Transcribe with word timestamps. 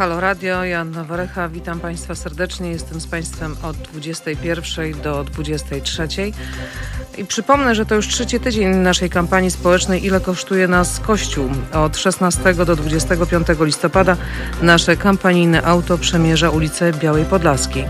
Halo 0.00 0.20
Radio, 0.20 0.64
Joanna 0.64 1.04
Warecha, 1.04 1.48
witam 1.48 1.80
Państwa 1.80 2.14
serdecznie. 2.14 2.70
Jestem 2.70 3.00
z 3.00 3.06
Państwem 3.06 3.56
od 3.62 3.76
21 3.76 5.00
do 5.02 5.24
23. 5.24 6.08
I 7.18 7.24
przypomnę, 7.24 7.74
że 7.74 7.86
to 7.86 7.94
już 7.94 8.08
trzeci 8.08 8.40
tydzień 8.40 8.76
naszej 8.76 9.10
kampanii 9.10 9.50
społecznej 9.50 10.06
Ile 10.06 10.20
kosztuje 10.20 10.68
nas 10.68 11.00
Kościół? 11.00 11.50
Od 11.72 11.96
16 11.96 12.54
do 12.54 12.76
25 12.76 13.46
listopada 13.60 14.16
nasze 14.62 14.96
kampanijne 14.96 15.62
auto 15.62 15.98
przemierza 15.98 16.50
ulicę 16.50 16.92
Białej 16.92 17.24
Podlaskiej. 17.24 17.84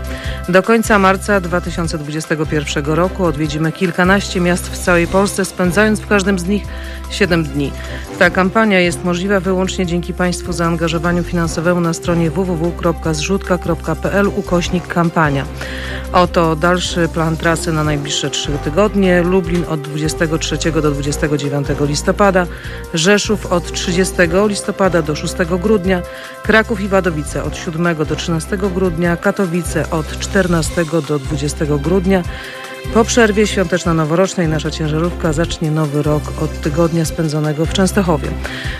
Do 0.49 0.63
końca 0.63 0.99
marca 0.99 1.41
2021 1.41 2.85
roku 2.85 3.25
odwiedzimy 3.25 3.71
kilkanaście 3.71 4.41
miast 4.41 4.69
w 4.69 4.77
całej 4.77 5.07
Polsce, 5.07 5.45
spędzając 5.45 5.99
w 5.99 6.07
każdym 6.07 6.39
z 6.39 6.45
nich 6.45 6.63
7 7.09 7.43
dni. 7.43 7.71
Ta 8.19 8.29
kampania 8.29 8.79
jest 8.79 9.03
możliwa 9.03 9.39
wyłącznie 9.39 9.85
dzięki 9.85 10.13
Państwu 10.13 10.53
zaangażowaniu 10.53 11.23
finansowemu 11.23 11.81
na 11.81 11.93
stronie 12.01 12.31
www.zrzutka.pl 12.31 14.27
ukośnik 14.27 14.87
kampania. 14.87 15.45
Oto 16.13 16.55
dalszy 16.55 17.07
plan 17.07 17.37
trasy 17.37 17.73
na 17.73 17.83
najbliższe 17.83 18.29
trzy 18.29 18.51
tygodnie. 18.63 19.21
Lublin 19.21 19.63
od 19.69 19.81
23 19.81 20.71
do 20.71 20.91
29 20.91 21.67
listopada, 21.81 22.47
Rzeszów 22.93 23.45
od 23.45 23.71
30 23.71 24.13
listopada 24.47 25.01
do 25.01 25.15
6 25.15 25.33
grudnia, 25.61 26.01
Kraków 26.43 26.81
i 26.81 26.87
Wadowice 26.87 27.43
od 27.43 27.55
7 27.57 27.95
do 27.95 28.15
13 28.15 28.57
grudnia, 28.57 29.17
Katowice 29.17 29.89
od 29.89 30.19
14 30.19 30.85
do 31.07 31.19
20 31.19 31.65
grudnia, 31.65 32.23
po 32.93 33.03
przerwie 33.03 33.47
świąteczno-noworocznej 33.47 34.47
nasza 34.47 34.71
ciężarówka 34.71 35.33
zacznie 35.33 35.71
nowy 35.71 36.03
rok 36.03 36.23
od 36.41 36.61
tygodnia 36.61 37.05
spędzonego 37.05 37.65
w 37.65 37.73
Częstochowie. 37.73 38.27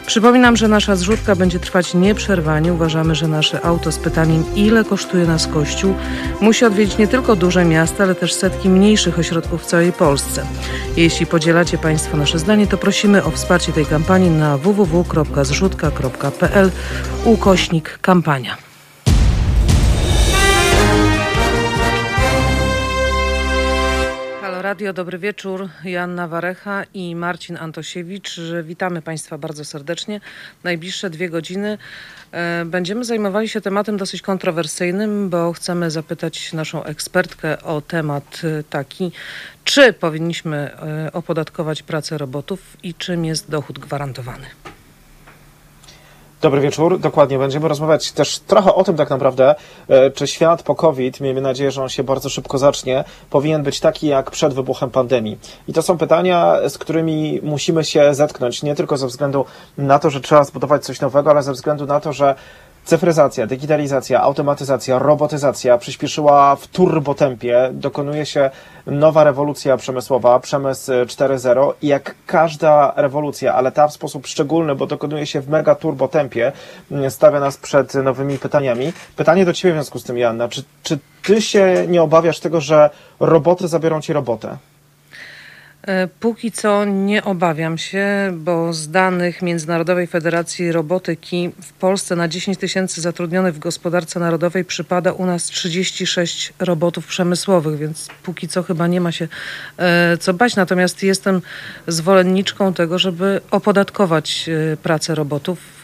Przypominam, 0.06 0.58
że 0.58 0.68
nasza 0.68 0.96
zrzutka 0.96 1.36
będzie 1.36 1.60
trwać 1.60 1.94
nieprzerwanie. 1.94 2.74
Uważamy, 2.74 3.16
że 3.16 3.28
nasze 3.28 3.66
auto 3.66 3.92
z 3.92 3.98
pytaniem, 3.98 4.44
ile 4.56 4.84
kosztuje 4.84 5.26
nas 5.26 5.48
Kościół, 5.48 5.94
musi 6.42 6.66
odwiedzić 6.66 6.98
nie 6.98 7.08
tylko 7.08 7.36
duże 7.36 7.66
miasta, 7.66 8.04
ale 8.04 8.16
też 8.16 8.34
setki 8.34 8.70
mniejszych 8.70 9.20
ośrodków 9.20 9.64
w 9.64 9.66
całej 9.66 9.94
Polsce. 9.94 10.46
Jeśli 10.98 11.26
podzielacie 11.26 11.78
Państwo 11.78 12.18
nasze 12.18 12.40
zdanie, 12.40 12.68
to 12.68 12.78
prosimy 12.78 13.24
o 13.24 13.32
wsparcie 13.32 13.74
tej 13.74 13.86
kampanii 13.86 14.30
na 14.30 14.58
www.zrzutka.pl 14.58 16.72
ukośnik 17.26 18.00
kampania. 18.02 18.71
Radio, 24.62 24.94
dobry 24.94 25.18
wieczór. 25.18 25.70
Joanna 25.84 26.28
Warecha 26.28 26.84
i 26.94 27.16
Marcin 27.16 27.58
Antosiewicz. 27.58 28.40
Witamy 28.64 29.02
Państwa 29.02 29.38
bardzo 29.38 29.66
serdecznie. 29.66 30.22
Najbliższe 30.64 31.10
dwie 31.10 31.30
godziny 31.30 31.78
e, 32.32 32.66
będziemy 32.66 33.06
zajmowali 33.06 33.50
się 33.50 33.62
tematem 33.62 33.98
dosyć 33.98 34.22
kontrowersyjnym, 34.22 35.30
bo 35.30 35.54
chcemy 35.54 35.92
zapytać 35.92 36.54
naszą 36.54 36.84
ekspertkę 36.84 37.62
o 37.62 37.82
temat 37.82 38.42
e, 38.44 38.64
taki, 38.64 39.12
czy 39.64 39.94
powinniśmy 39.94 40.58
e, 40.58 41.12
opodatkować 41.14 41.84
pracę 41.84 42.18
robotów 42.18 42.78
i 42.84 42.94
czym 42.94 43.26
jest 43.26 43.50
dochód 43.50 43.80
gwarantowany. 43.80 44.46
Dobry 46.42 46.62
wieczór. 46.62 47.00
Dokładnie. 47.00 47.38
Będziemy 47.38 47.68
rozmawiać 47.68 48.12
też 48.12 48.40
trochę 48.40 48.74
o 48.76 48.84
tym 48.84 48.96
tak 48.96 49.10
naprawdę, 49.10 49.56
e, 49.88 50.12
czy 50.12 50.28
świat 50.28 50.64
po 50.64 50.76
COVID, 50.76 51.20
miejmy 51.20 51.42
nadzieję, 51.42 51.72
że 51.72 51.84
on 51.84 51.90
się 51.90 52.04
bardzo 52.04 52.30
szybko 52.30 52.58
zacznie, 52.58 53.04
powinien 53.30 53.64
być 53.64 53.80
taki 53.80 54.08
jak 54.08 54.32
przed 54.32 54.54
wybuchem 54.54 54.90
pandemii. 54.90 55.40
I 55.68 55.74
to 55.74 55.82
są 55.82 55.98
pytania, 55.98 56.56
z 56.70 56.78
którymi 56.78 57.40
musimy 57.44 57.84
się 57.84 58.14
zetknąć, 58.14 58.64
nie 58.64 58.76
tylko 58.76 58.98
ze 58.98 59.08
względu 59.08 59.46
na 59.78 60.00
to, 60.00 60.10
że 60.10 60.22
trzeba 60.22 60.44
zbudować 60.44 60.86
coś 60.86 61.02
nowego, 61.02 61.30
ale 61.30 61.44
ze 61.44 61.52
względu 61.52 61.86
na 61.86 62.00
to, 62.00 62.14
że 62.14 62.36
Cyfryzacja, 62.86 63.48
digitalizacja, 63.48 64.22
automatyzacja, 64.22 65.00
robotyzacja 65.00 65.78
przyspieszyła 65.78 66.56
w 66.56 66.68
turbotempie. 66.68 67.70
Dokonuje 67.74 68.26
się 68.26 68.50
nowa 68.86 69.24
rewolucja 69.24 69.78
przemysłowa, 69.78 70.40
przemysł 70.40 70.92
4.0 70.92 71.74
i 71.82 71.88
jak 71.88 72.16
każda 72.26 72.94
rewolucja, 72.96 73.54
ale 73.54 73.72
ta 73.72 73.88
w 73.88 73.94
sposób 73.94 74.28
szczególny, 74.28 74.76
bo 74.76 74.88
dokonuje 74.88 75.26
się 75.26 75.42
w 75.42 75.50
mega 75.50 75.76
turbotempie, 75.76 76.52
stawia 77.10 77.40
nas 77.40 77.58
przed 77.58 77.94
nowymi 77.94 78.38
pytaniami. 78.38 78.94
Pytanie 79.16 79.46
do 79.46 79.54
Ciebie 79.54 79.74
w 79.74 79.76
związku 79.76 80.00
z 80.00 80.04
tym, 80.04 80.18
Janna. 80.18 80.48
Czy, 80.48 80.64
czy 80.84 81.00
Ty 81.24 81.42
się 81.42 81.86
nie 81.88 82.02
obawiasz 82.02 82.40
tego, 82.40 82.62
że 82.62 82.90
roboty 83.20 83.68
zabiorą 83.68 84.02
Ci 84.02 84.14
robotę? 84.14 84.58
E, 85.88 86.08
póki 86.08 86.52
co 86.52 86.86
nie 86.86 87.24
obawiam 87.24 87.78
się, 87.78 88.08
bo 88.34 88.74
z 88.74 88.90
danych 88.90 89.42
Międzynarodowej 89.42 90.08
Federacji 90.08 90.72
Robotyki 90.72 91.50
w 91.62 91.74
Polsce 91.74 92.16
na 92.16 92.28
10 92.28 92.58
tysięcy 92.58 93.02
zatrudnionych 93.02 93.56
w 93.56 93.60
gospodarce 93.60 94.20
narodowej 94.20 94.66
przypada 94.66 95.12
u 95.12 95.26
nas 95.26 95.46
36 95.46 96.54
robotów 96.60 97.08
przemysłowych, 97.08 97.80
więc 97.80 98.08
póki 98.24 98.48
co 98.48 98.64
chyba 98.64 98.88
nie 98.88 99.02
ma 99.02 99.12
się 99.12 99.28
e, 99.78 100.18
co 100.18 100.34
bać. 100.34 100.56
Natomiast 100.56 101.04
jestem 101.04 101.42
zwolenniczką 101.88 102.74
tego, 102.74 103.00
żeby 103.00 103.42
opodatkować 103.52 104.50
e, 104.74 104.78
pracę 104.78 105.16
robotów, 105.16 105.82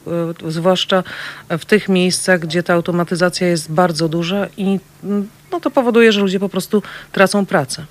zwłaszcza 0.47 1.03
w 1.49 1.65
tych 1.65 1.89
miejscach, 1.89 2.39
gdzie 2.39 2.63
ta 2.63 2.73
automatyzacja 2.73 3.47
jest 3.47 3.71
bardzo 3.71 4.09
duża 4.09 4.47
i 4.57 4.79
mm, 5.03 5.29
no, 5.51 5.59
to 5.59 5.71
powoduje, 5.71 6.11
że 6.11 6.21
ludzie 6.21 6.39
po 6.39 6.49
prostu 6.49 6.83
tracą 7.11 7.45
pracę. 7.45 7.85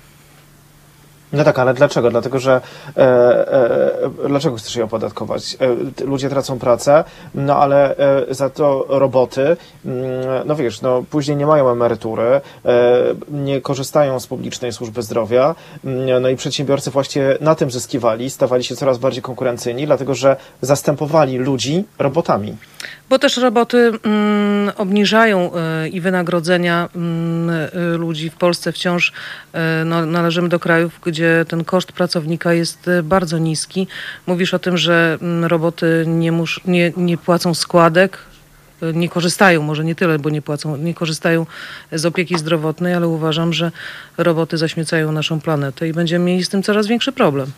No 1.33 1.43
tak, 1.43 1.59
ale 1.59 1.73
dlaczego? 1.73 2.09
Dlatego, 2.09 2.39
że 2.39 2.61
e, 2.97 3.01
e, 3.03 4.27
dlaczego 4.27 4.55
chcesz 4.55 4.75
je 4.75 4.83
opodatkować? 4.83 5.57
E, 5.99 6.05
ludzie 6.05 6.29
tracą 6.29 6.59
pracę, 6.59 7.03
no 7.35 7.55
ale 7.55 7.97
e, 7.97 8.33
za 8.33 8.49
to 8.49 8.85
roboty, 8.89 9.57
mm, 9.85 10.07
no 10.45 10.55
wiesz, 10.55 10.81
no 10.81 11.03
później 11.09 11.37
nie 11.37 11.45
mają 11.45 11.69
emerytury, 11.71 12.23
e, 12.23 12.41
nie 13.31 13.61
korzystają 13.61 14.19
z 14.19 14.27
publicznej 14.27 14.73
służby 14.73 15.01
zdrowia, 15.01 15.55
mm, 15.85 16.21
no 16.21 16.29
i 16.29 16.35
przedsiębiorcy 16.35 16.91
właśnie 16.91 17.37
na 17.41 17.55
tym 17.55 17.71
zyskiwali, 17.71 18.29
stawali 18.29 18.63
się 18.63 18.75
coraz 18.75 18.97
bardziej 18.97 19.23
konkurencyjni, 19.23 19.85
dlatego 19.85 20.15
że 20.15 20.35
zastępowali 20.61 21.37
ludzi 21.37 21.83
robotami. 21.99 22.57
Bo 23.09 23.19
też 23.19 23.37
roboty 23.37 23.91
mm, 24.03 24.71
obniżają 24.77 25.51
y, 25.85 25.89
i 25.89 26.01
wynagrodzenia 26.01 26.89
y, 27.95 27.97
ludzi 27.97 28.29
w 28.29 28.35
Polsce 28.35 28.71
wciąż 28.71 29.09
y, 29.11 29.57
no, 29.85 30.05
należymy 30.05 30.49
do 30.49 30.59
krajów, 30.59 30.99
gdzie 31.05 31.45
ten 31.47 31.63
koszt 31.63 31.91
pracownika 31.91 32.53
jest 32.53 32.89
bardzo 33.03 33.37
niski. 33.37 33.87
Mówisz 34.27 34.53
o 34.53 34.59
tym, 34.59 34.77
że 34.77 35.17
mm, 35.21 35.45
roboty 35.45 36.05
nie, 36.07 36.31
mus, 36.31 36.59
nie, 36.65 36.93
nie 36.97 37.17
płacą 37.17 37.53
składek, 37.53 38.17
nie 38.93 39.09
korzystają, 39.09 39.63
może 39.63 39.85
nie 39.85 39.95
tyle, 39.95 40.19
bo 40.19 40.29
nie 40.29 40.41
płacą, 40.41 40.77
nie 40.77 40.93
korzystają 40.93 41.45
z 41.91 42.05
opieki 42.05 42.37
zdrowotnej, 42.37 42.93
ale 42.93 43.07
uważam, 43.07 43.53
że 43.53 43.71
roboty 44.17 44.57
zaśmiecają 44.57 45.11
naszą 45.11 45.41
planetę 45.41 45.87
i 45.87 45.93
będziemy 45.93 46.25
mieli 46.25 46.43
z 46.43 46.49
tym 46.49 46.63
coraz 46.63 46.87
większy 46.87 47.11
problem. 47.11 47.51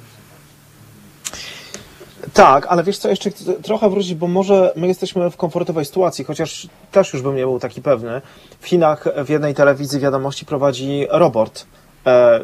Tak, 2.39 2.65
ale 2.69 2.83
wiesz 2.83 2.97
co, 2.97 3.09
jeszcze 3.09 3.31
trochę 3.63 3.89
wrócić, 3.89 4.15
bo 4.15 4.27
może 4.27 4.73
my 4.75 4.87
jesteśmy 4.87 5.31
w 5.31 5.37
komfortowej 5.37 5.85
sytuacji, 5.85 6.25
chociaż 6.25 6.67
też 6.91 7.13
już 7.13 7.21
bym 7.21 7.35
nie 7.35 7.41
był 7.41 7.59
taki 7.59 7.81
pewny. 7.81 8.21
W 8.59 8.67
Chinach 8.67 9.05
w 9.25 9.29
jednej 9.29 9.55
telewizji 9.55 9.99
wiadomości 9.99 10.45
prowadzi 10.45 11.07
robot 11.09 11.65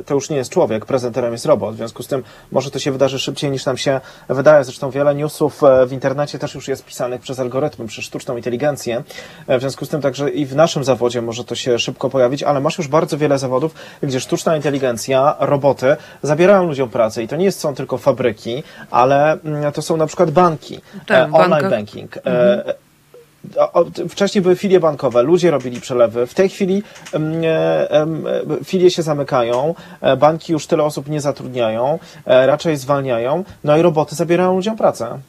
to 0.06 0.14
już 0.14 0.30
nie 0.30 0.38
jest 0.38 0.52
człowiek, 0.52 0.86
prezenterem 0.86 1.32
jest 1.32 1.46
robot. 1.46 1.74
W 1.74 1.78
związku 1.78 2.04
z 2.04 2.08
tym 2.08 2.24
może 2.52 2.72
to 2.72 2.80
się 2.80 2.92
wydarzy 2.92 3.20
szybciej 3.20 3.52
niż 3.52 3.66
nam 3.66 3.78
się 3.78 4.02
wydaje. 4.30 4.64
Zresztą 4.64 4.90
wiele 4.90 5.16
newsów 5.16 5.64
e, 5.64 5.86
w 5.86 5.92
internecie 5.92 6.40
też 6.40 6.56
już 6.56 6.68
jest 6.68 6.86
pisanych 6.86 7.22
przez 7.22 7.40
algorytmy, 7.40 7.88
przez 7.88 8.06
sztuczną 8.06 8.38
inteligencję. 8.38 9.04
E, 9.48 9.58
w 9.58 9.62
związku 9.62 9.86
z 9.86 9.90
tym 9.90 10.02
także 10.02 10.30
i 10.30 10.46
w 10.46 10.56
naszym 10.56 10.84
zawodzie 10.84 11.22
może 11.22 11.44
to 11.44 11.56
się 11.56 11.80
szybko 11.80 12.10
pojawić, 12.10 12.44
ale 12.44 12.60
masz 12.60 12.78
już 12.78 12.88
bardzo 12.88 13.18
wiele 13.18 13.38
zawodów, 13.38 13.76
gdzie 14.04 14.20
sztuczna 14.20 14.56
inteligencja, 14.56 15.36
roboty 15.40 15.96
zabierają 16.22 16.68
ludziom 16.68 16.90
pracę 16.90 17.24
i 17.24 17.28
to 17.28 17.36
nie 17.36 17.52
są 17.52 17.76
tylko 17.76 17.98
fabryki, 17.98 18.64
ale 18.92 19.32
mm, 19.32 19.72
to 19.72 19.82
są 19.82 19.98
na 19.98 20.08
przykład 20.08 20.32
banki, 20.32 20.82
tak, 21.08 21.30
online 21.34 21.70
banking. 21.70 22.18
Mhm 22.18 22.85
wcześniej 24.10 24.42
były 24.42 24.56
filie 24.56 24.80
bankowe, 24.80 25.24
ludzie 25.24 25.52
robili 25.52 25.82
przelewy. 25.82 26.28
W 26.28 26.34
tej 26.34 26.50
chwili 26.50 26.84
e, 27.14 28.06
filie 28.64 28.92
się 28.92 29.04
zamykają, 29.04 29.76
e, 30.02 30.18
banki 30.18 30.54
już 30.54 30.68
tyle 30.68 30.84
osób 30.84 31.08
nie 31.10 31.22
zatrudniają, 31.22 32.00
e, 32.26 32.48
raczej 32.48 32.78
zwalniają, 32.78 33.44
no 33.64 33.78
i 33.78 33.82
roboty 33.82 34.16
zabierają 34.16 34.56
ludziom 34.56 34.78
pracę. 34.78 35.20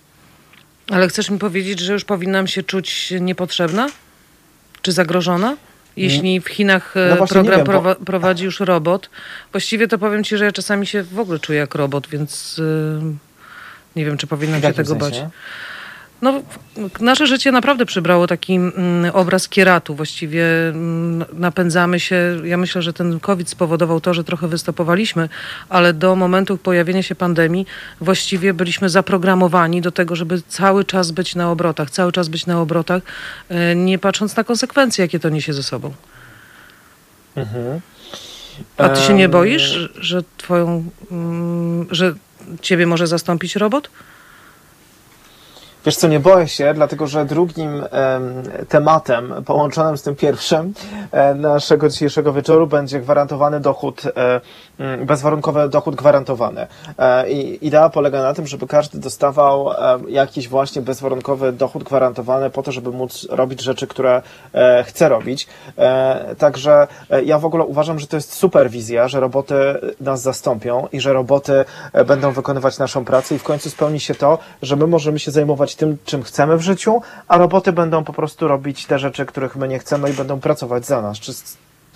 Ale 0.90 1.08
chcesz 1.08 1.30
mi 1.30 1.38
powiedzieć, 1.38 1.80
że 1.80 1.92
już 1.92 2.04
powinnam 2.04 2.46
się 2.46 2.62
czuć 2.62 3.14
niepotrzebna? 3.20 3.88
Czy 4.82 4.92
zagrożona? 4.92 5.56
Jeśli 5.96 6.40
w 6.40 6.48
Chinach 6.48 6.94
no 7.10 7.26
program 7.26 7.46
wiem, 7.46 7.82
bo... 7.82 7.94
prowadzi 7.94 8.44
już 8.44 8.60
robot, 8.60 9.10
właściwie 9.52 9.88
to 9.88 9.98
powiem 9.98 10.24
ci, 10.24 10.36
że 10.36 10.44
ja 10.44 10.52
czasami 10.52 10.86
się 10.86 11.02
w 11.02 11.20
ogóle 11.20 11.38
czuję 11.38 11.58
jak 11.58 11.74
robot, 11.74 12.06
więc 12.08 12.60
nie 13.96 14.04
wiem, 14.04 14.16
czy 14.16 14.26
powinnam 14.26 14.62
się 14.62 14.72
tego 14.72 15.00
sensie? 15.00 15.20
bać. 15.20 15.30
No, 16.22 16.42
nasze 17.00 17.26
życie 17.26 17.52
naprawdę 17.52 17.86
przybrało 17.86 18.26
taki 18.26 18.54
mm, 18.54 19.10
obraz 19.14 19.48
kieratu. 19.48 19.94
Właściwie 19.94 20.68
mm, 20.68 21.24
napędzamy 21.32 22.00
się. 22.00 22.40
Ja 22.44 22.56
myślę, 22.56 22.82
że 22.82 22.92
ten 22.92 23.20
COVID 23.20 23.48
spowodował 23.48 24.00
to, 24.00 24.14
że 24.14 24.24
trochę 24.24 24.48
wystopowaliśmy, 24.48 25.28
ale 25.68 25.92
do 25.92 26.16
momentu 26.16 26.58
pojawienia 26.58 27.02
się 27.02 27.14
pandemii 27.14 27.66
właściwie 28.00 28.54
byliśmy 28.54 28.88
zaprogramowani 28.88 29.80
do 29.80 29.92
tego, 29.92 30.16
żeby 30.16 30.42
cały 30.48 30.84
czas 30.84 31.10
być 31.10 31.34
na 31.34 31.50
obrotach, 31.50 31.90
cały 31.90 32.12
czas 32.12 32.28
być 32.28 32.46
na 32.46 32.60
obrotach, 32.60 33.02
e, 33.48 33.74
nie 33.74 33.98
patrząc 33.98 34.36
na 34.36 34.44
konsekwencje, 34.44 35.04
jakie 35.04 35.18
to 35.18 35.28
niesie 35.28 35.52
ze 35.52 35.62
sobą. 35.62 35.92
Mhm. 37.36 37.80
A 38.76 38.88
ty 38.88 39.00
się 39.00 39.14
nie 39.14 39.28
boisz, 39.28 39.90
że 39.98 40.22
twoją, 40.36 40.84
mm, 41.10 41.86
że 41.90 42.14
ciebie 42.62 42.86
może 42.86 43.06
zastąpić 43.06 43.56
robot? 43.56 43.90
Wiesz 45.86 45.96
co, 45.96 46.08
nie 46.08 46.20
boję 46.20 46.48
się, 46.48 46.74
dlatego 46.74 47.06
że 47.06 47.24
drugim 47.24 47.84
tematem 48.68 49.34
połączonym 49.44 49.98
z 49.98 50.02
tym 50.02 50.16
pierwszym 50.16 50.74
e, 51.12 51.34
naszego 51.34 51.88
dzisiejszego 51.88 52.32
wieczoru 52.32 52.66
będzie 52.66 53.00
gwarantowany 53.00 53.60
dochód, 53.60 54.02
e, 54.16 54.40
bezwarunkowy 55.06 55.68
dochód 55.68 55.94
gwarantowany. 55.94 56.66
E, 56.98 57.30
I 57.30 57.66
idea 57.66 57.88
polega 57.88 58.22
na 58.22 58.34
tym, 58.34 58.46
żeby 58.46 58.66
każdy 58.66 58.98
dostawał 58.98 59.68
jakiś 60.08 60.48
właśnie 60.48 60.82
bezwarunkowy 60.82 61.52
dochód 61.52 61.84
gwarantowany 61.84 62.50
po 62.50 62.62
to, 62.62 62.72
żeby 62.72 62.90
móc 62.90 63.26
robić 63.30 63.62
rzeczy, 63.62 63.86
które 63.86 64.22
chce 64.84 65.08
robić. 65.08 65.46
Także 66.38 66.86
ja 67.24 67.38
w 67.38 67.44
ogóle 67.44 67.64
uważam, 67.64 67.98
że 67.98 68.06
to 68.06 68.16
jest 68.16 68.32
super 68.32 68.70
wizja, 68.70 69.08
że 69.08 69.20
roboty 69.20 69.54
nas 70.00 70.22
zastąpią 70.22 70.88
i 70.92 71.00
że 71.00 71.12
roboty 71.12 71.64
będą 72.06 72.32
wykonywać 72.32 72.78
naszą 72.78 73.04
pracę 73.04 73.34
i 73.34 73.38
w 73.38 73.42
końcu 73.42 73.70
spełni 73.70 74.00
się 74.00 74.14
to, 74.14 74.38
że 74.62 74.76
my 74.76 74.86
możemy 74.86 75.18
się 75.18 75.30
zajmować 75.30 75.74
tym, 75.74 75.96
czym 76.04 76.22
chcemy 76.22 76.56
w 76.56 76.62
życiu, 76.62 77.02
a 77.28 77.38
roboty 77.38 77.72
będą 77.72 78.04
po 78.04 78.12
prostu 78.12 78.48
robić 78.48 78.86
te 78.86 78.98
rzeczy, 78.98 79.26
których 79.26 79.56
my 79.56 79.68
nie 79.68 79.78
chcemy 79.78 80.10
i 80.10 80.12
będą 80.12 80.40
pracować 80.40 80.86
za 80.86 81.02
nas. 81.02 81.18
Czy 81.18 81.32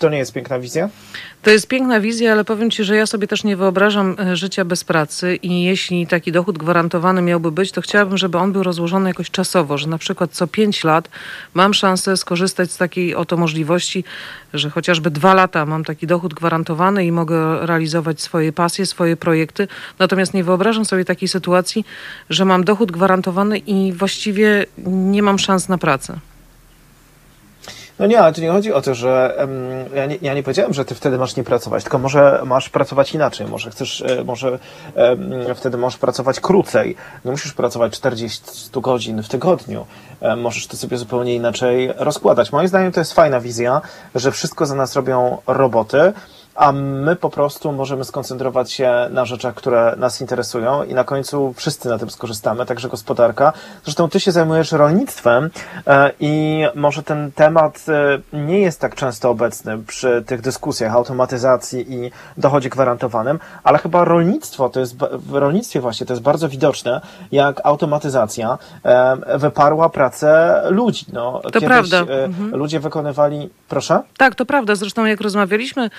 to 0.01 0.09
nie 0.09 0.17
jest 0.17 0.33
piękna 0.33 0.59
wizja? 0.59 0.89
To 1.41 1.49
jest 1.49 1.67
piękna 1.67 1.99
wizja, 1.99 2.31
ale 2.31 2.45
powiem 2.45 2.71
Ci, 2.71 2.83
że 2.83 2.95
ja 2.95 3.05
sobie 3.05 3.27
też 3.27 3.43
nie 3.43 3.55
wyobrażam 3.55 4.15
e, 4.19 4.35
życia 4.35 4.65
bez 4.65 4.83
pracy 4.83 5.35
i 5.35 5.63
jeśli 5.63 6.07
taki 6.07 6.31
dochód 6.31 6.57
gwarantowany 6.57 7.21
miałby 7.21 7.51
być, 7.51 7.71
to 7.71 7.81
chciałabym, 7.81 8.17
żeby 8.17 8.37
on 8.37 8.51
był 8.51 8.63
rozłożony 8.63 9.09
jakoś 9.09 9.31
czasowo, 9.31 9.77
że 9.77 9.87
na 9.87 9.97
przykład 9.97 10.31
co 10.31 10.47
pięć 10.47 10.83
lat 10.83 11.09
mam 11.53 11.73
szansę 11.73 12.17
skorzystać 12.17 12.71
z 12.71 12.77
takiej 12.77 13.15
oto 13.15 13.37
możliwości, 13.37 14.03
że 14.53 14.69
chociażby 14.69 15.11
dwa 15.11 15.33
lata 15.33 15.65
mam 15.65 15.83
taki 15.83 16.07
dochód 16.07 16.33
gwarantowany 16.33 17.05
i 17.05 17.11
mogę 17.11 17.65
realizować 17.65 18.21
swoje 18.21 18.53
pasje, 18.53 18.85
swoje 18.85 19.17
projekty. 19.17 19.67
Natomiast 19.99 20.33
nie 20.33 20.43
wyobrażam 20.43 20.85
sobie 20.85 21.05
takiej 21.05 21.27
sytuacji, 21.27 21.85
że 22.29 22.45
mam 22.45 22.63
dochód 22.63 22.91
gwarantowany 22.91 23.57
i 23.57 23.93
właściwie 23.93 24.65
nie 24.87 25.23
mam 25.23 25.39
szans 25.39 25.69
na 25.69 25.77
pracę. 25.77 26.30
No 28.01 28.07
nie, 28.07 28.19
ale 28.19 28.33
tu 28.33 28.41
nie 28.41 28.49
chodzi 28.49 28.73
o 28.73 28.81
to, 28.81 28.95
że 28.95 29.35
um, 29.39 29.51
ja, 29.95 30.05
nie, 30.05 30.17
ja 30.21 30.33
nie 30.33 30.43
powiedziałem, 30.43 30.73
że 30.73 30.85
ty 30.85 30.95
wtedy 30.95 31.17
masz 31.17 31.35
nie 31.35 31.43
pracować, 31.43 31.83
tylko 31.83 31.99
może 31.99 32.41
masz 32.45 32.69
pracować 32.69 33.13
inaczej, 33.13 33.47
może 33.47 33.71
chcesz, 33.71 34.01
e, 34.01 34.23
może 34.23 34.59
um, 34.95 35.55
wtedy 35.55 35.77
możesz 35.77 35.99
pracować 35.99 36.39
krócej, 36.39 36.95
nie 37.25 37.31
musisz 37.31 37.53
pracować 37.53 37.93
40 37.93 38.43
godzin 38.73 39.23
w 39.23 39.29
tygodniu, 39.29 39.85
um, 40.21 40.41
możesz 40.41 40.67
to 40.67 40.77
sobie 40.77 40.97
zupełnie 40.97 41.35
inaczej 41.35 41.93
rozkładać. 41.97 42.51
Moim 42.51 42.67
zdaniem 42.67 42.91
to 42.91 42.99
jest 42.99 43.13
fajna 43.13 43.39
wizja, 43.39 43.81
że 44.15 44.31
wszystko 44.31 44.65
za 44.65 44.75
nas 44.75 44.95
robią 44.95 45.37
roboty, 45.47 46.13
a 46.55 46.71
my 46.71 47.15
po 47.15 47.29
prostu 47.29 47.71
możemy 47.71 48.03
skoncentrować 48.03 48.71
się 48.71 48.91
na 49.09 49.25
rzeczach, 49.25 49.55
które 49.55 49.95
nas 49.97 50.21
interesują 50.21 50.83
i 50.83 50.93
na 50.93 51.03
końcu 51.03 51.53
wszyscy 51.53 51.89
na 51.89 51.97
tym 51.97 52.09
skorzystamy, 52.09 52.65
także 52.65 52.89
gospodarka. 52.89 53.53
Zresztą 53.83 54.09
ty 54.09 54.19
się 54.19 54.31
zajmujesz 54.31 54.71
rolnictwem 54.71 55.49
e, 55.87 56.11
i 56.19 56.63
może 56.75 57.03
ten 57.03 57.31
temat 57.31 57.85
e, 58.33 58.37
nie 58.37 58.59
jest 58.59 58.79
tak 58.79 58.95
często 58.95 59.29
obecny 59.29 59.77
przy 59.77 60.23
tych 60.27 60.41
dyskusjach 60.41 60.95
automatyzacji 60.95 61.93
i 61.93 62.11
dochodzie 62.37 62.69
gwarantowanym, 62.69 63.39
ale 63.63 63.77
chyba 63.77 64.05
rolnictwo 64.05 64.69
to 64.69 64.79
jest, 64.79 64.95
w 65.13 65.33
rolnictwie 65.33 65.81
właśnie 65.81 66.05
to 66.05 66.13
jest 66.13 66.23
bardzo 66.23 66.49
widoczne, 66.49 67.01
jak 67.31 67.61
automatyzacja 67.63 68.57
e, 68.83 69.37
wyparła 69.37 69.89
pracę 69.89 70.61
ludzi. 70.69 71.05
No, 71.13 71.41
to 71.53 71.61
prawda. 71.61 71.99
Mhm. 71.99 72.55
Ludzie 72.55 72.79
wykonywali, 72.79 73.49
proszę? 73.69 73.99
Tak, 74.17 74.35
to 74.35 74.45
prawda. 74.45 74.75
Zresztą 74.75 75.05
jak 75.05 75.21
rozmawialiśmy 75.21 75.89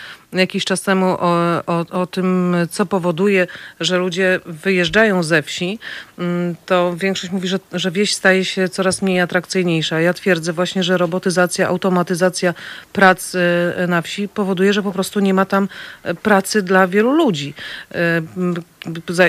jakiś 0.42 0.64
czas 0.64 0.80
temu 0.82 1.06
o, 1.06 1.62
o, 1.66 1.86
o 1.90 2.06
tym, 2.06 2.56
co 2.70 2.86
powoduje, 2.86 3.46
że 3.80 3.98
ludzie 3.98 4.40
wyjeżdżają 4.46 5.22
ze 5.22 5.42
wsi, 5.42 5.78
mm, 6.18 6.56
to 6.66 6.96
większość 6.96 7.32
mówi, 7.32 7.48
że, 7.48 7.58
że 7.72 7.90
wieś 7.90 8.14
staje 8.14 8.44
się 8.44 8.68
coraz 8.68 9.02
mniej 9.02 9.20
atrakcyjniejsza. 9.20 10.00
Ja 10.00 10.14
twierdzę 10.14 10.52
właśnie, 10.52 10.82
że 10.82 10.98
robotyzacja, 10.98 11.68
automatyzacja 11.68 12.54
prac 12.92 13.36
na 13.88 14.02
wsi 14.02 14.28
powoduje, 14.28 14.72
że 14.72 14.82
po 14.82 14.92
prostu 14.92 15.20
nie 15.20 15.34
ma 15.34 15.44
tam 15.44 15.68
pracy 16.22 16.62
dla 16.62 16.86
wielu 16.86 17.12
ludzi 17.12 17.54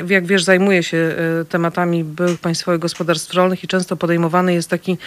jak 0.10 0.26
wiesz, 0.26 0.44
zajmuję 0.44 0.84
się 0.84 1.16
tematami 1.50 2.04
byłych 2.04 2.40
państwowych 2.40 2.80
gospodarstw 2.82 3.34
rolnych 3.34 3.64
i 3.64 3.68
często 3.68 3.96
podejmowany 3.96 4.54
jest 4.54 4.70
taki 4.70 4.98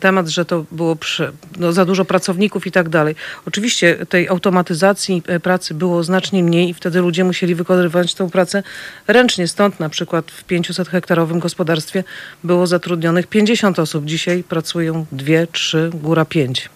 temat, 0.00 0.28
że 0.28 0.44
to 0.44 0.64
było 0.72 0.96
przy, 0.96 1.32
no, 1.58 1.72
za 1.72 1.84
dużo 1.84 2.04
pracowników 2.04 2.66
i 2.66 2.72
tak 2.72 2.88
dalej. 2.88 3.14
Oczywiście 3.46 4.06
tej 4.06 4.28
automatyzacji 4.28 4.91
e, 5.26 5.40
pracy 5.40 5.74
było 5.74 6.02
znacznie 6.02 6.42
mniej 6.42 6.68
i 6.68 6.74
wtedy 6.74 7.00
ludzie 7.00 7.24
musieli 7.24 7.54
wykonywać 7.54 8.14
tę 8.14 8.30
pracę 8.30 8.62
ręcznie. 9.06 9.48
Stąd 9.48 9.80
na 9.80 9.88
przykład 9.88 10.30
w 10.30 10.44
500 10.44 10.88
hektarowym 10.88 11.38
gospodarstwie 11.38 12.04
było 12.44 12.66
zatrudnionych 12.66 13.26
50 13.26 13.78
osób. 13.78 14.04
Dzisiaj 14.04 14.44
pracują 14.44 15.06
2, 15.12 15.32
3, 15.52 15.90
góra 15.94 16.24
5. 16.24 16.70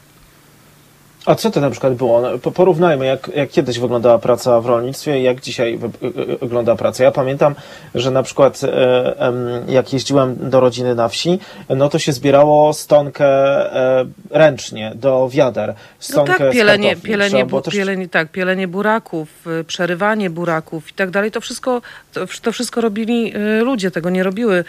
A 1.26 1.34
co 1.34 1.50
to 1.50 1.60
na 1.60 1.70
przykład 1.70 1.94
było? 1.94 2.20
No, 2.20 2.50
porównajmy, 2.50 3.06
jak, 3.06 3.30
jak 3.34 3.50
kiedyś 3.50 3.78
wyglądała 3.78 4.18
praca 4.18 4.60
w 4.60 4.66
rolnictwie 4.66 5.20
i 5.20 5.22
jak 5.22 5.40
dzisiaj 5.40 5.78
wygląda 6.42 6.76
praca. 6.76 7.04
Ja 7.04 7.10
pamiętam, 7.10 7.54
że 7.94 8.10
na 8.10 8.22
przykład 8.22 8.60
e, 8.64 9.34
jak 9.68 9.92
jeździłem 9.92 10.50
do 10.50 10.60
rodziny 10.60 10.94
na 10.94 11.08
wsi, 11.08 11.38
no 11.68 11.88
to 11.88 11.98
się 11.98 12.12
zbierało 12.12 12.72
stonkę 12.72 13.26
e, 13.26 14.06
ręcznie 14.30 14.92
do 14.94 15.28
wiader. 15.28 15.74
Stonkę 15.98 16.32
no 16.32 16.38
tak, 16.38 16.52
pielenie, 16.52 16.96
pielenie, 16.96 17.46
też... 17.46 17.74
pielenie, 17.74 18.08
tak, 18.08 18.28
pielenie 18.28 18.68
buraków, 18.68 19.28
przerywanie 19.66 20.30
buraków 20.30 20.90
i 20.90 20.94
tak 20.94 21.10
dalej. 21.10 21.30
To 21.30 21.40
wszystko, 21.40 21.82
to, 22.16 22.26
to 22.42 22.52
wszystko 22.52 22.80
robili 22.80 23.32
ludzie, 23.62 23.90
tego 23.90 24.10
nie 24.10 24.22
robiły 24.22 24.64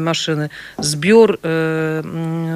maszyny. 0.00 0.48
Zbiór 0.78 1.38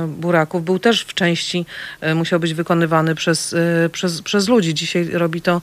buraków 0.08 0.64
był 0.64 0.78
też 0.78 1.02
w 1.02 1.14
części, 1.14 1.66
musiał 2.14 2.40
być 2.40 2.54
wykonywany 2.54 3.14
przez, 3.14 3.54
przez, 3.92 4.22
przez 4.22 4.48
ludzi. 4.48 4.74
Dzisiaj 4.74 5.08
robi 5.12 5.42
to 5.42 5.62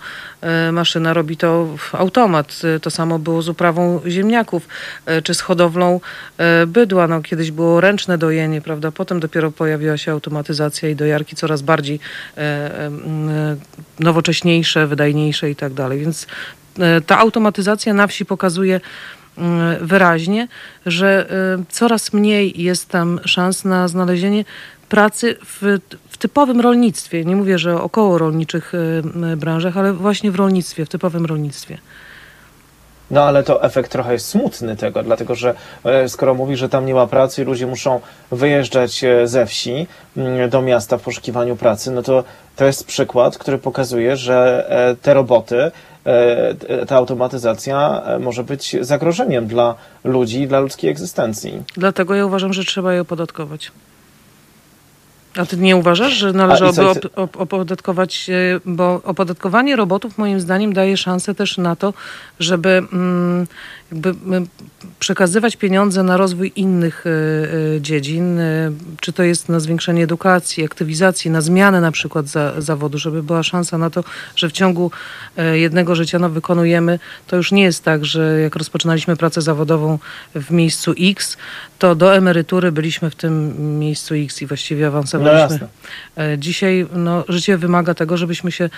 maszyna, 0.72 1.14
robi 1.14 1.38
to 1.38 1.76
automat. 1.92 2.62
To 2.82 2.92
samo 2.92 3.20
było 3.20 3.42
z 3.42 3.50
uprawą 3.50 4.02
ziemniaków, 4.08 4.68
czy 5.24 5.34
z 5.34 5.42
hodowlą 5.42 6.00
bydła. 6.68 7.08
No, 7.08 7.22
kiedyś 7.22 7.52
było 7.52 7.82
ręczne 7.82 8.18
dojenie, 8.18 8.62
prawda? 8.62 8.92
Potem 8.92 9.20
dopiero 9.20 9.52
pojawiła 9.52 9.98
się 9.98 10.12
automatyzacja 10.12 10.90
i 10.90 10.96
dojarki 10.96 11.36
coraz 11.36 11.62
bardziej 11.62 12.00
nowocześniejsze, 14.00 14.88
wydajniejsze 14.88 15.50
i 15.50 15.56
tak 15.56 15.74
dalej. 15.74 16.00
Więc 16.00 16.28
ta 17.06 17.20
automatyzacja 17.20 17.94
na 17.94 18.08
wsi 18.08 18.26
pokazuje 18.26 18.82
wyraźnie, 19.82 20.48
że 20.86 21.28
coraz 21.70 22.14
mniej 22.14 22.64
jest 22.64 22.90
tam 22.90 23.20
szans 23.26 23.66
na 23.66 23.88
znalezienie 23.88 24.46
pracy 24.90 25.36
w, 25.46 25.80
w 26.10 26.18
typowym 26.18 26.62
rolnictwie. 26.62 27.26
Nie 27.26 27.36
mówię, 27.36 27.60
że 27.60 27.82
około 27.82 28.18
rolniczych 28.18 28.74
y, 28.74 29.38
branżach, 29.38 29.78
ale 29.78 29.94
właśnie 29.94 30.32
w 30.32 30.36
rolnictwie, 30.36 30.86
w 30.86 30.90
typowym 30.90 31.26
rolnictwie. 31.26 31.78
No 33.12 33.24
ale 33.24 33.44
to 33.44 33.64
efekt 33.64 33.92
trochę 33.92 34.14
jest 34.14 34.28
smutny 34.28 34.76
tego, 34.76 35.04
dlatego 35.04 35.36
że 35.36 35.56
e, 35.84 36.10
skoro 36.10 36.34
mówi, 36.34 36.58
że 36.58 36.70
tam 36.70 36.86
nie 36.86 36.94
ma 36.94 37.08
pracy 37.08 37.42
i 37.42 37.46
ludzie 37.46 37.68
muszą 37.68 38.00
wyjeżdżać 38.32 39.04
e, 39.04 39.28
ze 39.28 39.46
wsi 39.46 39.88
mm, 40.18 40.50
do 40.50 40.62
miasta 40.62 40.98
w 40.98 41.02
poszukiwaniu 41.02 41.56
pracy, 41.56 41.92
no 41.92 42.04
to 42.04 42.24
to 42.56 42.66
jest 42.66 42.88
przykład, 42.88 43.38
który 43.38 43.58
pokazuje, 43.58 44.18
że 44.18 44.66
e, 44.70 44.96
te 44.96 45.14
roboty, 45.14 45.72
ta 46.88 46.96
automatyzacja 46.96 48.02
może 48.20 48.44
być 48.44 48.76
zagrożeniem 48.82 49.48
dla 49.48 49.76
ludzi 50.04 50.48
dla 50.48 50.60
ludzkiej 50.60 50.90
egzystencji. 50.90 51.64
Dlatego 51.78 52.16
ja 52.16 52.26
uważam, 52.26 52.54
że 52.54 52.64
trzeba 52.64 52.94
je 52.94 53.02
opodatkować. 53.02 53.72
A 55.38 55.46
ty 55.46 55.58
nie 55.58 55.76
uważasz, 55.76 56.14
że 56.14 56.34
należałoby 56.34 56.90
op 56.90 56.98
op 57.16 57.38
opodatkować, 57.38 58.30
e, 58.30 58.60
bo 58.66 59.02
opodatkowanie 59.04 59.76
robotów 59.76 60.18
moim 60.18 60.40
zdaniem 60.40 60.74
daje 60.74 60.98
szansę 60.98 61.36
też 61.36 61.58
na 61.58 61.76
to, 61.76 61.94
żeby 62.40 62.70
mm, 62.70 63.48
jakby 63.94 64.14
przekazywać 65.00 65.56
pieniądze 65.56 66.04
na 66.04 66.18
rozwój 66.18 66.52
innych 66.56 67.06
y, 67.06 67.82
dziedzin, 67.82 68.40
y, 68.40 68.72
czy 69.02 69.14
to 69.14 69.24
jest 69.24 69.50
na 69.50 69.60
zwiększenie 69.60 70.04
edukacji, 70.04 70.66
aktywizacji, 70.66 71.32
na 71.32 71.42
zmianę 71.42 71.82
na 71.82 71.92
przykład 71.92 72.28
za, 72.28 72.62
zawodu, 72.62 72.98
żeby 72.98 73.24
była 73.24 73.44
szansa 73.44 73.78
na 73.78 73.90
to, 73.90 74.04
że 74.36 74.50
w 74.50 74.52
ciągu 74.52 74.92
jednego 75.54 75.96
życia 75.96 76.20
no, 76.20 76.30
wykonujemy, 76.30 77.00
to 77.28 77.36
już 77.36 77.52
nie 77.52 77.64
jest 77.64 77.84
tak, 77.84 78.06
że 78.06 78.40
jak 78.42 78.56
rozpoczynaliśmy 78.56 79.16
pracę 79.16 79.42
zawodową 79.42 80.00
w 80.36 80.52
miejscu 80.52 80.94
X, 81.00 81.38
to 81.80 81.96
do 81.96 82.16
emerytury 82.16 82.72
byliśmy 82.72 83.10
w 83.10 83.16
tym 83.16 83.54
miejscu 83.80 84.16
X 84.16 84.42
i 84.42 84.46
właściwie 84.46 84.88
awansowaliśmy. 84.88 85.60
No 86.18 86.24
Dzisiaj 86.38 86.86
no, 86.94 87.24
życie 87.30 87.58
wymaga 87.58 87.94
tego, 87.94 88.18
żebyśmy 88.18 88.52
się 88.52 88.70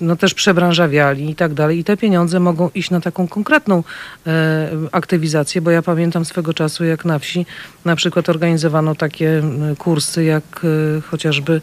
no, 0.00 0.16
też 0.16 0.34
przebranżawiali 0.34 1.30
i 1.30 1.34
tak 1.34 1.54
dalej. 1.54 1.78
I 1.78 1.84
te 1.84 1.96
pieniądze 1.96 2.40
mogą 2.40 2.70
iść 2.74 2.90
na 2.90 3.00
taką 3.00 3.28
konkretną 3.28 3.51
konkretną 3.52 3.84
e, 4.26 4.70
aktywizację, 4.92 5.60
bo 5.60 5.70
ja 5.70 5.82
pamiętam 5.82 6.24
swego 6.24 6.54
czasu, 6.54 6.84
jak 6.84 7.04
na 7.04 7.18
wsi 7.18 7.46
na 7.84 7.96
przykład 7.96 8.28
organizowano 8.28 8.94
takie 8.94 9.42
kursy, 9.78 10.24
jak 10.24 10.44
e, 10.64 11.00
chociażby 11.00 11.60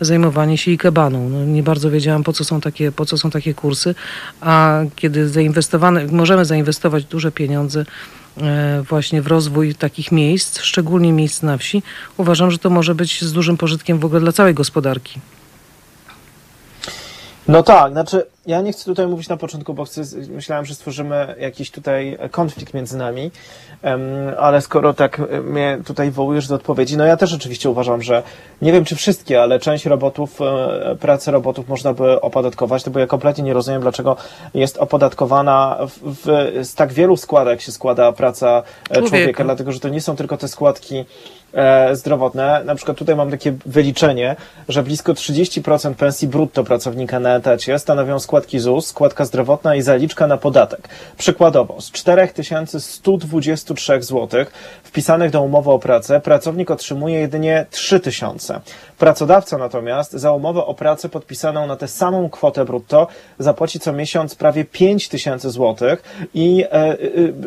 zajmowanie 0.00 0.58
się 0.58 0.70
ikebaną. 0.70 1.28
No, 1.28 1.44
nie 1.44 1.62
bardzo 1.62 1.90
wiedziałam, 1.90 2.24
po 2.24 2.32
co, 2.32 2.44
są 2.44 2.60
takie, 2.60 2.92
po 2.92 3.06
co 3.06 3.18
są 3.18 3.30
takie 3.30 3.54
kursy, 3.54 3.94
a 4.40 4.80
kiedy 4.96 5.28
zainwestowane, 5.28 6.06
możemy 6.06 6.44
zainwestować 6.44 7.04
duże 7.04 7.32
pieniądze 7.32 7.84
e, 8.40 8.82
właśnie 8.88 9.22
w 9.22 9.26
rozwój 9.26 9.74
takich 9.74 10.12
miejsc, 10.12 10.60
szczególnie 10.60 11.12
miejsc 11.12 11.42
na 11.42 11.58
wsi, 11.58 11.82
uważam, 12.16 12.50
że 12.50 12.58
to 12.58 12.70
może 12.70 12.94
być 12.94 13.22
z 13.22 13.32
dużym 13.32 13.56
pożytkiem 13.56 13.98
w 13.98 14.04
ogóle 14.04 14.20
dla 14.20 14.32
całej 14.32 14.54
gospodarki. 14.54 15.20
No 17.48 17.62
tak, 17.62 17.92
znaczy 17.92 18.26
ja 18.46 18.60
nie 18.60 18.72
chcę 18.72 18.84
tutaj 18.84 19.06
mówić 19.06 19.28
na 19.28 19.36
początku, 19.36 19.74
bo 19.74 19.84
chcę, 19.84 20.02
myślałem, 20.30 20.64
że 20.64 20.74
stworzymy 20.74 21.34
jakiś 21.40 21.70
tutaj 21.70 22.18
konflikt 22.30 22.74
między 22.74 22.96
nami, 22.96 23.30
ale 24.38 24.60
skoro 24.60 24.94
tak 24.94 25.20
mnie 25.42 25.78
tutaj 25.86 26.10
wołujesz 26.10 26.48
do 26.48 26.54
odpowiedzi, 26.54 26.96
no 26.96 27.04
ja 27.04 27.16
też 27.16 27.34
oczywiście 27.34 27.70
uważam, 27.70 28.02
że 28.02 28.22
nie 28.62 28.72
wiem 28.72 28.84
czy 28.84 28.96
wszystkie, 28.96 29.42
ale 29.42 29.58
część 29.58 29.86
robotów, 29.86 30.40
e, 30.40 30.96
pracy 31.00 31.30
robotów 31.30 31.68
można 31.68 31.94
by 31.94 32.20
opodatkować, 32.20 32.82
to 32.82 32.90
bo 32.90 32.98
ja 32.98 33.06
kompletnie 33.06 33.44
nie 33.44 33.52
rozumiem, 33.52 33.82
dlaczego 33.82 34.16
jest 34.54 34.78
opodatkowana 34.78 35.78
w, 35.88 35.98
w, 36.02 36.26
z 36.66 36.74
tak 36.74 36.92
wielu 36.92 37.16
składek 37.16 37.60
się 37.60 37.72
składa 37.72 38.12
praca 38.12 38.62
e, 38.90 38.94
człowieka, 38.94 39.08
człowieka 39.08 39.44
dlatego 39.44 39.72
że 39.72 39.80
to 39.80 39.88
nie 39.88 40.00
są 40.00 40.16
tylko 40.16 40.36
te 40.36 40.48
składki 40.48 40.96
E, 40.98 41.04
zdrowotne. 41.92 42.62
Na 42.64 42.74
przykład 42.74 42.98
tutaj 42.98 43.16
mam 43.16 43.30
takie 43.30 43.52
wyliczenie, 43.66 44.36
że 44.68 44.82
blisko 44.82 45.12
30% 45.12 45.94
pensji 45.94 46.28
brutto 46.28 46.64
pracownika 46.64 47.20
na 47.20 47.36
etacie 47.36 47.78
stanowią 47.78 48.18
składki 48.18 48.58
ZUS, 48.58 48.86
składka 48.86 49.24
zdrowotna 49.24 49.74
i 49.74 49.82
zaliczka 49.82 50.26
na 50.26 50.36
podatek. 50.36 50.88
Przykładowo, 51.18 51.80
z 51.80 51.90
4123 51.90 54.02
zł 54.02 54.44
wpisanych 54.88 55.30
do 55.30 55.42
umowy 55.42 55.70
o 55.70 55.78
pracę 55.78 56.20
pracownik 56.20 56.70
otrzymuje 56.70 57.20
jedynie 57.20 57.66
3000. 57.70 58.60
Pracodawca 58.98 59.58
natomiast 59.58 60.12
za 60.12 60.32
umowę 60.32 60.64
o 60.64 60.74
pracę 60.74 61.08
podpisaną 61.08 61.66
na 61.66 61.76
tę 61.76 61.88
samą 61.88 62.30
kwotę 62.30 62.64
brutto 62.64 63.06
zapłaci 63.38 63.80
co 63.80 63.92
miesiąc 63.92 64.34
prawie 64.34 64.64
5000 64.64 65.50
zł 65.50 65.96
i 66.34 66.64
e, 66.64 66.96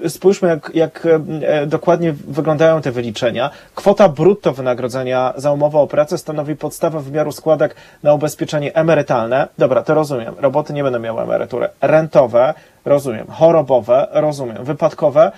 e, 0.06 0.10
spójrzmy 0.10 0.50
jak, 0.50 0.72
jak 0.74 1.08
e, 1.42 1.66
dokładnie 1.66 2.14
wyglądają 2.14 2.82
te 2.82 2.92
wyliczenia. 2.92 3.50
Kwota 3.76 4.10
brutto 4.10 4.54
wynagrodzenia 4.54 5.34
za 5.38 5.52
umowę 5.52 5.80
o 5.80 5.88
pracę 5.88 6.18
stanowi 6.18 6.56
podstawę 6.56 7.00
wymiaru 7.00 7.32
składek 7.32 7.76
na 8.04 8.14
ubezpieczenie 8.14 8.76
emerytalne. 8.76 9.48
Dobra, 9.58 9.84
to 9.84 9.94
rozumiem. 9.94 10.36
Roboty 10.38 10.74
nie 10.74 10.84
będą 10.84 11.00
miały 11.00 11.22
emerytury. 11.22 11.70
Rentowe, 11.82 12.54
rozumiem. 12.86 13.28
Chorobowe, 13.28 14.08
rozumiem. 14.12 14.64
Wypadkowe, 14.64 15.32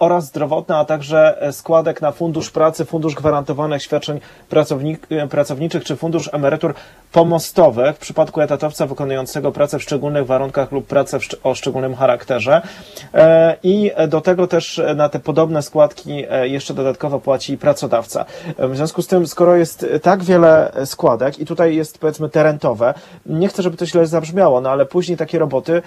oraz 0.00 0.26
zdrowotne, 0.26 0.76
a 0.76 0.84
także 0.84 1.42
e, 1.42 1.52
składek 1.52 2.02
na 2.02 2.12
Fundusz 2.12 2.50
Pracy, 2.50 2.84
Fundusz 2.84 3.14
Gwarantowanych 3.14 3.82
Świadczeń 3.82 4.20
e, 5.10 5.28
Pracowniczych 5.28 5.84
czy 5.84 5.96
Fundusz 5.96 6.30
Emerytur 6.32 6.74
Pomostowych 7.12 7.96
w 7.96 7.98
przypadku 7.98 8.40
etatowca 8.40 8.86
wykonującego 8.86 9.52
pracę 9.52 9.78
w 9.78 9.82
szczególnych 9.82 10.26
warunkach 10.26 10.72
lub 10.72 10.86
pracę 10.86 11.18
o 11.42 11.54
szczególnym 11.54 11.94
charakterze. 11.94 12.62
E, 13.14 13.56
I 13.62 13.90
do 14.08 14.20
tego 14.20 14.46
też 14.46 14.80
na 14.96 15.08
te 15.08 15.18
podobne 15.18 15.62
składki 15.62 16.24
jeszcze 16.42 16.74
dodatkowo 16.74 17.20
płaci 17.20 17.58
pracodawca. 17.58 18.24
W 18.58 18.76
związku 18.76 19.02
z 19.02 19.06
tym, 19.06 19.26
skoro 19.26 19.56
jest 19.56 19.86
tak 20.02 20.24
wiele 20.24 20.72
składek 20.84 21.38
i 21.38 21.46
tutaj 21.46 21.76
jest 21.76 21.98
powiedzmy 21.98 22.28
terentowe, 22.28 22.94
nie 23.26 23.48
chcę, 23.48 23.62
żeby 23.62 23.76
to 23.76 23.86
źle 23.86 24.06
zabrzmiało, 24.06 24.60
no 24.60 24.70
ale 24.70 24.86
później 24.86 25.18
takie 25.18 25.38
roboty 25.38 25.82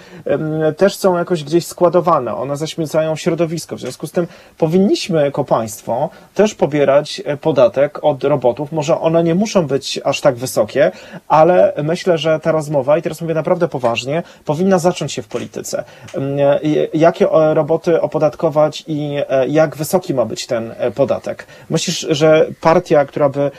też 0.76 0.96
są 0.96 1.16
jakoś 1.16 1.44
gdzieś 1.44 1.66
składowane, 1.66 2.36
one 2.36 2.56
zaśmiecają 2.56 3.16
środowisko, 3.16 3.76
w 3.76 3.80
związku 3.80 4.06
z 4.06 4.12
tym 4.12 4.26
powinniśmy 4.58 5.24
jako 5.24 5.44
państwo 5.44 6.10
też 6.34 6.54
pobierać 6.54 7.22
e, 7.24 7.36
podatek 7.36 8.04
od 8.04 8.24
robotów. 8.24 8.72
Może 8.72 9.00
one 9.00 9.24
nie 9.24 9.34
muszą 9.34 9.66
być 9.66 10.00
aż 10.04 10.20
tak 10.20 10.34
wysokie, 10.34 10.92
ale 11.28 11.72
myślę, 11.82 12.18
że 12.18 12.40
ta 12.40 12.52
rozmowa, 12.52 12.98
i 12.98 13.02
teraz 13.02 13.20
mówię 13.20 13.34
naprawdę 13.34 13.68
poważnie, 13.68 14.22
powinna 14.44 14.78
zacząć 14.78 15.12
się 15.12 15.22
w 15.22 15.28
polityce. 15.28 15.84
Mm, 16.14 16.38
e, 16.38 16.60
jakie 16.94 17.28
roboty 17.54 18.00
opodatkować 18.00 18.84
i 18.86 19.16
e, 19.28 19.48
jak 19.48 19.76
wysoki 19.76 20.14
ma 20.14 20.24
być 20.24 20.46
ten 20.46 20.74
podatek? 20.94 21.46
Myślisz, 21.70 22.06
że 22.10 22.46
partia, 22.60 23.04
która 23.04 23.28
by 23.28 23.50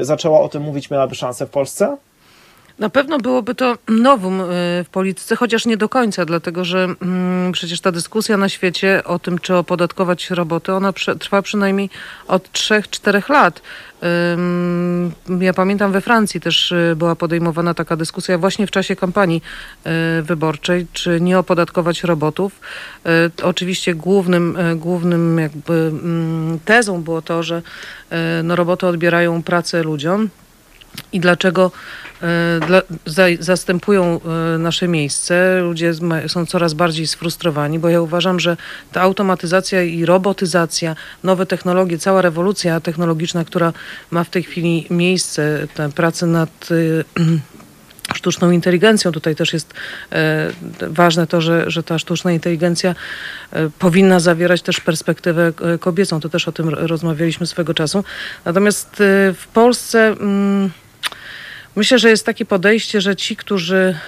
zaczęła 0.00 0.40
o 0.40 0.48
tym 0.48 0.62
mówić, 0.62 0.90
miałaby 0.90 1.14
szansę 1.14 1.46
w 1.46 1.50
Polsce? 1.50 1.96
Na 2.80 2.90
pewno 2.90 3.18
byłoby 3.18 3.54
to 3.54 3.78
nowum 3.88 4.40
y, 4.40 4.44
w 4.84 4.88
polityce, 4.92 5.36
chociaż 5.36 5.66
nie 5.66 5.76
do 5.76 5.88
końca, 5.88 6.24
dlatego 6.24 6.64
że 6.64 6.88
mm, 7.02 7.52
przecież 7.52 7.80
ta 7.80 7.92
dyskusja 7.92 8.36
na 8.36 8.48
świecie 8.48 9.04
o 9.04 9.18
tym, 9.18 9.38
czy 9.38 9.54
opodatkować 9.56 10.30
roboty, 10.30 10.72
ona 10.72 10.92
trwa 11.18 11.42
przynajmniej 11.42 11.90
od 12.28 12.52
3-4 12.52 13.30
lat. 13.30 13.62
Ja 15.40 15.54
pamiętam 15.54 15.92
we 15.92 16.00
Francji 16.00 16.40
też 16.40 16.72
y, 16.72 16.94
była 16.96 17.16
podejmowana 17.16 17.74
taka 17.74 17.96
dyskusja 17.96 18.38
właśnie 18.38 18.66
w 18.66 18.70
czasie 18.70 18.96
kampanii 18.96 19.42
y, 20.18 20.22
wyborczej, 20.22 20.86
czy 20.92 21.20
nie 21.20 21.38
opodatkować 21.38 22.04
robotów. 22.04 22.60
Oczywiście 23.42 23.94
głównym, 23.94 24.58
głównym 24.76 25.38
jakby 25.38 25.72
mm, 25.72 26.58
tezą 26.64 27.02
było 27.02 27.22
to, 27.22 27.42
że 27.42 27.62
no, 28.44 28.56
roboty 28.56 28.86
odbierają 28.86 29.42
pracę 29.42 29.82
ludziom 29.82 30.28
i 31.12 31.20
dlaczego 31.20 31.70
dla, 32.66 32.82
za, 33.06 33.22
zastępują 33.40 34.20
e, 34.54 34.58
nasze 34.58 34.88
miejsce. 34.88 35.60
Ludzie 35.60 35.92
są 36.26 36.46
coraz 36.46 36.74
bardziej 36.74 37.06
sfrustrowani, 37.06 37.78
bo 37.78 37.88
ja 37.88 38.00
uważam, 38.00 38.40
że 38.40 38.56
ta 38.92 39.00
automatyzacja 39.00 39.82
i 39.82 40.04
robotyzacja, 40.04 40.96
nowe 41.24 41.46
technologie, 41.46 41.98
cała 41.98 42.22
rewolucja 42.22 42.80
technologiczna, 42.80 43.44
która 43.44 43.72
ma 44.10 44.24
w 44.24 44.30
tej 44.30 44.42
chwili 44.42 44.86
miejsce, 44.90 45.66
te 45.74 45.88
prace 45.88 46.26
nad 46.26 46.68
e, 46.70 47.20
sztuczną 48.14 48.50
inteligencją. 48.50 49.12
Tutaj 49.12 49.36
też 49.36 49.52
jest 49.52 49.74
e, 50.12 50.50
ważne 50.80 51.26
to, 51.26 51.40
że, 51.40 51.70
że 51.70 51.82
ta 51.82 51.98
sztuczna 51.98 52.32
inteligencja 52.32 52.94
e, 53.52 53.70
powinna 53.78 54.20
zawierać 54.20 54.62
też 54.62 54.80
perspektywę 54.80 55.52
kobiecą. 55.80 56.20
To 56.20 56.28
też 56.28 56.48
o 56.48 56.52
tym 56.52 56.68
rozmawialiśmy 56.68 57.46
swego 57.46 57.74
czasu. 57.74 58.04
Natomiast 58.44 59.00
e, 59.00 59.32
w 59.34 59.46
Polsce. 59.52 60.06
Mm, 60.06 60.70
Myślę, 61.76 61.98
że 61.98 62.10
jest 62.10 62.26
takie 62.26 62.44
podejście, 62.44 63.00
że 63.00 63.16
ci, 63.16 63.36
którzy 63.36 63.98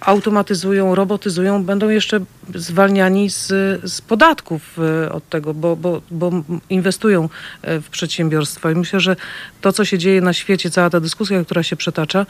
automatyzują, 0.00 0.94
robotyzują, 0.94 1.64
będą 1.64 1.88
jeszcze 1.88 2.20
zwalniani 2.54 3.30
z, 3.30 3.46
z 3.92 4.00
podatków 4.00 4.78
e, 4.78 5.12
od 5.12 5.28
tego, 5.28 5.54
bo, 5.54 5.76
bo, 5.76 6.00
bo 6.10 6.30
inwestują 6.70 7.28
e, 7.62 7.80
w 7.80 7.90
przedsiębiorstwa. 7.90 8.70
I 8.70 8.74
myślę, 8.74 9.00
że 9.00 9.16
to, 9.60 9.72
co 9.72 9.84
się 9.84 9.98
dzieje 9.98 10.20
na 10.20 10.32
świecie, 10.32 10.70
cała 10.70 10.90
ta 10.90 11.00
dyskusja, 11.00 11.44
która 11.44 11.62
się 11.62 11.76
przetacza, 11.76 12.26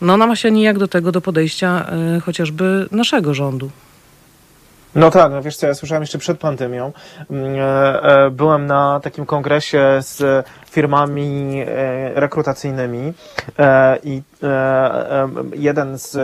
no 0.00 0.14
ona 0.14 0.26
ma 0.26 0.36
się 0.36 0.50
nijak 0.50 0.78
do 0.78 0.88
tego, 0.88 1.12
do 1.12 1.20
podejścia 1.20 1.86
e, 2.16 2.20
chociażby 2.20 2.88
naszego 2.90 3.34
rządu. 3.34 3.70
No 4.94 5.10
tak, 5.10 5.32
no 5.32 5.42
wiesz 5.42 5.56
co, 5.56 5.66
ja 5.66 5.74
słyszałem 5.74 6.02
jeszcze 6.02 6.18
przed 6.18 6.38
pandemią. 6.38 6.92
Mm, 7.30 7.56
byłem 8.30 8.66
na 8.66 9.00
takim 9.02 9.26
kongresie 9.26 9.98
z 10.00 10.46
firmami 10.74 11.62
rekrutacyjnymi 12.14 13.12
i 14.04 14.22
jeden 15.54 15.98
z 15.98 16.16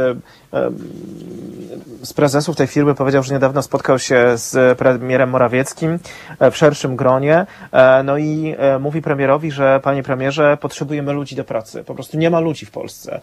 z 2.02 2.12
prezesów 2.12 2.57
tej 2.57 2.66
firmy 2.66 2.95
powiedział, 2.95 3.23
że 3.23 3.35
niedawno 3.35 3.62
spotkał 3.62 3.99
się 3.99 4.33
z 4.35 4.78
premierem 4.78 5.30
Morawieckim 5.30 5.99
e, 6.38 6.50
w 6.50 6.57
szerszym 6.57 6.97
gronie. 6.97 7.47
E, 7.73 8.02
no 8.02 8.19
i 8.19 8.54
e, 8.59 8.78
mówi 8.78 9.02
premierowi, 9.02 9.50
że 9.50 9.80
panie 9.83 10.02
premierze, 10.02 10.57
potrzebujemy 10.61 11.12
ludzi 11.12 11.37
do 11.37 11.45
pracy. 11.45 11.85
Po 11.85 11.95
prostu 11.95 12.19
nie 12.19 12.30
ma 12.30 12.40
ludzi 12.40 12.66
w 12.66 12.71
Polsce. 12.71 13.21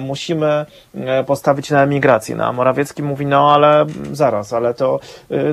Musimy 0.00 0.66
postawić 1.26 1.70
na 1.70 1.82
emigrację. 1.82 2.36
No, 2.36 2.46
a 2.46 2.52
Morawiecki 2.52 3.02
mówi, 3.02 3.26
no 3.26 3.54
ale 3.54 3.86
zaraz, 4.12 4.52
ale 4.52 4.74
to, 4.74 5.00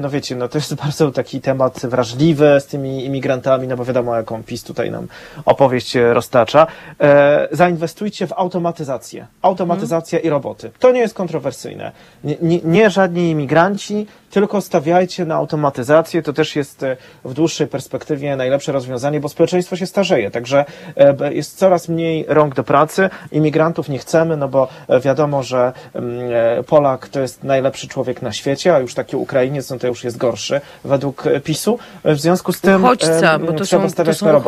no 0.01 0.09
wiecie, 0.09 0.35
no 0.35 0.47
to 0.47 0.57
jest 0.57 0.75
bardzo 0.83 1.11
taki 1.11 1.41
temat 1.41 1.85
wrażliwy 1.85 2.57
z 2.59 2.65
tymi 2.65 3.05
imigrantami, 3.05 3.67
no 3.67 3.77
bo 3.77 3.85
wiadomo, 3.85 4.15
jaką 4.15 4.43
PiS 4.43 4.63
tutaj 4.63 4.91
nam 4.93 5.07
opowieść 5.45 5.95
roztacza. 5.95 6.67
E, 7.01 7.47
zainwestujcie 7.51 8.27
w 8.27 8.33
automatyzację. 8.33 9.27
Automatyzacja 9.41 10.19
i 10.19 10.29
roboty. 10.29 10.71
To 10.79 10.91
nie 10.91 10.99
jest 10.99 11.13
kontrowersyjne. 11.13 11.91
Nie, 12.23 12.37
nie, 12.41 12.59
nie 12.63 12.89
żadni 12.89 13.29
imigranci, 13.29 14.07
tylko 14.31 14.61
stawiajcie 14.61 15.25
na 15.25 15.35
automatyzację. 15.35 16.21
To 16.23 16.33
też 16.33 16.55
jest 16.55 16.83
e, 16.83 16.97
w 17.25 17.33
dłuższej 17.33 17.67
perspektywie 17.67 18.35
najlepsze 18.35 18.71
rozwiązanie, 18.71 19.19
bo 19.19 19.29
społeczeństwo 19.29 19.75
się 19.75 19.85
starzeje, 19.85 20.31
także 20.31 20.65
e, 20.97 21.33
jest 21.33 21.57
coraz 21.57 21.89
mniej 21.89 22.25
rąk 22.27 22.55
do 22.55 22.63
pracy. 22.63 23.09
Imigrantów 23.31 23.89
nie 23.89 23.99
chcemy, 23.99 24.37
no 24.37 24.47
bo 24.47 24.67
wiadomo, 25.01 25.43
że 25.43 25.73
mm, 25.93 26.63
Polak 26.67 27.07
to 27.07 27.19
jest 27.19 27.43
najlepszy 27.43 27.87
człowiek 27.87 28.21
na 28.21 28.31
świecie, 28.31 28.75
a 28.75 28.79
już 28.79 28.93
taki 28.93 29.15
Ukrainiec, 29.15 29.69
no 29.69 29.77
to 29.79 29.87
już 29.87 30.03
jest 30.03 30.17
gorszy 30.17 30.61
według 30.83 31.23
PiSu. 31.43 31.79
W 32.05 32.19
związku 32.19 32.53
z 32.53 32.61
tym 32.61 32.83
Uchodźca, 32.83 33.39
bo 33.39 33.53
to 33.53 33.65
są, 33.65 33.91
to 33.91 34.13
są 34.13 34.41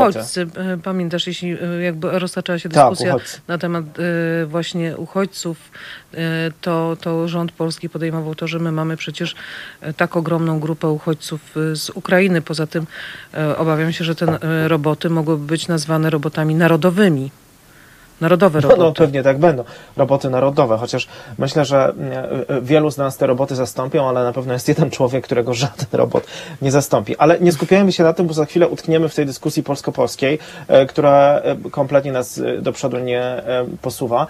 uchodźcy. 0.44 0.82
Pamiętasz, 0.84 1.28
jeśli 1.28 1.58
jakby 1.84 2.20
roztaczała 2.20 2.60
się 2.60 2.70
tak, 2.70 2.90
dyskusja 2.90 3.14
tak, 3.14 3.42
na 3.48 3.58
temat 3.58 3.86
właśnie 4.48 4.98
uchodźców, 4.98 5.72
to, 6.62 6.98
to 7.02 7.28
rząd 7.28 7.52
polski 7.52 7.90
podejmował 7.90 8.36
to, 8.36 8.48
że 8.48 8.60
my 8.60 8.72
mamy 8.72 8.98
przecież 8.98 9.36
tak 9.98 10.18
ogromną 10.18 10.60
grupę 10.60 10.90
uchodźców 10.90 11.42
z 11.74 11.90
Ukrainy. 11.90 12.42
Poza 12.42 12.68
tym 12.68 12.88
e, 13.34 13.58
obawiam 13.58 13.94
się, 13.94 14.06
że 14.06 14.16
te 14.16 14.26
e, 14.26 14.68
roboty 14.68 15.10
mogłyby 15.10 15.46
być 15.46 15.68
nazwane 15.68 16.10
robotami 16.10 16.56
narodowymi. 16.56 17.32
Narodowe 18.22 18.60
roboty. 18.62 18.80
No, 18.80 18.86
no 18.86 18.94
pewnie 18.94 19.24
tak 19.24 19.38
będą. 19.38 19.64
Roboty 19.98 20.30
narodowe, 20.30 20.78
chociaż 20.78 21.08
myślę, 21.38 21.66
że 21.66 21.94
e, 22.50 22.62
wielu 22.62 22.92
z 22.92 22.98
nas 22.98 23.18
te 23.18 23.28
roboty 23.28 23.56
zastąpią, 23.56 24.10
ale 24.10 24.24
na 24.24 24.34
pewno 24.34 24.54
jest 24.54 24.68
jeden 24.68 24.90
człowiek, 24.92 25.24
którego 25.24 25.54
żaden 25.54 25.86
robot 25.92 26.28
nie 26.62 26.72
zastąpi. 26.72 27.18
Ale 27.18 27.40
nie 27.40 27.52
skupiajmy 27.52 27.92
się 27.92 28.04
na 28.04 28.14
tym, 28.14 28.28
bo 28.28 28.34
za 28.34 28.46
chwilę 28.46 28.68
utkniemy 28.68 29.10
w 29.10 29.16
tej 29.16 29.26
dyskusji 29.26 29.64
polsko-polskiej, 29.64 30.40
e, 30.68 30.86
która 30.86 31.40
e, 31.40 31.56
kompletnie 31.72 32.12
nas 32.12 32.42
do 32.62 32.72
przodu 32.72 33.00
nie 33.00 33.44
posuwa. 33.82 34.28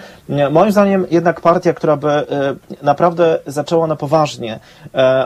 Moim 0.52 0.72
zdaniem 0.72 1.06
jednak 1.12 1.42
partia, 1.42 1.74
która 1.74 1.98
by 1.98 2.26
naprawdę 2.82 3.40
zaczęła 3.48 3.88
na 3.88 3.96
poważnie 3.96 4.60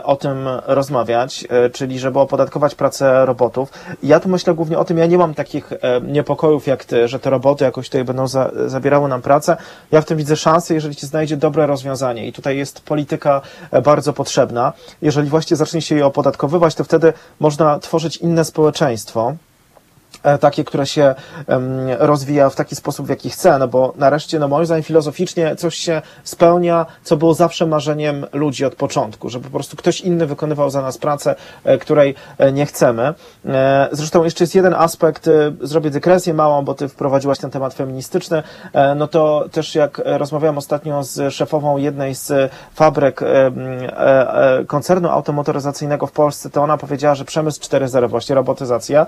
o 0.04 0.16
tym 0.16 0.48
rozmawiać, 0.66 1.44
czyli 1.72 1.98
żeby 1.98 2.18
opodatkować 2.18 2.74
pracę 2.74 3.26
robotów. 3.26 3.72
Ja 4.02 4.20
tu 4.20 4.28
myślę 4.28 4.54
głównie 4.54 4.78
o 4.78 4.84
tym, 4.84 4.98
ja 4.98 5.06
nie 5.06 5.18
mam 5.18 5.34
takich 5.34 5.72
niepokojów 6.02 6.66
jak 6.66 6.84
ty, 6.84 7.08
że 7.08 7.18
te 7.18 7.30
roboty 7.30 7.64
jakoś 7.64 7.88
tutaj 7.88 8.04
będą 8.04 8.28
za, 8.28 8.49
zabierało 8.66 9.08
nam 9.08 9.22
pracę. 9.22 9.56
Ja 9.92 10.00
w 10.00 10.04
tym 10.04 10.18
widzę 10.18 10.36
szansę, 10.36 10.74
jeżeli 10.74 10.94
się 10.94 11.06
znajdzie 11.06 11.36
dobre 11.36 11.66
rozwiązanie 11.66 12.26
i 12.26 12.32
tutaj 12.32 12.56
jest 12.56 12.80
polityka 12.80 13.40
e, 13.70 13.82
bardzo 13.82 14.12
potrzebna. 14.12 14.72
Jeżeli 15.02 15.28
właśnie 15.28 15.56
zacznie 15.56 15.82
się 15.82 15.94
je 15.94 16.06
opodatkowywać, 16.06 16.74
to 16.74 16.84
wtedy 16.84 17.12
można 17.40 17.78
tworzyć 17.78 18.16
inne 18.16 18.44
społeczeństwo. 18.44 19.34
E, 20.22 20.38
takie, 20.38 20.64
które 20.64 20.86
się 20.86 21.14
rozwija 21.98 22.50
w 22.50 22.56
taki 22.56 22.76
sposób, 22.76 23.06
w 23.06 23.08
jaki 23.08 23.30
chce, 23.30 23.58
no 23.58 23.68
bo 23.68 23.92
nareszcie, 23.96 24.38
no 24.38 24.48
moim 24.48 24.66
zdaniem 24.66 24.82
filozoficznie 24.82 25.56
coś 25.56 25.74
się 25.74 26.02
spełnia, 26.24 26.86
co 27.02 27.16
było 27.16 27.34
zawsze 27.34 27.66
marzeniem 27.66 28.26
ludzi 28.32 28.64
od 28.64 28.74
początku, 28.74 29.28
że 29.28 29.40
po 29.40 29.50
prostu 29.50 29.76
ktoś 29.76 30.00
inny 30.00 30.26
wykonywał 30.26 30.70
za 30.70 30.82
nas 30.82 30.98
pracę, 30.98 31.34
e, 31.64 31.78
której 31.78 32.14
e, 32.38 32.52
nie 32.52 32.66
chcemy. 32.66 33.14
Zresztą 33.92 34.24
jeszcze 34.24 34.44
jest 34.44 34.54
jeden 34.54 34.74
aspekt, 34.74 35.28
zrobię 35.60 35.90
dygresję 35.90 36.34
małą, 36.34 36.64
bo 36.64 36.74
ty 36.74 36.88
wprowadziłaś 36.88 37.38
ten 37.38 37.50
temat 37.50 37.74
feministyczny, 37.74 38.42
no 38.96 39.08
to 39.08 39.44
też 39.52 39.74
jak 39.74 40.02
rozmawiałem 40.04 40.58
ostatnio 40.58 41.04
z 41.04 41.34
szefową 41.34 41.76
jednej 41.76 42.14
z 42.14 42.52
fabryk 42.74 43.20
koncernu 44.66 45.08
automotoryzacyjnego 45.08 46.06
w 46.06 46.12
Polsce, 46.12 46.50
to 46.50 46.62
ona 46.62 46.76
powiedziała, 46.76 47.14
że 47.14 47.24
przemysł 47.24 47.60
4.0, 47.60 48.08
właśnie 48.08 48.34
robotyzacja, 48.34 49.06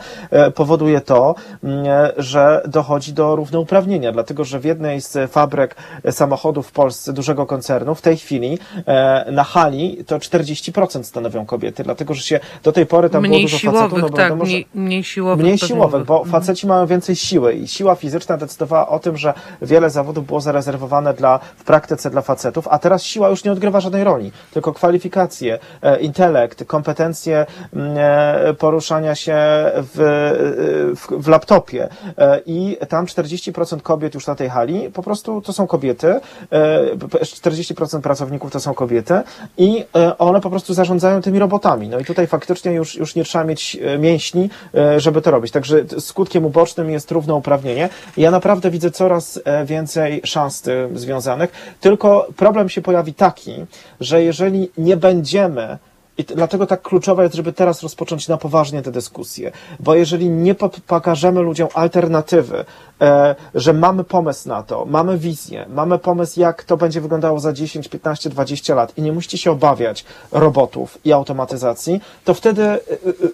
powoduje 0.55 1.01
to, 1.03 1.35
mm, 1.65 1.87
że 2.17 2.63
dochodzi 2.69 3.13
do 3.13 3.37
równouprawnienia, 3.37 4.13
dlatego 4.13 4.45
że 4.45 4.61
w 4.61 4.65
jednej 4.65 5.01
z 5.01 5.33
fabryk 5.33 5.77
samochodów 6.11 6.67
w 6.67 6.73
Polsce, 6.73 7.13
dużego 7.13 7.47
koncernu, 7.47 7.95
w 7.95 8.03
tej 8.03 8.17
chwili 8.17 8.59
e, 8.87 9.33
na 9.33 9.45
hali 9.45 10.05
to 10.07 10.19
40% 10.19 11.03
stanowią 11.03 11.47
kobiety, 11.47 11.83
dlatego 11.83 12.15
że 12.15 12.23
się 12.23 12.41
do 12.63 12.73
tej 12.73 12.87
pory 12.87 13.11
tam 13.11 13.23
mniej 13.23 13.31
było 13.31 13.43
dużo 13.43 13.59
siłowych, 13.59 13.81
facetów. 13.81 14.11
No 14.11 14.17
tak, 14.17 14.19
wiadomo, 14.19 14.45
mniej, 14.45 14.67
mniej 14.75 15.05
siłowych. 15.05 15.45
Mniej 15.45 15.59
siłowych, 15.59 16.05
bo 16.05 16.23
mhm. 16.23 16.31
faceci 16.33 16.67
mają 16.67 16.87
więcej 16.87 17.17
siły 17.17 17.55
i 17.55 17.69
siła 17.69 17.95
fizyczna 17.95 18.37
decydowała 18.37 18.89
o 18.89 18.99
tym, 18.99 19.17
że 19.17 19.35
wiele 19.63 19.91
zawodów 19.91 20.27
było 20.27 20.41
zarezerwowane 20.41 21.15
dla, 21.15 21.39
w 21.57 21.65
praktyce 21.65 22.11
dla 22.11 22.23
facetów, 22.23 22.69
a 22.69 22.79
teraz 22.79 23.03
siła 23.03 23.29
już 23.29 23.45
nie 23.45 23.53
odgrywa 23.53 23.81
żadnej 23.81 24.05
roli, 24.05 24.33
tylko 24.51 24.73
kwalifikacje, 24.73 25.59
e, 25.83 26.01
intelekt, 26.01 26.65
kompetencje 26.65 27.47
mm, 27.73 27.95
e, 27.99 28.55
poruszania 28.55 29.15
się 29.15 29.35
w, 29.75 30.92
w, 30.97 31.23
w 31.23 31.29
laptopie 31.29 31.89
e, 32.19 32.41
i 32.47 32.77
tam 32.89 33.07
40% 33.07 33.81
kobiet 33.83 34.15
już 34.15 34.27
na 34.27 34.35
tej 34.35 34.49
hali, 34.49 34.91
po 34.91 35.03
prostu 35.03 35.41
to 35.41 35.53
są 35.53 35.67
kobiety, 35.67 36.21
40% 36.51 37.99
e, 37.99 38.01
pracowników 38.01 38.53
to 38.53 38.61
są 38.61 38.75
kobiety 38.75 39.15
i 39.59 39.85
e, 39.97 40.19
one 40.19 40.41
po 40.41 40.51
prostu 40.51 40.75
zarządzają 40.75 41.23
tymi 41.23 41.39
robotami. 41.39 41.89
No 41.89 41.99
i 41.99 42.05
tutaj 42.05 42.27
faktycznie 42.27 42.73
już, 42.73 42.95
już 42.95 43.15
nie 43.15 43.25
trzeba 43.25 43.45
mieć 43.45 43.79
mięśni, 43.99 44.51
żeby 44.97 45.23
to 45.23 45.31
robić. 45.31 45.53
Także 45.53 45.85
skutkiem 45.99 46.45
ubocznym 46.45 46.91
jest 46.91 47.11
równouprawnienie. 47.11 47.89
Ja 48.17 48.31
naprawdę 48.31 48.71
widzę 48.71 48.91
coraz 48.91 49.41
więcej 49.65 50.21
szans 50.25 50.63
związanych, 50.95 51.77
tylko 51.81 52.29
problem 52.37 52.69
się 52.69 52.83
pojawi 52.83 53.15
taki, 53.15 53.65
że 54.01 54.23
jeżeli 54.23 54.71
nie 54.79 54.97
będziemy 54.97 55.79
i 56.19 56.25
dlatego 56.25 56.67
tak 56.67 56.83
kluczowe 56.83 57.23
jest, 57.23 57.35
żeby 57.35 57.53
teraz 57.53 57.83
rozpocząć 57.83 58.29
na 58.29 58.37
poważnie 58.37 58.83
te 58.83 58.93
dyskusje, 58.93 59.53
bo 59.81 59.95
jeżeli 59.95 60.31
nie 60.31 60.55
pokażemy 60.87 61.41
ludziom 61.41 61.69
alternatywy, 61.75 62.65
e, 63.01 63.35
że 63.55 63.73
mamy 63.73 64.05
pomysł 64.05 64.49
na 64.49 64.63
to, 64.63 64.85
mamy 64.87 65.19
wizję, 65.19 65.67
mamy 65.69 65.99
pomysł, 65.99 66.41
jak 66.41 66.65
to 66.65 66.77
będzie 66.77 67.01
wyglądało 67.01 67.41
za 67.41 67.53
10, 67.53 67.89
15, 67.89 68.31
20 68.31 68.75
lat 68.75 68.99
i 68.99 69.03
nie 69.03 69.13
musicie 69.13 69.39
się 69.39 69.51
obawiać 69.51 70.05
robotów 70.33 70.99
i 71.05 71.13
automatyzacji, 71.13 72.01
to 72.25 72.35
wtedy 72.35 72.63
e, 72.63 72.77
e, 72.77 72.79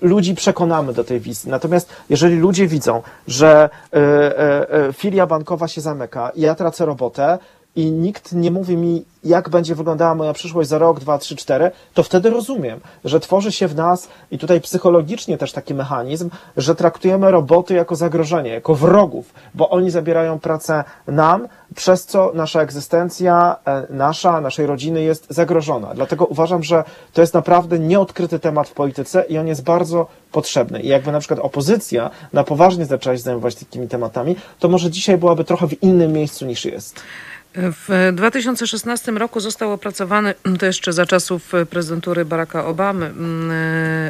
ludzi 0.03 0.35
przekonamy 0.35 0.93
do 0.93 1.05
tej 1.05 1.21
wizji. 1.21 1.51
Natomiast 1.51 1.89
jeżeli 2.11 2.37
ludzie 2.37 2.67
widzą, 2.67 3.03
że 3.27 3.71
e, 3.93 4.93
filia 4.93 5.27
bankowa 5.27 5.69
się 5.69 5.81
zamyka 5.81 6.33
ja 6.37 6.55
tracę 6.55 6.87
robotę, 6.87 7.39
i 7.77 7.91
nikt 7.91 8.33
nie 8.33 8.51
mówi 8.51 8.77
mi, 8.77 9.05
jak 9.25 9.49
będzie 9.49 9.75
wyglądała 9.75 10.15
moja 10.15 10.33
przyszłość 10.33 10.69
za 10.69 10.79
rok, 10.79 11.01
dwa, 11.01 11.19
trzy, 11.19 11.37
cztery, 11.37 11.71
to 11.95 12.03
wtedy 12.03 12.31
rozumiem, 12.31 12.81
że 13.05 13.21
tworzy 13.21 13.53
się 13.53 13.69
w 13.69 13.77
nas 13.77 14.09
i 14.31 14.39
tutaj 14.39 14.61
psychologicznie 14.61 15.39
też 15.39 15.53
taki 15.53 15.75
mechanizm, 15.75 16.31
że 16.57 16.75
traktujemy 16.75 17.31
roboty 17.31 17.75
jako 17.75 17.97
zagrożenie, 17.97 18.51
jako 18.51 18.75
wrogów, 18.75 19.35
bo 19.55 19.71
oni 19.71 19.91
zabierają 19.91 20.39
pracę 20.39 20.85
nam, 21.07 21.49
przez 21.75 22.07
co 22.07 22.33
nasza 22.35 22.63
egzystencja, 22.63 23.57
e, 23.65 23.87
nasza, 23.91 24.41
naszej 24.41 24.67
rodziny 24.67 25.03
jest 25.03 25.27
zagrożona. 25.31 25.95
Dlatego 25.95 26.27
uważam, 26.27 26.63
że 26.63 26.85
to 27.13 27.21
jest 27.21 27.35
naprawdę 27.35 27.79
nieodkryty 27.79 28.39
temat 28.39 28.69
w 28.69 28.73
polityce 28.73 29.25
i 29.29 29.39
on 29.39 29.47
jest 29.47 29.65
bardzo 29.65 30.07
potrzebny. 30.33 30.81
I 30.81 30.89
jakby 30.89 31.13
na 31.13 31.21
przykład 31.21 31.41
opozycja 31.41 32.11
na 32.33 32.45
poważnie 32.45 32.87
zaczęła 32.87 33.17
się 33.17 33.23
zajmować 33.23 33.55
takimi 33.55 33.89
tematami, 33.89 34.37
to 34.59 34.69
może 34.69 34.91
dzisiaj 34.91 35.19
byłaby 35.19 35.45
trochę 35.45 35.69
w 35.69 35.83
innym 35.83 36.13
miejscu 36.13 36.47
niż 36.47 36.65
jest. 36.65 37.01
W 37.55 38.13
2016 38.13 39.13
roku 39.13 39.41
został 39.41 39.73
opracowany, 39.73 40.35
to 40.61 40.67
jeszcze 40.67 40.93
za 40.93 41.07
czasów 41.07 41.53
prezydentury 41.71 42.25
Baracka 42.25 42.67
Obamy, 42.67 43.07
mm, 43.07 43.51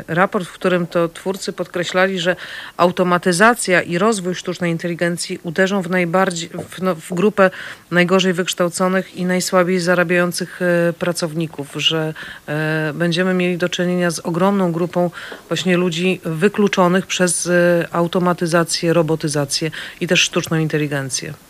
raport, 0.09 0.47
w 0.47 0.53
którym 0.53 0.87
to 0.87 1.09
twórcy 1.09 1.53
podkreślali, 1.53 2.19
że 2.19 2.37
automatyzacja 2.77 3.83
i 3.83 3.99
rozwój 3.99 4.35
sztucznej 4.35 4.73
inteligencji 4.73 5.39
uderzą 5.43 5.83
w, 5.83 5.91
najbardziej, 5.91 6.49
w, 6.49 6.83
no, 6.83 6.95
w 6.95 7.15
grupę 7.15 7.51
najgorzej 7.91 8.33
wykształconych 8.33 9.17
i 9.17 9.25
najsłabiej 9.25 9.81
zarabiających 9.81 10.63
e, 10.63 10.93
pracowników, 10.93 11.69
że 11.77 12.15
e, 12.47 12.93
będziemy 12.95 13.35
mieli 13.35 13.59
do 13.59 13.69
czynienia 13.69 14.11
z 14.11 14.19
ogromną 14.19 14.73
grupą 14.73 15.11
właśnie 15.49 15.77
ludzi 15.77 16.21
wykluczonych 16.25 17.07
przez 17.07 17.47
e, 17.47 17.89
automatyzację, 17.93 18.93
robotyzację 18.93 19.71
i 20.01 20.07
też 20.07 20.21
sztuczną 20.21 20.59
inteligencję. 20.59 21.48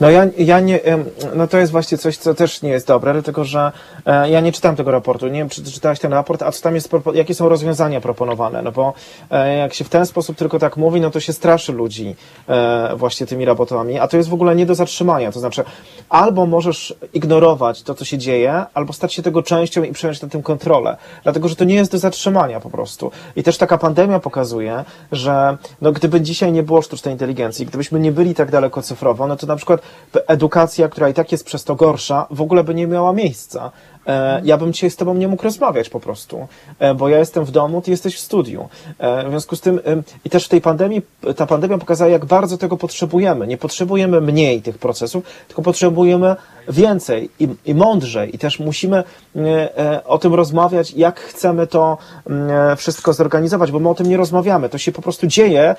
No 0.00 0.10
ja, 0.10 0.26
ja 0.38 0.60
nie, 0.60 0.80
no 1.34 1.46
to 1.46 1.58
jest 1.58 1.72
właśnie 1.72 1.98
coś, 1.98 2.16
co 2.16 2.34
też 2.34 2.62
nie 2.62 2.70
jest 2.70 2.86
dobre, 2.86 3.12
dlatego 3.12 3.44
że 3.44 3.72
e, 4.06 4.30
ja 4.30 4.40
nie 4.40 4.52
czytam 4.52 4.76
tego 4.76 4.90
raportu. 4.90 5.26
Nie 5.26 5.38
wiem, 5.38 5.48
czy 5.48 5.62
czytałeś 5.62 5.98
ten 5.98 6.12
raport, 6.12 6.42
a 6.42 6.52
co 6.52 6.62
tam 6.62 6.74
jest, 6.74 6.90
jakie 7.14 7.34
są 7.34 7.48
rozwiązania 7.48 8.00
proponowane, 8.00 8.62
no 8.62 8.72
bo 8.72 8.92
e, 9.30 9.56
jak 9.56 9.74
się 9.74 9.84
w 9.84 9.88
ten 9.88 10.06
sposób 10.06 10.36
tylko 10.36 10.58
tak 10.58 10.76
mówi, 10.76 11.00
no 11.00 11.10
to 11.10 11.20
się 11.20 11.32
straszy 11.32 11.72
ludzi 11.72 12.16
e, 12.48 12.96
właśnie 12.96 13.26
tymi 13.26 13.44
robotami, 13.44 13.98
a 13.98 14.08
to 14.08 14.16
jest 14.16 14.28
w 14.28 14.34
ogóle 14.34 14.56
nie 14.56 14.66
do 14.66 14.74
zatrzymania. 14.74 15.32
To 15.32 15.40
znaczy, 15.40 15.64
albo 16.08 16.46
możesz 16.46 16.94
ignorować 17.14 17.82
to, 17.82 17.94
co 17.94 18.04
się 18.04 18.18
dzieje, 18.18 18.64
albo 18.74 18.92
stać 18.92 19.14
się 19.14 19.22
tego 19.22 19.42
częścią 19.42 19.82
i 19.82 19.92
przejąć 19.92 20.22
na 20.22 20.28
tym 20.28 20.42
kontrolę, 20.42 20.96
dlatego 21.22 21.48
że 21.48 21.56
to 21.56 21.64
nie 21.64 21.74
jest 21.74 21.92
do 21.92 21.98
zatrzymania 21.98 22.60
po 22.60 22.70
prostu. 22.70 23.10
I 23.36 23.42
też 23.42 23.58
taka 23.58 23.78
pandemia 23.78 24.20
pokazuje, 24.20 24.84
że 25.12 25.56
no, 25.80 25.92
gdyby 25.92 26.20
dzisiaj 26.20 26.52
nie 26.52 26.62
było 26.62 26.82
sztucznej 26.82 27.14
inteligencji, 27.14 27.66
gdybyśmy 27.66 28.00
nie 28.00 28.12
byli 28.12 28.34
tak 28.34 28.50
daleko 28.50 28.82
cyfrowo, 28.82 29.26
no 29.26 29.36
to 29.36 29.46
na 29.46 29.56
przykład 29.56 29.87
edukacja, 30.26 30.88
która 30.88 31.08
i 31.08 31.14
tak 31.14 31.32
jest 31.32 31.44
przez 31.44 31.64
to 31.64 31.74
gorsza, 31.74 32.26
w 32.30 32.40
ogóle 32.40 32.64
by 32.64 32.74
nie 32.74 32.86
miała 32.86 33.12
miejsca. 33.12 33.72
E, 34.08 34.40
ja 34.44 34.56
bym 34.56 34.72
dzisiaj 34.72 34.90
z 34.90 34.96
tobą 34.96 35.14
nie 35.14 35.28
mógł 35.28 35.44
rozmawiać 35.44 35.88
po 35.88 36.00
prostu, 36.00 36.48
e, 36.78 36.94
bo 36.94 37.08
ja 37.08 37.18
jestem 37.18 37.44
w 37.44 37.50
domu, 37.50 37.82
ty 37.82 37.90
jesteś 37.90 38.16
w 38.16 38.20
studiu. 38.20 38.68
E, 38.98 39.24
w 39.26 39.30
związku 39.30 39.56
z 39.56 39.60
tym 39.60 39.80
i 40.24 40.30
też 40.30 40.46
w 40.46 40.48
tej 40.48 40.60
pandemii, 40.60 41.02
ta 41.36 41.46
pandemia 41.46 41.78
pokazała, 41.78 42.10
jak 42.10 42.24
bardzo 42.24 42.58
tego 42.58 42.76
potrzebujemy. 42.76 43.46
Nie 43.46 43.58
potrzebujemy 43.58 44.20
mniej 44.20 44.62
tych 44.62 44.78
procesów, 44.78 45.24
tylko 45.48 45.62
potrzebujemy 45.62 46.36
więcej 46.68 47.30
i, 47.40 47.48
i 47.66 47.74
mądrzej 47.74 48.34
i 48.34 48.38
też 48.38 48.60
musimy 48.60 49.04
o 50.04 50.18
tym 50.18 50.34
rozmawiać, 50.34 50.90
jak 50.90 51.20
chcemy 51.20 51.66
to 51.66 51.98
wszystko 52.76 53.12
zorganizować, 53.12 53.72
bo 53.72 53.78
my 53.78 53.88
o 53.88 53.94
tym 53.94 54.08
nie 54.08 54.16
rozmawiamy. 54.16 54.68
To 54.68 54.78
się 54.78 54.92
po 54.92 55.02
prostu 55.02 55.26
dzieje 55.26 55.76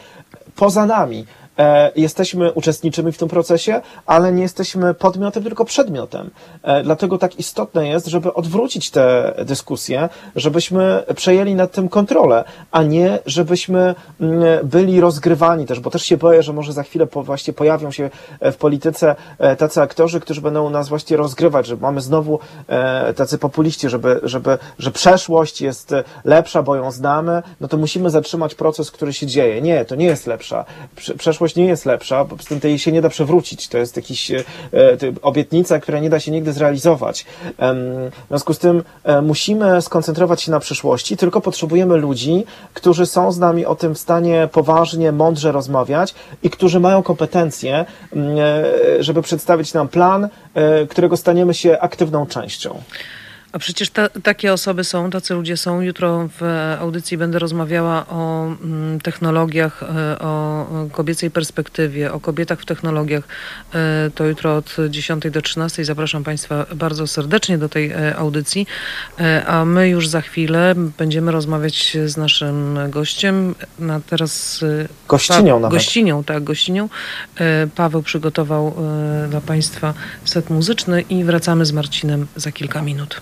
poza 0.56 0.86
nami. 0.86 1.26
E, 1.60 1.92
jesteśmy, 1.96 2.52
uczestniczymy 2.52 3.12
w 3.12 3.18
tym 3.18 3.28
procesie, 3.28 3.82
ale 4.06 4.32
nie 4.32 4.42
jesteśmy 4.42 4.94
podmiotem, 4.94 5.44
tylko 5.44 5.66
przedmiotem. 5.66 6.30
E, 6.64 6.84
dlatego 6.84 7.18
tak 7.18 7.40
istotne 7.40 7.88
jest, 7.88 8.08
żeby 8.08 8.34
odwrócić 8.34 8.92
tę 8.92 9.34
dyskusję, 9.46 10.10
żebyśmy 10.36 11.04
przejęli 11.16 11.56
nad 11.56 11.72
tym 11.72 11.90
kontrolę, 11.90 12.44
a 12.72 12.84
nie 12.84 13.20
żebyśmy 13.26 13.96
mm, 14.22 14.44
byli 14.64 15.02
rozgrywani 15.02 15.66
też, 15.66 15.80
bo 15.80 15.90
też 15.90 16.04
się 16.04 16.18
boję, 16.18 16.44
że 16.44 16.54
może 16.54 16.74
za 16.74 16.84
chwilę 16.84 17.08
właśnie 17.14 17.54
pojawią 17.54 17.92
się 17.92 18.10
w 18.42 18.56
polityce 18.56 19.16
e, 19.40 19.56
tacy 19.56 19.82
aktorzy, 19.82 20.20
którzy 20.20 20.42
będą 20.42 20.70
nas 20.70 20.90
właśnie 20.90 21.18
rozgrywać, 21.18 21.68
że 21.68 21.78
mamy 21.78 22.02
znowu 22.02 22.40
tacy 23.16 23.38
populiści, 23.38 23.90
żeby, 23.90 24.20
żeby, 24.24 24.58
że 24.80 24.92
przeszłość 24.92 25.62
jest 25.62 25.94
lepsza, 26.26 26.64
bo 26.64 26.76
ją 26.76 26.92
znamy, 26.92 27.44
no 27.62 27.68
to 27.68 27.78
musimy 27.78 28.10
zatrzymać 28.10 28.56
proces, 28.56 28.92
który 28.92 29.14
się 29.14 29.28
dzieje. 29.28 29.62
Nie, 29.62 29.86
to 29.86 29.96
nie 29.96 30.06
jest 30.06 30.28
lepsza. 30.28 30.66
Przeszłość 31.18 31.49
przyszłość 31.50 31.56
nie 31.56 31.66
jest 31.66 31.86
lepsza, 31.86 32.26
po 32.26 32.36
prostu 32.36 32.60
tej 32.60 32.80
się 32.80 32.92
nie 32.92 33.02
da 33.02 33.10
przewrócić. 33.10 33.68
To 33.68 33.78
jest 33.78 33.96
jakiś 33.96 34.32
e, 34.32 34.44
obietnica, 35.22 35.80
która 35.80 36.00
nie 36.00 36.10
da 36.10 36.20
się 36.20 36.32
nigdy 36.32 36.54
zrealizować. 36.54 37.26
W 37.60 38.28
związku 38.28 38.54
z 38.54 38.60
tym 38.60 38.84
e, 39.04 39.22
musimy 39.22 39.82
skoncentrować 39.82 40.42
się 40.42 40.52
na 40.52 40.60
przyszłości, 40.60 41.18
tylko 41.18 41.42
potrzebujemy 41.42 41.98
ludzi, 41.98 42.46
którzy 42.74 43.06
są 43.06 43.32
z 43.32 43.40
nami 43.40 43.66
o 43.66 43.76
tym 43.76 43.96
w 43.96 44.00
stanie 44.00 44.50
poważnie, 44.52 45.12
mądrze 45.12 45.52
rozmawiać 45.52 46.16
i 46.44 46.50
którzy 46.50 46.80
mają 46.80 47.04
kompetencje, 47.04 47.86
mm, 48.14 48.38
e, 48.38 49.04
żeby 49.04 49.22
przedstawić 49.22 49.74
nam 49.74 49.88
plan, 49.88 50.30
którego 50.90 51.18
staniemy 51.18 51.54
się 51.54 51.80
aktywną 51.80 52.26
częścią. 52.26 52.82
A 53.52 53.60
przecież 53.60 53.90
ta, 53.90 54.10
takie 54.10 54.54
osoby 54.54 54.84
są, 54.84 55.10
tacy 55.10 55.34
ludzie 55.34 55.58
są. 55.58 55.82
Jutro 55.82 56.30
w 56.40 56.44
audycji 56.80 57.18
będę 57.18 57.40
rozmawiała 57.40 58.06
o 58.08 58.46
mm, 58.46 59.00
technologiach, 59.02 59.84
e, 59.84 60.20
o 60.20 60.66
kobiecej 60.92 61.32
perspektywie, 61.32 62.14
o 62.14 62.20
kobietach 62.20 62.60
w 62.60 62.66
technologiach. 62.66 63.24
E, 63.74 64.12
to 64.16 64.26
jutro 64.26 64.56
od 64.56 64.76
10 64.90 65.24
do 65.32 65.42
13. 65.42 65.86
Zapraszam 65.86 66.24
Państwa 66.24 66.66
bardzo 66.76 67.08
serdecznie 67.08 67.58
do 67.58 67.70
tej 67.70 67.92
e, 67.92 68.16
audycji. 68.16 68.68
A 69.46 69.66
my 69.66 69.90
już 69.90 70.08
za 70.08 70.22
chwilę 70.22 70.74
będziemy 70.98 71.32
rozmawiać 71.32 71.98
z 72.06 72.18
naszym 72.18 72.78
gościem. 72.90 73.56
Na 73.80 74.00
teraz 74.00 74.66
gościnią 75.08 75.54
pa, 75.54 75.60
nawet. 75.60 75.78
Gościnią, 75.78 76.24
tak, 76.24 76.44
gościnią. 76.44 76.90
Paweł 77.76 78.04
przygotował 78.04 78.76
dla 79.30 79.42
Państwa 79.42 79.94
set 80.26 80.50
muzyczny 80.50 81.02
i 81.02 81.24
wracamy 81.24 81.66
z 81.66 81.72
Marcinem 81.72 82.28
za 82.36 82.52
kilka 82.52 82.82
minut. 82.82 83.22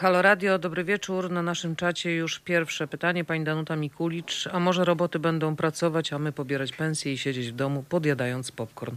Halo 0.00 0.22
Radio, 0.22 0.58
dobry 0.58 0.84
wieczór. 0.84 1.30
Na 1.30 1.42
naszym 1.42 1.76
czacie 1.76 2.14
już 2.14 2.38
pierwsze 2.38 2.88
pytanie. 2.88 3.24
Pani 3.24 3.44
Danuta 3.44 3.76
Mikulicz. 3.76 4.48
A 4.52 4.60
może 4.60 4.84
roboty 4.84 5.18
będą 5.18 5.56
pracować, 5.56 6.12
a 6.12 6.18
my 6.18 6.32
pobierać 6.32 6.72
pensje 6.72 7.12
i 7.12 7.18
siedzieć 7.18 7.50
w 7.52 7.54
domu, 7.54 7.84
podjadając 7.88 8.52
popcorn? 8.52 8.96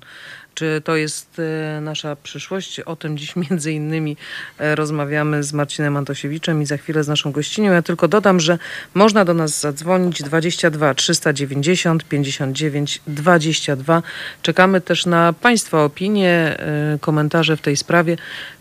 Czy 0.54 0.82
to 0.84 0.96
jest 0.96 1.40
e, 1.40 1.82
nasza 1.82 2.16
przyszłość? 2.16 2.80
O 2.80 2.96
tym 2.96 3.18
dziś 3.18 3.36
między 3.50 3.72
innymi 3.72 4.18
e, 4.60 4.76
rozmawiamy 4.76 5.44
z 5.44 5.54
Marcinem 5.54 5.98
Antosiewiczem 5.98 6.62
i 6.62 6.66
za 6.66 6.78
chwilę 6.78 7.04
z 7.04 7.08
naszą 7.08 7.32
gościnią. 7.32 7.72
Ja 7.72 7.82
tylko 7.82 8.08
dodam, 8.08 8.40
że 8.40 8.58
można 8.94 9.26
do 9.26 9.34
nas 9.34 9.60
zadzwonić 9.60 10.24
22 10.24 10.94
390 10.94 12.04
59 12.04 13.02
22. 13.08 14.04
Czekamy 14.42 14.82
też 14.82 15.06
na 15.06 15.34
Państwa 15.34 15.84
opinie, 15.84 16.30
e, 16.60 16.98
komentarze 17.02 17.58
w 17.58 17.62
tej 17.62 17.78
sprawie. 17.78 18.18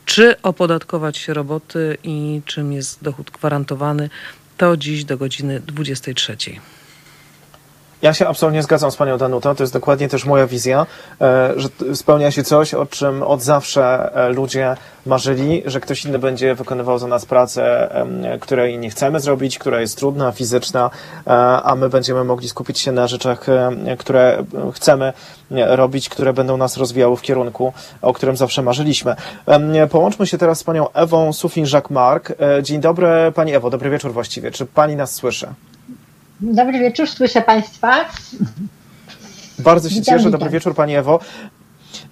Czy 0.06 0.42
opodatkować 0.42 1.28
roboty 1.28 1.98
i 2.04 2.40
czym 2.46 2.72
jest 2.72 3.02
dochód 3.02 3.30
gwarantowany? 3.30 4.10
To 4.56 4.76
dziś 4.76 5.04
do 5.04 5.18
godziny 5.18 5.60
23. 5.60 6.36
Ja 8.02 8.14
się 8.14 8.28
absolutnie 8.28 8.62
zgadzam 8.62 8.90
z 8.90 8.96
panią 8.96 9.18
Danutą. 9.18 9.54
To 9.54 9.62
jest 9.62 9.72
dokładnie 9.72 10.08
też 10.08 10.24
moja 10.24 10.46
wizja, 10.46 10.86
e, 11.20 11.52
że 11.56 11.68
spełnia 11.94 12.30
się 12.30 12.42
coś, 12.42 12.74
o 12.74 12.86
czym 12.86 13.22
od 13.22 13.42
zawsze 13.42 14.14
e, 14.14 14.28
ludzie 14.28 14.76
marzyli, 15.06 15.62
że 15.66 15.80
ktoś 15.80 16.04
inny 16.04 16.18
będzie 16.18 16.54
wykonywał 16.54 16.98
za 16.98 17.06
nas 17.06 17.26
pracę, 17.26 17.88
której 18.40 18.78
nie 18.78 18.90
chcemy 18.90 19.20
zrobić, 19.20 19.58
która 19.58 19.80
jest 19.80 19.98
trudna, 19.98 20.32
fizyczna, 20.32 20.90
e, 21.26 21.30
a 21.62 21.74
my 21.74 21.88
będziemy 21.88 22.24
mogli 22.24 22.48
skupić 22.48 22.78
się 22.78 22.92
na 22.92 23.06
rzeczach, 23.06 23.46
które 23.98 24.44
chcemy 24.74 25.12
robić, 25.50 26.08
które 26.08 26.32
będą 26.32 26.56
nas 26.56 26.76
rozwijały 26.76 27.16
w 27.16 27.22
kierunku, 27.22 27.72
o 28.02 28.12
którym 28.12 28.36
zawsze 28.36 28.62
marzyliśmy. 28.62 29.16
Połączmy 29.90 30.26
się 30.26 30.38
teraz 30.38 30.58
z 30.58 30.64
panią 30.64 30.92
Ewą 30.92 31.30
Sufin-Jacques-Mark. 31.30 32.32
Dzień 32.62 32.80
dobry, 32.80 33.32
pani 33.34 33.54
Ewo, 33.54 33.70
dobry 33.70 33.90
wieczór 33.90 34.12
właściwie. 34.12 34.50
Czy 34.50 34.66
pani 34.66 34.96
nas 34.96 35.14
słyszy? 35.14 35.54
Dobry 36.42 36.78
wieczór, 36.78 37.08
słyszę 37.08 37.42
Państwa. 37.42 38.04
Bardzo 39.58 39.88
się 39.88 39.94
witam, 39.94 40.04
cieszę. 40.04 40.18
Witam. 40.18 40.32
Dobry 40.32 40.50
wieczór 40.50 40.74
Pani 40.74 40.96
Ewo. 40.96 41.20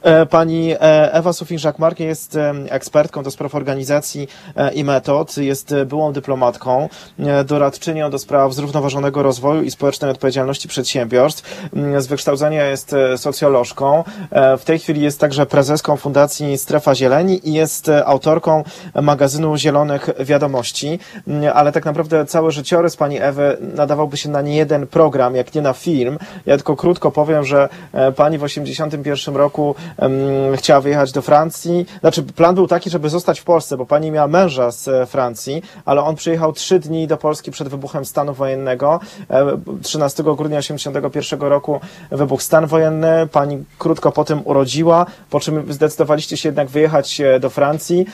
E, 0.02 0.26
pani 0.26 0.72
e, 0.72 1.12
Ewa 1.12 1.30
Sofin-Jacques-Mark 1.30 2.00
jest 2.00 2.38
ekspertką 2.68 3.22
do 3.22 3.30
spraw 3.30 3.54
organizacji 3.54 4.28
e, 4.56 4.72
i 4.72 4.84
metod, 4.84 5.36
jest 5.36 5.74
byłą 5.86 6.12
dyplomatką, 6.12 6.88
doradczynią 7.44 8.10
do 8.10 8.18
spraw 8.18 8.54
zrównoważonego 8.54 9.22
rozwoju 9.22 9.62
i 9.62 9.70
społecznej 9.70 10.10
odpowiedzialności 10.10 10.68
przedsiębiorstw. 10.68 11.68
Z 11.98 12.06
wykształcenia 12.06 12.64
jest 12.64 12.94
socjolożką. 13.16 14.04
W 14.58 14.64
tej 14.64 14.78
chwili 14.78 15.00
jest 15.02 15.20
także 15.20 15.46
prezeską 15.46 15.96
Fundacji 15.96 16.58
Strefa 16.58 16.94
Zieleni 16.94 17.48
i 17.48 17.52
jest 17.52 17.90
autorką 18.04 18.64
magazynu 19.02 19.56
Zielonych 19.56 20.10
Wiadomości. 20.20 20.98
Ale 21.54 21.72
tak 21.72 21.84
naprawdę 21.84 22.26
cały 22.26 22.50
życiorys 22.50 22.96
pani 22.96 23.20
Ewy 23.20 23.56
nadawałby 23.74 24.16
się 24.16 24.28
na 24.28 24.42
nie 24.42 24.56
jeden 24.56 24.86
program, 24.86 25.36
jak 25.36 25.54
nie 25.54 25.62
na 25.62 25.72
film. 25.72 26.18
Ja 26.46 26.56
tylko 26.56 26.76
krótko 26.76 27.10
powiem, 27.10 27.44
że 27.44 27.68
pani 28.16 28.38
w 28.38 28.42
1981 28.42 29.36
roku 29.36 29.74
chciała 30.57 30.81
wyjechać 30.81 31.12
do 31.12 31.22
Francji. 31.22 31.87
Znaczy, 32.00 32.22
plan 32.22 32.55
był 32.55 32.66
taki, 32.66 32.90
żeby 32.90 33.09
zostać 33.09 33.40
w 33.40 33.44
Polsce, 33.44 33.76
bo 33.76 33.87
pani 33.87 34.11
miała 34.11 34.29
męża 34.29 34.70
z 34.70 34.88
e, 34.88 35.07
Francji, 35.07 35.62
ale 35.85 36.03
on 36.03 36.16
przyjechał 36.16 36.53
trzy 36.53 36.79
dni 36.79 37.07
do 37.07 37.16
Polski 37.16 37.50
przed 37.50 37.68
wybuchem 37.68 38.05
stanu 38.05 38.35
wojennego. 38.35 39.00
13 39.83 40.22
e, 40.22 40.37
grudnia 40.37 40.59
1981 40.61 41.40
roku 41.48 41.81
wybuch 42.11 42.42
stan 42.42 42.66
wojenny. 42.66 43.26
Pani 43.33 43.64
krótko 43.79 44.12
po 44.12 44.24
tym 44.24 44.40
urodziła, 44.44 45.07
po 45.31 45.40
czym 45.40 45.72
zdecydowaliście 45.72 46.37
się 46.37 46.48
jednak 46.48 46.68
wyjechać 46.68 47.20
e, 47.20 47.40
do 47.40 47.50
Francji. 47.50 48.07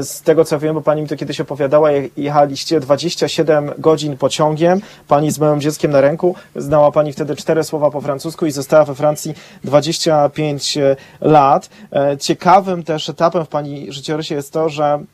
Z 0.00 0.22
tego 0.22 0.44
co 0.44 0.58
wiem, 0.58 0.74
bo 0.74 0.80
pani 0.80 1.02
mi 1.02 1.08
to 1.08 1.16
kiedyś 1.16 1.40
opowiadała, 1.40 1.90
jechaliście 2.16 2.80
27 2.80 3.70
godzin 3.78 4.16
pociągiem, 4.16 4.80
pani 5.08 5.30
z 5.30 5.38
małym 5.38 5.60
dzieckiem 5.60 5.90
na 5.90 6.00
ręku. 6.00 6.34
Znała 6.56 6.92
pani 6.92 7.12
wtedy 7.12 7.36
cztery 7.36 7.64
słowa 7.64 7.90
po 7.90 8.00
francusku 8.00 8.46
i 8.46 8.50
została 8.50 8.84
we 8.84 8.94
Francji 8.94 9.34
25 9.64 10.78
lat. 11.20 11.68
E, 11.92 12.16
ciekawym 12.18 12.82
też 12.82 13.08
etapem 13.08 13.44
w 13.44 13.48
Pani 13.48 13.92
życiorysie 13.92 14.34
jest 14.34 14.52
to, 14.52 14.68
że 14.68 15.04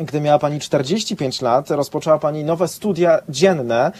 gdy 0.00 0.20
miała 0.20 0.38
Pani 0.38 0.60
45 0.60 1.42
lat, 1.42 1.70
rozpoczęła 1.70 2.18
Pani 2.18 2.44
nowe 2.44 2.68
studia 2.68 3.18
dzienne 3.28 3.92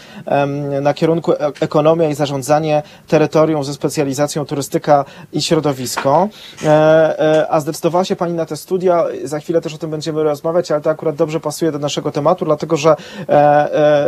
na 0.81 0.93
kierunku 0.93 1.33
e, 1.33 1.37
ekonomia 1.59 2.09
i 2.09 2.15
zarządzanie 2.15 2.83
terytorium 3.07 3.63
ze 3.63 3.73
specjalizacją 3.73 4.45
turystyka 4.45 5.05
i 5.33 5.41
środowisko. 5.41 6.29
E, 6.63 7.47
a 7.49 7.59
zdecydowała 7.59 8.05
się 8.05 8.15
Pani 8.15 8.33
na 8.33 8.45
te 8.45 8.57
studia, 8.57 9.05
za 9.23 9.39
chwilę 9.39 9.61
też 9.61 9.73
o 9.73 9.77
tym 9.77 9.89
będziemy 9.89 10.23
rozmawiać, 10.23 10.71
ale 10.71 10.81
to 10.81 10.89
akurat 10.89 11.15
dobrze 11.15 11.39
pasuje 11.39 11.71
do 11.71 11.79
naszego 11.79 12.11
tematu, 12.11 12.45
dlatego 12.45 12.77
że 12.77 12.95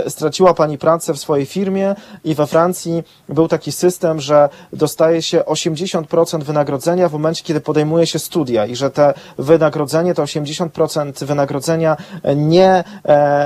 straciła 0.08 0.54
Pani 0.54 0.78
pracę 0.78 1.14
w 1.14 1.20
swojej 1.20 1.46
firmie 1.46 1.96
i 2.24 2.36
we 2.36 2.48
Francji 2.48 3.04
był 3.30 3.48
taki 3.48 3.72
system, 3.72 4.20
że 4.22 4.50
dostaje 4.74 5.22
się 5.22 5.40
80% 5.40 6.44
wynagrodzenia 6.44 7.10
w 7.10 7.14
momencie, 7.14 7.44
kiedy 7.44 7.62
podejmuje 7.62 8.08
się 8.08 8.20
studia 8.20 8.66
i 8.66 8.76
że 8.76 8.92
te 8.92 9.14
wynagrodzenie, 9.38 10.14
to 10.14 10.24
80% 10.24 11.26
wynagrodzenia 11.26 11.75
nie 12.36 12.84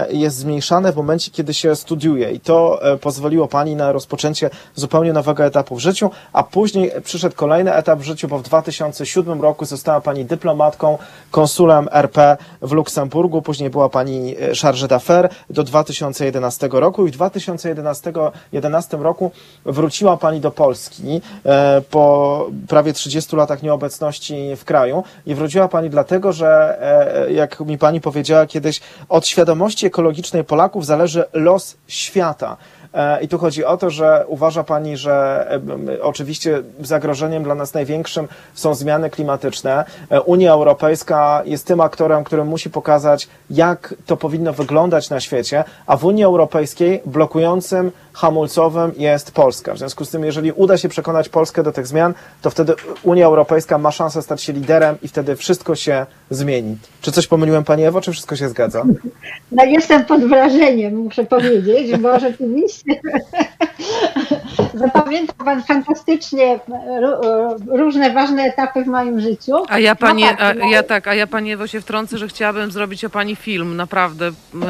jest 0.09 0.37
zmniejszane 0.37 0.91
w 0.91 0.95
momencie, 0.95 1.31
kiedy 1.31 1.53
się 1.53 1.75
studiuje. 1.75 2.31
I 2.31 2.39
to 2.39 2.79
pozwoliło 3.01 3.47
Pani 3.47 3.75
na 3.75 3.91
rozpoczęcie 3.91 4.49
zupełnie 4.75 5.13
nowego 5.13 5.45
etapu 5.45 5.75
w 5.75 5.79
życiu, 5.79 6.09
a 6.33 6.43
później 6.43 6.91
przyszedł 7.03 7.35
kolejny 7.35 7.73
etap 7.73 7.99
w 7.99 8.03
życiu, 8.03 8.27
bo 8.27 8.37
w 8.39 8.43
2007 8.43 9.41
roku 9.41 9.65
została 9.65 10.01
Pani 10.01 10.25
dyplomatką, 10.25 10.97
konsulem 11.31 11.87
RP 11.91 12.37
w 12.61 12.71
Luksemburgu, 12.71 13.41
później 13.41 13.69
była 13.69 13.89
Pani 13.89 14.35
charge 14.61 14.87
d'affaires 14.87 15.29
do 15.49 15.63
2011 15.63 16.69
roku 16.71 17.07
i 17.07 17.11
w 17.11 17.13
2011 17.13 17.99
2011 18.01 18.97
roku 18.97 19.31
wróciła 19.65 20.17
Pani 20.17 20.39
do 20.39 20.51
Polski 20.51 21.21
e, 21.45 21.81
po 21.81 22.47
prawie 22.67 22.93
30 22.93 23.35
latach 23.35 23.63
nieobecności 23.63 24.55
w 24.55 24.65
kraju. 24.65 25.03
I 25.25 25.35
wróciła 25.35 25.67
Pani 25.67 25.89
dlatego, 25.89 26.33
że 26.33 26.77
e, 27.27 27.33
jak 27.33 27.59
mi 27.59 27.77
Pani 27.77 28.01
powiedziała 28.01 28.18
kiedyś, 28.47 28.81
od 29.09 29.27
świadomości 29.27 29.85
ekologicznej 29.85 30.43
Polaków 30.43 30.85
zależy 30.85 31.25
los 31.33 31.77
świata. 31.87 32.57
E, 32.93 33.21
I 33.21 33.27
tu 33.27 33.37
chodzi 33.37 33.65
o 33.65 33.77
to, 33.77 33.89
że 33.89 34.25
uważa 34.27 34.63
Pani, 34.63 34.97
że 34.97 35.45
oczywiście 36.01 36.63
zagrożeniem 36.81 37.43
dla 37.43 37.55
nas 37.55 37.73
największym 37.73 38.27
są 38.53 38.75
zmiany 38.75 39.09
klimatyczne. 39.09 39.85
E, 40.09 40.21
Unia 40.21 40.53
Europejska 40.53 41.41
jest 41.45 41.67
tym 41.67 41.81
aktorem, 41.81 42.23
który 42.23 42.43
musi 42.43 42.69
pokazać, 42.69 43.27
jak 43.49 43.93
to 44.05 44.17
powinno 44.17 44.53
wyglądać 44.53 45.09
na 45.09 45.19
świecie, 45.19 45.63
a 45.85 45.97
w 45.97 46.05
Unii 46.05 46.23
Europejskiej 46.23 47.01
blokującym 47.05 47.91
hamulcowym 48.13 48.91
jest 48.97 49.31
Polska. 49.31 49.73
W 49.73 49.77
związku 49.77 50.05
z 50.05 50.09
tym, 50.09 50.25
jeżeli 50.25 50.51
uda 50.51 50.77
się 50.77 50.89
przekonać 50.89 51.29
Polskę 51.29 51.63
do 51.63 51.71
tych 51.71 51.87
zmian, 51.87 52.13
to 52.41 52.49
wtedy 52.49 52.73
Unia 53.03 53.25
Europejska 53.25 53.77
ma 53.77 53.91
szansę 53.91 54.21
stać 54.21 54.41
się 54.41 54.53
liderem 54.53 54.97
i 55.01 55.07
wtedy 55.07 55.35
wszystko 55.35 55.75
się 55.75 56.05
zmieni. 56.29 56.77
Czy 57.01 57.11
coś 57.11 57.27
pomyliłem 57.27 57.63
Pani 57.63 57.83
Ewo, 57.83 58.01
czy 58.01 58.11
wszystko 58.11 58.35
się 58.35 58.49
zgadza? 58.49 58.83
No 59.51 59.65
jestem 59.65 60.05
pod 60.05 60.25
wrażeniem, 60.25 60.95
muszę 60.95 61.25
powiedzieć, 61.25 61.97
bo 61.97 62.19
rzeczywiście 62.29 62.78
zapamiętam 64.73 65.45
Pan 65.45 65.63
fantastycznie 65.63 66.59
różne 67.67 68.13
ważne 68.13 68.43
etapy 68.43 68.83
w 68.83 68.87
moim 68.87 69.19
życiu. 69.19 69.53
A 69.69 69.79
ja 69.79 69.95
Panie, 69.95 70.31
no 70.31 70.37
tak, 70.37 70.57
a, 70.61 70.65
ja 70.67 70.83
tak, 70.83 71.07
a 71.07 71.13
ja 71.13 71.27
Pani 71.27 71.51
Ewo 71.51 71.67
się 71.67 71.81
wtrącę, 71.81 72.17
że 72.17 72.27
chciałabym 72.27 72.71
zrobić 72.71 73.05
o 73.05 73.09
Pani 73.09 73.35
film, 73.35 73.75
naprawdę. 73.75 74.31
No, 74.53 74.67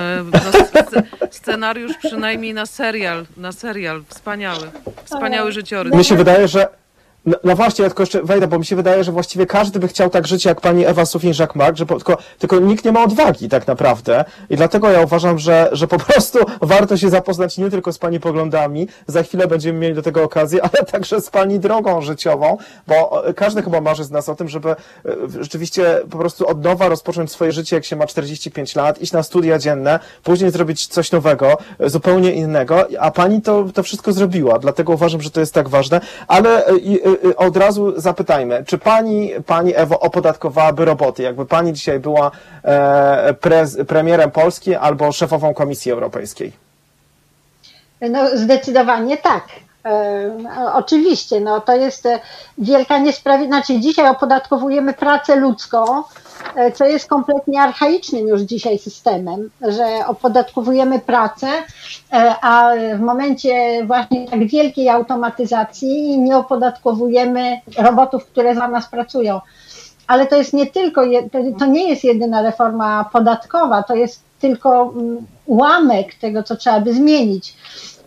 scenariusz 1.31 1.97
przynajmniej 1.97 2.53
na 2.53 2.65
serial, 2.65 3.25
na 3.37 3.51
serial, 3.51 4.03
wspaniały, 4.07 4.71
wspaniały 5.03 5.51
życiorys. 5.51 5.93
Mi 5.93 6.03
się 6.03 6.15
wydaje, 6.15 6.47
że 6.47 6.67
no, 7.25 7.37
no, 7.43 7.55
właśnie, 7.55 7.83
ja 7.83 7.89
tylko 7.89 8.03
jeszcze 8.03 8.23
wejdę, 8.23 8.47
bo 8.47 8.59
mi 8.59 8.65
się 8.65 8.75
wydaje, 8.75 9.03
że 9.03 9.11
właściwie 9.11 9.45
każdy 9.45 9.79
by 9.79 9.87
chciał 9.87 10.09
tak 10.09 10.27
żyć 10.27 10.45
jak 10.45 10.61
pani 10.61 10.85
Ewa 10.85 11.03
Marc, 11.55 11.77
że 11.77 11.85
tylko, 11.85 12.17
tylko 12.39 12.59
nikt 12.59 12.85
nie 12.85 12.91
ma 12.91 13.03
odwagi 13.03 13.49
tak 13.49 13.67
naprawdę. 13.67 14.25
I 14.49 14.55
dlatego 14.55 14.91
ja 14.91 15.01
uważam, 15.01 15.39
że, 15.39 15.69
że 15.71 15.87
po 15.87 15.97
prostu 15.97 16.39
warto 16.61 16.97
się 16.97 17.09
zapoznać 17.09 17.57
nie 17.57 17.69
tylko 17.69 17.93
z 17.93 17.97
pani 17.97 18.19
poglądami, 18.19 18.87
za 19.07 19.23
chwilę 19.23 19.47
będziemy 19.47 19.79
mieli 19.79 19.95
do 19.95 20.01
tego 20.01 20.23
okazję, 20.23 20.61
ale 20.73 20.85
także 20.85 21.21
z 21.21 21.29
pani 21.29 21.59
drogą 21.59 22.01
życiową, 22.01 22.57
bo 22.87 23.23
każdy 23.35 23.61
chyba 23.61 23.81
marzy 23.81 24.03
z 24.03 24.11
nas 24.11 24.29
o 24.29 24.35
tym, 24.35 24.49
żeby 24.49 24.69
e, 24.69 24.75
rzeczywiście 25.39 26.01
po 26.09 26.17
prostu 26.17 26.47
od 26.47 26.63
nowa 26.63 26.89
rozpocząć 26.89 27.31
swoje 27.31 27.51
życie, 27.51 27.75
jak 27.75 27.85
się 27.85 27.95
ma 27.95 28.05
45 28.05 28.75
lat, 28.75 29.01
iść 29.01 29.11
na 29.11 29.23
studia 29.23 29.59
dzienne, 29.59 29.99
później 30.23 30.51
zrobić 30.51 30.87
coś 30.87 31.11
nowego, 31.11 31.57
e, 31.79 31.89
zupełnie 31.89 32.31
innego, 32.31 32.87
a 32.99 33.11
pani 33.11 33.41
to, 33.41 33.65
to 33.73 33.83
wszystko 33.83 34.13
zrobiła. 34.13 34.59
Dlatego 34.59 34.93
uważam, 34.93 35.21
że 35.21 35.31
to 35.31 35.39
jest 35.39 35.53
tak 35.53 35.69
ważne, 35.69 36.01
ale 36.27 36.65
e, 36.65 36.73
y, 36.73 37.08
od 37.37 37.57
razu 37.57 37.93
zapytajmy, 38.01 38.63
czy 38.67 38.77
pani, 38.77 39.31
pani 39.45 39.73
Ewo 39.75 39.99
opodatkowałaby 39.99 40.85
roboty, 40.85 41.23
jakby 41.23 41.45
pani 41.45 41.73
dzisiaj 41.73 41.99
była 41.99 42.31
e, 42.63 43.33
prez, 43.33 43.77
premierem 43.87 44.31
Polski 44.31 44.75
albo 44.75 45.11
szefową 45.11 45.53
Komisji 45.53 45.91
Europejskiej? 45.91 46.51
No 48.01 48.37
zdecydowanie 48.37 49.17
tak. 49.17 49.43
E, 49.85 50.31
oczywiście, 50.73 51.39
no 51.39 51.61
to 51.61 51.75
jest 51.75 52.05
e, 52.05 52.19
wielka 52.57 52.97
niesprawiedliwość. 52.97 53.65
Znaczy, 53.67 53.81
dzisiaj 53.81 54.09
opodatkowujemy 54.09 54.93
pracę 54.93 55.35
ludzką, 55.35 56.03
co 56.75 56.85
jest 56.85 57.09
kompletnie 57.09 57.61
archaicznym 57.61 58.27
już 58.27 58.41
dzisiaj 58.41 58.79
systemem, 58.79 59.49
że 59.61 60.07
opodatkowujemy 60.07 60.99
pracę, 60.99 61.47
a 62.41 62.71
w 62.95 62.99
momencie 62.99 63.85
właśnie 63.85 64.27
tak 64.27 64.47
wielkiej 64.47 64.89
automatyzacji 64.89 66.19
nie 66.19 66.37
opodatkowujemy 66.37 67.61
robotów, 67.77 68.25
które 68.25 68.55
za 68.55 68.67
nas 68.67 68.87
pracują. 68.87 69.41
Ale 70.07 70.27
to 70.27 70.35
jest 70.35 70.53
nie 70.53 70.65
tylko, 70.65 71.01
to 71.59 71.65
nie 71.65 71.89
jest 71.89 72.03
jedyna 72.03 72.41
reforma 72.41 73.09
podatkowa, 73.13 73.83
to 73.83 73.95
jest 73.95 74.23
tylko 74.39 74.93
mm, 74.95 75.17
ułamek 75.45 76.15
tego, 76.15 76.43
co 76.43 76.55
trzeba 76.55 76.79
by 76.79 76.93
zmienić 76.93 77.55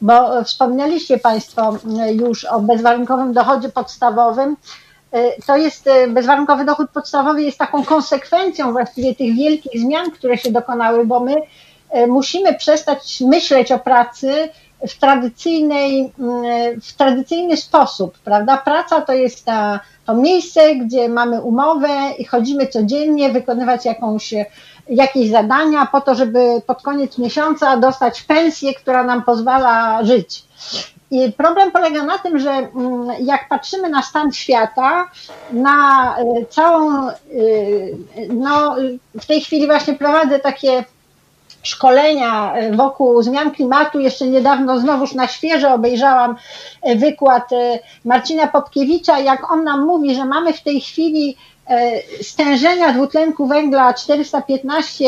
bo 0.03 0.45
wspomnieliście 0.45 1.19
Państwo 1.19 1.77
już 2.13 2.45
o 2.45 2.61
bezwarunkowym 2.61 3.33
dochodzie 3.33 3.69
podstawowym. 3.69 4.57
To 5.47 5.57
jest 5.57 5.89
bezwarunkowy 6.09 6.65
dochód 6.65 6.91
podstawowy 6.91 7.43
jest 7.43 7.59
taką 7.59 7.85
konsekwencją 7.85 8.73
właściwie 8.73 9.15
tych 9.15 9.35
wielkich 9.35 9.81
zmian, 9.81 10.11
które 10.11 10.39
się 10.39 10.53
dokonały, 10.53 11.07
bo 11.07 11.21
my 11.21 11.35
e, 11.91 12.07
musimy 12.07 12.55
przestać 12.55 13.21
myśleć 13.21 13.73
o 13.73 13.79
pracy 13.79 14.49
w 14.89 14.99
tradycyjnej, 14.99 16.13
w 16.83 16.93
tradycyjny 16.93 17.57
sposób, 17.57 18.19
prawda? 18.19 18.57
Praca 18.57 19.01
to 19.01 19.13
jest 19.13 19.45
ta, 19.45 19.81
to 20.05 20.15
miejsce, 20.15 20.77
gdzie 20.77 21.09
mamy 21.09 21.41
umowę 21.41 21.89
i 22.19 22.25
chodzimy 22.25 22.67
codziennie 22.67 23.31
wykonywać 23.31 23.85
jakąś 23.85 24.35
jakieś 24.89 25.31
zadania 25.31 25.87
po 25.87 26.01
to, 26.01 26.15
żeby 26.15 26.63
pod 26.67 26.83
koniec 26.83 27.19
miesiąca 27.19 27.77
dostać 27.77 28.23
pensję, 28.23 28.75
która 28.75 29.05
nam 29.05 29.23
pozwala 29.23 30.05
żyć. 30.05 30.45
I 31.11 31.33
problem 31.33 31.73
polega 31.73 32.03
na 32.03 32.19
tym, 32.19 32.39
że 32.39 32.51
mm, 32.51 33.09
jak 33.21 33.49
patrzymy 33.49 33.89
na 33.89 34.03
stan 34.03 34.33
świata, 34.33 35.11
na 35.53 36.17
y, 36.21 36.47
całą, 36.47 37.09
y, 37.09 37.97
no 38.29 38.77
w 39.21 39.27
tej 39.27 39.41
chwili 39.41 39.67
właśnie 39.67 39.95
prowadzę 39.95 40.39
takie 40.39 40.85
szkolenia 41.63 42.55
y, 42.57 42.77
wokół 42.77 43.23
zmian 43.23 43.51
klimatu. 43.51 44.01
Jeszcze 44.01 44.27
niedawno 44.27 44.81
znowuż 44.81 45.15
na 45.15 45.29
świeżo 45.29 45.75
obejrzałam 45.75 46.37
wykład 46.97 47.51
Marcina 48.05 48.47
Popkiewicza, 48.47 49.19
jak 49.19 49.53
on 49.53 49.65
nam 49.65 49.87
mówi, 49.87 50.15
że 50.15 50.25
mamy 50.25 50.53
w 50.53 50.63
tej 50.63 50.81
chwili 50.81 51.37
E, 51.67 52.03
stężenia 52.23 52.93
dwutlenku 52.93 53.47
węgla 53.47 53.95
415 53.95 55.05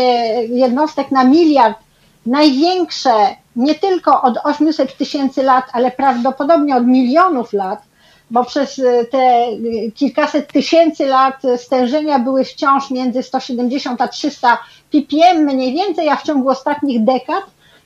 jednostek 0.49 1.11
na 1.11 1.25
miliard, 1.25 1.79
największe 2.27 3.13
nie 3.57 3.75
tylko 3.75 4.23
od 4.23 4.39
800 4.45 4.97
tysięcy 4.97 5.43
lat, 5.43 5.65
ale 5.73 5.91
prawdopodobnie 5.91 6.77
od 6.77 6.87
milionów 6.87 7.53
lat, 7.53 7.83
bo 8.31 8.45
przez 8.45 8.79
e, 8.79 9.05
te 9.05 9.47
kilkaset 9.95 10.53
tysięcy 10.53 11.07
lat 11.07 11.43
stężenia 11.57 12.19
były 12.19 12.45
wciąż 12.45 12.91
między 12.91 13.23
170 13.23 14.01
a 14.01 14.09
300 14.09 14.59
ppm 14.91 15.45
mniej 15.45 15.73
więcej, 15.73 16.09
a 16.09 16.17
w 16.17 16.23
ciągu 16.23 16.49
ostatnich 16.49 17.05
dekad 17.05 17.45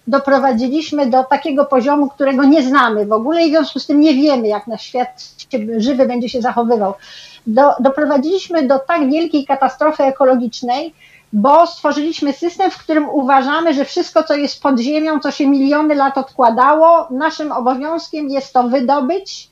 doprowadziliśmy 0.08 1.06
do 1.06 1.24
takiego 1.24 1.64
poziomu, 1.64 2.08
którego 2.08 2.44
nie 2.44 2.62
znamy 2.62 3.06
w 3.06 3.12
ogóle 3.12 3.42
i 3.42 3.48
w 3.48 3.50
związku 3.50 3.78
z 3.78 3.86
tym 3.86 4.00
nie 4.00 4.14
wiemy, 4.14 4.48
jak 4.48 4.66
nasz 4.66 4.82
świat 4.82 5.24
żywy 5.76 6.06
będzie 6.06 6.28
się 6.28 6.40
zachowywał. 6.40 6.94
Do, 7.46 7.62
doprowadziliśmy 7.80 8.66
do 8.66 8.78
tak 8.78 9.10
wielkiej 9.10 9.46
katastrofy 9.46 10.02
ekologicznej, 10.02 10.94
bo 11.32 11.66
stworzyliśmy 11.66 12.32
system, 12.32 12.70
w 12.70 12.78
którym 12.78 13.08
uważamy, 13.08 13.74
że 13.74 13.84
wszystko, 13.84 14.22
co 14.22 14.34
jest 14.34 14.62
pod 14.62 14.78
ziemią, 14.78 15.20
co 15.20 15.30
się 15.30 15.46
miliony 15.46 15.94
lat 15.94 16.18
odkładało, 16.18 17.08
naszym 17.10 17.52
obowiązkiem 17.52 18.28
jest 18.28 18.52
to 18.52 18.62
wydobyć 18.62 19.50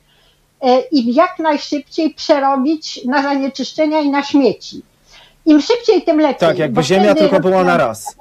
e, 0.61 0.81
i 0.81 1.13
jak 1.13 1.39
najszybciej 1.39 2.13
przerobić 2.13 3.05
na 3.05 3.23
zanieczyszczenia 3.23 3.99
i 3.99 4.09
na 4.09 4.23
śmieci. 4.23 4.81
Im 5.45 5.61
szybciej, 5.61 6.01
tym 6.01 6.19
lepiej. 6.19 6.39
Tak, 6.39 6.57
jakby 6.57 6.83
ziemia 6.83 7.15
tylko 7.15 7.39
była 7.39 7.63
na 7.63 7.77
raz. 7.77 8.15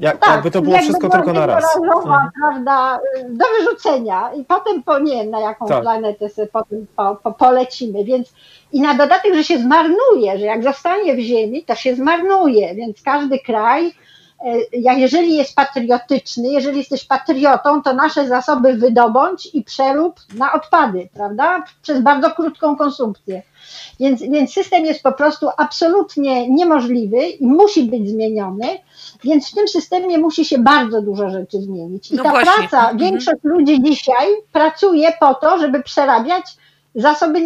Jak, 0.00 0.18
tak, 0.18 0.30
jakby 0.30 0.50
to 0.50 0.62
było 0.62 0.74
jakby 0.74 0.88
wszystko 0.88 1.08
tylko 1.08 1.32
na 1.32 1.46
raz. 1.46 1.64
Mhm. 1.76 2.30
prawda, 2.40 3.00
do 3.28 3.44
wyrzucenia 3.58 4.32
i 4.32 4.44
potem 4.44 4.82
po 4.82 4.98
nie 4.98 5.24
na 5.24 5.40
jaką 5.40 5.66
tak. 5.66 5.82
planetę 5.82 6.28
sobie 6.28 6.48
potem 6.52 6.86
po, 6.96 7.16
po, 7.16 7.32
polecimy. 7.32 8.04
Więc 8.04 8.32
i 8.72 8.80
na 8.80 8.94
dodatek, 8.94 9.34
że 9.34 9.44
się 9.44 9.58
zmarnuje, 9.58 10.38
że 10.38 10.44
jak 10.46 10.62
zostanie 10.62 11.14
w 11.14 11.18
ziemi, 11.18 11.64
to 11.64 11.74
się 11.74 11.94
zmarnuje, 11.94 12.74
więc 12.74 13.02
każdy 13.02 13.38
kraj, 13.38 13.86
e, 14.44 14.96
jeżeli 14.96 15.36
jest 15.36 15.54
patriotyczny, 15.54 16.48
jeżeli 16.48 16.78
jesteś 16.78 17.04
patriotą, 17.04 17.82
to 17.82 17.94
nasze 17.94 18.28
zasoby 18.28 18.74
wydobądź 18.74 19.48
i 19.54 19.64
przerób 19.64 20.20
na 20.34 20.52
odpady, 20.52 21.08
prawda? 21.14 21.64
Przez 21.82 22.00
bardzo 22.00 22.30
krótką 22.30 22.76
konsumpcję. 22.76 23.42
Więc, 24.00 24.22
więc 24.22 24.52
system 24.52 24.84
jest 24.84 25.02
po 25.02 25.12
prostu 25.12 25.48
absolutnie 25.56 26.50
niemożliwy 26.50 27.16
i 27.16 27.46
musi 27.46 27.82
być 27.82 28.10
zmieniony, 28.10 28.66
więc 29.24 29.50
w 29.50 29.54
tym 29.54 29.68
systemie 29.68 30.18
musi 30.18 30.44
się 30.44 30.58
bardzo 30.58 31.02
dużo 31.02 31.30
rzeczy 31.30 31.60
zmienić. 31.60 32.10
I 32.10 32.16
no 32.16 32.22
ta 32.22 32.30
właśnie. 32.30 32.52
praca, 32.52 32.78
mhm. 32.78 32.98
większość 32.98 33.38
ludzi 33.44 33.82
dzisiaj 33.82 34.26
pracuje 34.52 35.12
po 35.20 35.34
to, 35.34 35.58
żeby 35.58 35.82
przerabiać 35.82 36.44
zasoby 36.94 37.40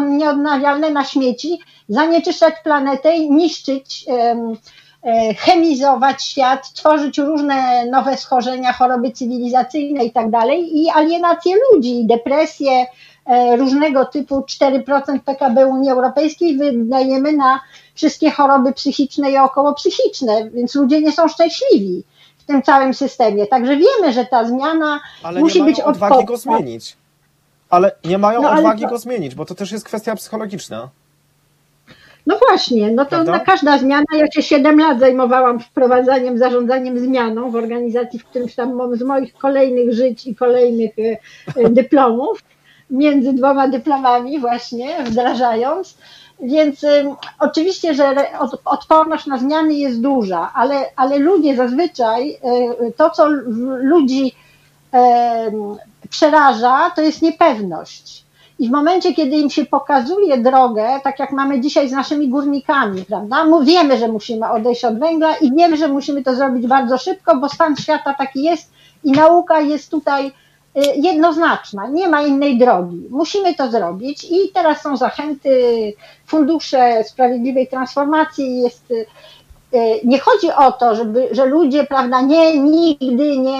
nieodnawialne 0.00 0.90
na 0.90 1.04
śmieci, 1.04 1.60
zanieczyszczać 1.88 2.54
planetę 2.64 3.16
i 3.16 3.30
niszczyć 3.30 4.04
e, 4.08 5.34
chemizować 5.34 6.24
świat, 6.24 6.72
tworzyć 6.72 7.18
różne 7.18 7.86
nowe 7.86 8.16
schorzenia, 8.16 8.72
choroby 8.72 9.10
cywilizacyjne 9.10 10.04
i 10.04 10.12
tak 10.12 10.30
dalej, 10.30 10.82
i 10.82 10.90
alienację 10.90 11.54
ludzi, 11.72 12.06
depresję, 12.06 12.86
e, 13.26 13.56
różnego 13.56 14.04
typu 14.04 14.40
4% 14.40 15.20
PKB 15.24 15.66
Unii 15.66 15.90
Europejskiej 15.90 16.56
wydajemy 16.56 17.32
na 17.32 17.60
wszystkie 17.94 18.30
choroby 18.30 18.72
psychiczne 18.72 19.30
i 19.30 19.38
okołopsychiczne, 19.38 20.50
więc 20.50 20.74
ludzie 20.74 21.00
nie 21.00 21.12
są 21.12 21.28
szczęśliwi 21.28 22.02
w 22.38 22.44
tym 22.44 22.62
całym 22.62 22.94
systemie. 22.94 23.46
Także 23.46 23.76
wiemy, 23.76 24.12
że 24.12 24.24
ta 24.24 24.44
zmiana 24.44 25.00
Ale 25.22 25.40
musi 25.40 25.62
być 25.62 25.80
odwagi 25.80 26.24
go 26.24 26.36
zmienić. 26.36 26.96
Ale 27.74 27.92
nie 28.04 28.18
mają 28.18 28.42
No, 28.42 28.50
odwagi 28.50 28.82
to- 28.82 28.88
go 28.88 28.98
zmienić, 28.98 29.34
bo 29.34 29.44
to 29.44 29.54
też 29.54 29.72
jest 29.72 29.84
kwestia 29.84 30.16
psychologiczna. 30.16 30.88
No 32.26 32.38
właśnie, 32.48 32.90
no 32.92 33.04
to 33.04 33.10
Prawda? 33.10 33.32
na 33.32 33.38
każda 33.40 33.78
zmiana, 33.78 34.04
ja 34.16 34.26
się 34.30 34.42
7 34.42 34.78
lat 34.78 35.00
zajmowałam 35.00 35.60
wprowadzaniem, 35.60 36.38
zarządzaniem 36.38 36.98
zmianą 36.98 37.50
w 37.50 37.56
organizacji, 37.56 38.18
w 38.18 38.24
którymś 38.24 38.54
tam 38.54 38.74
mo- 38.74 38.96
z 38.96 39.02
moich 39.02 39.34
kolejnych 39.34 39.92
żyć 39.94 40.26
i 40.26 40.34
kolejnych 40.34 40.90
e, 40.98 41.02
e, 41.64 41.70
dyplomów, 41.80 42.38
między 42.90 43.32
dwoma 43.32 43.68
dyplomami 43.68 44.40
właśnie 44.40 45.04
wdrażając. 45.04 45.96
Więc 46.40 46.84
em, 46.84 47.14
oczywiście, 47.38 47.94
że 47.94 48.14
od, 48.40 48.60
odporność 48.64 49.26
na 49.26 49.38
zmiany 49.38 49.74
jest 49.74 50.00
duża, 50.00 50.52
ale, 50.54 50.84
ale 50.96 51.18
ludzie 51.18 51.56
zazwyczaj, 51.56 52.30
e, 52.30 52.38
to 52.96 53.10
co 53.10 53.26
ludzi 53.80 54.34
przeraża, 56.10 56.90
to 56.90 57.02
jest 57.02 57.22
niepewność. 57.22 58.24
I 58.58 58.68
w 58.68 58.70
momencie, 58.70 59.14
kiedy 59.14 59.36
im 59.36 59.50
się 59.50 59.64
pokazuje 59.64 60.38
drogę, 60.38 61.00
tak 61.04 61.18
jak 61.18 61.32
mamy 61.32 61.60
dzisiaj 61.60 61.88
z 61.88 61.92
naszymi 61.92 62.28
górnikami, 62.28 63.04
prawda? 63.04 63.46
Wiemy, 63.62 63.98
że 63.98 64.08
musimy 64.08 64.50
odejść 64.50 64.84
od 64.84 64.98
węgla 64.98 65.36
i 65.36 65.54
wiemy, 65.54 65.76
że 65.76 65.88
musimy 65.88 66.22
to 66.22 66.34
zrobić 66.36 66.66
bardzo 66.66 66.98
szybko, 66.98 67.36
bo 67.36 67.48
stan 67.48 67.76
świata 67.76 68.14
taki 68.14 68.42
jest 68.42 68.72
i 69.04 69.12
nauka 69.12 69.60
jest 69.60 69.90
tutaj 69.90 70.26
y, 70.26 70.32
jednoznaczna, 70.96 71.88
nie 71.88 72.08
ma 72.08 72.22
innej 72.22 72.58
drogi. 72.58 73.06
Musimy 73.10 73.54
to 73.54 73.70
zrobić 73.70 74.24
i 74.24 74.52
teraz 74.54 74.82
są 74.82 74.96
zachęty, 74.96 75.92
fundusze 76.26 77.04
sprawiedliwej 77.04 77.68
transformacji, 77.68 78.62
jest 78.62 78.90
y, 78.90 79.06
nie 80.04 80.18
chodzi 80.18 80.52
o 80.52 80.72
to, 80.72 80.94
żeby, 80.94 81.28
że 81.32 81.44
ludzie, 81.44 81.84
prawda, 81.84 82.20
nie, 82.20 82.58
nigdy 82.58 83.38
nie, 83.38 83.58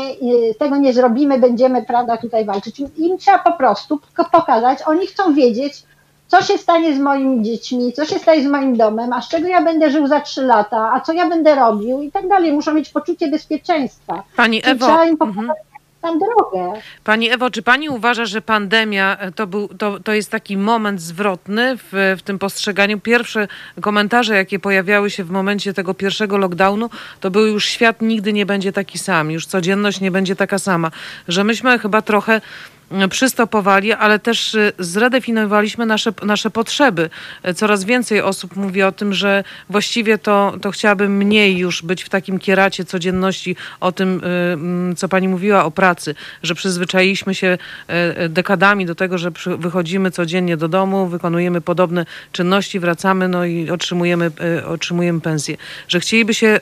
tego 0.58 0.76
nie 0.76 0.92
zrobimy, 0.92 1.38
będziemy, 1.38 1.82
prawda, 1.82 2.16
tutaj 2.16 2.44
walczyć. 2.44 2.80
Im 2.96 3.18
trzeba 3.18 3.38
po 3.38 3.52
prostu 3.52 4.00
pokazać, 4.32 4.78
oni 4.86 5.06
chcą 5.06 5.34
wiedzieć, 5.34 5.82
co 6.26 6.42
się 6.42 6.58
stanie 6.58 6.96
z 6.96 6.98
moimi 6.98 7.42
dziećmi, 7.42 7.92
co 7.92 8.04
się 8.04 8.18
stanie 8.18 8.42
z 8.42 8.46
moim 8.46 8.76
domem, 8.76 9.12
a 9.12 9.22
z 9.22 9.28
czego 9.28 9.48
ja 9.48 9.62
będę 9.62 9.90
żył 9.90 10.06
za 10.06 10.20
trzy 10.20 10.42
lata, 10.42 10.92
a 10.94 11.00
co 11.00 11.12
ja 11.12 11.28
będę 11.28 11.54
robił 11.54 12.02
i 12.02 12.10
tak 12.12 12.28
dalej. 12.28 12.52
Muszą 12.52 12.74
mieć 12.74 12.88
poczucie 12.88 13.28
bezpieczeństwa. 13.28 14.22
Pani 14.36 14.62
Czyli 14.62 14.72
Ewo, 14.72 14.86
tam 16.04 16.18
drogę. 16.18 16.80
Pani 17.04 17.30
Ewo, 17.30 17.50
czy 17.50 17.62
pani 17.62 17.88
uważa, 17.88 18.24
że 18.24 18.42
pandemia 18.42 19.16
e, 19.16 19.32
to, 19.32 19.46
był, 19.46 19.68
to, 19.68 20.00
to 20.00 20.12
jest 20.12 20.30
taki 20.30 20.56
moment 20.56 21.00
zwrotny 21.00 21.76
w, 21.76 22.16
w 22.18 22.22
tym 22.22 22.38
postrzeganiu? 22.38 23.00
Pierwsze 23.00 23.48
komentarze, 23.80 24.34
jakie 24.36 24.58
pojawiały 24.58 25.10
się 25.10 25.24
w 25.24 25.30
momencie 25.30 25.74
tego 25.74 25.94
pierwszego 25.94 26.38
lockdownu, 26.38 26.90
to 27.20 27.30
był 27.30 27.46
już 27.46 27.64
świat 27.64 28.02
nigdy 28.02 28.32
nie 28.32 28.46
będzie 28.46 28.72
taki 28.72 28.98
sam, 28.98 29.30
już 29.30 29.46
codzienność 29.46 30.00
nie 30.00 30.10
będzie 30.10 30.36
taka 30.36 30.58
sama. 30.58 30.90
Że 31.28 31.44
myśmy 31.44 31.78
chyba 31.78 32.02
trochę 32.02 32.40
przystopowali, 33.10 33.92
ale 33.92 34.18
też 34.18 34.54
y, 34.54 34.72
zredefiniowaliśmy 34.78 35.86
nasze, 35.86 36.12
nasze 36.22 36.50
potrzeby. 36.50 37.10
E, 37.42 37.54
Coraz 37.54 37.84
więcej 37.84 38.20
osób 38.20 38.56
mówi 38.56 38.82
o 38.82 38.92
tym, 38.92 39.14
że 39.14 39.44
właściwie 39.70 40.18
to, 40.18 40.54
to 40.62 40.70
chciałaby 40.70 41.08
mniej 41.08 41.58
już 41.58 41.82
być 41.82 42.02
w 42.02 42.08
takim 42.08 42.38
kieracie 42.38 42.84
codzienności 42.84 43.56
o 43.80 43.92
tym, 43.92 44.20
y, 44.24 44.26
mm, 44.52 44.96
co 44.96 45.08
pani 45.08 45.28
mówiła 45.28 45.64
o 45.64 45.70
pracy, 45.70 46.14
że 46.42 46.54
przyzwyczailiśmy 46.54 47.34
się 47.34 47.46
e, 47.46 47.58
e, 47.88 48.28
dekadami 48.28 48.86
do 48.86 48.94
tego, 48.94 49.18
że 49.18 49.30
wychodzimy 49.58 50.10
codziennie 50.10 50.56
do 50.56 50.68
domu, 50.68 51.06
wykonujemy 51.06 51.60
podobne 51.60 52.06
czynności, 52.32 52.80
wracamy 52.80 53.28
no 53.28 53.44
i 53.44 53.70
otrzymujemy, 53.70 54.30
otrzymujemy 54.66 55.20
pensję. 55.20 55.56
Że 55.88 56.00
chcieliby 56.00 56.34
się 56.34 56.46
e, 56.46 56.60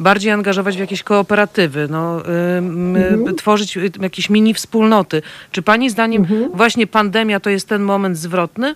bardziej 0.00 0.32
angażować 0.32 0.76
w 0.76 0.80
jakieś 0.80 1.02
kooperatywy, 1.02 1.88
no, 1.90 2.22
e, 2.26 2.58
m, 2.58 3.34
tworzyć 3.36 3.78
jakieś 4.00 4.30
mini 4.30 4.54
wspólnoty. 4.54 5.22
Czy 5.50 5.62
pani 5.62 5.90
zdaniem 5.90 6.26
właśnie 6.54 6.86
pandemia 6.86 7.40
to 7.40 7.50
jest 7.50 7.68
ten 7.68 7.82
moment 7.82 8.16
zwrotny? 8.18 8.74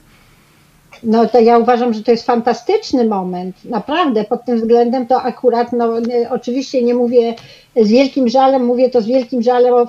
No 1.03 1.27
to 1.27 1.41
ja 1.41 1.59
uważam, 1.59 1.95
że 1.95 2.03
to 2.03 2.11
jest 2.11 2.27
fantastyczny 2.27 3.05
moment. 3.05 3.65
Naprawdę, 3.65 4.25
pod 4.25 4.45
tym 4.45 4.57
względem 4.57 5.07
to 5.07 5.23
akurat, 5.23 5.73
no 5.73 5.89
oczywiście 6.31 6.83
nie 6.83 6.95
mówię 6.95 7.35
z 7.77 7.89
wielkim 7.89 8.29
żalem, 8.29 8.65
mówię 8.65 8.91
to 8.91 9.01
z 9.01 9.07
wielkim 9.07 9.43
żalem 9.43 9.75
o, 9.75 9.87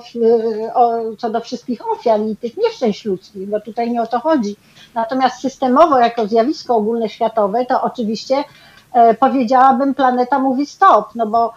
o, 0.74 1.16
co 1.18 1.30
do 1.30 1.40
wszystkich 1.40 1.90
ofiar 1.90 2.20
i 2.20 2.36
tych 2.36 2.56
nieszczęść 2.56 3.04
ludzkich, 3.04 3.48
bo 3.48 3.60
tutaj 3.60 3.90
nie 3.90 4.02
o 4.02 4.06
to 4.06 4.20
chodzi. 4.20 4.56
Natomiast 4.94 5.40
systemowo, 5.40 5.98
jako 5.98 6.26
zjawisko 6.26 6.76
ogólnoświatowe, 6.76 7.66
to 7.66 7.82
oczywiście 7.82 8.44
e, 8.92 9.14
powiedziałabym, 9.14 9.94
planeta 9.94 10.38
mówi 10.38 10.66
stop, 10.66 11.14
no 11.14 11.26
bo 11.26 11.52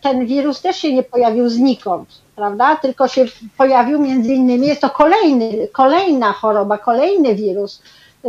ten 0.00 0.26
wirus 0.26 0.60
też 0.60 0.76
się 0.76 0.94
nie 0.94 1.02
pojawił 1.02 1.48
znikąd, 1.48 2.08
prawda? 2.36 2.76
Tylko 2.76 3.08
się 3.08 3.24
pojawił 3.56 4.00
między 4.00 4.34
innymi, 4.34 4.66
jest 4.66 4.80
to 4.80 4.90
kolejny, 4.90 5.68
kolejna 5.72 6.32
choroba, 6.32 6.78
kolejny 6.78 7.34
wirus, 7.34 7.82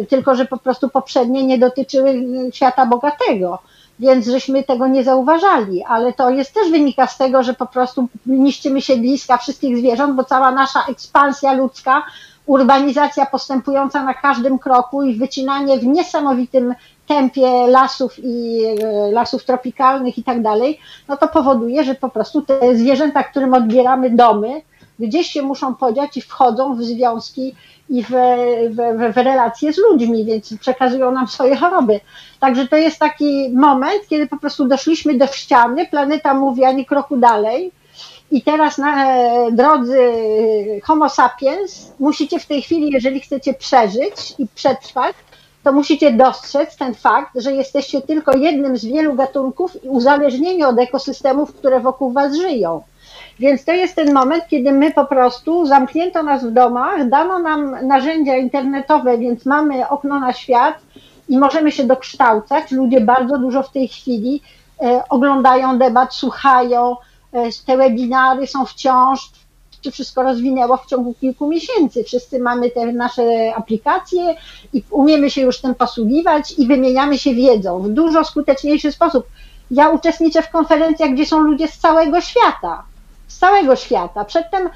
tylko 0.09 0.35
że 0.35 0.45
po 0.45 0.57
prostu 0.57 0.89
poprzednie 0.89 1.43
nie 1.43 1.57
dotyczyły 1.57 2.25
świata 2.53 2.85
bogatego, 2.85 3.59
więc 3.99 4.25
żeśmy 4.25 4.63
tego 4.63 4.88
nie 4.88 5.03
zauważali, 5.03 5.83
ale 5.83 6.13
to 6.13 6.29
jest 6.29 6.53
też 6.53 6.71
wynika 6.71 7.07
z 7.07 7.17
tego, 7.17 7.43
że 7.43 7.53
po 7.53 7.65
prostu 7.65 8.07
niszczymy 8.25 8.81
siedliska 8.81 9.38
wszystkich 9.38 9.77
zwierząt, 9.77 10.15
bo 10.15 10.23
cała 10.23 10.51
nasza 10.51 10.83
ekspansja 10.89 11.53
ludzka, 11.53 12.03
urbanizacja 12.45 13.25
postępująca 13.25 14.03
na 14.03 14.13
każdym 14.13 14.59
kroku 14.59 15.03
i 15.03 15.15
wycinanie 15.15 15.77
w 15.77 15.85
niesamowitym 15.85 16.75
tempie 17.09 17.67
lasów 17.67 18.13
i 18.23 18.63
e, 18.65 19.11
lasów 19.11 19.45
tropikalnych 19.45 20.17
i 20.17 20.23
tak 20.23 20.41
dalej, 20.41 20.79
no 21.07 21.17
to 21.17 21.27
powoduje, 21.27 21.83
że 21.83 21.95
po 21.95 22.09
prostu 22.09 22.41
te 22.41 22.75
zwierzęta, 22.75 23.23
którym 23.23 23.53
odbieramy 23.53 24.09
domy, 24.09 24.61
gdzieś 24.99 25.27
się 25.27 25.41
muszą 25.41 25.75
podziać 25.75 26.17
i 26.17 26.21
wchodzą 26.21 26.75
w 26.75 26.83
związki 26.83 27.55
i 27.89 28.03
w, 28.03 28.09
w, 28.69 29.13
w 29.13 29.17
relacje 29.17 29.73
z 29.73 29.77
ludźmi, 29.77 30.25
więc 30.25 30.57
przekazują 30.59 31.11
nam 31.11 31.27
swoje 31.27 31.55
choroby. 31.55 31.99
Także 32.39 32.67
to 32.67 32.75
jest 32.75 32.99
taki 32.99 33.49
moment, 33.55 34.07
kiedy 34.09 34.27
po 34.27 34.37
prostu 34.37 34.67
doszliśmy 34.67 35.17
do 35.17 35.27
ściany, 35.27 35.87
planeta 35.87 36.33
mówi 36.33 36.63
ani 36.63 36.85
kroku 36.85 37.17
dalej. 37.17 37.71
I 38.31 38.41
teraz, 38.41 38.77
na, 38.77 39.13
e, 39.13 39.51
drodzy 39.51 39.99
Homo 40.83 41.09
sapiens, 41.09 41.91
musicie 41.99 42.39
w 42.39 42.45
tej 42.45 42.61
chwili, 42.61 42.91
jeżeli 42.91 43.19
chcecie 43.19 43.53
przeżyć 43.53 44.35
i 44.39 44.47
przetrwać, 44.55 45.15
to 45.69 45.73
musicie 45.73 46.12
dostrzec 46.12 46.77
ten 46.77 46.93
fakt, 46.95 47.32
że 47.36 47.53
jesteście 47.53 48.01
tylko 48.01 48.38
jednym 48.38 48.77
z 48.77 48.86
wielu 48.86 49.13
gatunków 49.15 49.84
i 49.84 49.89
uzależnieni 49.89 50.63
od 50.63 50.79
ekosystemów, 50.79 51.53
które 51.53 51.79
wokół 51.79 52.12
was 52.12 52.36
żyją. 52.36 52.82
Więc 53.39 53.65
to 53.65 53.71
jest 53.71 53.95
ten 53.95 54.13
moment, 54.13 54.43
kiedy 54.49 54.71
my 54.71 54.91
po 54.91 55.05
prostu 55.05 55.65
zamknięto 55.65 56.23
nas 56.23 56.45
w 56.45 56.51
domach, 56.51 57.10
dano 57.10 57.39
nam 57.39 57.88
narzędzia 57.88 58.38
internetowe, 58.38 59.17
więc 59.17 59.45
mamy 59.45 59.89
okno 59.89 60.19
na 60.19 60.34
świat 60.34 60.75
i 61.29 61.38
możemy 61.38 61.71
się 61.71 61.84
dokształcać. 61.84 62.71
Ludzie 62.71 63.01
bardzo 63.01 63.38
dużo 63.38 63.63
w 63.63 63.71
tej 63.71 63.88
chwili 63.88 64.41
e, 64.82 65.03
oglądają 65.10 65.77
debat, 65.77 66.13
słuchają, 66.13 66.95
e, 67.34 67.49
te 67.65 67.77
webinary 67.77 68.47
są 68.47 68.65
wciąż, 68.65 69.32
się 69.83 69.91
wszystko 69.91 70.23
rozwinęło 70.23 70.77
w 70.77 70.85
ciągu 70.85 71.13
kilku 71.13 71.47
miesięcy. 71.47 72.03
Wszyscy 72.03 72.39
mamy 72.39 72.69
te 72.69 72.85
nasze 72.85 73.55
aplikacje 73.55 74.35
i 74.73 74.83
umiemy 74.91 75.29
się 75.29 75.41
już 75.41 75.61
tym 75.61 75.75
posługiwać 75.75 76.53
i 76.57 76.67
wymieniamy 76.67 77.17
się 77.17 77.33
wiedzą 77.33 77.79
w 77.79 77.89
dużo 77.89 78.23
skuteczniejszy 78.23 78.91
sposób. 78.91 79.27
Ja 79.71 79.89
uczestniczę 79.89 80.41
w 80.41 80.49
konferencjach, 80.49 81.11
gdzie 81.11 81.25
są 81.25 81.39
ludzie 81.39 81.67
z 81.67 81.77
całego 81.77 82.21
świata 82.21 82.83
z 83.29 83.37
całego 83.37 83.75
świata. 83.75 84.25
Przedtem 84.25 84.69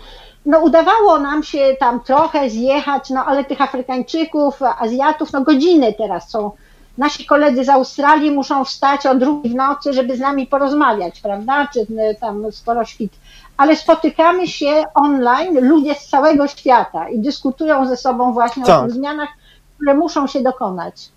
no, 0.46 0.60
udawało 0.60 1.20
nam 1.20 1.44
się 1.44 1.76
tam 1.80 2.00
trochę 2.00 2.50
zjechać, 2.50 3.10
no 3.10 3.26
ale 3.26 3.44
tych 3.44 3.62
Afrykańczyków, 3.62 4.60
Azjatów, 4.80 5.34
no 5.34 5.42
godziny 5.42 5.94
teraz 5.98 6.30
są. 6.30 6.52
Nasi 6.98 7.26
koledzy 7.26 7.64
z 7.64 7.70
Australii 7.70 8.32
muszą 8.32 8.66
wstać 8.66 9.06
o 9.06 9.16
drugiej 9.16 9.52
w 9.54 9.56
nocy, 9.56 9.94
żeby 9.94 10.18
z 10.18 10.20
nami 10.20 10.48
porozmawiać, 10.48 11.22
prawda? 11.22 11.68
Czy 11.74 11.80
e, 12.00 12.16
tam 12.16 12.52
skoro 12.52 12.86
świt. 12.86 13.12
Ale 13.58 13.76
spotykamy 13.76 14.48
się 14.48 14.84
online, 14.94 15.68
ludzie 15.70 15.96
z 15.96 16.08
całego 16.08 16.48
świata 16.48 17.10
i 17.10 17.20
dyskutują 17.20 17.88
ze 17.88 17.98
sobą 17.98 18.34
właśnie 18.34 18.64
o 18.64 18.66
Tak. 18.68 18.86
tych 18.86 18.92
zmianach, 18.94 19.30
które 19.76 19.94
muszą 19.94 20.28
się 20.28 20.42
dokonać. 20.42 21.10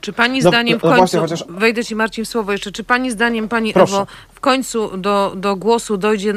Czy 0.00 0.12
pani 0.12 0.40
No, 0.42 0.48
zdaniem 0.50 0.78
w 0.78 0.82
no 0.82 0.88
końcu, 0.88 1.00
właśnie, 1.00 1.20
chociaż- 1.20 1.44
wejdę 1.48 1.84
ci 1.84 1.96
Marcin 1.96 2.24
w 2.24 2.28
słowo 2.28 2.52
jeszcze, 2.52 2.72
czy 2.72 2.84
pani 2.84 3.10
zdaniem, 3.10 3.48
pani 3.48 3.72
Proszę. 3.72 3.94
Ewo, 3.96 4.06
w 4.40 4.42
końcu 4.42 4.96
do, 4.96 5.32
do 5.36 5.56
głosu 5.56 5.96
dojdzie 5.96 6.34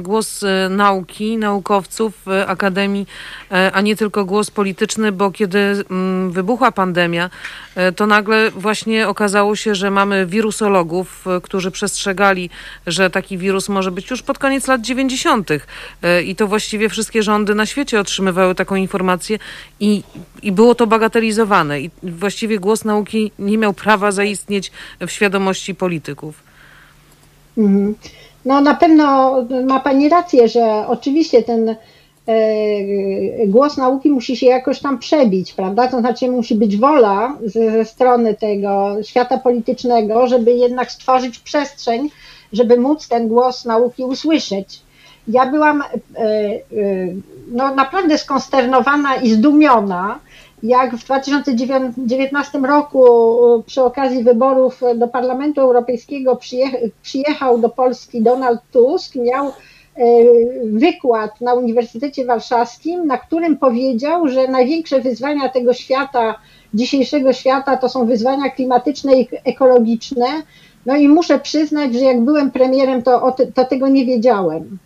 głos 0.00 0.44
nauki, 0.70 1.36
naukowców, 1.36 2.14
akademii, 2.46 3.06
a 3.72 3.80
nie 3.80 3.96
tylko 3.96 4.24
głos 4.24 4.50
polityczny, 4.50 5.12
bo 5.12 5.30
kiedy 5.30 5.58
mm, 5.58 6.30
wybuchła 6.30 6.72
pandemia, 6.72 7.30
to 7.96 8.06
nagle 8.06 8.50
właśnie 8.50 9.08
okazało 9.08 9.56
się, 9.56 9.74
że 9.74 9.90
mamy 9.90 10.26
wirusologów, 10.26 11.24
którzy 11.42 11.70
przestrzegali, 11.70 12.50
że 12.86 13.10
taki 13.10 13.38
wirus 13.38 13.68
może 13.68 13.90
być 13.90 14.10
już 14.10 14.22
pod 14.22 14.38
koniec 14.38 14.66
lat 14.66 14.80
90. 14.80 15.48
I 16.24 16.36
to 16.36 16.46
właściwie 16.46 16.88
wszystkie 16.88 17.22
rządy 17.22 17.54
na 17.54 17.66
świecie 17.66 18.00
otrzymywały 18.00 18.54
taką 18.54 18.74
informację 18.74 19.38
i, 19.80 20.02
i 20.42 20.52
było 20.52 20.74
to 20.74 20.86
bagatelizowane. 20.86 21.80
I 21.80 21.90
właściwie 22.02 22.58
głos 22.58 22.84
nauki 22.84 23.32
nie 23.38 23.58
miał 23.58 23.72
prawa 23.72 24.12
zaistnieć 24.12 24.72
w 25.00 25.10
świadomości 25.10 25.74
polityków. 25.74 26.46
Mhm. 27.58 27.94
No 28.44 28.60
na 28.60 28.74
pewno 28.74 29.34
ma 29.66 29.80
Pani 29.80 30.08
rację, 30.08 30.48
że 30.48 30.84
oczywiście 30.86 31.42
ten 31.42 31.68
e, 31.68 31.76
głos 33.46 33.76
nauki 33.76 34.10
musi 34.10 34.36
się 34.36 34.46
jakoś 34.46 34.80
tam 34.80 34.98
przebić, 34.98 35.52
prawda? 35.52 35.88
To 35.88 36.00
znaczy 36.00 36.30
musi 36.30 36.54
być 36.54 36.76
wola 36.76 37.36
ze, 37.44 37.70
ze 37.70 37.84
strony 37.84 38.34
tego 38.34 38.96
świata 39.02 39.38
politycznego, 39.38 40.26
żeby 40.26 40.52
jednak 40.52 40.92
stworzyć 40.92 41.38
przestrzeń, 41.38 42.10
żeby 42.52 42.76
móc 42.76 43.08
ten 43.08 43.28
głos 43.28 43.64
nauki 43.64 44.04
usłyszeć. 44.04 44.80
Ja 45.28 45.46
byłam 45.46 45.82
e, 45.82 45.86
e, 46.18 46.60
no, 47.48 47.74
naprawdę 47.74 48.18
skonsternowana 48.18 49.16
i 49.16 49.30
zdumiona, 49.30 50.18
jak 50.62 50.96
w 50.96 51.04
2019 51.04 52.58
roku 52.58 53.04
przy 53.66 53.82
okazji 53.82 54.24
wyborów 54.24 54.80
do 54.96 55.08
Parlamentu 55.08 55.60
Europejskiego 55.60 56.38
przyjechał 57.02 57.58
do 57.58 57.68
Polski 57.68 58.22
Donald 58.22 58.60
Tusk, 58.72 59.14
miał 59.14 59.46
e, 59.46 59.52
wykład 60.64 61.40
na 61.40 61.54
Uniwersytecie 61.54 62.24
Warszawskim, 62.24 63.06
na 63.06 63.18
którym 63.18 63.56
powiedział, 63.56 64.28
że 64.28 64.48
największe 64.48 65.00
wyzwania 65.00 65.48
tego 65.48 65.72
świata, 65.72 66.34
dzisiejszego 66.74 67.32
świata, 67.32 67.76
to 67.76 67.88
są 67.88 68.06
wyzwania 68.06 68.50
klimatyczne 68.50 69.20
i 69.20 69.28
ekologiczne. 69.44 70.26
No 70.86 70.96
i 70.96 71.08
muszę 71.08 71.38
przyznać, 71.38 71.94
że 71.94 72.00
jak 72.00 72.20
byłem 72.20 72.50
premierem, 72.50 73.02
to, 73.02 73.36
to 73.54 73.64
tego 73.64 73.88
nie 73.88 74.06
wiedziałem. 74.06 74.78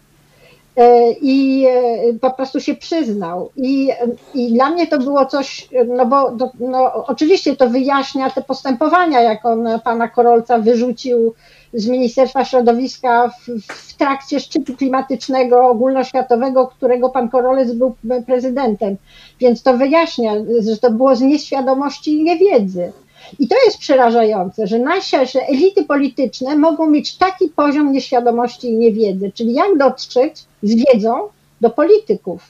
E, 0.76 1.12
i 1.12 1.66
e, 1.66 2.12
po 2.20 2.30
prostu 2.30 2.60
się 2.60 2.74
przyznał. 2.74 3.50
I, 3.56 3.90
I 4.34 4.52
dla 4.52 4.70
mnie 4.70 4.86
to 4.86 4.98
było 4.98 5.26
coś, 5.26 5.68
no 5.86 6.06
bo 6.06 6.36
no, 6.60 7.06
oczywiście 7.06 7.56
to 7.56 7.70
wyjaśnia 7.70 8.30
te 8.30 8.42
postępowania, 8.42 9.20
jak 9.20 9.46
on 9.46 9.68
pana 9.84 10.08
Korolca 10.08 10.58
wyrzucił 10.58 11.34
z 11.74 11.88
Ministerstwa 11.88 12.44
Środowiska 12.44 13.28
w, 13.28 13.62
w 13.72 13.96
trakcie 13.96 14.40
szczytu 14.40 14.76
klimatycznego 14.76 15.68
ogólnoświatowego, 15.68 16.66
którego 16.66 17.08
pan 17.08 17.28
Korolec 17.28 17.72
był 17.72 17.94
prezydentem. 18.26 18.96
Więc 19.40 19.62
to 19.62 19.76
wyjaśnia, 19.76 20.32
że 20.70 20.76
to 20.76 20.90
było 20.90 21.16
z 21.16 21.20
nieświadomości 21.20 22.12
i 22.18 22.24
niewiedzy. 22.24 22.92
I 23.38 23.48
to 23.48 23.56
jest 23.64 23.78
przerażające, 23.78 24.66
że 24.66 24.78
nasze 24.78 25.18
elity 25.48 25.84
polityczne 25.84 26.56
mogą 26.56 26.90
mieć 26.90 27.16
taki 27.16 27.48
poziom 27.48 27.92
nieświadomości 27.92 28.68
i 28.68 28.76
niewiedzy, 28.76 29.32
czyli 29.34 29.54
jak 29.54 29.78
dotrzeć 29.78 30.44
z 30.62 30.74
wiedzą 30.74 31.28
do 31.60 31.70
polityków. 31.70 32.42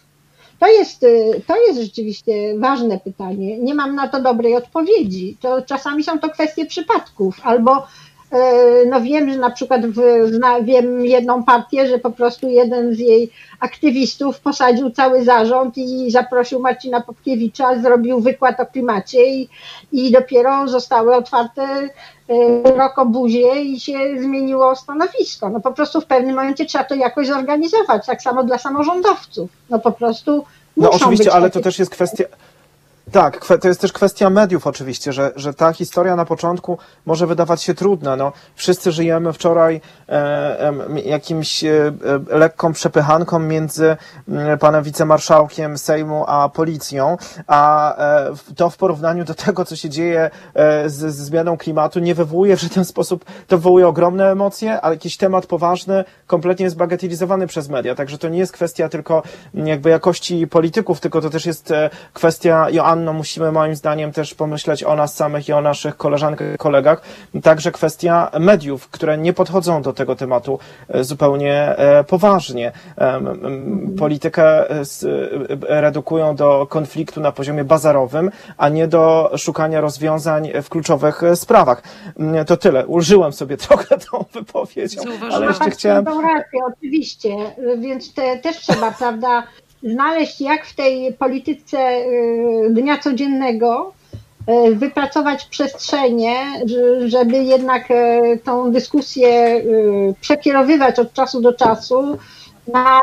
To 0.59 0.67
jest, 0.67 1.03
y, 1.03 1.43
to 1.47 1.67
jest 1.67 1.81
rzeczywiście 1.81 2.59
ważne 2.59 3.01
pytanie. 3.01 3.59
Nie 3.59 3.75
mam 3.75 3.95
na 3.95 4.09
to 4.09 4.23
dobrej 4.23 4.57
odpowiedzi. 4.57 5.37
To 5.41 5.63
czasami 5.63 6.05
są 6.05 6.19
to 6.19 6.29
kwestie 6.29 6.67
przypadków, 6.67 7.41
albo 7.43 7.87
no 8.87 9.01
wiem, 9.01 9.33
że 9.33 9.39
na 9.39 9.51
przykład 9.51 9.87
w, 9.87 10.01
wiem 10.63 11.07
jedną 11.07 11.45
partię, 11.45 11.89
że 11.89 11.99
po 11.99 12.11
prostu 12.11 12.49
jeden 12.49 12.95
z 12.95 12.99
jej 12.99 13.31
aktywistów 13.61 14.41
posadził 14.41 14.91
cały 14.91 15.25
zarząd 15.25 15.79
i 15.79 16.11
zaprosił 16.11 16.61
Marcina 16.61 17.01
Popkiewicza, 17.01 17.79
zrobił 17.79 18.21
wykład 18.21 18.61
o 18.61 18.67
klimacie 18.67 19.31
i, 19.31 19.49
i 19.93 20.13
dopiero 20.13 20.69
zostały 20.69 21.15
otwarte 21.15 21.63
e, 21.63 21.89
rokobuzie 22.77 23.63
i 23.63 23.81
się 23.81 23.99
zmieniło 24.21 24.77
stanowisko. 24.77 25.51
No 25.51 25.61
po 25.61 25.73
prostu 25.73 26.01
w 26.01 26.07
pewnym 26.07 26.37
momencie 26.37 26.67
trzeba 26.67 26.85
to 26.85 26.95
jakoś 26.95 27.27
zorganizować, 27.27 28.07
tak 28.07 28.23
samo 28.23 28.45
dla 28.45 28.59
samorządowców. 28.59 29.51
No 29.71 29.79
po 29.79 29.93
prostu 29.93 30.45
No 30.77 30.91
oczywiście, 30.91 31.33
ale 31.33 31.51
to 31.51 31.61
też 31.61 31.79
jest 31.79 31.91
kwestia 31.91 32.25
tak, 33.13 33.47
to 33.61 33.69
jest 33.69 33.81
też 33.81 33.93
kwestia 33.93 34.31
mediów 34.31 34.67
oczywiście, 34.67 35.13
że, 35.13 35.33
że 35.37 35.55
ta 35.55 35.73
historia 35.73 36.17
na 36.17 36.25
początku 36.25 36.79
może 37.07 37.27
wydawać 37.27 37.63
się 37.63 37.75
trudna. 37.75 38.17
No, 38.17 38.33
wszyscy 38.55 38.93
żyjemy 38.93 39.33
wczoraj 39.33 39.81
e, 40.09 40.73
jakimś 41.05 41.65
e, 41.65 41.93
lekką 42.29 42.73
przepychanką 42.73 43.39
między 43.39 43.97
panem 44.61 44.83
wicemarszałkiem 44.83 45.79
Sejmu 45.79 46.25
a 46.27 46.49
policją, 46.49 47.17
a 47.47 47.95
e, 47.97 48.31
to 48.57 48.71
w 48.71 48.77
porównaniu 48.77 49.25
do 49.25 49.35
tego, 49.35 49.65
co 49.65 49.77
się 49.77 49.89
dzieje 49.91 50.31
e, 50.55 50.89
z, 50.89 50.95
z 50.95 51.17
zmianą 51.17 51.57
klimatu, 51.57 52.01
nie 52.01 52.15
wywołuje 52.15 52.57
w 52.57 52.61
żaden 52.61 52.85
sposób, 52.85 53.25
to 53.25 53.57
wywołuje 53.57 53.89
ogromne 53.89 54.31
emocje, 54.31 54.81
ale 54.81 54.95
jakiś 54.95 55.17
temat 55.17 55.47
poważny 55.47 56.05
kompletnie 56.27 56.65
jest 56.65 56.77
bagatelizowany 56.77 57.47
przez 57.47 57.69
media. 57.69 57.95
Także 57.95 58.19
to 58.19 58.29
nie 58.29 58.39
jest 58.39 58.53
kwestia 58.53 58.89
tylko 58.89 59.23
jakby 59.55 59.91
jakości 59.91 60.47
polityków, 60.47 61.01
tylko 61.01 61.21
to 61.21 61.31
też 61.31 61.47
jest 61.47 61.71
e, 61.71 61.91
kwestia 62.13 62.71
Joanny 62.71 63.00
no 63.05 63.13
musimy 63.13 63.53
moim 63.53 63.75
zdaniem 63.75 64.13
też 64.13 64.35
pomyśleć 64.35 64.85
o 64.85 64.97
nas 64.97 65.15
samych 65.15 65.49
i 65.49 65.53
o 65.53 65.61
naszych 65.61 65.97
koleżankach 65.97 66.55
i 66.55 66.59
kolegach. 66.59 67.03
Także 67.43 67.73
kwestia 67.73 68.31
mediów, 68.41 68.89
które 68.89 69.19
nie 69.19 69.33
podchodzą 69.33 69.83
do 69.83 69.93
tego 69.93 70.17
tematu 70.17 70.59
e, 70.89 71.05
zupełnie 71.05 71.55
e, 71.55 72.05
poważnie. 72.05 72.73
Politykę 73.99 74.71
e, 74.71 74.85
redukują 75.81 76.37
do 76.37 76.67
konfliktu 76.67 77.21
na 77.21 77.33
poziomie 77.33 77.65
bazarowym, 77.65 78.31
a 78.57 78.69
nie 78.69 78.89
do 78.89 79.33
szukania 79.37 79.81
rozwiązań 79.81 80.49
w 80.63 80.69
kluczowych 80.69 81.23
sprawach. 81.35 81.83
Mm, 82.19 82.45
to 82.45 82.57
tyle. 82.57 82.87
Ulżyłem 82.87 83.33
sobie 83.33 83.57
trochę 83.67 83.99
tą 83.99 84.25
wypowiedzią, 84.33 85.03
ale 85.33 85.47
jeszcze 85.47 85.71
chciałem... 85.71 86.05
Rację, 86.07 86.61
oczywiście, 86.77 87.37
więc 87.79 88.15
te, 88.15 88.39
też 88.39 88.57
trzeba, 88.57 88.91
prawda, 88.91 89.43
znaleźć, 89.83 90.41
jak 90.41 90.67
w 90.67 90.75
tej 90.75 91.13
polityce 91.13 91.79
y, 91.79 92.69
dnia 92.71 92.99
codziennego 92.99 93.93
y, 94.69 94.75
wypracować 94.75 95.45
przestrzenie, 95.45 96.37
żeby 97.07 97.37
jednak 97.45 97.91
y, 97.91 98.39
tą 98.45 98.73
dyskusję 98.73 99.63
przekierowywać 100.21 100.99
od 100.99 101.13
czasu 101.13 101.41
do 101.41 101.53
czasu 101.53 102.19
na 102.73 103.01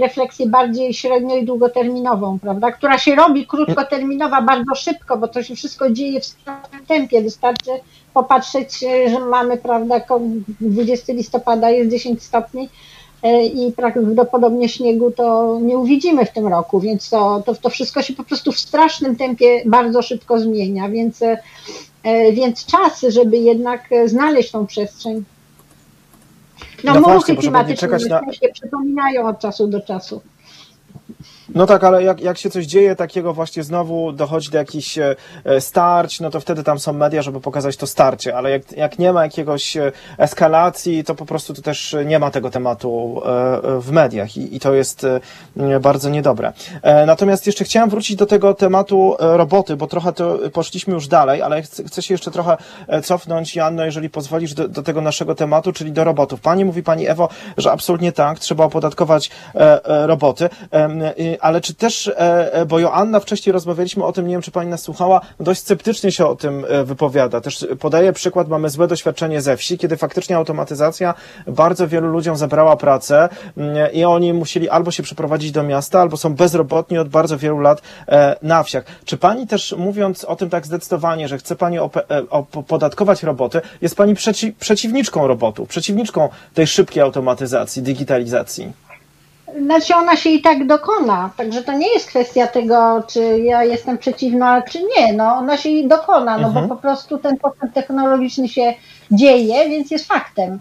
refleksję 0.00 0.46
bardziej 0.46 0.94
średnio 0.94 1.36
i 1.36 1.44
długoterminową, 1.44 2.38
prawda, 2.38 2.72
która 2.72 2.98
się 2.98 3.14
robi 3.14 3.46
krótkoterminowa 3.46 4.42
bardzo 4.42 4.74
szybko, 4.74 5.16
bo 5.16 5.28
to 5.28 5.42
się 5.42 5.54
wszystko 5.54 5.90
dzieje 5.90 6.20
w 6.20 6.24
strasznym 6.24 6.86
tempie. 6.86 7.22
Wystarczy 7.22 7.70
popatrzeć, 8.14 8.78
że 9.10 9.20
mamy, 9.20 9.56
prawda, 9.56 10.00
20 10.60 11.12
listopada 11.12 11.70
jest 11.70 11.90
10 11.90 12.22
stopni, 12.22 12.68
i 13.54 13.72
prawdopodobnie 13.72 14.68
śniegu 14.68 15.10
to 15.10 15.58
nie 15.62 15.78
uwidzimy 15.78 16.24
w 16.24 16.30
tym 16.30 16.46
roku, 16.46 16.80
więc 16.80 17.10
to, 17.10 17.42
to, 17.46 17.54
to 17.54 17.70
wszystko 17.70 18.02
się 18.02 18.14
po 18.14 18.24
prostu 18.24 18.52
w 18.52 18.58
strasznym 18.58 19.16
tempie 19.16 19.62
bardzo 19.66 20.02
szybko 20.02 20.40
zmienia, 20.40 20.88
więc, 20.88 21.22
e, 21.22 22.32
więc 22.32 22.66
czas, 22.66 23.00
żeby 23.08 23.36
jednak 23.36 23.88
znaleźć 24.06 24.50
tą 24.50 24.66
przestrzeń. 24.66 25.24
No, 26.84 26.94
no 26.94 27.00
muchy 27.00 27.36
klimatyczne 27.36 27.88
na... 27.88 28.32
się 28.32 28.48
przypominają 28.52 29.28
od 29.28 29.38
czasu 29.38 29.66
do 29.66 29.80
czasu. 29.80 30.20
No 31.54 31.66
tak, 31.66 31.84
ale 31.84 32.02
jak, 32.02 32.20
jak 32.20 32.38
się 32.38 32.50
coś 32.50 32.66
dzieje 32.66 32.96
takiego 32.96 33.34
właśnie 33.34 33.62
znowu 33.62 34.12
dochodzi 34.12 34.50
do 34.50 34.58
jakichś 34.58 34.98
e, 34.98 35.16
starć, 35.60 36.20
no 36.20 36.30
to 36.30 36.40
wtedy 36.40 36.64
tam 36.64 36.78
są 36.78 36.92
media, 36.92 37.22
żeby 37.22 37.40
pokazać 37.40 37.76
to 37.76 37.86
starcie, 37.86 38.36
ale 38.36 38.50
jak, 38.50 38.72
jak 38.72 38.98
nie 38.98 39.12
ma 39.12 39.22
jakiegoś 39.22 39.76
e, 39.76 39.92
eskalacji, 40.18 41.04
to 41.04 41.14
po 41.14 41.26
prostu 41.26 41.54
to 41.54 41.62
też 41.62 41.96
nie 42.06 42.18
ma 42.18 42.30
tego 42.30 42.50
tematu 42.50 43.22
e, 43.24 43.80
w 43.80 43.90
mediach 43.90 44.36
i, 44.36 44.56
i 44.56 44.60
to 44.60 44.74
jest 44.74 45.06
bardzo 45.80 46.10
niedobre. 46.10 46.52
Natomiast 47.06 47.46
jeszcze 47.46 47.64
chciałem 47.64 47.90
wrócić 47.90 48.16
do 48.16 48.26
tego 48.26 48.54
tematu 48.54 49.16
roboty, 49.18 49.76
bo 49.76 49.86
trochę 49.86 50.12
to 50.12 50.38
poszliśmy 50.52 50.94
już 50.94 51.08
dalej, 51.08 51.42
ale 51.42 51.62
chcę, 51.62 51.84
chcę 51.84 52.02
się 52.02 52.14
jeszcze 52.14 52.30
trochę 52.30 52.56
cofnąć, 53.04 53.56
Janno, 53.56 53.84
jeżeli 53.84 54.10
pozwolisz, 54.10 54.54
do, 54.54 54.68
do 54.68 54.82
tego 54.82 55.00
naszego 55.00 55.34
tematu, 55.34 55.72
czyli 55.72 55.92
do 55.92 56.04
robotów. 56.04 56.40
Pani 56.40 56.64
mówi, 56.64 56.82
Pani 56.82 57.08
Ewo, 57.08 57.28
że 57.56 57.72
absolutnie 57.72 58.12
tak, 58.12 58.38
trzeba 58.38 58.64
opodatkować 58.64 59.30
roboty 59.84 60.48
ale 61.40 61.60
czy 61.60 61.74
też, 61.74 62.12
bo 62.68 62.78
Joanna 62.78 63.20
wcześniej 63.20 63.52
rozmawialiśmy 63.52 64.04
o 64.04 64.12
tym, 64.12 64.26
nie 64.26 64.34
wiem, 64.34 64.42
czy 64.42 64.50
pani 64.50 64.70
nas 64.70 64.82
słuchała, 64.82 65.20
dość 65.40 65.60
sceptycznie 65.60 66.12
się 66.12 66.26
o 66.26 66.36
tym 66.36 66.66
wypowiada. 66.84 67.40
Też 67.40 67.66
podaje 67.80 68.12
przykład, 68.12 68.48
mamy 68.48 68.70
złe 68.70 68.88
doświadczenie 68.88 69.40
ze 69.40 69.56
wsi, 69.56 69.78
kiedy 69.78 69.96
faktycznie 69.96 70.36
automatyzacja 70.36 71.14
bardzo 71.46 71.88
wielu 71.88 72.08
ludziom 72.08 72.36
zabrała 72.36 72.76
pracę 72.76 73.28
mm, 73.56 73.92
i 73.92 74.04
oni 74.04 74.32
musieli 74.32 74.68
albo 74.68 74.90
się 74.90 75.02
przeprowadzić 75.02 75.52
do 75.52 75.62
miasta, 75.62 76.00
albo 76.00 76.16
są 76.16 76.34
bezrobotni 76.34 76.98
od 76.98 77.08
bardzo 77.08 77.38
wielu 77.38 77.60
lat 77.60 77.82
na 78.42 78.62
wsiach. 78.62 78.84
Czy 79.04 79.16
pani 79.16 79.46
też 79.46 79.74
mówiąc 79.78 80.24
o 80.24 80.36
tym 80.36 80.50
tak 80.50 80.66
zdecydowanie, 80.66 81.28
że 81.28 81.38
chce 81.38 81.56
pani 81.56 81.78
opodatkować 82.30 83.22
roboty, 83.22 83.60
jest 83.82 83.96
pani 83.96 84.14
przeci 84.14 84.52
przeciwniczką 84.52 85.26
robotów, 85.26 85.68
przeciwniczką 85.68 86.28
tej 86.54 86.66
szybkiej 86.66 87.02
automatyzacji, 87.02 87.82
digitalizacji? 87.82 88.87
Znaczy 89.56 89.94
ona 89.94 90.16
się 90.16 90.30
i 90.30 90.42
tak 90.42 90.66
dokona, 90.66 91.30
także 91.36 91.62
to 91.62 91.72
nie 91.72 91.92
jest 91.92 92.08
kwestia 92.08 92.46
tego, 92.46 93.02
czy 93.08 93.38
ja 93.38 93.64
jestem 93.64 93.98
przeciwna, 93.98 94.62
czy 94.62 94.82
nie, 94.96 95.12
no 95.12 95.34
ona 95.34 95.56
się 95.56 95.68
i 95.68 95.88
dokona, 95.88 96.38
no 96.38 96.48
mhm. 96.48 96.68
bo 96.68 96.76
po 96.76 96.82
prostu 96.82 97.18
ten 97.18 97.38
postęp 97.38 97.72
technologiczny 97.74 98.48
się 98.48 98.74
dzieje, 99.10 99.68
więc 99.68 99.90
jest 99.90 100.06
faktem. 100.06 100.58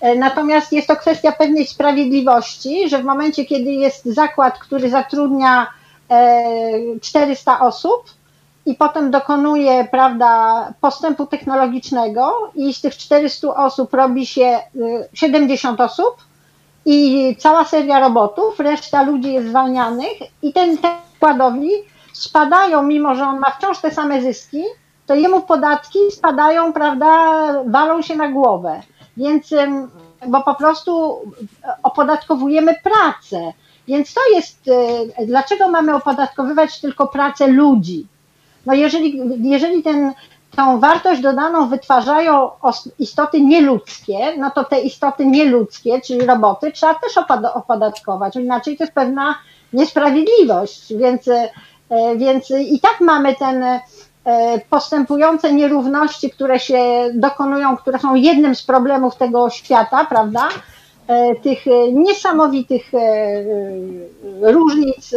E, 0.00 0.14
natomiast 0.14 0.72
jest 0.72 0.88
to 0.88 0.96
kwestia 0.96 1.32
pewnej 1.32 1.66
sprawiedliwości, 1.66 2.88
że 2.88 2.98
w 2.98 3.04
momencie, 3.04 3.44
kiedy 3.44 3.70
jest 3.72 4.04
zakład, 4.04 4.58
który 4.58 4.90
zatrudnia 4.90 5.66
400 7.00 7.52
e, 7.52 7.60
osób 7.60 8.04
i 8.66 8.74
potem 8.74 9.10
dokonuje 9.10 9.88
prawda, 9.90 10.72
postępu 10.80 11.26
technologicznego 11.26 12.50
i 12.54 12.74
z 12.74 12.80
tych 12.80 12.96
400 12.96 13.54
osób 13.54 13.94
robi 13.94 14.26
się 14.26 14.58
70 15.14 15.80
e, 15.80 15.84
osób, 15.84 16.16
i 16.84 17.36
cała 17.38 17.64
seria 17.64 18.00
robotów, 18.00 18.60
reszta 18.60 19.02
ludzi 19.02 19.32
jest 19.32 19.48
zwalnianych 19.48 20.12
i 20.42 20.52
ten, 20.52 20.78
ten 20.78 20.92
składowni 21.16 21.70
spadają, 22.12 22.82
mimo 22.82 23.14
że 23.14 23.24
on 23.24 23.38
ma 23.38 23.50
wciąż 23.50 23.78
te 23.78 23.90
same 23.90 24.22
zyski, 24.22 24.62
to 25.06 25.14
jemu 25.14 25.40
podatki 25.40 25.98
spadają, 26.10 26.72
prawda, 26.72 27.08
walą 27.66 28.02
się 28.02 28.16
na 28.16 28.28
głowę. 28.28 28.82
Więc, 29.16 29.54
bo 30.28 30.42
po 30.42 30.54
prostu 30.54 31.20
opodatkowujemy 31.82 32.74
pracę. 32.82 33.52
Więc 33.88 34.14
to 34.14 34.20
jest, 34.34 34.68
e, 35.18 35.26
dlaczego 35.26 35.68
mamy 35.68 35.94
opodatkowywać 35.94 36.80
tylko 36.80 37.06
pracę 37.06 37.46
ludzi? 37.46 38.06
No 38.66 38.74
jeżeli, 38.74 39.20
jeżeli 39.50 39.82
ten 39.82 40.12
tą 40.56 40.80
wartość 40.80 41.20
dodaną 41.20 41.68
wytwarzają 41.68 42.50
istoty 42.98 43.40
nieludzkie, 43.40 44.36
no 44.38 44.50
to 44.50 44.64
te 44.64 44.80
istoty 44.80 45.26
nieludzkie, 45.26 46.00
czyli 46.00 46.26
roboty, 46.26 46.72
trzeba 46.72 46.94
też 46.94 47.12
opodatkować, 47.54 48.36
inaczej 48.36 48.76
to 48.76 48.84
jest 48.84 48.94
pewna 48.94 49.34
niesprawiedliwość, 49.72 50.94
więc, 50.94 51.28
e, 51.28 52.16
więc 52.16 52.50
i 52.50 52.80
tak 52.80 53.00
mamy 53.00 53.36
ten 53.36 53.62
e, 53.62 53.80
postępujące 54.70 55.52
nierówności, 55.52 56.30
które 56.30 56.60
się 56.60 57.10
dokonują, 57.14 57.76
które 57.76 57.98
są 57.98 58.14
jednym 58.14 58.54
z 58.54 58.62
problemów 58.62 59.16
tego 59.16 59.50
świata, 59.50 60.04
prawda? 60.04 60.48
E, 61.06 61.34
tych 61.34 61.64
niesamowitych 61.92 62.90
różnic 64.42 65.14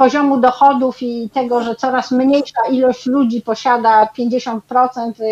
poziomu 0.00 0.36
dochodów 0.36 1.02
i 1.02 1.30
tego, 1.30 1.62
że 1.62 1.74
coraz 1.74 2.10
mniejsza 2.10 2.60
ilość 2.70 3.06
ludzi 3.06 3.42
posiada 3.42 4.08
50% 4.18 4.60
y, 5.20 5.24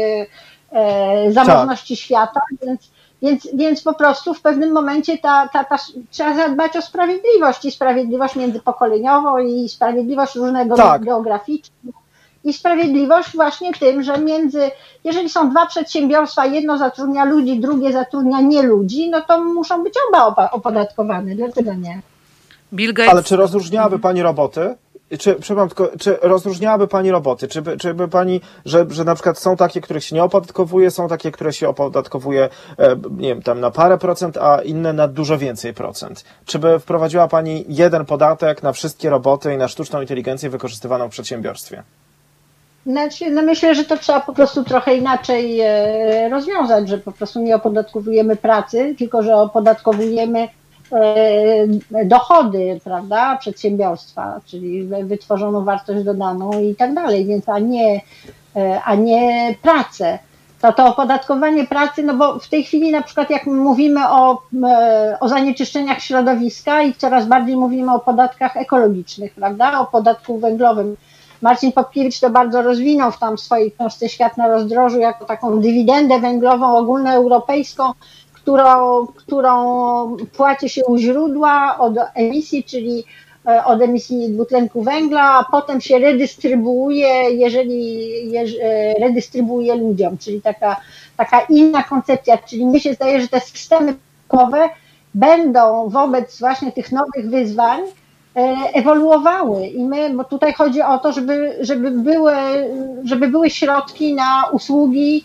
y, 1.29 1.33
zamożności 1.33 1.97
tak. 1.97 2.03
świata, 2.05 2.41
więc, 2.63 2.81
więc, 3.23 3.49
więc 3.55 3.83
po 3.83 3.95
prostu 3.95 4.35
w 4.35 4.41
pewnym 4.41 4.73
momencie 4.73 5.19
ta, 5.19 5.49
ta, 5.53 5.65
ta, 5.65 5.77
trzeba 6.11 6.35
zadbać 6.35 6.77
o 6.77 6.83
sprawiedliwość 6.83 7.65
i 7.65 7.71
sprawiedliwość 7.71 8.37
międzypokoleniową 8.37 9.39
i 9.39 9.69
sprawiedliwość 9.69 10.35
różnego 10.35 10.77
tak. 10.77 11.05
geograficzną 11.05 11.93
i 12.45 12.53
sprawiedliwość 12.53 13.35
właśnie 13.35 13.73
tym, 13.73 14.03
że 14.03 14.19
między, 14.19 14.71
jeżeli 15.05 15.29
są 15.29 15.51
dwa 15.51 15.67
przedsiębiorstwa, 15.67 16.47
jedno 16.47 16.79
zatrudnia 16.79 17.25
ludzi, 17.25 17.61
drugie 17.61 17.93
zatrudnia 17.93 18.41
nie 18.41 18.63
ludzi, 18.63 19.11
no 19.11 19.21
to 19.21 19.45
muszą 19.45 19.83
być 19.83 19.95
oba 20.09 20.51
opodatkowane, 20.51 21.35
dlaczego 21.35 21.75
nie? 21.75 22.01
Bill 22.73 22.95
Gates... 22.95 23.13
Ale 23.13 23.23
czy 23.23 23.37
rozróżniałaby 23.37 23.99
Pani 23.99 24.23
roboty? 24.23 24.75
Czy, 25.19 25.35
przepraszam, 25.35 25.69
tylko, 25.69 25.91
czy 25.99 26.19
rozróżniałaby 26.23 26.89
Pani 26.89 27.11
roboty? 27.11 27.49
Czy 27.49 27.63
by, 27.63 27.77
czy 27.77 27.95
by 27.95 28.09
Pani, 28.09 28.41
że, 28.65 28.87
że 28.91 29.05
na 29.05 29.15
przykład 29.15 29.39
są 29.39 29.57
takie, 29.57 29.81
których 29.81 30.05
się 30.05 30.17
nie 30.17 30.25
opodatkowuje, 30.25 30.91
są 30.91 31.09
takie, 31.09 31.31
które 31.31 31.53
się 31.53 31.69
opodatkowuje, 31.69 32.49
e, 32.79 32.97
nie 33.17 33.29
wiem, 33.29 33.43
tam 33.43 33.61
na 33.61 33.71
parę 33.71 33.99
procent, 33.99 34.37
a 34.37 34.63
inne 34.63 34.93
na 34.93 35.09
dużo 35.09 35.39
więcej 35.39 35.75
procent? 35.75 36.25
Czy 36.45 36.59
by 36.59 36.79
wprowadziła 36.79 37.29
Pani 37.29 37.65
jeden 37.69 38.05
podatek 38.05 38.63
na 38.63 38.73
wszystkie 38.73 39.11
roboty 39.11 39.55
i 39.55 39.57
na 39.57 39.69
sztuczną 39.69 40.01
inteligencję 40.01 40.51
wykorzystywaną 40.51 41.09
w 41.09 41.11
przedsiębiorstwie? 41.11 41.83
Znaczy, 42.87 43.31
no 43.31 43.43
myślę, 43.43 43.75
że 43.75 43.85
to 43.85 43.97
trzeba 43.97 44.21
po 44.21 44.33
prostu 44.33 44.65
trochę 44.65 44.97
inaczej 44.97 45.61
e, 45.61 46.29
rozwiązać, 46.29 46.89
że 46.89 46.99
po 46.99 47.13
prostu 47.13 47.41
nie 47.41 47.57
opodatkowujemy 47.57 48.37
pracy, 48.37 48.95
tylko 48.99 49.23
że 49.23 49.37
opodatkowujemy 49.37 50.49
dochody, 52.05 52.81
prawda, 52.85 53.37
przedsiębiorstwa, 53.37 54.41
czyli 54.47 54.85
wytworzoną 54.85 55.65
wartość 55.65 56.05
dodaną 56.05 56.61
i 56.61 56.75
tak 56.75 56.95
dalej, 56.95 57.27
więc 57.27 57.49
a 57.49 57.59
nie, 57.59 58.01
e, 58.57 58.83
a 58.83 58.95
nie 58.95 59.55
pracę. 59.63 60.19
To 60.61 60.73
to 60.73 60.87
opodatkowanie 60.87 61.67
pracy, 61.67 62.03
no 62.03 62.15
bo 62.15 62.39
w 62.39 62.49
tej 62.49 62.65
chwili 62.65 62.91
na 62.91 63.03
przykład 63.03 63.31
jak 63.31 63.47
mówimy 63.47 64.09
o, 64.09 64.43
e, 64.65 65.17
o 65.21 65.29
zanieczyszczeniach 65.29 66.01
środowiska 66.01 66.83
i 66.83 66.95
coraz 66.95 67.27
bardziej 67.27 67.57
mówimy 67.57 67.95
o 67.95 68.01
podatkach 68.01 68.57
ekologicznych, 68.57 69.35
prawda, 69.35 69.81
o 69.81 69.87
podatku 69.87 70.39
węglowym. 70.39 70.97
Marcin 71.43 71.73
Popkiewicz 71.73 72.21
to 72.21 72.31
bardzo 72.31 72.63
rozwinął 72.63 73.13
w 73.13 73.19
tam 73.19 73.39
swojej 73.39 73.73
książce 73.73 74.09
Świat 74.09 74.37
na 74.37 74.49
rozdrożu 74.49 74.99
jako 74.99 75.25
taką 75.25 75.61
dywidendę 75.61 76.21
węglową 76.21 76.77
ogólnoeuropejską, 76.77 77.93
którą, 78.49 79.07
którą 79.07 80.17
płaci 80.37 80.69
się 80.69 80.85
u 80.85 80.99
źródła 80.99 81.79
od 81.79 81.95
emisji, 82.15 82.65
czyli 82.65 83.05
e, 83.47 83.65
od 83.65 83.83
emisji 83.83 84.31
dwutlenku 84.31 84.83
węgla, 84.83 85.23
a 85.23 85.45
potem 85.51 85.81
się 85.81 85.99
redystrybuuje, 85.99 87.09
jeżeli 87.31 88.03
e, 88.37 88.95
redystrybuuje 89.01 89.75
ludziom, 89.75 90.19
czyli 90.19 90.43
taka, 90.43 90.77
taka 91.17 91.41
inna 91.41 91.83
koncepcja, 91.83 92.39
czyli 92.39 92.67
mi 92.67 92.81
się 92.81 92.95
zdaje, 92.95 93.21
że 93.21 93.29
te 93.29 93.41
systemy 93.41 93.95
podatkowe 94.29 94.69
będą 95.15 95.89
wobec 95.89 96.41
właśnie 96.41 96.73
tych 96.73 96.93
nowych 96.93 97.31
wyzwań 97.31 97.81
e, 98.37 98.41
ewoluowały. 98.73 99.67
I 99.67 99.85
my, 99.85 100.11
bo 100.11 100.25
tutaj 100.25 100.53
chodzi 100.53 100.83
o 100.83 100.99
to, 100.99 101.13
żeby, 101.13 101.57
żeby, 101.61 101.91
były, 101.91 102.35
żeby 103.05 103.29
były 103.29 103.51
środki 103.51 104.15
na 104.15 104.45
usługi 104.53 105.25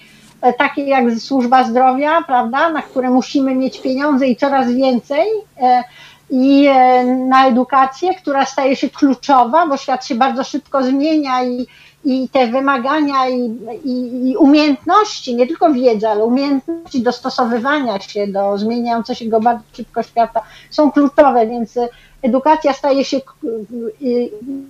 takie 0.51 0.83
jak 0.83 1.03
służba 1.19 1.63
zdrowia, 1.63 2.21
prawda, 2.21 2.69
na 2.69 2.81
które 2.81 3.09
musimy 3.09 3.55
mieć 3.55 3.81
pieniądze 3.81 4.27
i 4.27 4.35
coraz 4.35 4.71
więcej, 4.71 5.25
e, 5.61 5.83
i 6.29 6.65
e, 6.67 7.03
na 7.03 7.47
edukację, 7.47 8.15
która 8.15 8.45
staje 8.45 8.75
się 8.75 8.89
kluczowa, 8.89 9.67
bo 9.67 9.77
świat 9.77 10.05
się 10.05 10.15
bardzo 10.15 10.43
szybko 10.43 10.83
zmienia 10.83 11.43
i, 11.43 11.67
i 12.05 12.29
te 12.29 12.47
wymagania 12.47 13.29
i, 13.29 13.57
i, 13.83 14.29
i 14.29 14.37
umiejętności, 14.37 15.35
nie 15.35 15.47
tylko 15.47 15.73
wiedza, 15.73 16.11
ale 16.11 16.25
umiejętności 16.25 17.01
dostosowywania 17.01 17.99
się 17.99 18.27
do 18.27 18.57
zmieniającego 18.57 19.17
się 19.17 19.25
go 19.25 19.39
bardzo 19.39 19.63
szybko 19.73 20.03
świata 20.03 20.41
są 20.69 20.91
kluczowe, 20.91 21.47
więc 21.47 21.79
edukacja 22.21 22.73
staje 22.73 23.05
się 23.05 23.21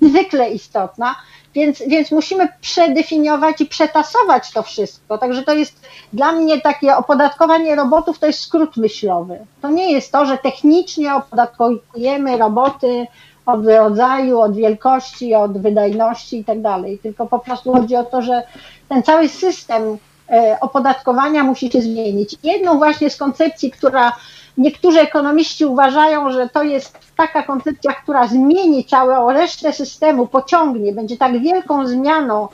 niezwykle 0.02 0.52
istotna. 0.52 1.16
Więc, 1.56 1.84
więc 1.88 2.12
musimy 2.12 2.48
przedefiniować 2.62 3.62
i 3.62 3.66
przetasować 3.66 4.52
to 4.52 4.64
wszystko. 4.64 5.18
Także 5.18 5.44
to 5.44 5.54
jest 5.54 5.88
dla 6.14 6.32
mnie 6.32 6.62
takie 6.62 6.96
opodatkowanie 6.96 7.76
robotów, 7.76 8.20
to 8.20 8.28
jest 8.28 8.40
skrót 8.40 8.78
myślowy. 8.78 9.40
To 9.62 9.70
nie 9.70 9.92
jest 9.92 10.12
to, 10.12 10.26
że 10.26 10.38
technicznie 10.38 11.16
opodatkujemy 11.16 12.38
roboty 12.38 13.08
od 13.46 13.68
rodzaju, 13.68 14.40
od 14.40 14.56
wielkości, 14.56 15.36
od 15.36 15.58
wydajności 15.58 16.40
i 16.40 16.46
tak 16.46 16.62
dalej, 16.62 17.00
tylko 17.04 17.26
po 17.26 17.40
prostu 17.40 17.74
chodzi 17.74 17.96
o 17.96 18.04
to, 18.04 18.22
że 18.22 18.44
ten 18.90 19.04
cały 19.04 19.30
system 19.30 19.98
e, 20.30 20.58
opodatkowania 20.62 21.44
musi 21.44 21.72
się 21.72 21.82
zmienić. 21.82 22.36
Jedną 22.44 22.78
właśnie 22.78 23.10
z 23.10 23.18
koncepcji, 23.18 23.72
która 23.72 24.12
Niektórzy 24.58 25.00
ekonomiści 25.00 25.66
uważają, 25.66 26.32
że 26.32 26.50
to 26.50 26.64
jest 26.64 26.98
taka 27.18 27.44
koncepcja, 27.44 27.94
która 27.94 28.28
zmieni 28.28 28.86
całą 28.86 29.32
resztę 29.32 29.74
systemu, 29.74 30.28
pociągnie, 30.28 30.94
będzie 30.94 31.18
tak 31.18 31.40
wielką 31.40 31.88
zmianą 31.88 32.48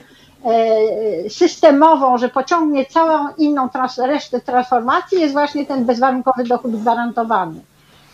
e, 0.45 1.29
systemową, 1.29 2.17
że 2.17 2.29
pociągnie 2.29 2.85
całą 2.85 3.27
inną 3.37 3.69
trans 3.69 3.97
resztę 3.97 4.41
transformacji, 4.41 5.21
jest 5.21 5.33
właśnie 5.33 5.65
ten 5.65 5.85
bezwarunkowy 5.85 6.43
dochód 6.43 6.71
gwarantowany. 6.71 7.59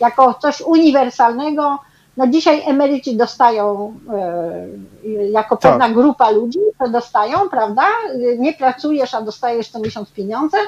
Jako 0.00 0.34
coś 0.34 0.60
uniwersalnego, 0.60 1.78
no 2.16 2.26
dzisiaj 2.26 2.62
emeryci 2.66 3.16
dostają, 3.16 3.94
e, 4.14 5.28
jako 5.30 5.56
tak. 5.56 5.72
pewna 5.72 5.90
grupa 5.90 6.30
ludzi, 6.30 6.58
to 6.78 6.88
dostają, 6.88 7.48
prawda? 7.50 7.82
Nie 8.38 8.52
pracujesz, 8.52 9.14
a 9.14 9.22
dostajesz 9.22 9.68
co 9.68 9.80
miesiąc 9.80 10.10
pieniądze, 10.10 10.58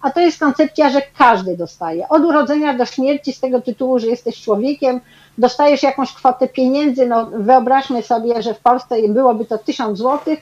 a 0.00 0.10
to 0.10 0.20
jest 0.20 0.40
koncepcja, 0.40 0.90
że 0.90 1.02
każdy 1.18 1.56
dostaje. 1.56 2.08
Od 2.08 2.24
urodzenia 2.24 2.74
do 2.74 2.84
śmierci 2.84 3.32
z 3.32 3.40
tego 3.40 3.60
tytułu, 3.60 3.98
że 3.98 4.06
jesteś 4.06 4.42
człowiekiem, 4.42 5.00
dostajesz 5.38 5.82
jakąś 5.82 6.12
kwotę 6.12 6.48
pieniędzy, 6.48 7.06
no 7.06 7.26
wyobraźmy 7.26 8.02
sobie, 8.02 8.42
że 8.42 8.54
w 8.54 8.60
Polsce 8.60 8.96
byłoby 9.08 9.44
to 9.44 9.58
1000 9.58 9.98
zł 9.98 10.36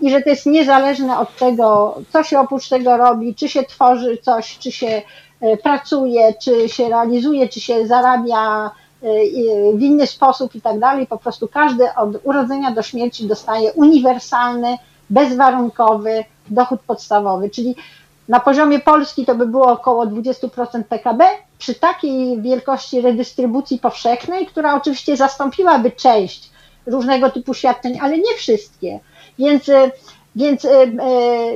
i 0.00 0.10
że 0.10 0.22
to 0.22 0.30
jest 0.30 0.46
niezależne 0.46 1.18
od 1.18 1.36
tego, 1.36 1.94
co 2.12 2.22
się 2.22 2.40
oprócz 2.40 2.68
tego 2.68 2.96
robi, 2.96 3.34
czy 3.34 3.48
się 3.48 3.62
tworzy 3.62 4.18
coś, 4.22 4.58
czy 4.58 4.72
się 4.72 5.02
e, 5.40 5.56
pracuje, 5.56 6.34
czy 6.42 6.68
się 6.68 6.88
realizuje, 6.88 7.48
czy 7.48 7.60
się 7.60 7.86
zarabia 7.86 8.70
w 9.74 9.80
inny 9.80 10.06
sposób 10.06 10.54
i 10.54 10.60
tak 10.60 10.78
dalej. 10.78 11.06
Po 11.06 11.16
prostu 11.16 11.48
każdy 11.48 11.94
od 11.94 12.08
urodzenia 12.22 12.70
do 12.70 12.82
śmierci 12.82 13.26
dostaje 13.26 13.72
uniwersalny, 13.72 14.76
bezwarunkowy 15.10 16.24
dochód 16.48 16.80
podstawowy, 16.86 17.50
czyli 17.50 17.76
na 18.28 18.40
poziomie 18.40 18.78
Polski 18.78 19.26
to 19.26 19.34
by 19.34 19.46
było 19.46 19.72
około 19.72 20.06
20% 20.06 20.84
PKB, 20.84 21.24
przy 21.58 21.74
takiej 21.74 22.42
wielkości 22.42 23.00
redystrybucji 23.00 23.78
powszechnej, 23.78 24.46
która 24.46 24.74
oczywiście 24.74 25.16
zastąpiłaby 25.16 25.90
część 25.90 26.50
różnego 26.86 27.30
typu 27.30 27.54
świadczeń, 27.54 27.98
ale 28.02 28.18
nie 28.18 28.34
wszystkie. 28.36 29.00
Więc, 29.38 29.68
e, 29.68 29.90
więc 30.36 30.64
e, 30.64 30.86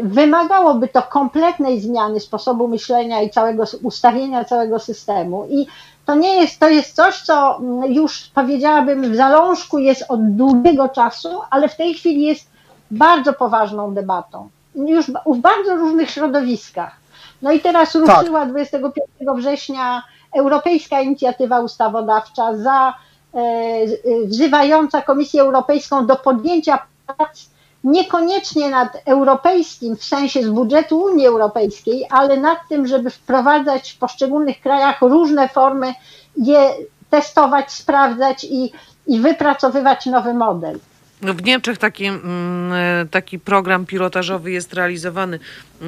wymagałoby 0.02 0.88
to 0.88 1.02
kompletnej 1.02 1.80
zmiany 1.80 2.20
sposobu 2.20 2.68
myślenia 2.68 3.22
i 3.22 3.30
całego 3.30 3.64
ustawienia 3.82 4.44
całego 4.44 4.78
systemu. 4.78 5.46
I 5.50 5.66
to 6.06 6.14
nie 6.14 6.40
jest, 6.40 6.60
to 6.60 6.68
jest 6.68 6.96
coś, 6.96 7.22
co 7.22 7.58
mm, 7.58 7.92
już 7.92 8.30
powiedziałabym 8.34 9.12
w 9.12 9.16
zalążku 9.16 9.78
jest 9.78 10.04
od 10.08 10.36
długiego 10.36 10.88
czasu, 10.88 11.40
ale 11.50 11.68
w 11.68 11.76
tej 11.76 11.94
chwili 11.94 12.22
jest 12.22 12.50
bardzo 12.90 13.32
poważną 13.32 13.94
debatą. 13.94 14.48
Już 14.74 15.06
w 15.26 15.38
bardzo 15.38 15.76
różnych 15.76 16.10
środowiskach. 16.10 16.96
No 17.42 17.52
i 17.52 17.60
teraz 17.60 17.92
tak. 17.92 18.02
ruszyła 18.02 18.40
tak. 18.40 18.50
25 18.50 19.06
września 19.36 20.02
Europejska 20.36 21.00
Inicjatywa 21.00 21.60
Ustawodawcza 21.60 22.56
za 22.56 22.94
e, 23.34 24.26
wzywająca 24.26 25.02
Komisję 25.02 25.42
Europejską 25.42 26.06
do 26.06 26.16
podjęcia 26.16 26.78
prac 27.06 27.53
niekoniecznie 27.84 28.70
nad 28.70 28.88
europejskim 29.06 29.96
w 29.96 30.04
sensie 30.04 30.42
z 30.42 30.48
budżetu 30.48 30.98
Unii 30.98 31.26
Europejskiej, 31.26 32.06
ale 32.10 32.36
nad 32.36 32.58
tym, 32.68 32.86
żeby 32.86 33.10
wprowadzać 33.10 33.90
w 33.92 33.98
poszczególnych 33.98 34.60
krajach 34.60 35.00
różne 35.00 35.48
formy, 35.48 35.94
je 36.36 36.70
testować, 37.10 37.72
sprawdzać 37.72 38.44
i, 38.44 38.72
i 39.06 39.20
wypracowywać 39.20 40.06
nowy 40.06 40.34
model. 40.34 40.78
W 41.22 41.44
Niemczech 41.44 41.78
taki, 41.78 42.04
mm, 42.04 42.72
taki 43.10 43.38
program 43.38 43.86
pilotażowy 43.86 44.52
jest 44.52 44.74
realizowany. 44.74 45.38
E, 45.82 45.84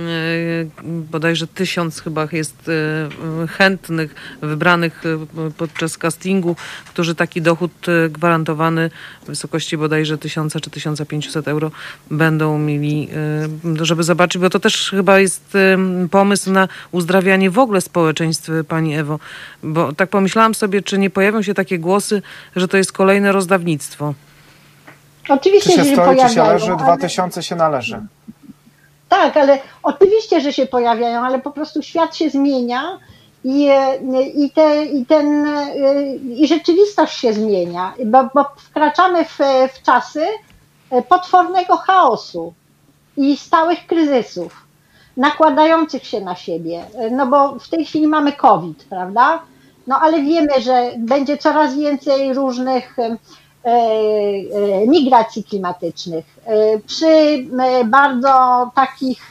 bodajże 0.84 1.46
tysiąc 1.46 2.00
chyba 2.00 2.28
jest 2.32 2.68
e, 2.68 3.46
chętnych, 3.46 4.14
wybranych 4.42 5.02
podczas 5.56 5.98
castingu, 5.98 6.56
którzy 6.86 7.14
taki 7.14 7.42
dochód 7.42 7.72
gwarantowany 8.10 8.90
w 9.22 9.26
wysokości 9.26 9.76
bodajże 9.76 10.18
1000 10.18 10.52
czy 10.52 10.70
1500 10.70 11.48
euro 11.48 11.70
będą 12.10 12.58
mieli, 12.58 13.08
żeby 13.82 14.02
zobaczyć, 14.02 14.42
bo 14.42 14.50
to 14.50 14.60
też 14.60 14.90
chyba 14.90 15.18
jest 15.18 15.56
pomysł 16.10 16.52
na 16.52 16.68
uzdrawianie 16.92 17.50
w 17.50 17.58
ogóle 17.58 17.80
społeczeństw, 17.80 18.50
Pani 18.68 18.94
Ewo. 18.94 19.18
Bo 19.62 19.92
tak 19.92 20.10
pomyślałam 20.10 20.54
sobie, 20.54 20.82
czy 20.82 20.98
nie 20.98 21.10
pojawią 21.10 21.42
się 21.42 21.54
takie 21.54 21.78
głosy, 21.78 22.22
że 22.56 22.68
to 22.68 22.76
jest 22.76 22.92
kolejne 22.92 23.32
rozdawnictwo. 23.32 24.14
Oczywiście, 25.28 25.70
czy 25.70 25.76
się 25.76 25.84
że 25.84 25.92
stoi, 25.92 26.04
pojawiają, 26.04 26.28
czy 26.28 26.34
się 26.34 26.52
leży, 26.52 26.72
ale... 26.72 26.76
2000 26.76 27.42
się 27.42 27.56
należy. 27.56 28.00
Tak, 29.08 29.36
ale 29.36 29.58
oczywiście, 29.82 30.40
że 30.40 30.52
się 30.52 30.66
pojawiają, 30.66 31.20
ale 31.20 31.38
po 31.38 31.50
prostu 31.50 31.82
świat 31.82 32.16
się 32.16 32.30
zmienia 32.30 32.98
i, 33.44 33.68
i, 34.34 34.50
te, 34.50 34.84
i, 34.84 35.06
ten, 35.06 35.46
i 36.36 36.46
rzeczywistość 36.46 37.18
się 37.18 37.32
zmienia, 37.32 37.94
bo, 38.04 38.30
bo 38.34 38.44
wkraczamy 38.56 39.24
w, 39.24 39.38
w 39.74 39.82
czasy 39.82 40.26
potwornego 41.08 41.76
chaosu 41.76 42.54
i 43.16 43.36
stałych 43.36 43.86
kryzysów, 43.86 44.66
nakładających 45.16 46.06
się 46.06 46.20
na 46.20 46.34
siebie. 46.34 46.84
No 47.10 47.26
bo 47.26 47.58
w 47.58 47.68
tej 47.68 47.84
chwili 47.84 48.06
mamy 48.06 48.32
COVID, 48.32 48.84
prawda? 48.84 49.42
No 49.86 50.00
ale 50.00 50.22
wiemy, 50.22 50.60
że 50.60 50.90
będzie 50.98 51.38
coraz 51.38 51.76
więcej 51.76 52.34
różnych 52.34 52.96
migracji 54.86 55.44
klimatycznych. 55.44 56.24
E, 56.44 56.78
przy 56.78 57.44
bardzo 57.84 58.70
takich 58.74 59.30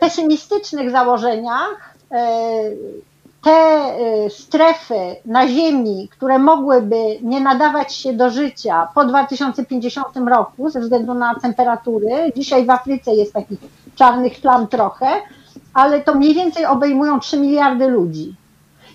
pesymistycznych 0.00 0.90
założeniach 0.90 1.94
te 3.46 3.92
strefy 4.28 5.16
na 5.24 5.48
Ziemi, 5.48 6.08
które 6.08 6.38
mogłyby 6.38 7.18
nie 7.22 7.40
nadawać 7.40 7.94
się 7.94 8.12
do 8.12 8.30
życia 8.30 8.88
po 8.94 9.04
2050 9.04 10.06
roku 10.28 10.70
ze 10.70 10.80
względu 10.80 11.14
na 11.14 11.34
temperatury, 11.34 12.32
dzisiaj 12.36 12.66
w 12.66 12.70
Afryce 12.70 13.14
jest 13.14 13.32
takich 13.32 13.58
czarnych 13.94 14.40
plam 14.40 14.66
trochę, 14.66 15.06
ale 15.74 16.00
to 16.00 16.14
mniej 16.14 16.34
więcej 16.34 16.66
obejmują 16.66 17.20
3 17.20 17.40
miliardy 17.40 17.88
ludzi. 17.88 18.34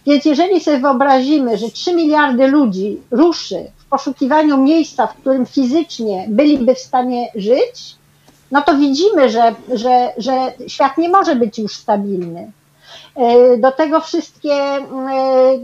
Więc 0.06 0.26
jeżeli 0.26 0.60
sobie 0.60 0.80
wyobrazimy, 0.80 1.58
że 1.58 1.70
3 1.70 1.96
miliardy 1.96 2.48
ludzi 2.48 3.02
ruszy 3.12 3.72
w 3.78 3.86
poszukiwaniu 3.86 4.58
miejsca, 4.58 5.08
w 5.08 5.16
którym 5.16 5.46
fizycznie 5.46 6.26
byliby 6.30 6.76
w 6.76 6.80
stanie 6.80 7.32
żyć, 7.36 7.96
no 8.52 8.62
to 8.62 8.78
widzimy, 8.78 9.30
że, 9.30 9.56
że, 9.74 10.14
że 10.18 10.54
świat 10.68 10.98
nie 10.98 11.10
może 11.10 11.36
być 11.36 11.60
już 11.60 11.76
stabilny. 11.76 12.52
E, 13.16 13.58
do 13.58 13.72
tego 13.72 14.00
wszystkie 14.00 14.54
e, 14.54 14.82
e, 14.84 15.60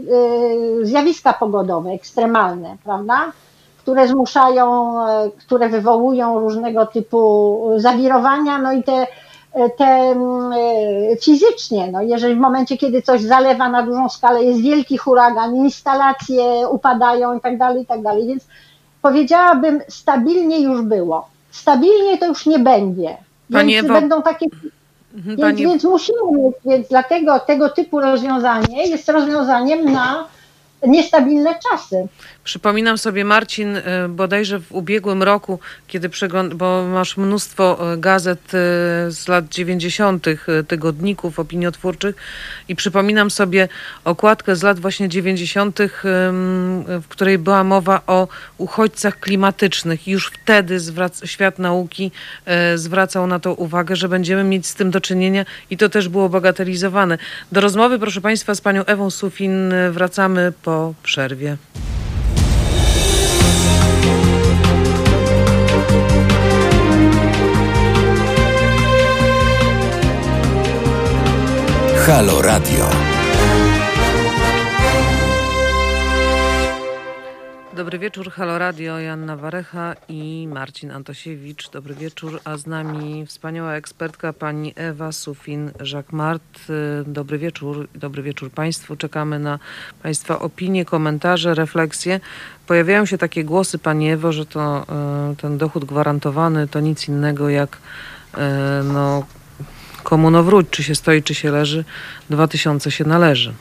zjawiska 0.82 1.32
pogodowe, 1.32 1.90
ekstremalne, 1.90 2.76
prawda? 2.84 3.32
Które 3.78 4.08
zmuszają, 4.08 4.94
które 5.38 5.68
wywołują 5.68 6.40
różnego 6.40 6.86
typu 6.86 7.70
zawirowania, 7.76 8.58
no 8.58 8.72
i 8.72 8.82
te 8.82 9.06
te 9.78 9.84
mm, 9.84 10.52
e, 10.52 11.16
fizycznie, 11.16 11.92
no 11.92 12.02
jeżeli 12.02 12.34
w 12.34 12.38
momencie, 12.38 12.76
kiedy 12.76 13.02
coś 13.02 13.22
zalewa 13.22 13.68
na 13.68 13.82
dużą 13.82 14.08
skalę, 14.08 14.44
jest 14.44 14.60
wielki 14.60 14.98
huragan, 14.98 15.56
instalacje 15.56 16.68
upadają 16.68 17.38
i 17.38 17.40
tak 17.40 17.58
dalej, 17.58 17.82
i 17.82 17.86
tak 17.86 18.02
dalej, 18.02 18.26
więc 18.26 18.46
powiedziałabym, 19.02 19.80
stabilnie 19.88 20.60
już 20.60 20.82
było. 20.82 21.28
Stabilnie 21.50 22.18
to 22.18 22.26
już 22.26 22.46
nie 22.46 22.58
będzie. 22.58 23.16
Pani 23.52 23.72
więc 23.72 23.84
Ewo... 23.84 23.94
będą 23.94 24.22
takie 24.22 24.46
mhm, 25.14 25.36
Pani... 25.36 25.56
Więc, 25.56 25.70
więc 25.70 25.84
musimy 25.84 26.18
więc 26.64 26.88
dlatego 26.88 27.40
tego 27.40 27.68
typu 27.68 28.00
rozwiązanie 28.00 28.86
jest 28.86 29.08
rozwiązaniem 29.08 29.92
na 29.92 30.28
niestabilne 30.86 31.54
czasy. 31.70 32.06
Przypominam 32.48 32.98
sobie, 32.98 33.24
Marcin, 33.24 33.76
y, 33.76 33.82
bodajże 34.08 34.60
w 34.60 34.72
ubiegłym 34.72 35.22
roku, 35.22 35.60
kiedy 35.86 36.08
przegląd, 36.08 36.54
bo 36.54 36.86
masz 36.86 37.16
mnóstwo 37.16 37.92
y, 37.94 37.98
gazet 37.98 38.38
y, 38.38 38.50
z 39.12 39.28
lat 39.28 39.48
90., 39.48 40.26
tygodników 40.68 41.38
opiniotwórczych 41.38 42.16
i 42.68 42.76
przypominam 42.76 43.30
sobie 43.30 43.68
okładkę 44.04 44.56
z 44.56 44.62
lat 44.62 44.80
właśnie 44.80 45.08
90., 45.08 45.78
w 47.02 47.04
której 47.08 47.38
była 47.38 47.64
mowa 47.64 48.02
o 48.06 48.28
uchodźcach 48.58 49.20
klimatycznych. 49.20 50.08
Już 50.08 50.26
wtedy 50.26 50.80
zwrac, 50.80 51.26
świat 51.26 51.58
nauki 51.58 52.10
zwracał 52.74 53.26
na 53.26 53.38
to 53.38 53.54
uwagę, 53.54 53.96
że 53.96 54.08
będziemy 54.08 54.44
mieć 54.44 54.66
z 54.66 54.74
tym 54.74 54.90
do 54.90 55.00
czynienia 55.00 55.44
i 55.70 55.76
to 55.76 55.88
też 55.88 56.08
było 56.08 56.28
bagatelizowane. 56.28 57.18
Do 57.52 57.60
rozmowy, 57.60 57.98
proszę 57.98 58.20
Państwa, 58.20 58.54
z 58.54 58.60
panią 58.60 58.84
Ewą 58.84 59.10
Sufin 59.10 59.72
wracamy 59.90 60.52
po 60.62 60.94
przerwie. 61.02 61.56
Halo 72.08 72.42
Radio. 72.42 72.88
Dobry 77.76 77.98
wieczór, 77.98 78.30
Halo 78.30 78.58
Radio, 78.58 78.98
Janna 78.98 79.36
Warecha 79.36 79.94
i 80.08 80.48
Marcin 80.52 80.90
Antosiewicz. 80.90 81.70
Dobry 81.70 81.94
wieczór, 81.94 82.40
a 82.44 82.56
z 82.56 82.66
nami 82.66 83.26
wspaniała 83.26 83.72
ekspertka 83.74 84.32
pani 84.32 84.72
Ewa 84.76 85.12
Sufin-Żakmart. 85.12 86.58
Dobry 87.06 87.38
wieczór, 87.38 87.88
dobry 87.94 88.22
wieczór 88.22 88.50
Państwu. 88.50 88.96
Czekamy 88.96 89.38
na 89.38 89.58
Państwa 90.02 90.38
opinie, 90.38 90.84
komentarze, 90.84 91.54
refleksje. 91.54 92.20
Pojawiają 92.66 93.06
się 93.06 93.18
takie 93.18 93.44
głosy, 93.44 93.78
pani 93.78 94.10
Ewo, 94.10 94.32
że 94.32 94.46
to 94.46 94.86
e, 94.88 95.34
ten 95.36 95.58
dochód 95.58 95.84
gwarantowany 95.84 96.68
to 96.68 96.80
nic 96.80 97.08
innego 97.08 97.48
jak 97.48 97.78
e, 98.34 98.82
no, 98.84 99.26
komu 100.08 100.30
no 100.30 100.42
wróć, 100.42 100.66
czy 100.70 100.82
się 100.82 100.94
stoi, 100.94 101.22
czy 101.22 101.34
się 101.34 101.50
leży, 101.50 101.84
dwa 102.30 102.48
tysiące 102.48 102.90
się 102.90 103.04
należy. 103.04 103.52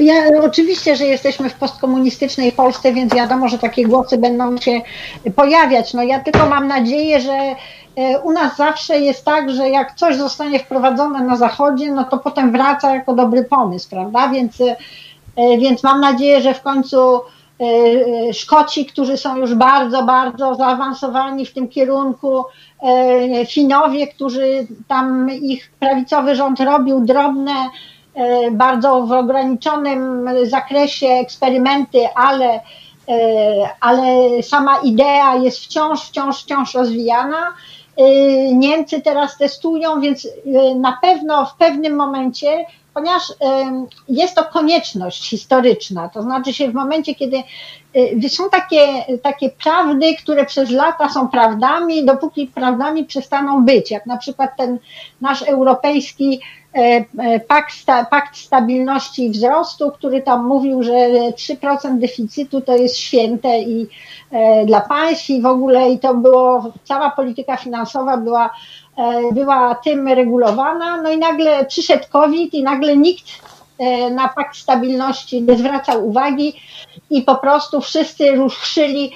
Ja, 0.00 0.14
oczywiście, 0.42 0.96
że 0.96 1.04
jesteśmy 1.04 1.50
w 1.50 1.54
postkomunistycznej 1.54 2.52
Polsce, 2.52 2.92
więc 2.92 3.14
wiadomo, 3.14 3.48
że 3.48 3.58
takie 3.58 3.84
głosy 3.84 4.18
będą 4.18 4.56
się 4.56 4.80
pojawiać. 5.36 5.94
No 5.94 6.02
ja 6.02 6.20
tylko 6.20 6.46
mam 6.46 6.68
nadzieję, 6.68 7.20
że 7.20 7.54
u 8.22 8.32
nas 8.32 8.56
zawsze 8.56 8.98
jest 9.00 9.24
tak, 9.24 9.50
że 9.50 9.70
jak 9.70 9.94
coś 9.94 10.16
zostanie 10.16 10.58
wprowadzone 10.58 11.20
na 11.20 11.36
Zachodzie, 11.36 11.92
no 11.92 12.04
to 12.04 12.18
potem 12.18 12.52
wraca 12.52 12.94
jako 12.94 13.14
dobry 13.14 13.44
pomysł, 13.44 13.90
prawda? 13.90 14.28
Więc, 14.28 14.58
więc 15.36 15.82
mam 15.82 16.00
nadzieję, 16.00 16.40
że 16.42 16.54
w 16.54 16.62
końcu 16.62 17.20
Szkoci, 18.32 18.86
którzy 18.86 19.16
są 19.16 19.36
już 19.36 19.54
bardzo, 19.54 20.02
bardzo 20.02 20.54
zaawansowani 20.54 21.46
w 21.46 21.54
tym 21.54 21.68
kierunku, 21.68 22.44
Finowie, 23.48 24.06
którzy 24.06 24.66
tam 24.88 25.30
ich 25.30 25.72
prawicowy 25.80 26.34
rząd 26.34 26.60
robił 26.60 27.00
drobne, 27.00 27.54
bardzo 28.52 29.06
w 29.06 29.12
ograniczonym 29.12 30.28
zakresie 30.44 31.06
eksperymenty, 31.06 31.98
ale 32.14 32.60
E, 33.08 33.68
ale 33.80 34.42
sama 34.42 34.78
idea 34.78 35.34
jest 35.34 35.58
wciąż, 35.58 36.08
wciąż, 36.08 36.42
wciąż 36.42 36.74
rozwijana. 36.74 37.54
E, 37.96 38.04
Niemcy 38.54 39.00
teraz 39.00 39.38
testują, 39.38 40.00
więc 40.00 40.26
e, 40.26 40.74
na 40.74 40.98
pewno 41.02 41.46
w 41.46 41.56
pewnym 41.56 41.96
momencie, 41.96 42.66
ponieważ 42.94 43.32
jest 44.08 44.34
to 44.34 44.44
konieczność 44.44 45.30
historyczna, 45.30 46.08
to 46.08 46.22
znaczy 46.22 46.52
się 46.52 46.68
w 46.70 46.74
momencie, 46.74 47.14
kiedy 47.14 47.42
są 48.28 48.50
takie, 48.50 49.04
takie 49.22 49.50
prawdy, 49.50 50.14
które 50.16 50.44
przez 50.46 50.70
lata 50.70 51.08
są 51.08 51.28
prawdami, 51.28 52.04
dopóki 52.04 52.46
prawdami 52.46 53.04
przestaną 53.04 53.64
być, 53.64 53.90
jak 53.90 54.06
na 54.06 54.16
przykład 54.16 54.56
ten 54.56 54.78
nasz 55.20 55.42
europejski 55.42 56.40
E, 56.76 57.04
e, 57.18 57.40
pakt, 57.40 57.74
pakt 58.10 58.36
stabilności 58.36 59.26
i 59.26 59.30
wzrostu, 59.30 59.90
który 59.90 60.22
tam 60.22 60.46
mówił, 60.46 60.82
że 60.82 60.92
3% 61.32 61.98
deficytu 61.98 62.60
to 62.60 62.76
jest 62.76 62.96
święte 62.96 63.58
i 63.58 63.86
e, 64.30 64.66
dla 64.66 64.80
państw 64.80 65.30
i 65.30 65.42
w 65.42 65.46
ogóle 65.46 65.90
i 65.90 65.98
to 65.98 66.14
było, 66.14 66.72
cała 66.84 67.10
polityka 67.10 67.56
finansowa 67.56 68.16
była, 68.16 68.50
była 69.32 69.74
tym 69.74 70.08
regulowana, 70.08 71.02
no 71.02 71.10
i 71.10 71.18
nagle 71.18 71.64
przyszedł 71.64 72.04
COVID 72.10 72.54
i 72.54 72.62
nagle 72.62 72.96
nikt 72.96 73.24
na 74.10 74.28
pakt 74.28 74.56
stabilności 74.56 75.42
nie 75.42 75.56
zwracał 75.56 76.08
uwagi 76.08 76.60
i 77.10 77.22
po 77.22 77.36
prostu 77.36 77.80
wszyscy 77.80 78.32
ruszyli 78.32 79.12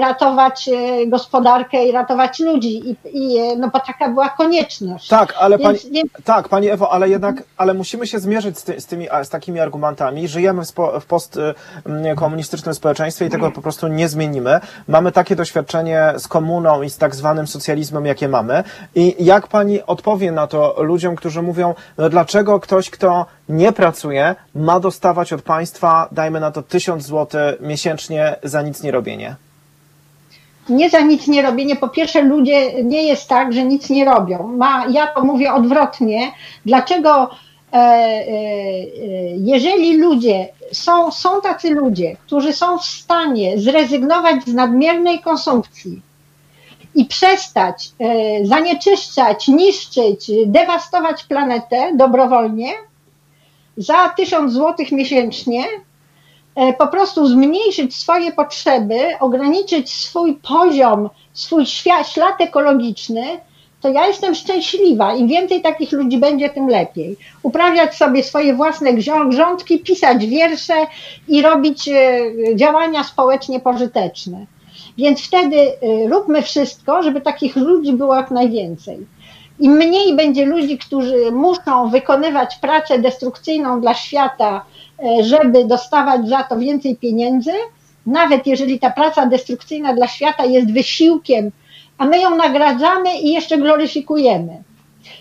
ratować 0.00 0.68
e, 0.68 1.06
gospodarkę 1.06 1.84
i 1.84 1.92
ratować 1.92 2.40
ludzi. 2.40 2.90
I, 2.90 2.96
i, 3.04 3.38
e, 3.38 3.56
no 3.56 3.70
bo 3.72 3.80
taka 3.80 4.08
była 4.08 4.28
konieczność. 4.28 5.08
Tak, 5.08 5.34
ale 5.38 5.58
więc, 5.58 5.82
pani, 5.82 5.94
więc... 5.94 6.12
tak, 6.24 6.48
pani 6.48 6.68
Ewo, 6.68 6.92
ale 6.92 7.08
jednak, 7.08 7.42
ale 7.56 7.74
musimy 7.74 8.06
się 8.06 8.18
zmierzyć 8.18 8.58
z, 8.58 8.64
ty, 8.64 8.80
z, 8.80 8.86
tymi, 8.86 9.06
z 9.22 9.28
takimi 9.28 9.60
argumentami. 9.60 10.28
Żyjemy 10.28 10.62
w, 10.62 10.68
spo, 10.68 11.00
w 11.00 11.06
postkomunistycznym 11.06 12.74
społeczeństwie 12.74 13.26
i 13.26 13.30
tego 13.30 13.50
po 13.50 13.62
prostu 13.62 13.88
nie 13.88 14.08
zmienimy. 14.08 14.60
Mamy 14.88 15.12
takie 15.12 15.36
doświadczenie 15.36 16.12
z 16.18 16.28
komuną 16.28 16.82
i 16.82 16.90
z 16.90 16.98
tak 16.98 17.14
zwanym 17.14 17.46
socjalizmem, 17.46 18.06
jakie 18.06 18.28
mamy. 18.28 18.64
I 18.94 19.24
jak 19.24 19.46
pani 19.46 19.82
odpowie 19.82 20.32
na 20.32 20.46
to 20.46 20.74
ludziom, 20.78 21.16
którzy 21.16 21.42
mówią, 21.42 21.74
no 21.98 22.08
dlaczego 22.08 22.60
ktoś, 22.60 22.90
kto 22.90 23.26
nie 23.48 23.72
pracuje, 23.72 24.34
ma 24.54 24.80
dostawać 24.80 25.32
od 25.32 25.42
państwa, 25.42 26.08
dajmy 26.12 26.40
na 26.40 26.50
to 26.50 26.62
tysiąc 26.62 27.06
złotych 27.06 27.38
miesięcznie 27.60 28.36
za 28.42 28.62
nic 28.62 28.82
nie 28.82 28.90
robienie? 28.90 29.36
Nie 30.68 30.90
za 30.90 31.00
nic 31.00 31.26
nie 31.26 31.42
robienie. 31.42 31.76
Po 31.76 31.88
pierwsze, 31.88 32.22
ludzie 32.22 32.82
nie 32.84 33.02
jest 33.02 33.28
tak, 33.28 33.52
że 33.52 33.64
nic 33.64 33.90
nie 33.90 34.04
robią. 34.04 34.42
Ma, 34.56 34.86
ja 34.90 35.06
to 35.06 35.24
mówię 35.24 35.52
odwrotnie. 35.52 36.32
Dlaczego, 36.66 37.30
e, 37.72 37.76
e, 37.76 38.24
jeżeli 39.36 39.96
ludzie, 39.96 40.48
są, 40.72 41.10
są 41.10 41.40
tacy 41.40 41.70
ludzie, 41.70 42.16
którzy 42.26 42.52
są 42.52 42.78
w 42.78 42.84
stanie 42.84 43.58
zrezygnować 43.58 44.44
z 44.44 44.54
nadmiernej 44.54 45.20
konsumpcji 45.20 46.02
i 46.94 47.04
przestać 47.04 47.90
e, 48.00 48.46
zanieczyszczać, 48.46 49.48
niszczyć, 49.48 50.30
dewastować 50.46 51.24
planetę 51.24 51.92
dobrowolnie 51.94 52.68
za 53.76 54.08
tysiąc 54.08 54.52
złotych 54.52 54.92
miesięcznie, 54.92 55.64
E, 55.64 55.87
po 56.78 56.86
prostu 56.86 57.26
zmniejszyć 57.26 57.96
swoje 57.96 58.32
potrzeby, 58.32 58.98
ograniczyć 59.20 59.92
swój 59.94 60.34
poziom, 60.34 61.10
swój 61.32 61.66
ślad 61.66 62.40
ekologiczny, 62.40 63.40
to 63.80 63.88
ja 63.88 64.06
jestem 64.06 64.34
szczęśliwa. 64.34 65.14
Im 65.14 65.28
więcej 65.28 65.62
takich 65.62 65.92
ludzi 65.92 66.18
będzie, 66.18 66.50
tym 66.50 66.68
lepiej. 66.68 67.16
Uprawiać 67.42 67.94
sobie 67.94 68.22
swoje 68.22 68.54
własne 68.54 68.92
grządki, 69.28 69.78
pisać 69.78 70.26
wiersze 70.26 70.74
i 71.28 71.42
robić 71.42 71.88
e, 71.88 72.20
działania 72.54 73.04
społecznie 73.04 73.60
pożyteczne. 73.60 74.46
Więc 74.98 75.20
wtedy 75.22 75.56
e, 75.56 76.08
róbmy 76.08 76.42
wszystko, 76.42 77.02
żeby 77.02 77.20
takich 77.20 77.56
ludzi 77.56 77.92
było 77.92 78.16
jak 78.16 78.30
najwięcej. 78.30 78.98
Im 79.60 79.72
mniej 79.72 80.16
będzie 80.16 80.46
ludzi, 80.46 80.78
którzy 80.78 81.32
muszą 81.32 81.90
wykonywać 81.90 82.56
pracę 82.56 82.98
destrukcyjną 82.98 83.80
dla 83.80 83.94
świata, 83.94 84.64
E, 84.77 84.77
żeby 85.20 85.64
dostawać 85.64 86.28
za 86.28 86.42
to 86.42 86.58
więcej 86.58 86.96
pieniędzy, 86.96 87.52
nawet 88.06 88.46
jeżeli 88.46 88.80
ta 88.80 88.90
praca 88.90 89.26
destrukcyjna 89.26 89.94
dla 89.94 90.08
świata 90.08 90.44
jest 90.44 90.72
wysiłkiem, 90.72 91.50
a 91.98 92.06
my 92.06 92.18
ją 92.20 92.36
nagradzamy 92.36 93.18
i 93.20 93.32
jeszcze 93.32 93.58
gloryfikujemy. 93.58 94.62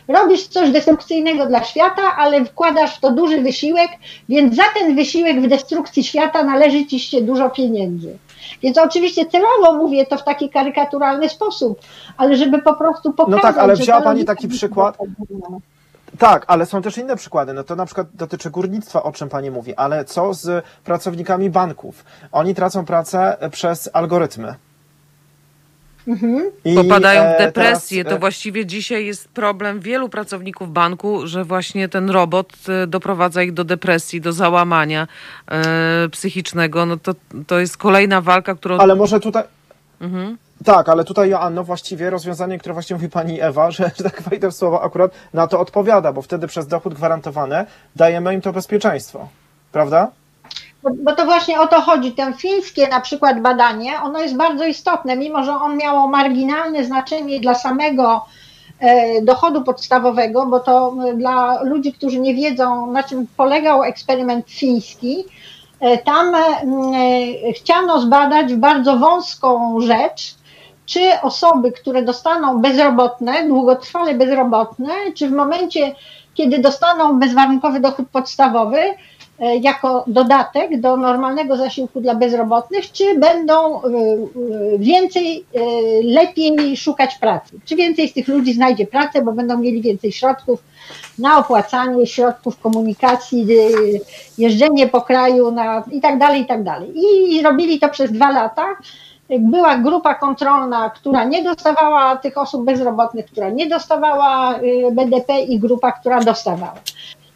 Robisz 0.07 0.47
coś 0.47 0.69
destrukcyjnego 0.69 1.45
dla 1.45 1.63
świata, 1.63 2.01
ale 2.17 2.45
wkładasz 2.45 2.95
w 2.95 2.99
to 2.99 3.11
duży 3.11 3.41
wysiłek, 3.41 3.89
więc 4.30 4.55
za 4.55 4.63
ten 4.80 4.95
wysiłek 4.95 5.41
w 5.41 5.47
destrukcji 5.47 6.03
świata 6.03 6.43
należy 6.43 6.86
ci 6.86 6.99
się 6.99 7.21
dużo 7.21 7.49
pieniędzy. 7.49 8.17
Więc 8.61 8.78
oczywiście 8.78 9.25
celowo 9.25 9.73
mówię 9.73 10.05
to 10.05 10.17
w 10.17 10.23
taki 10.23 10.49
karykaturalny 10.49 11.30
sposób, 11.30 11.80
ale 12.17 12.36
żeby 12.36 12.61
po 12.61 12.73
prostu 12.73 13.13
pokazać. 13.13 13.43
No 13.43 13.49
tak, 13.49 13.57
ale 13.57 13.75
wzięła 13.75 14.01
Pani 14.01 14.25
taki 14.25 14.47
przykład. 14.47 14.97
Tak, 16.18 16.45
ale 16.47 16.65
są 16.65 16.82
też 16.82 16.97
inne 16.97 17.15
przykłady. 17.15 17.53
No 17.53 17.63
to 17.63 17.76
na 17.76 17.86
przykład 17.86 18.07
dotyczy 18.13 18.49
górnictwa, 18.49 19.03
o 19.03 19.11
czym 19.11 19.30
pani 19.30 19.51
mówi, 19.51 19.76
ale 19.76 20.05
co 20.05 20.34
z 20.34 20.65
pracownikami 20.84 21.49
banków? 21.49 22.05
Oni 22.32 22.55
tracą 22.55 22.86
pracę 22.86 23.38
przez 23.51 23.89
algorytmy. 23.93 24.55
Mhm. 26.07 26.51
I, 26.65 26.76
Popadają 26.76 27.22
w 27.22 27.41
e, 27.41 27.45
depresję. 27.45 28.03
Teraz, 28.03 28.15
to 28.15 28.20
właściwie 28.20 28.65
dzisiaj 28.65 29.05
jest 29.05 29.30
problem 29.30 29.80
wielu 29.80 30.09
pracowników 30.09 30.74
banku, 30.74 31.28
że 31.28 31.43
właśnie 31.43 31.89
ten 31.89 32.09
robot 32.09 32.53
e, 32.70 32.88
doprowadza 32.88 33.43
ich 33.43 33.53
do 33.53 33.63
depresji, 33.63 34.22
do 34.22 34.34
załamania 34.34 35.07
e, 35.51 36.09
psychicznego. 36.09 36.86
No 36.86 36.97
to, 36.97 37.15
to 37.47 37.59
jest 37.59 37.78
kolejna 37.78 38.22
walka, 38.22 38.55
którą. 38.55 38.78
Ale 38.78 38.95
może 38.95 39.20
tutaj. 39.20 39.43
Mhm. 40.01 40.38
Tak, 40.66 40.89
ale 40.89 41.03
tutaj 41.03 41.30
Joanno 41.30 41.64
właściwie 41.64 42.10
rozwiązanie, 42.10 42.58
które 42.58 42.74
właśnie 42.74 42.95
mówi 42.95 43.10
pani 43.10 43.41
Ewa, 43.41 43.72
że, 43.72 43.91
że 43.97 44.03
tak 44.03 44.22
wejdę 44.22 44.51
w 44.51 44.55
słowo, 44.55 44.84
akurat 44.84 45.12
na 45.34 45.47
to 45.47 45.60
odpowiada, 45.60 46.14
bo 46.14 46.22
wtedy 46.22 46.47
przez 46.47 46.68
dochód 46.68 46.93
gwarantowany 46.93 47.66
dajemy 47.95 48.34
im 48.34 48.41
to 48.41 48.53
bezpieczeństwo. 48.53 49.28
Prawda? 49.72 50.12
Bo, 50.84 50.89
bo 51.03 51.16
to 51.16 51.26
właśnie 51.26 51.60
o 51.60 51.68
to 51.68 51.82
chodzi. 51.82 52.12
Ten 52.12 52.34
fińskie 52.34 52.88
na 52.88 53.01
przykład 53.01 53.41
badanie, 53.41 54.01
ono 54.01 54.20
jest 54.20 54.36
bardzo 54.36 54.66
istotne, 54.66 55.16
mimo 55.16 55.43
że 55.43 55.51
on 55.51 55.78
miało 55.78 56.08
marginalne 56.08 56.84
znaczenie 56.84 57.39
dla 57.39 57.55
samego 57.55 58.26
e, 58.80 59.22
dochodu 59.22 59.64
podstawowego, 59.64 60.45
bo 60.45 60.60
to 60.60 60.95
e, 61.10 61.14
dla 61.14 61.64
ludzi, 61.64 61.93
którzy 61.93 62.20
nie 62.20 62.36
wiedzą, 62.36 62.91
na 62.91 63.03
czym 63.03 63.28
polegał 63.38 63.84
eksperyment 63.84 64.49
fiński, 64.49 65.26
e, 65.80 65.97
tam 65.97 66.36
chciano 67.55 68.01
zbadać 68.01 68.53
bardzo 68.53 68.97
wąską 68.97 69.80
rzecz, 69.82 70.36
czy 70.88 71.21
osoby, 71.21 71.71
które 71.71 72.01
dostaną 72.01 72.61
bezrobotne, 72.61 73.47
długotrwale 73.47 74.13
bezrobotne, 74.13 74.93
czy 75.15 75.27
w 75.27 75.31
momencie, 75.31 75.95
kiedy 76.33 76.59
dostaną 76.59 77.19
bezwarunkowy 77.19 77.79
dochód 77.79 78.05
podstawowy, 78.11 78.79
e, 78.79 79.57
jako 79.57 80.03
dodatek 80.07 80.79
do 80.81 80.97
normalnego 80.97 81.57
zasiłku 81.57 82.01
dla 82.01 82.15
bezrobotnych, 82.15 82.91
czy 82.91 83.19
będą 83.19 83.81
e, 83.81 83.88
e, 83.88 84.77
więcej, 84.79 85.45
lepiej 86.03 86.77
szukać 86.77 87.15
pracy. 87.15 87.59
Czy 87.65 87.75
więcej 87.75 88.09
z 88.09 88.13
tych 88.13 88.27
ludzi 88.27 88.53
znajdzie 88.53 88.88
pracę, 88.88 89.21
bo 89.21 89.31
będą 89.31 89.57
mieli 89.57 89.81
więcej 89.81 90.11
środków 90.11 90.63
na 91.19 91.38
opłacanie, 91.38 92.07
środków 92.07 92.59
komunikacji, 92.59 93.47
jeżdżenie 94.38 94.88
po 94.88 95.01
kraju 95.01 95.51
na, 95.51 95.83
i 95.91 96.01
tak 96.01 96.19
dalej, 96.19 96.41
i 96.41 96.45
tak 96.45 96.63
dalej. 96.63 96.93
I 96.95 97.41
robili 97.41 97.79
to 97.79 97.89
przez 97.89 98.11
dwa 98.11 98.31
lata 98.31 98.65
była 99.30 99.78
grupa 99.78 100.15
kontrolna, 100.15 100.89
która 100.89 101.23
nie 101.23 101.43
dostawała 101.43 102.15
tych 102.15 102.38
osób 102.38 102.65
bezrobotnych, 102.65 103.25
która 103.25 103.49
nie 103.49 103.67
dostawała 103.67 104.59
y, 104.59 104.91
BDP 104.91 105.41
i 105.41 105.59
grupa, 105.59 105.91
która 105.91 106.23
dostawała. 106.23 106.75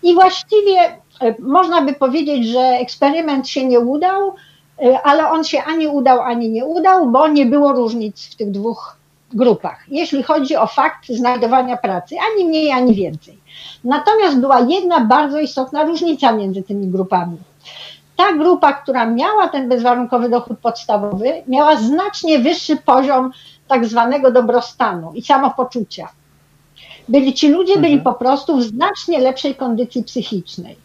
I 0.03 0.13
właściwie 0.13 0.89
y, 1.23 1.35
można 1.39 1.81
by 1.81 1.93
powiedzieć, 1.93 2.47
że 2.47 2.59
eksperyment 2.59 3.47
się 3.47 3.65
nie 3.65 3.79
udał, 3.79 4.33
y, 4.81 4.97
ale 5.03 5.29
on 5.29 5.43
się 5.43 5.63
ani 5.63 5.87
udał, 5.87 6.21
ani 6.21 6.49
nie 6.49 6.65
udał, 6.65 7.09
bo 7.09 7.27
nie 7.27 7.45
było 7.45 7.73
różnic 7.73 8.27
w 8.27 8.35
tych 8.35 8.51
dwóch 8.51 8.97
grupach, 9.33 9.85
jeśli 9.87 10.23
chodzi 10.23 10.55
o 10.55 10.67
fakt 10.67 11.09
znajdowania 11.09 11.77
pracy, 11.77 12.15
ani 12.31 12.45
mniej, 12.45 12.71
ani 12.71 12.93
więcej. 12.93 13.37
Natomiast 13.83 14.39
była 14.39 14.59
jedna 14.59 14.99
bardzo 14.99 15.39
istotna 15.39 15.83
różnica 15.83 16.31
między 16.31 16.63
tymi 16.63 16.87
grupami 16.87 17.37
ta 18.21 18.33
grupa, 18.33 18.73
która 18.73 19.05
miała 19.05 19.47
ten 19.47 19.69
bezwarunkowy 19.69 20.29
dochód 20.29 20.59
podstawowy, 20.59 21.43
miała 21.47 21.75
znacznie 21.75 22.39
wyższy 22.39 22.77
poziom 22.77 23.31
tak 23.67 23.85
zwanego 23.85 24.31
dobrostanu 24.31 25.11
i 25.13 25.21
samopoczucia. 25.21 26.09
Byli 27.09 27.33
ci 27.33 27.49
ludzie 27.49 27.73
byli 27.77 27.93
Mhm. 27.93 28.03
po 28.03 28.13
prostu 28.13 28.57
w 28.57 28.63
znacznie 28.63 29.19
lepszej 29.19 29.55
kondycji 29.55 30.03
psychicznej. 30.03 30.75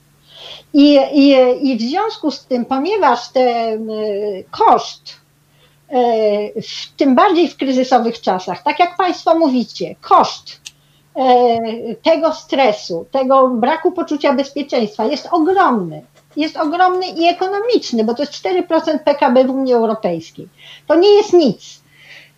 I, 0.75 0.99
i, 1.13 1.31
I 1.71 1.77
w 1.77 1.81
związku 1.81 2.31
z 2.31 2.45
tym, 2.47 2.65
ponieważ 2.65 3.29
ten 3.29 3.91
y, 3.91 4.45
koszt, 4.51 5.17
y, 5.93 6.63
w, 6.63 6.97
tym 6.97 7.15
bardziej 7.15 7.49
w 7.49 7.57
kryzysowych 7.57 8.21
czasach, 8.21 8.63
tak 8.63 8.79
jak 8.79 8.97
Państwo 8.97 9.39
mówicie, 9.39 9.95
koszt 10.01 10.61
y, 11.17 11.97
tego 12.03 12.33
stresu, 12.33 13.07
tego 13.11 13.49
braku 13.49 13.93
poczucia 13.93 14.33
bezpieczeństwa 14.33 15.05
jest 15.05 15.29
ogromny. 15.31 16.03
Jest 16.37 16.57
ogromny 16.57 17.07
i 17.07 17.25
ekonomiczny, 17.25 18.05
bo 18.05 18.15
to 18.15 18.23
jest 18.23 18.33
4% 18.33 18.99
PKB 18.99 19.45
w 19.45 19.51
Unii 19.51 19.75
Europejskiej. 19.75 20.49
To 20.87 20.95
nie 20.95 21.09
jest 21.09 21.33
nic. 21.33 21.81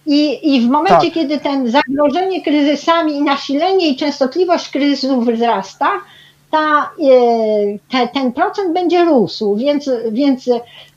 I, 0.06 0.54
I 0.54 0.60
w 0.60 0.68
momencie, 0.68 1.06
Tak. 1.06 1.14
kiedy 1.14 1.38
ten 1.38 1.70
zagrożenie 1.70 2.42
kryzysami 2.42 3.12
i 3.12 3.22
nasilenie 3.22 3.88
i 3.88 3.96
częstotliwość 3.96 4.68
kryzysów 4.68 5.26
wzrasta, 5.26 5.90
ta, 6.50 6.90
e, 7.02 7.78
te, 7.90 8.08
ten 8.08 8.32
procent 8.32 8.74
będzie 8.74 9.04
rósł, 9.04 9.56
więc, 9.56 9.90
więc 10.12 10.50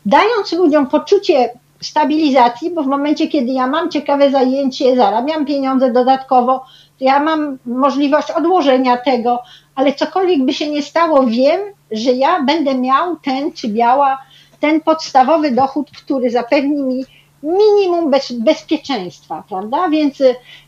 dając 0.06 0.52
ludziom 0.52 0.88
poczucie 0.88 1.50
stabilizacji, 1.82 2.72
bo 2.72 2.84
w 2.84 2.88
momencie, 2.88 3.28
kiedy 3.28 3.52
ja 3.52 3.68
mam 3.68 3.90
ciekawe 3.90 4.32
zajęcie, 4.32 4.96
zarabiam 4.96 5.46
pieniądze 5.46 5.92
dodatkowo, 5.92 6.66
to 7.00 7.06
ja 7.06 7.20
mam 7.20 7.58
możliwość 7.66 8.32
odłożenia 8.32 8.98
tego, 8.98 9.40
ale 9.76 9.94
cokolwiek 9.94 10.46
by 10.46 10.54
się 10.54 10.70
nie 10.70 10.82
stało, 10.82 11.24
wiem, 11.28 11.60
że 11.92 12.12
ja 12.12 12.44
będę 12.44 12.76
miał 12.76 13.16
ten 13.16 13.52
czy 13.52 13.70
miała 13.70 14.18
ten 14.60 14.82
podstawowy 14.82 15.52
dochód, 15.52 15.92
który 15.92 16.30
zapewni 16.30 16.84
mi 16.84 17.06
minimum 17.44 18.12
bez, 18.12 18.32
bezpieczeństwa, 18.32 19.44
prawda? 19.50 19.90
Więc 19.90 20.24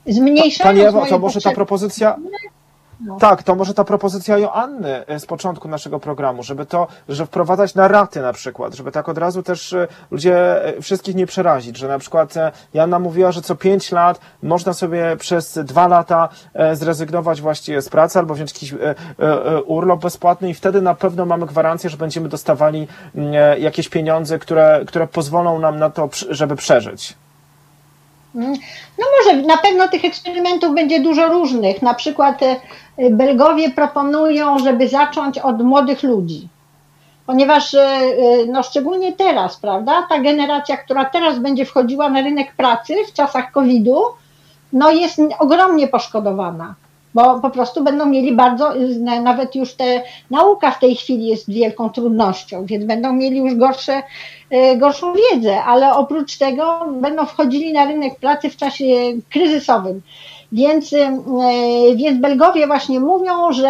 zmniejszając 0.06 0.80
Pani 0.82 0.96
moje 0.96 1.10
to 1.10 1.20
może 1.20 1.42
ta 1.42 1.52
propozycja. 1.52 2.18
No. 3.06 3.18
Tak, 3.18 3.44
to 3.44 3.56
może 3.56 3.74
ta 3.74 3.84
propozycja 3.84 4.38
Joanny 4.38 5.06
e, 5.08 5.20
z 5.20 5.26
początku 5.26 5.68
naszego 5.68 6.00
programu, 6.00 6.44
żeby 6.44 6.66
to, 6.66 6.88
że 7.10 7.26
wprowadzać 7.26 7.76
na 7.76 7.88
raty 7.88 8.22
na 8.22 8.34
przykład, 8.34 8.74
żeby 8.74 8.92
tak 8.92 9.10
od 9.10 9.18
razu 9.18 9.44
też 9.44 9.74
e, 9.74 9.88
ludzie 10.12 10.66
e, 10.66 10.82
wszystkich 10.82 11.16
nie 11.16 11.26
przerazić, 11.26 11.78
że 11.78 11.88
na 11.88 12.00
przykład 12.00 12.34
Joanna 12.74 13.00
mówiła, 13.00 13.32
że 13.32 13.42
co 13.42 13.56
pięć 13.56 13.92
lat 13.92 14.20
można 14.44 14.74
sobie 14.74 15.18
przez 15.18 15.60
dwa 15.64 15.88
lata 15.88 16.30
zrezygnować 16.74 17.42
właściwie 17.42 17.82
z 17.82 17.90
pracy 17.90 18.20
albo 18.20 18.34
wziąć 18.34 18.54
jakiś 18.54 18.74
urlop 19.66 20.02
bezpłatny 20.02 20.50
i 20.50 20.54
wtedy 20.54 20.82
na 20.82 20.96
pewno 20.96 21.26
mamy 21.26 21.46
gwarancję, 21.46 21.90
że 21.90 21.98
będziemy 21.98 22.30
dostawali 22.30 22.88
mm, 23.16 23.62
jakieś 23.62 23.90
pieniądze, 23.90 24.40
które, 24.40 24.84
które 24.88 25.08
pozwolą 25.08 25.60
nam 25.60 25.80
na 25.80 25.90
to, 25.90 26.10
żeby 26.30 26.56
przeżyć. 26.56 27.16
No 28.36 29.06
może, 29.18 29.42
na 29.42 29.58
pewno 29.58 29.88
tych 29.88 30.06
eksperymentów 30.06 30.76
będzie 30.76 31.00
dużo 31.00 31.28
różnych. 31.28 31.82
Na 31.82 31.94
przykład 31.94 32.44
e, 32.44 32.60
Belgowie 33.10 33.70
proponują, 33.70 34.60
żeby 34.60 34.88
zacząć 34.88 35.38
od 35.38 35.62
młodych 35.62 36.04
ludzi. 36.04 36.48
Ponieważ, 37.26 37.74
e, 37.74 37.80
e, 37.80 38.14
no 38.48 38.64
szczególnie 38.64 39.14
teraz, 39.14 39.58
prawda, 39.58 40.08
ta 40.10 40.20
generacja, 40.20 40.78
która 40.78 41.06
teraz 41.06 41.40
będzie 41.40 41.66
wchodziła 41.66 42.10
na 42.10 42.22
rynek 42.22 42.56
pracy 42.56 42.96
w 43.08 43.14
czasach 43.14 43.52
COVID-u, 43.52 44.04
no 44.74 44.92
jest 44.92 45.20
ogromnie 45.40 45.88
poszkodowana, 45.88 46.76
bo 47.14 47.40
po 47.40 47.50
prostu 47.50 47.84
będą 47.84 48.06
mieli 48.06 48.32
bardzo, 48.36 48.74
na- 49.00 49.22
nawet 49.22 49.56
już 49.56 49.74
te, 49.74 50.04
nauka 50.32 50.72
w 50.72 50.80
tej 50.80 50.96
chwili 50.96 51.28
jest 51.28 51.52
wielką 51.52 51.90
trudnością, 51.90 52.66
więc 52.66 52.86
będą 52.86 53.14
mieli 53.14 53.38
już 53.38 53.56
gorsze, 53.56 54.04
e, 54.50 54.78
gorszą 54.78 55.14
wiedzę, 55.14 55.64
ale 55.64 55.94
oprócz 55.94 56.38
tego 56.38 56.86
będą 57.02 57.26
wchodzili 57.26 57.74
na 57.74 57.86
rynek 57.86 58.16
pracy 58.20 58.50
w 58.50 58.58
czasie 58.58 58.86
kryzysowym. 59.30 60.02
Więc, 60.52 60.94
e, 60.94 61.20
więc 61.96 62.22
Belgowie 62.22 62.68
właśnie 62.68 63.00
mówią, 63.00 63.52
że 63.52 63.70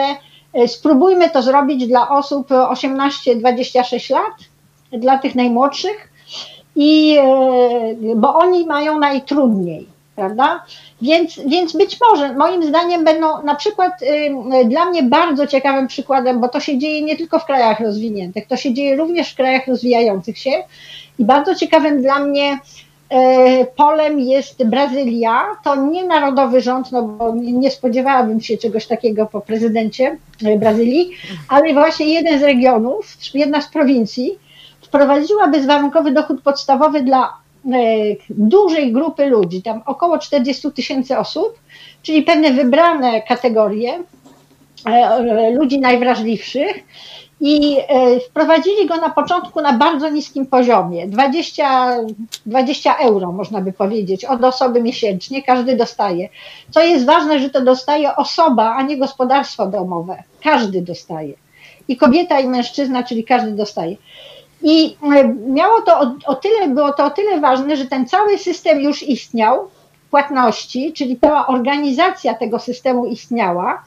e, 0.53 0.67
spróbujmy 0.67 1.29
to 1.29 1.41
zrobić 1.41 1.87
dla 1.87 2.09
osób 2.09 2.47
18-26 2.51 4.13
lat, 4.13 4.33
dla 4.91 5.17
tych 5.17 5.35
najmłodszych, 5.35 6.09
i, 6.75 7.17
bo 8.15 8.35
oni 8.35 8.65
mają 8.65 8.99
najtrudniej, 8.99 9.87
prawda? 10.15 10.65
Więc, 11.03 11.39
więc 11.45 11.73
być 11.77 11.97
może, 12.01 12.33
moim 12.33 12.63
zdaniem, 12.63 13.03
będą 13.03 13.43
na 13.43 13.55
przykład 13.55 14.01
y, 14.01 14.65
dla 14.65 14.85
mnie 14.85 15.03
bardzo 15.03 15.47
ciekawym 15.47 15.87
przykładem, 15.87 16.39
bo 16.39 16.49
to 16.49 16.59
się 16.59 16.77
dzieje 16.77 17.01
nie 17.01 17.17
tylko 17.17 17.39
w 17.39 17.45
krajach 17.45 17.79
rozwiniętych, 17.79 18.47
to 18.47 18.57
się 18.57 18.73
dzieje 18.73 18.95
również 18.95 19.31
w 19.31 19.35
krajach 19.35 19.67
rozwijających 19.67 20.37
się. 20.37 20.51
I 21.19 21.25
bardzo 21.25 21.55
ciekawym 21.55 22.01
dla 22.01 22.19
mnie 22.19 22.59
e, 23.09 23.65
polem 23.65 24.19
jest 24.19 24.63
Brazylia. 24.63 25.45
To 25.63 25.75
nie 25.75 26.05
narodowy 26.05 26.61
rząd, 26.61 26.91
no 26.91 27.03
bo 27.03 27.35
nie, 27.35 27.51
nie 27.51 27.71
spodziewałabym 27.71 28.41
się 28.41 28.57
czegoś 28.57 28.87
takiego 28.87 29.25
po 29.25 29.41
prezydencie 29.41 30.17
Brazylii, 30.57 31.11
ale 31.49 31.73
właśnie 31.73 32.13
jeden 32.13 32.39
z 32.39 32.43
regionów, 32.43 33.17
jedna 33.33 33.61
z 33.61 33.67
prowincji, 33.67 34.39
wprowadziła 34.81 35.47
bezwarunkowy 35.47 36.11
dochód 36.11 36.41
podstawowy 36.41 37.01
dla 37.01 37.42
dużej 38.29 38.91
grupy 38.91 39.25
ludzi, 39.25 39.61
tam 39.61 39.81
około 39.85 40.17
40 40.17 40.71
tysięcy 40.71 41.17
osób, 41.17 41.59
czyli 42.01 42.23
pewne 42.23 42.51
wybrane 42.51 43.21
kategorie 43.21 44.03
e, 44.85 44.89
e, 44.89 45.51
ludzi 45.51 45.79
najwrażliwszych 45.79 46.83
i 47.39 47.77
e, 47.87 48.19
wprowadzili 48.19 48.87
go 48.87 48.97
na 48.97 49.09
początku 49.09 49.61
na 49.61 49.73
bardzo 49.73 50.09
niskim 50.09 50.45
poziomie 50.45 51.07
20, 51.07 51.97
20 52.45 52.97
euro, 52.97 53.31
można 53.31 53.61
by 53.61 53.73
powiedzieć, 53.73 54.25
od 54.25 54.43
osoby 54.43 54.81
miesięcznie, 54.81 55.43
każdy 55.43 55.75
dostaje. 55.75 56.29
Co 56.71 56.83
jest 56.83 57.05
ważne, 57.05 57.39
że 57.39 57.49
to 57.49 57.61
dostaje 57.61 58.15
osoba, 58.15 58.75
a 58.75 58.81
nie 58.81 58.97
gospodarstwo 58.97 59.67
domowe. 59.67 60.23
Każdy 60.43 60.81
dostaje. 60.81 61.33
I 61.87 61.97
kobieta, 61.97 62.39
i 62.39 62.47
mężczyzna, 62.47 63.03
czyli 63.03 63.23
każdy 63.23 63.51
dostaje. 63.51 63.95
I 64.63 64.97
e, 65.15 65.33
miało 65.47 65.81
to 65.81 65.99
o, 65.99 66.15
o 66.25 66.35
tyle, 66.35 66.67
było 66.67 66.93
to 66.93 67.05
o 67.05 67.09
tyle 67.09 67.39
ważne, 67.39 67.77
że 67.77 67.85
ten 67.85 68.07
cały 68.07 68.37
system 68.37 68.81
już 68.81 69.03
istniał, 69.03 69.69
płatności, 70.11 70.93
czyli 70.93 71.19
cała 71.19 71.47
organizacja 71.47 72.33
tego 72.33 72.59
systemu 72.59 73.05
istniała. 73.05 73.83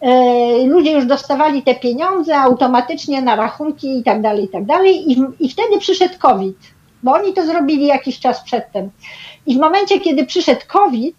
E, 0.00 0.64
Ludzie 0.66 0.92
już 0.92 1.06
dostawali 1.06 1.62
te 1.62 1.74
pieniądze 1.74 2.38
automatycznie 2.38 3.22
na 3.22 3.36
rachunki 3.36 3.98
i 3.98 4.02
tak 4.02 4.22
dalej, 4.22 4.44
i 4.44 4.48
tak 4.48 4.64
dalej. 4.64 5.12
I, 5.12 5.24
I 5.40 5.48
wtedy 5.48 5.78
przyszedł 5.78 6.14
COVID, 6.18 6.56
bo 7.02 7.12
oni 7.12 7.32
to 7.32 7.46
zrobili 7.46 7.86
jakiś 7.86 8.20
czas 8.20 8.42
przedtem. 8.42 8.90
I 9.46 9.56
w 9.56 9.60
momencie, 9.60 10.00
kiedy 10.00 10.26
przyszedł 10.26 10.60
COVID, 10.68 11.16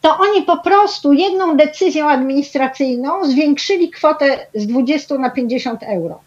to 0.00 0.18
oni 0.18 0.42
po 0.42 0.56
prostu 0.56 1.12
jedną 1.12 1.56
decyzją 1.56 2.08
administracyjną 2.08 3.24
zwiększyli 3.24 3.90
kwotę 3.90 4.46
z 4.54 4.66
20 4.66 5.18
na 5.18 5.30
50 5.30 5.82
euro. 5.82 6.20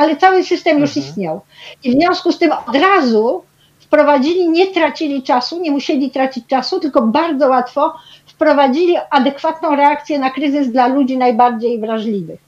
Ale 0.00 0.16
cały 0.16 0.44
system 0.44 0.78
już 0.78 0.96
Mhm. 0.96 1.06
istniał. 1.06 1.40
I 1.84 1.90
w 1.90 1.94
związku 1.94 2.32
z 2.32 2.38
tym 2.38 2.50
od 2.52 2.76
razu 2.76 3.42
wprowadzili, 3.80 4.48
nie 4.50 4.66
tracili 4.66 5.22
czasu, 5.22 5.60
nie 5.60 5.70
musieli 5.70 6.10
tracić 6.10 6.46
czasu, 6.46 6.80
tylko 6.80 7.02
bardzo 7.02 7.48
łatwo 7.48 7.94
wprowadzili 8.26 8.94
adekwatną 9.10 9.76
reakcję 9.76 10.18
na 10.18 10.30
kryzys 10.30 10.72
dla 10.72 10.86
ludzi 10.86 11.18
najbardziej 11.18 11.78
wrażliwych. 11.78 12.40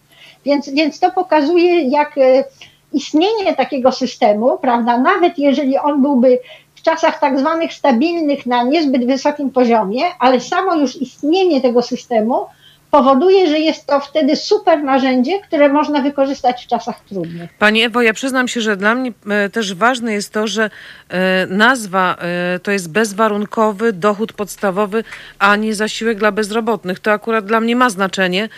Więc, 0.45 0.71
więc 0.71 1.01
to 1.01 1.11
pokazuje, 1.11 1.83
jak 1.83 2.19
e, 2.19 2.45
istnienie 2.93 3.57
takiego 3.57 3.93
systemu, 3.93 4.59
prawda, 4.59 4.99
nawet 4.99 5.39
jeżeli 5.39 5.79
on 5.79 6.03
byłby 6.03 6.39
w 6.75 6.83
czasach 6.83 7.21
tak 7.21 7.39
zwanych 7.39 7.73
stabilnych 7.73 8.47
na 8.47 8.63
niezbyt 8.63 9.07
wysokim 9.07 9.51
poziomie, 9.51 10.03
ale 10.19 10.41
samo 10.41 10.75
już 10.75 11.03
istnienie 11.03 11.61
tego 11.61 11.83
systemu 11.83 12.47
powoduje, 12.93 13.49
że 13.49 13.59
jest 13.59 13.87
to 13.87 14.01
wtedy 14.01 14.37
super 14.37 14.83
narzędzie, 14.83 15.41
które 15.41 15.69
można 15.69 16.01
wykorzystać 16.01 16.65
w 16.65 16.67
czasach 16.67 17.01
trudnych. 17.01 17.51
Pani 17.59 17.83
Ewo, 17.83 18.03
ja 18.03 18.13
przyznam 18.13 18.49
się, 18.49 18.61
że 18.61 18.77
dla 18.77 18.95
mnie 18.95 19.13
e, 19.31 19.51
też 19.51 19.75
ważne 19.75 20.13
jest 20.13 20.33
to, 20.33 20.47
że 20.47 20.71
e, 21.09 21.47
nazwa 21.47 22.17
e, 22.19 22.59
to 22.59 22.71
jest 22.71 22.91
bezwarunkowy 22.91 23.93
dochód 23.93 24.33
podstawowy, 24.33 25.05
a 25.39 25.57
nie 25.57 25.75
zasiłek 25.75 26.19
dla 26.19 26.33
bezrobotnych. 26.33 27.01
To 27.01 27.13
akurat 27.13 27.45
dla 27.45 27.61
mnie 27.61 27.77
ma 27.77 27.91
znaczenie, 27.91 28.49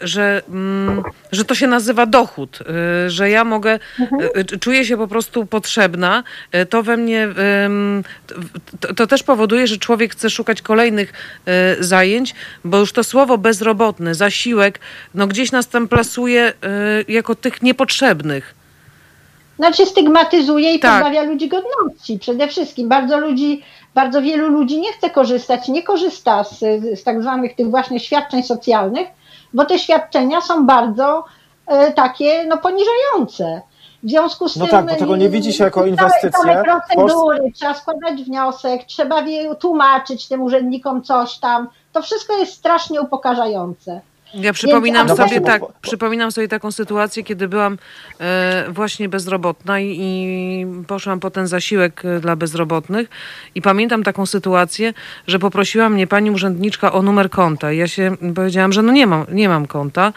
że, 0.00 0.42
mm, 0.48 1.02
że 1.32 1.44
to 1.44 1.54
się 1.54 1.66
nazywa 1.66 2.06
dochód, 2.06 2.58
że 3.06 3.30
ja 3.30 3.44
mogę, 3.44 3.78
e, 4.34 4.44
czuję 4.44 4.84
się 4.84 4.96
po 4.96 5.08
prostu 5.08 5.46
potrzebna. 5.46 6.24
To 6.70 6.82
we 6.82 6.96
mnie, 6.96 7.28
to, 8.80 8.94
to 8.94 9.06
też 9.06 9.22
powoduje, 9.22 9.66
że 9.66 9.76
człowiek 9.76 10.12
chce 10.12 10.30
szukać 10.30 10.62
kolejnych 10.62 11.12
zajęć, 11.80 12.34
bo 12.64 12.78
już 12.78 12.92
to 12.92 13.04
słowo 13.04 13.38
bezrobotny, 13.44 14.14
zasiłek, 14.14 14.80
no 15.14 15.26
gdzieś 15.26 15.52
nas 15.52 15.68
tam 15.68 15.88
plasuje 15.88 16.42
e, 16.42 16.52
jako 17.08 17.34
tych 17.34 17.62
niepotrzebnych. 17.62 18.54
Znaczy 19.56 19.86
stygmatyzuje 19.86 20.74
i 20.74 20.80
Tak. 20.80 20.92
pozbawia 20.92 21.22
ludzi 21.22 21.48
godności. 21.48 22.18
Przede 22.18 22.48
wszystkim 22.48 22.88
bardzo 22.88 23.18
ludzi, 23.18 23.62
bardzo 23.94 24.22
wielu 24.22 24.48
ludzi 24.48 24.80
nie 24.80 24.92
chce 24.92 25.10
korzystać, 25.10 25.68
nie 25.68 25.82
korzysta 25.82 26.44
z, 26.44 26.58
z 27.00 27.04
tak 27.04 27.22
zwanych 27.22 27.54
tych 27.56 27.70
właśnie 27.70 28.00
świadczeń 28.00 28.42
socjalnych, 28.42 29.08
bo 29.52 29.64
te 29.64 29.78
świadczenia 29.78 30.40
są 30.40 30.66
bardzo 30.66 31.24
e, 31.66 31.92
takie 31.92 32.46
no, 32.48 32.58
poniżające. 32.58 33.62
W 34.02 34.08
związku 34.10 34.48
z 34.48 34.56
no 34.56 34.64
tym. 34.64 34.70
tak, 34.70 34.86
bo 34.86 34.94
tego 34.94 35.16
nie 35.16 35.28
widzi 35.28 35.52
się 35.52 35.64
jako 35.64 35.86
inwestycje. 35.86 36.30
Całe, 36.30 36.64
całe 36.64 36.64
procedury, 36.64 37.52
trzeba 37.54 37.74
składać 37.74 38.22
wniosek, 38.22 38.84
trzeba 38.84 39.24
tłumaczyć 39.60 40.28
tym 40.28 40.42
urzędnikom 40.42 41.02
coś 41.02 41.38
tam. 41.38 41.68
To 41.94 42.02
wszystko 42.02 42.36
jest 42.36 42.52
strasznie 42.52 43.00
upokarzające. 43.00 44.00
Ja 44.34 44.52
przypominam 44.52 45.06
Więc, 45.06 45.18
sobie 45.18 45.40
tak, 45.40 45.62
przypominam 45.82 46.32
sobie 46.32 46.48
taką 46.48 46.72
sytuację, 46.72 47.22
kiedy 47.22 47.48
byłam 47.48 47.78
e, 48.20 48.64
właśnie 48.68 49.08
bezrobotna 49.08 49.80
i, 49.80 49.96
i, 50.00 50.66
poszłam 50.86 51.20
po 51.20 51.30
ten 51.30 51.46
zasiłek 51.46 52.04
e, 52.04 52.20
dla 52.20 52.36
bezrobotnych. 52.36 53.08
I 53.54 53.62
pamiętam 53.62 54.02
taką 54.02 54.26
sytuację, 54.26 54.94
że 55.26 55.38
poprosiła 55.38 55.88
mnie 55.88 56.06
pani 56.06 56.30
urzędniczka 56.30 56.92
o 56.92 57.02
numer 57.02 57.30
konta. 57.30 57.72
I 57.72 57.76
ja 57.76 57.88
się 57.88 58.16
powiedziałam, 58.34 58.72
że 58.72 58.82
no 58.82 58.92
nie 58.92 59.06
mam, 59.06 59.26
nie 59.32 59.48
mam 59.48 59.66
konta, 59.66 60.12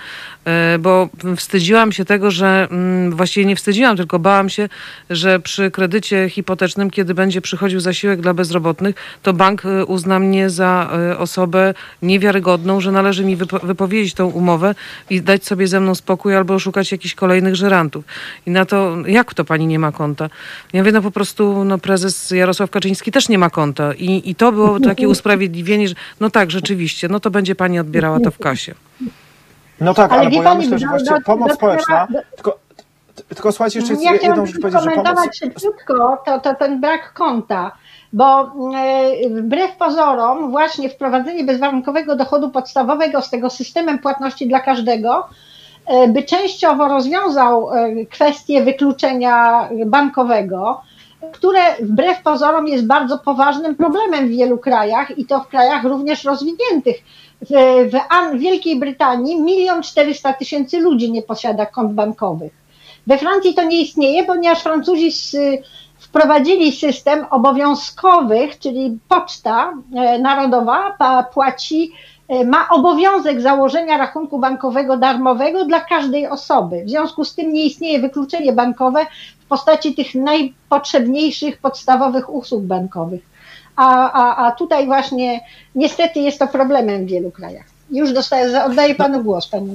e, 0.46 0.80
bo 0.80 1.10
wstydziłam 1.36 1.92
się 1.92 2.06
tego, 2.06 2.32
że 2.32 2.68
m, 2.72 2.78
mm, 2.78 3.16
właściwie 3.16 3.46
nie 3.46 3.56
wstydziłam, 3.56 3.98
tylko 3.98 4.20
bałam 4.20 4.50
się, 4.50 4.70
że 5.10 5.40
przy 5.40 5.72
kredycie 5.72 6.30
hipotecznym, 6.30 6.90
kiedy 6.90 7.14
będzie 7.14 7.42
przychodził 7.42 7.80
zasiłek 7.80 8.22
dla 8.22 8.34
bezrobotnych, 8.34 8.96
to 9.24 9.34
bank 9.34 9.66
e, 9.66 9.86
uzna 9.86 10.20
mnie 10.20 10.50
za 10.50 10.90
e, 11.12 11.18
osobę 11.18 11.74
niewiarygodną, 12.02 12.82
że 12.82 12.92
należy 12.92 13.26
mi 13.26 13.36
wypo, 13.36 13.60
wypowiedzieć 13.60 14.07
tą 14.14 14.28
umowę 14.28 14.76
i 15.10 15.22
dać 15.22 15.46
sobie 15.46 15.68
ze 15.68 15.80
mną 15.80 15.96
spokój 15.96 16.36
albo 16.36 16.60
szukać 16.60 16.92
jakichś 16.92 17.16
kolejnych 17.16 17.56
żerantów. 17.56 18.06
I 18.46 18.52
na 18.52 18.66
to, 18.66 18.98
jak 19.08 19.34
to 19.34 19.46
pani 19.46 19.68
nie 19.68 19.80
ma 19.80 19.92
konta? 19.92 20.30
Ja 20.74 20.84
wiem, 20.84 20.94
no 20.94 21.02
po 21.02 21.12
prostu 21.12 21.64
no, 21.64 21.78
prezes 21.78 22.32
Jarosław 22.32 22.70
Kaczyński 22.70 23.12
też 23.12 23.30
nie 23.30 23.38
ma 23.38 23.50
konta. 23.50 23.94
I, 23.94 24.30
i 24.30 24.36
to 24.36 24.52
było 24.52 24.80
takie 24.80 25.08
usprawiedliwienie, 25.10 25.88
że 25.88 25.96
no 26.20 26.30
tak, 26.30 26.52
rzeczywiście, 26.52 27.08
no 27.08 27.20
to 27.20 27.32
będzie 27.32 27.56
pani 27.56 27.80
odbierała 27.80 28.20
to 28.20 28.32
w 28.32 28.38
kasie. 28.38 28.76
No 29.82 29.94
tak, 29.94 30.12
ale, 30.12 30.22
ale 30.22 30.30
bo 30.30 30.44
ja 30.44 30.56
myślę, 30.56 30.80
że 30.80 30.88
właśnie 30.88 31.22
pomoc 31.26 31.54
społeczna, 31.54 32.08
tylko, 32.36 32.60
tylko 33.28 33.52
słuchajcie, 33.52 33.80
jeszcze 33.80 33.94
ja 33.94 34.14
jedną 34.14 34.46
rzecz 34.46 34.60
powiedzieć, 34.62 34.84
że 34.84 34.92
pomoc... 34.92 35.38
szybciutko, 35.40 36.18
to, 36.26 36.40
to 36.40 36.56
ten 36.56 36.82
brak 36.82 37.14
konta 37.14 37.72
bo 38.14 38.42
e, 38.42 39.30
wbrew 39.30 39.78
pozorom 39.78 40.52
właśnie 40.52 40.90
wprowadzenie 40.90 41.44
bezwarunkowego 41.44 42.16
dochodu 42.16 42.50
podstawowego 42.50 43.22
z 43.22 43.30
tego 43.30 43.50
systemem 43.50 44.00
płatności 44.00 44.48
dla 44.48 44.60
każdego 44.60 45.28
e, 45.86 46.08
by 46.08 46.24
częściowo 46.24 46.88
rozwiązał 46.88 47.72
e, 47.72 48.06
kwestię 48.06 48.64
wykluczenia 48.64 49.70
bankowego, 49.86 50.82
które 51.32 51.60
wbrew 51.80 52.22
pozorom 52.22 52.68
jest 52.68 52.88
bardzo 52.88 53.18
poważnym 53.18 53.76
problemem 53.76 54.28
w 54.28 54.32
wielu 54.32 54.58
krajach 54.58 55.18
i 55.18 55.26
to 55.26 55.40
w 55.40 55.48
krajach 55.48 55.84
również 55.84 56.24
rozwiniętych. 56.24 56.96
W, 57.42 57.54
w 58.34 58.40
Wielkiej 58.40 58.80
Brytanii 58.80 59.42
milion 59.42 59.84
czterysta 59.84 60.34
tysięcy 60.34 60.80
ludzi 60.80 61.12
nie 61.12 61.22
posiada 61.22 61.66
kont 61.66 61.94
bankowych. 61.94 62.52
We 63.08 63.18
Francji 63.18 63.54
to 63.54 63.64
nie 63.64 63.82
istnieje, 63.82 64.24
ponieważ 64.24 64.64
Francuzi 64.64 65.12
z 65.12 65.36
wprowadzili 66.08 66.72
system 66.72 67.26
obowiązkowych, 67.30 68.60
czyli 68.60 69.00
Poczta 69.10 69.74
e, 69.96 70.20
Narodowa 70.20 70.98
płaci, 71.34 71.92
e, 72.28 72.46
ma 72.46 72.70
obowiązek 72.70 73.42
założenia 73.42 73.98
rachunku 73.98 74.40
bankowego 74.40 74.98
darmowego 74.98 75.66
dla 75.66 75.80
każdej 75.80 76.28
osoby. 76.28 76.84
W 76.86 76.90
związku 76.90 77.26
z 77.26 77.36
tym 77.36 77.54
nie 77.54 77.66
istnieje 77.66 78.00
wykluczenie 78.00 78.54
bankowe 78.54 79.06
w 79.40 79.46
postaci 79.46 79.96
tych 79.96 80.16
najpotrzebniejszych, 80.16 81.58
podstawowych 81.58 82.34
usług 82.34 82.64
bankowych. 82.64 83.22
A, 83.76 84.12
a, 84.12 84.48
a 84.48 84.52
tutaj 84.52 84.86
właśnie 84.86 85.42
niestety 85.76 86.20
jest 86.20 86.40
to 86.40 86.48
problemem 86.48 87.06
w 87.06 87.10
wielu 87.10 87.32
krajach. 87.32 87.77
Już 87.92 88.14
dostaję, 88.14 88.64
oddaję 88.64 88.96
panu 88.96 89.24
głos, 89.24 89.48
panie. 89.48 89.74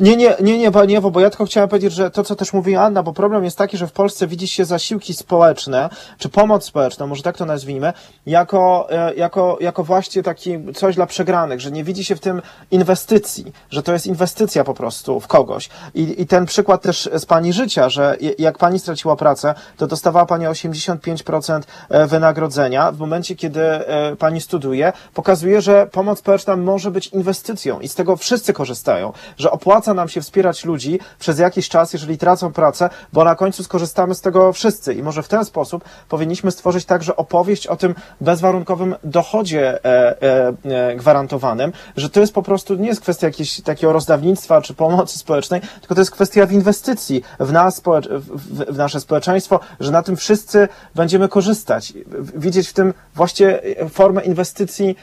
Nie, 0.00 0.16
nie, 0.16 0.36
nie, 0.40 0.58
nie, 0.58 0.70
panie 0.70 0.98
Ewo, 0.98 1.10
bo 1.10 1.20
ja 1.20 1.30
tylko 1.30 1.44
chciałem 1.44 1.68
powiedzieć, 1.68 1.92
że 1.92 2.10
to, 2.10 2.24
co 2.24 2.36
też 2.36 2.52
mówi 2.52 2.76
Anna, 2.76 3.02
bo 3.02 3.12
problem 3.12 3.44
jest 3.44 3.58
taki, 3.58 3.76
że 3.76 3.86
w 3.86 3.92
Polsce 3.92 4.26
widzi 4.26 4.48
się 4.48 4.64
zasiłki 4.64 5.14
społeczne, 5.14 5.90
czy 6.18 6.28
pomoc 6.28 6.64
społeczną, 6.64 7.06
może 7.06 7.22
tak 7.22 7.36
to 7.36 7.46
nazwijmy, 7.46 7.92
jako, 8.26 8.88
e, 8.90 9.14
jako, 9.14 9.58
jako 9.60 9.84
właśnie 9.84 10.22
taki 10.22 10.58
coś 10.74 10.94
dla 10.94 11.06
przegranych, 11.06 11.60
że 11.60 11.70
nie 11.70 11.84
widzi 11.84 12.04
się 12.04 12.16
w 12.16 12.20
tym 12.20 12.42
inwestycji, 12.70 13.52
że 13.70 13.82
to 13.82 13.92
jest 13.92 14.06
inwestycja 14.06 14.64
po 14.64 14.74
prostu 14.74 15.20
w 15.20 15.26
kogoś. 15.26 15.68
I, 15.94 16.22
i 16.22 16.26
ten 16.26 16.46
przykład 16.46 16.82
też 16.82 17.10
z 17.14 17.26
pani 17.26 17.52
życia, 17.52 17.88
że 17.88 18.16
jak 18.38 18.58
pani 18.58 18.78
straciła 18.78 19.16
pracę, 19.16 19.54
to 19.76 19.86
dostawała 19.86 20.26
pani 20.26 20.46
85% 20.46 21.62
e, 21.88 22.06
wynagrodzenia 22.06 22.92
w 22.92 22.98
momencie, 22.98 23.36
kiedy 23.36 23.62
e, 23.62 24.16
pani 24.16 24.40
studuje, 24.40 24.92
pokazuje, 25.14 25.60
że 25.60 25.86
pomoc 25.86 26.18
społeczna 26.18 26.56
może 26.56 26.90
być 26.90 27.06
inwestycją 27.06 27.31
inwestycją. 27.32 27.80
I 27.80 27.88
z 27.88 27.94
tego 27.94 28.16
wszyscy 28.16 28.52
korzystają, 28.52 29.12
że 29.38 29.50
opłaca 29.50 29.94
nam 29.94 30.08
się 30.08 30.20
wspierać 30.20 30.64
ludzi 30.64 31.00
przez 31.18 31.38
jakiś 31.38 31.68
czas, 31.68 31.92
jeżeli 31.92 32.18
tracą 32.18 32.52
pracę, 32.52 32.90
bo 33.12 33.24
na 33.24 33.34
końcu 33.34 33.64
skorzystamy 33.64 34.14
z 34.14 34.20
tego 34.20 34.52
wszyscy. 34.52 34.94
I 34.94 35.02
może 35.02 35.22
w 35.22 35.28
ten 35.28 35.44
sposób 35.44 35.84
powinniśmy 36.08 36.50
stworzyć 36.50 36.84
także 36.84 37.16
opowieść 37.16 37.66
o 37.66 37.76
tym 37.76 37.94
bezwarunkowym 38.20 38.94
dochodzie 39.04 39.84
e, 39.84 40.22
e, 40.22 40.52
e 40.64 40.96
gwarantowanym, 40.96 41.72
że 41.96 42.10
to 42.10 42.20
jest 42.20 42.34
po 42.34 42.42
prostu, 42.42 42.74
nie 42.74 42.88
jest 42.88 43.00
kwestia 43.00 43.26
jakiegoś 43.26 43.60
takiego 43.60 43.92
rozdawnictwa 43.92 44.62
czy 44.62 44.74
pomocy 44.74 45.18
społecznej, 45.18 45.60
tylko 45.80 45.94
to 45.94 46.00
jest 46.00 46.10
kwestia 46.10 46.46
w 46.46 46.52
inwestycji 46.52 47.22
w 47.40 47.52
nas, 47.52 47.82
w, 48.06 48.76
nasze 48.76 49.00
społeczeństwo, 49.00 49.60
że 49.80 49.92
na 49.92 50.02
tym 50.02 50.16
wszyscy 50.16 50.68
będziemy 50.94 51.28
korzystać, 51.28 51.92
widzieć 52.34 52.68
w 52.68 52.72
tym 52.72 52.94
właśnie 53.14 53.60
formę 53.90 54.22
inwestycji 54.22 54.96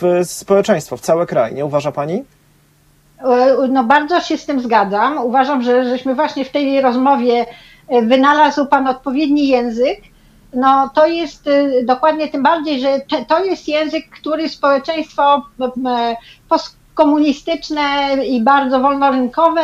w 0.00 0.20
społeczeństwo, 0.24 0.96
w 0.96 1.00
całe 1.00 1.23
kraj, 1.26 1.54
nie 1.54 1.64
uważa 1.64 1.92
pani? 1.92 2.24
E, 3.24 3.56
no 3.68 3.84
bardzo 3.84 4.20
się 4.20 4.38
z 4.38 4.46
tym 4.46 4.60
zgadzam. 4.60 5.18
Uważam, 5.24 5.62
że 5.62 5.84
żeśmy 5.84 6.14
właśnie 6.14 6.44
w 6.44 6.50
tej 6.50 6.80
rozmowie 6.80 7.46
e, 7.88 8.02
wynalazł 8.02 8.66
Pan 8.66 8.88
odpowiedni 8.88 9.48
język. 9.48 10.00
No 10.54 10.90
to 10.94 11.06
jest 11.06 11.46
e, 11.46 11.84
dokładnie 11.84 12.28
tym 12.28 12.42
bardziej, 12.42 12.80
że 12.80 13.00
to 13.28 13.44
jest 13.44 13.68
język, 13.68 14.10
który 14.10 14.48
społeczeństwo 14.48 15.42
postkomunistyczne 16.48 17.82
i 18.26 18.40
bardzo 18.42 18.80
wolnorynkowe 18.80 19.60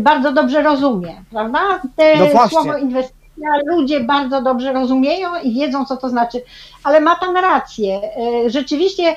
bardzo 0.00 0.32
dobrze 0.32 0.62
rozumie, 0.62 1.24
prawda? 1.30 1.60
Te 1.96 2.32
no 2.34 2.48
słowo 2.48 2.76
inwestycja 2.76 3.48
ludzie 3.66 4.00
bardzo 4.00 4.42
dobrze 4.42 4.72
rozumieją 4.72 5.28
i 5.42 5.54
wiedzą, 5.54 5.84
co 5.84 5.96
to 5.96 6.08
znaczy. 6.08 6.42
Ale 6.84 7.00
ma 7.00 7.16
Pan 7.16 7.36
rację. 7.36 8.00
Rzeczywiście 8.46 9.16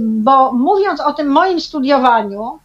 bo 0.00 0.52
mówiąc 0.52 1.00
o 1.00 1.12
tym 1.12 1.26
moim 1.28 1.60
studiowaniu, 1.60 2.58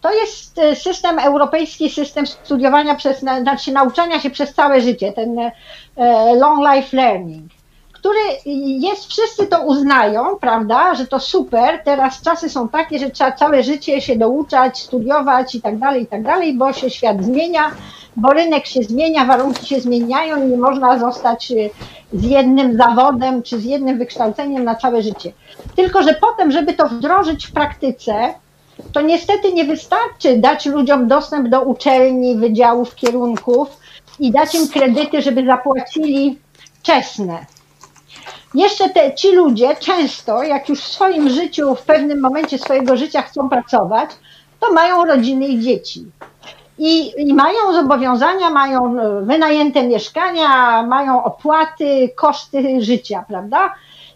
to 0.00 0.12
jest 0.12 0.58
y, 0.58 0.76
system, 0.76 1.18
europejski 1.18 1.90
system 1.90 2.26
studiowania, 2.26 2.94
przez, 2.94 3.20
znaczy 3.20 3.72
nauczania 3.72 4.20
się 4.20 4.30
przez 4.30 4.54
całe 4.54 4.80
życie, 4.80 5.12
ten 5.12 5.38
y, 5.38 5.52
long 6.38 6.60
life 6.74 6.96
learning, 6.96 7.52
który 8.00 8.18
jest, 8.80 9.06
wszyscy 9.06 9.46
to 9.46 9.62
uznają, 9.62 10.36
prawda, 10.40 10.94
że 10.94 11.06
to 11.06 11.20
super, 11.20 11.80
teraz 11.84 12.22
czasy 12.22 12.48
są 12.48 12.68
takie, 12.68 12.98
że 12.98 13.10
trzeba 13.10 13.32
całe 13.32 13.62
życie 13.62 14.00
się 14.00 14.16
douczać, 14.16 14.78
studiować 14.78 15.54
i 15.54 15.60
tak 15.60 15.78
dalej, 15.78 16.02
i 16.02 16.06
tak 16.06 16.22
dalej, 16.22 16.54
bo 16.54 16.72
się 16.72 16.90
świat 16.90 17.24
zmienia, 17.24 17.70
bo 18.16 18.32
rynek 18.32 18.66
się 18.66 18.82
zmienia, 18.82 19.24
warunki 19.24 19.66
się 19.66 19.80
zmieniają 19.80 20.46
i 20.46 20.50
nie 20.50 20.56
można 20.56 20.98
zostać 20.98 21.52
z 22.12 22.24
jednym 22.24 22.76
zawodem 22.76 23.42
czy 23.42 23.58
z 23.60 23.64
jednym 23.64 23.98
wykształceniem 23.98 24.64
na 24.64 24.74
całe 24.74 25.02
życie. 25.02 25.32
Tylko, 25.76 26.02
że 26.02 26.14
potem, 26.14 26.50
żeby 26.50 26.74
to 26.74 26.88
wdrożyć 26.88 27.46
w 27.46 27.52
praktyce, 27.52 28.34
to 28.92 29.00
niestety 29.00 29.52
nie 29.52 29.64
wystarczy 29.64 30.36
dać 30.36 30.66
ludziom 30.66 31.08
dostęp 31.08 31.48
do 31.48 31.62
uczelni, 31.62 32.36
wydziałów, 32.36 32.94
kierunków 32.94 33.68
i 34.18 34.30
dać 34.30 34.54
im 34.54 34.68
kredyty, 34.68 35.22
żeby 35.22 35.46
zapłacili 35.46 36.38
wczesne. 36.80 37.46
Jeszcze 38.54 38.88
te, 38.88 39.14
ci 39.14 39.32
ludzie 39.32 39.76
często, 39.76 40.42
jak 40.42 40.68
już 40.68 40.80
w 40.80 40.92
swoim 40.92 41.28
życiu, 41.28 41.74
w 41.74 41.82
pewnym 41.82 42.20
momencie 42.20 42.58
swojego 42.58 42.96
życia 42.96 43.22
chcą 43.22 43.48
pracować, 43.48 44.10
to 44.60 44.72
mają 44.72 45.04
rodziny 45.04 45.48
i 45.48 45.60
dzieci. 45.60 46.04
I, 46.78 47.12
I, 47.28 47.34
mają 47.34 47.72
zobowiązania, 47.72 48.50
mają 48.50 48.96
wynajęte 49.22 49.82
mieszkania, 49.82 50.82
mają 50.82 51.24
opłaty, 51.24 52.10
koszty 52.16 52.82
życia, 52.82 53.24
prawda? 53.28 53.74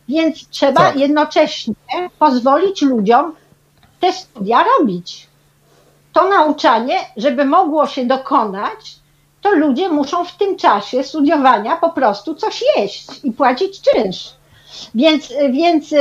Więc 0.08 0.48
trzeba 0.48 0.80
tak. 0.80 0.96
jednocześnie 0.96 1.74
pozwolić 2.18 2.82
ludziom 2.82 3.34
te 4.00 4.12
studia 4.12 4.64
robić. 4.64 5.28
To 6.12 6.28
nauczanie, 6.28 6.98
żeby 7.16 7.44
mogło 7.44 7.86
się 7.86 8.06
dokonać, 8.06 8.96
to 9.44 9.50
ludzie 9.50 9.88
muszą 9.88 10.24
w 10.24 10.36
tym 10.36 10.56
czasie 10.56 11.04
studiowania 11.04 11.76
po 11.76 11.90
prostu 11.90 12.34
coś 12.34 12.64
jeść 12.76 13.24
i 13.24 13.32
płacić 13.32 13.80
czynsz. 13.80 14.34
Więc, 14.94 15.32
więc 15.50 15.92
e, 15.92 15.98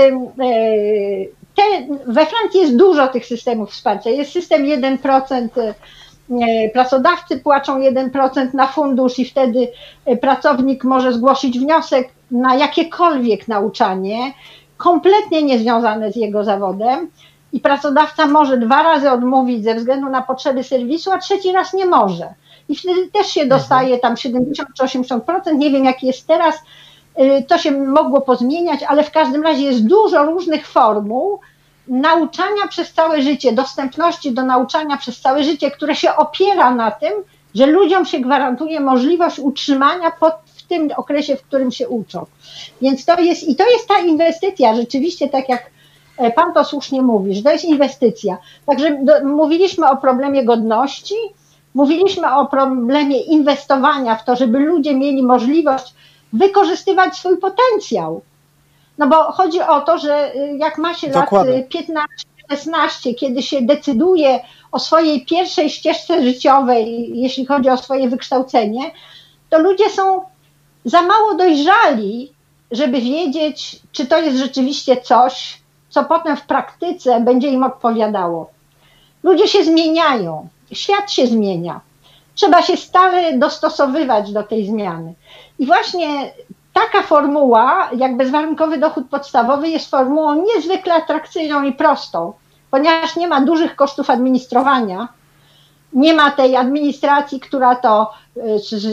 te, 1.56 1.64
we 2.08 2.26
Francji 2.26 2.60
jest 2.60 2.76
dużo 2.76 3.08
tych 3.08 3.26
systemów 3.26 3.72
wsparcia. 3.72 4.10
Jest 4.10 4.32
system 4.32 4.64
1%, 4.64 5.48
e, 5.60 6.70
pracodawcy 6.70 7.38
płaczą 7.39 7.80
1% 7.80 8.54
na 8.54 8.68
fundusz 8.68 9.20
i 9.20 9.26
wtedy 9.26 9.68
e, 10.06 10.18
pracownik 10.18 10.84
może 10.84 11.14
zgłosić 11.14 11.60
wniosek 11.60 12.10
na 12.32 12.56
jakiekolwiek 12.56 13.48
nauczanie, 13.48 14.34
kompletnie 14.78 15.44
niezwiązane 15.44 16.12
z 16.12 16.16
jego 16.16 16.44
zawodem 16.44 17.10
i 17.54 17.60
pracodawca 17.60 18.28
może 18.28 18.58
dwa 18.58 18.84
razy 18.84 19.12
odmówić 19.12 19.64
ze 19.64 19.76
względu 19.76 20.10
na 20.10 20.22
potrzeby 20.22 20.64
serwisu, 20.64 21.12
a 21.12 21.18
trzeci 21.18 21.52
raz 21.52 21.74
nie 21.74 21.86
może. 21.86 22.34
I 22.70 22.76
wtedy 22.76 23.07
też 23.07 23.28
się 23.28 23.45
dostaje 23.45 23.99
tam 23.99 24.18
70 24.18 24.70
czy 24.78 24.84
80%, 24.84 25.55
nie 25.55 25.72
wiem 25.72 25.86
jaki 25.86 26.07
jest 26.07 26.28
teraz, 26.28 26.55
y, 27.20 27.43
to 27.47 27.57
się 27.57 27.72
mogło 27.72 28.22
pozmieniać, 28.22 28.84
ale 28.84 29.03
w 29.03 29.11
każdym 29.11 29.43
razie 29.43 29.64
jest 29.64 29.88
dużo 29.88 30.26
różnych 30.26 30.68
formuł 30.68 31.39
nauczania 31.88 32.68
przez 32.70 32.93
całe 32.93 33.22
życie, 33.22 33.53
dostępności 33.53 34.32
do 34.32 34.45
nauczania 34.45 34.97
przez 34.97 35.22
całe 35.22 35.43
życie, 35.43 35.72
które 35.72 35.95
się 35.95 36.16
opiera 36.16 36.76
na 36.76 36.91
tym, 36.91 37.14
że 37.55 37.66
ludziom 37.66 38.05
się 38.05 38.20
gwarantuje 38.20 38.80
możliwość 38.80 39.39
utrzymania 39.39 40.11
pod, 40.11 40.34
w 40.55 40.64
tym 40.64 40.89
okresie, 40.97 41.36
w 41.36 41.43
którym 41.43 41.72
się 41.72 41.89
uczą. 41.89 42.26
Więc 42.82 43.05
to 43.05 43.20
jest, 43.22 43.43
i 43.43 43.55
to 43.55 43.70
jest 43.70 43.88
ta 43.88 43.99
inwestycja, 43.99 44.76
rzeczywiście 44.76 45.30
tak 45.30 45.49
jak 45.49 45.72
e, 46.18 46.32
Pan 46.32 46.53
to 46.53 46.66
słusznie 46.66 47.01
mówi, 47.01 47.36
że 47.36 47.43
to 47.43 47.51
jest 47.51 47.66
inwestycja. 47.66 48.38
Także 48.66 48.97
do, 49.03 49.26
mówiliśmy 49.26 49.89
o 49.89 49.97
problemie 49.97 50.45
godności, 50.45 51.16
mówiliśmy 51.74 52.36
o 52.36 52.46
problemie 52.46 53.22
inwestowania 53.22 54.16
w 54.16 54.26
to, 54.26 54.36
żeby 54.36 54.60
ludzie 54.60 54.96
mieli 54.96 55.24
możliwość 55.24 55.94
wykorzystywać 56.34 57.16
swój 57.18 57.38
potencjał. 57.38 58.22
No 58.98 59.08
bo 59.08 59.24
chodzi 59.24 59.62
o 59.62 59.82
to, 59.82 59.98
że 59.98 60.36
y, 60.36 60.58
jak 60.58 60.78
ma 60.78 60.94
się 60.94 61.10
Dokładnie. 61.10 61.58
lat 61.58 61.68
15, 61.68 62.28
16, 62.52 63.14
kiedy 63.14 63.44
się 63.44 63.62
decyduje 63.62 64.40
o 64.72 64.80
swojej 64.80 65.26
pierwszej 65.26 65.70
ścieżce 65.70 66.24
życiowej, 66.24 67.12
jeśli 67.20 67.46
chodzi 67.46 67.70
o 67.70 67.78
swoje 67.78 68.10
wykształcenie, 68.10 68.92
to 69.50 69.60
ludzie 69.60 69.90
są 69.90 70.22
za 70.86 71.02
mało 71.02 71.36
dojrzali, 71.36 72.32
żeby 72.72 73.02
wiedzieć, 73.02 73.80
czy 73.92 74.06
to 74.06 74.22
jest 74.22 74.38
rzeczywiście 74.38 74.98
coś, 74.98 75.60
co 75.90 76.04
potem 76.04 76.38
w 76.38 76.46
praktyce 76.46 77.20
będzie 77.20 77.48
im 77.48 77.64
odpowiadało. 77.64 78.50
Ludzie 79.24 79.48
się 79.48 79.64
zmieniają, 79.64 80.48
świat 80.76 81.12
się 81.12 81.28
zmienia. 81.28 81.82
Trzeba 82.36 82.62
się 82.62 82.78
stale 82.78 83.38
dostosowywać 83.38 84.32
do 84.32 84.44
tej 84.44 84.66
zmiany. 84.66 85.14
I 85.60 85.66
właśnie 85.66 86.34
taka 86.74 87.02
formuła, 87.02 87.90
jak 87.98 88.18
bezwarunkowy 88.18 88.78
dochód 88.78 89.10
podstawowy, 89.10 89.70
jest 89.70 89.90
formułą 89.90 90.46
niezwykle 90.46 90.94
atrakcyjną 90.94 91.64
i 91.64 91.74
prostą, 91.74 92.34
ponieważ 92.72 93.16
nie 93.16 93.28
ma 93.28 93.42
dużych 93.42 93.76
kosztów 93.76 94.10
administrowania, 94.10 95.08
nie 95.94 96.14
ma 96.14 96.32
tej 96.32 96.56
administracji, 96.56 97.40
która 97.40 97.76
to 97.76 98.12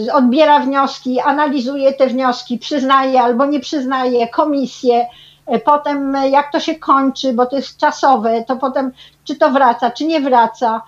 y, 0.07 0.12
odbiera 0.12 0.59
wnioski, 0.59 1.20
analizuje 1.20 1.93
te 1.93 2.07
wnioski, 2.07 2.59
przyznaje 2.59 3.22
albo 3.22 3.47
nie 3.47 3.61
przyznaje, 3.61 4.28
komisje, 4.28 5.07
y, 5.55 5.59
potem 5.59 6.16
jak 6.31 6.53
to 6.53 6.61
się 6.61 6.74
kończy, 6.74 7.33
bo 7.33 7.47
to 7.47 7.57
jest 7.57 7.76
czasowe, 7.76 8.45
to 8.49 8.57
potem 8.57 8.93
czy 9.24 9.37
to 9.37 9.51
wraca, 9.51 9.91
czy 9.91 10.05
nie 10.05 10.20
wraca, 10.20 10.83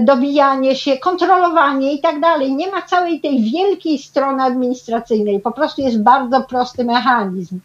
dobijanie 0.00 0.76
się, 0.76 0.96
kontrolowanie 0.96 1.94
i 1.94 2.00
tak 2.00 2.20
dalej. 2.20 2.52
Nie 2.54 2.70
ma 2.70 2.82
całej 2.82 3.20
tej 3.20 3.50
wielkiej 3.50 3.98
strony 3.98 4.42
administracyjnej, 4.42 5.40
po 5.40 5.52
prostu 5.52 5.82
jest 5.82 6.02
bardzo 6.02 6.40
prosty 6.40 6.84
mechanizm. 6.84 7.58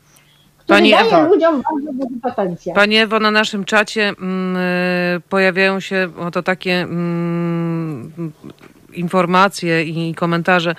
Który 0.58 0.80
Pani 0.80 0.92
daje 0.92 1.08
Ewa. 1.08 1.28
ludziom 1.28 1.62
bardzo 1.72 1.94
duży 1.94 2.22
potencjał. 2.22 2.76
Pani 2.76 2.98
Ewo, 2.98 3.20
na 3.20 3.32
naszym 3.32 3.66
czacie 3.66 4.10
mm, 4.10 4.58
y, 4.58 5.22
pojawiają 5.30 5.80
się 5.80 6.10
oto 6.28 6.44
takie 6.44 6.82
mm, 6.82 8.32
informacje 8.94 9.84
i 9.84 10.16
komentarze. 10.16 10.76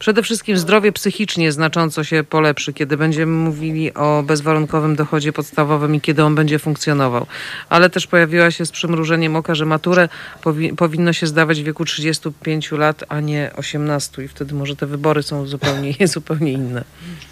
Przede 0.00 0.22
wszystkim 0.22 0.58
zdrowie 0.58 0.92
psychicznie 0.92 1.52
znacząco 1.52 2.04
się 2.04 2.24
polepszy, 2.24 2.72
kiedy 2.72 2.96
będziemy 2.96 3.32
mówili 3.32 3.94
o 3.94 4.22
bezwarunkowym 4.22 4.96
dochodzie 4.96 5.32
podstawowym 5.32 5.94
i 5.94 6.00
kiedy 6.00 6.24
on 6.24 6.34
będzie 6.34 6.58
funkcjonował. 6.58 7.26
Ale 7.68 7.90
też 7.90 8.06
pojawiła 8.06 8.50
się 8.50 8.66
z 8.66 8.70
przymrużeniem 8.70 9.36
oka, 9.36 9.54
że 9.54 9.66
maturę 9.66 10.08
powi- 10.44 10.74
powinno 10.74 11.12
się 11.12 11.26
zdawać 11.26 11.60
w 11.60 11.64
wieku 11.64 11.84
35 11.84 12.72
lat, 12.72 13.04
a 13.08 13.20
nie 13.20 13.50
18 13.56 14.22
i 14.24 14.28
wtedy 14.28 14.54
może 14.54 14.76
te 14.76 14.86
wybory 14.86 15.22
są 15.22 15.46
zupełnie, 15.46 15.94
zupełnie 16.08 16.52
inne. 16.52 16.84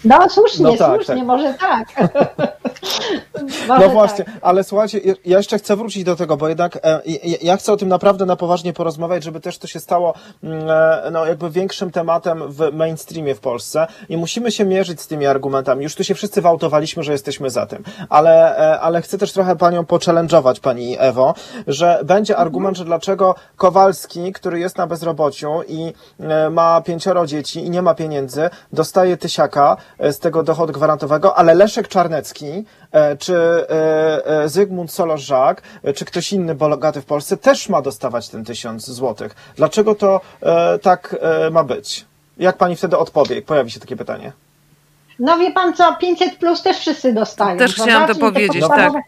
No 0.03 0.29
słusznie, 0.29 0.63
No 0.63 0.77
tak, 0.77 0.95
słusznie, 0.95 1.15
tak. 1.15 1.25
może 1.25 1.53
tak. 1.59 1.87
No 3.67 3.89
właśnie, 3.89 4.25
tak. 4.25 4.33
ale 4.41 4.63
słuchajcie, 4.63 4.99
ja- 4.99 5.13
jeszcze 5.25 5.57
chcę 5.57 5.75
wrócić 5.75 6.03
do 6.03 6.15
tego, 6.15 6.37
bo 6.37 6.47
jednak 6.49 6.75
e, 6.75 7.01
ja- 7.05 7.37
ja 7.41 7.57
chcę 7.57 7.73
o 7.73 7.77
tym 7.77 7.89
naprawdę 7.89 8.25
na 8.25 8.35
poważnie 8.35 8.73
porozmawiać, 8.73 9.23
żeby 9.23 9.39
też 9.39 9.57
to 9.57 9.67
się 9.67 9.79
stało 9.79 10.13
mm, 10.43 10.69
e, 10.69 11.09
no, 11.11 11.25
jakby 11.25 11.49
większym 11.51 11.91
tematem 11.91 12.43
w 12.51 12.58
mainstreamie 12.73 13.35
w 13.35 13.39
Polsce 13.39 13.87
i 14.09 14.17
musimy 14.17 14.51
się 14.51 14.65
mierzyć 14.65 15.01
z 15.01 15.07
tymi 15.07 15.25
argumentami. 15.25 15.83
Już 15.83 15.95
tu 15.95 16.03
się 16.03 16.15
wszyscy 16.15 16.41
wałtowaliśmy, 16.41 17.03
że 17.03 17.11
jesteśmy 17.11 17.49
za 17.49 17.65
tym, 17.65 17.83
ale, 18.09 18.57
e, 18.57 18.79
ale 18.79 19.01
chcę 19.01 19.17
też 19.17 19.31
trochę 19.31 19.55
panią 19.55 19.83
pochallenge'ować, 19.83 20.59
pani 20.59 20.95
Ewo, 20.99 21.33
że 21.67 21.99
będzie 22.03 22.37
argument, 22.37 22.77
że 22.77 22.85
dlaczego 22.85 23.35
Kowalski, 23.55 24.33
który 24.33 24.59
jest 24.59 24.77
na 24.77 24.87
bezrobociu 24.87 25.61
i 25.67 25.93
e, 26.19 26.49
ma 26.49 26.81
pięcioro 26.81 27.25
dzieci 27.25 27.65
i 27.65 27.69
nie 27.69 27.81
ma 27.81 27.95
pieniędzy, 27.95 28.49
dostaje 28.73 29.17
tysiaka 29.17 29.77
e, 29.97 30.13
z 30.13 30.19
tego 30.19 30.43
dochodu 30.43 30.73
gwarantowego, 30.73 31.37
ale 31.37 31.53
Leszek 31.53 31.87
Czarnecki, 31.87 32.65
czy 33.19 33.65
Zygmunt 34.45 34.91
Solorzak, 34.91 35.61
e, 35.83 35.93
czy 35.93 36.05
ktoś 36.05 36.33
inny 36.33 36.55
bogaty 36.55 37.01
w 37.01 37.05
Polsce 37.05 37.37
też 37.37 37.69
ma 37.69 37.81
dostawać 37.81 38.29
ten 38.29 38.45
tysiąc 38.45 38.89
złotych. 38.89 39.35
Dlaczego 39.55 39.95
to 39.95 40.21
tak 40.81 41.15
ma 41.51 41.63
być? 41.63 42.05
Jak 42.39 42.57
pani 42.57 42.75
wtedy 42.75 42.97
odpowie? 42.97 43.41
Pojawi 43.41 43.71
się 43.71 43.79
takie 43.79 43.95
pytanie. 43.95 44.31
No 45.19 45.37
wie 45.37 45.51
pan 45.51 45.73
co, 45.73 45.95
500 45.95 46.35
plus 46.35 46.61
też 46.63 46.77
wszyscy 46.77 47.13
dostają. 47.13 47.57
Też 47.57 47.75
prawda? 47.75 47.91
chciałam 47.91 48.07
to 48.07 48.13
Czyli 48.13 48.25
powiedzieć, 48.31 48.63
podstawowe- 48.63 48.93
tak. 48.93 49.03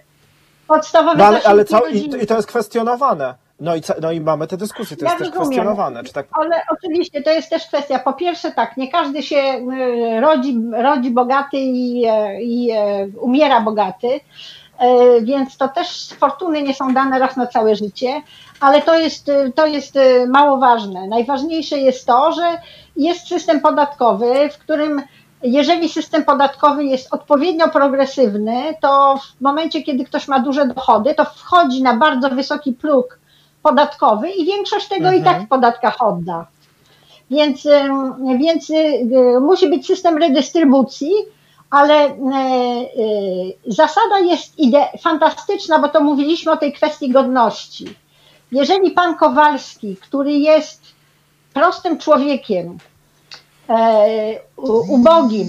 Podstawowe 0.67 1.17
No, 1.17 1.25
ale, 1.25 1.43
ale 1.43 1.65
co, 1.65 1.87
i. 1.87 2.23
I 2.23 2.27
to 2.27 2.35
jest 2.35 2.47
kwestionowane. 2.47 3.35
No 3.59 3.75
i, 3.75 3.81
co- 3.81 3.93
no 4.01 4.11
i 4.11 4.21
mamy 4.21 4.47
te 4.47 4.57
dyskusje, 4.57 4.97
to 4.97 5.05
Ja 5.05 5.11
jest 5.11 5.19
też 5.19 5.27
rozumiem. 5.27 5.47
kwestionowane. 5.47 6.03
Czy 6.03 6.13
tak 6.13 6.25
Ale 6.31 6.61
oczywiście 6.71 7.21
to 7.23 7.29
jest 7.31 7.49
też 7.49 7.67
kwestia. 7.67 7.99
Po 7.99 8.13
pierwsze, 8.13 8.51
tak, 8.51 8.77
nie 8.77 8.91
każdy 8.91 9.23
się 9.23 9.35
y, 9.37 10.19
rodzi, 10.21 10.57
rodzi 10.73 11.11
bogaty 11.11 11.57
i, 11.57 12.05
e, 12.05 12.41
i 12.41 12.71
e, 12.71 13.07
umiera 13.21 13.61
bogaty, 13.61 14.07
e, 14.79 15.21
więc 15.21 15.57
to 15.57 15.67
też 15.67 16.09
fortuny 16.19 16.63
nie 16.63 16.73
są 16.73 16.93
dane 16.93 17.19
raz 17.19 17.37
na 17.37 17.47
całe 17.47 17.75
życie, 17.75 18.21
ale 18.59 18.81
to 18.81 18.95
jest, 18.99 19.29
y, 19.29 19.51
to 19.55 19.65
jest 19.65 19.95
y, 19.95 20.27
mało 20.27 20.57
ważne. 20.57 21.07
Najważniejsze 21.07 21.77
jest 21.77 22.05
to, 22.07 22.31
że 22.31 22.57
jest 22.95 23.27
system 23.27 23.61
podatkowy, 23.61 24.49
w 24.49 24.57
którym 24.57 25.01
jeżeli 25.43 25.89
system 25.89 26.23
podatkowy 26.25 26.85
jest 26.85 27.13
odpowiednio 27.13 27.69
progresywny, 27.69 28.73
to 28.81 29.19
w 29.37 29.41
momencie, 29.41 29.83
kiedy 29.83 30.03
ktoś 30.05 30.27
ma 30.27 30.39
duże 30.39 30.65
dochody, 30.67 31.15
to 31.15 31.25
wchodzi 31.25 31.83
na 31.83 31.93
bardzo 31.97 32.29
wysoki 32.29 32.73
próg 32.73 33.19
podatkowy 33.63 34.29
i 34.29 34.45
większość 34.45 34.87
tego 34.87 35.11
i 35.11 35.17
Mhm. 35.17 35.23
tak 35.23 35.45
w 35.45 35.49
podatkach 35.49 36.01
odda. 36.01 36.47
Więc, 37.31 37.67
więc 38.39 38.69
y, 38.69 38.73
y, 38.75 39.39
musi 39.41 39.69
być 39.69 39.87
system 39.87 40.17
redystrybucji, 40.17 41.11
ale 41.69 42.05
y, 42.07 42.09
y, 42.09 43.73
zasada 43.73 44.19
jest 44.19 44.59
ide- 44.59 44.97
fantastyczna, 45.01 45.79
bo 45.79 45.89
to 45.89 46.01
mówiliśmy 46.03 46.51
o 46.51 46.57
tej 46.57 46.73
kwestii 46.73 47.09
godności. 47.09 47.85
Jeżeli 48.51 48.91
pan 48.91 49.15
Kowalski, 49.15 49.95
który 49.95 50.31
jest 50.31 50.81
prostym 51.53 51.97
człowiekiem, 51.97 52.77
e, 53.69 54.39
ubogim, 54.87 55.47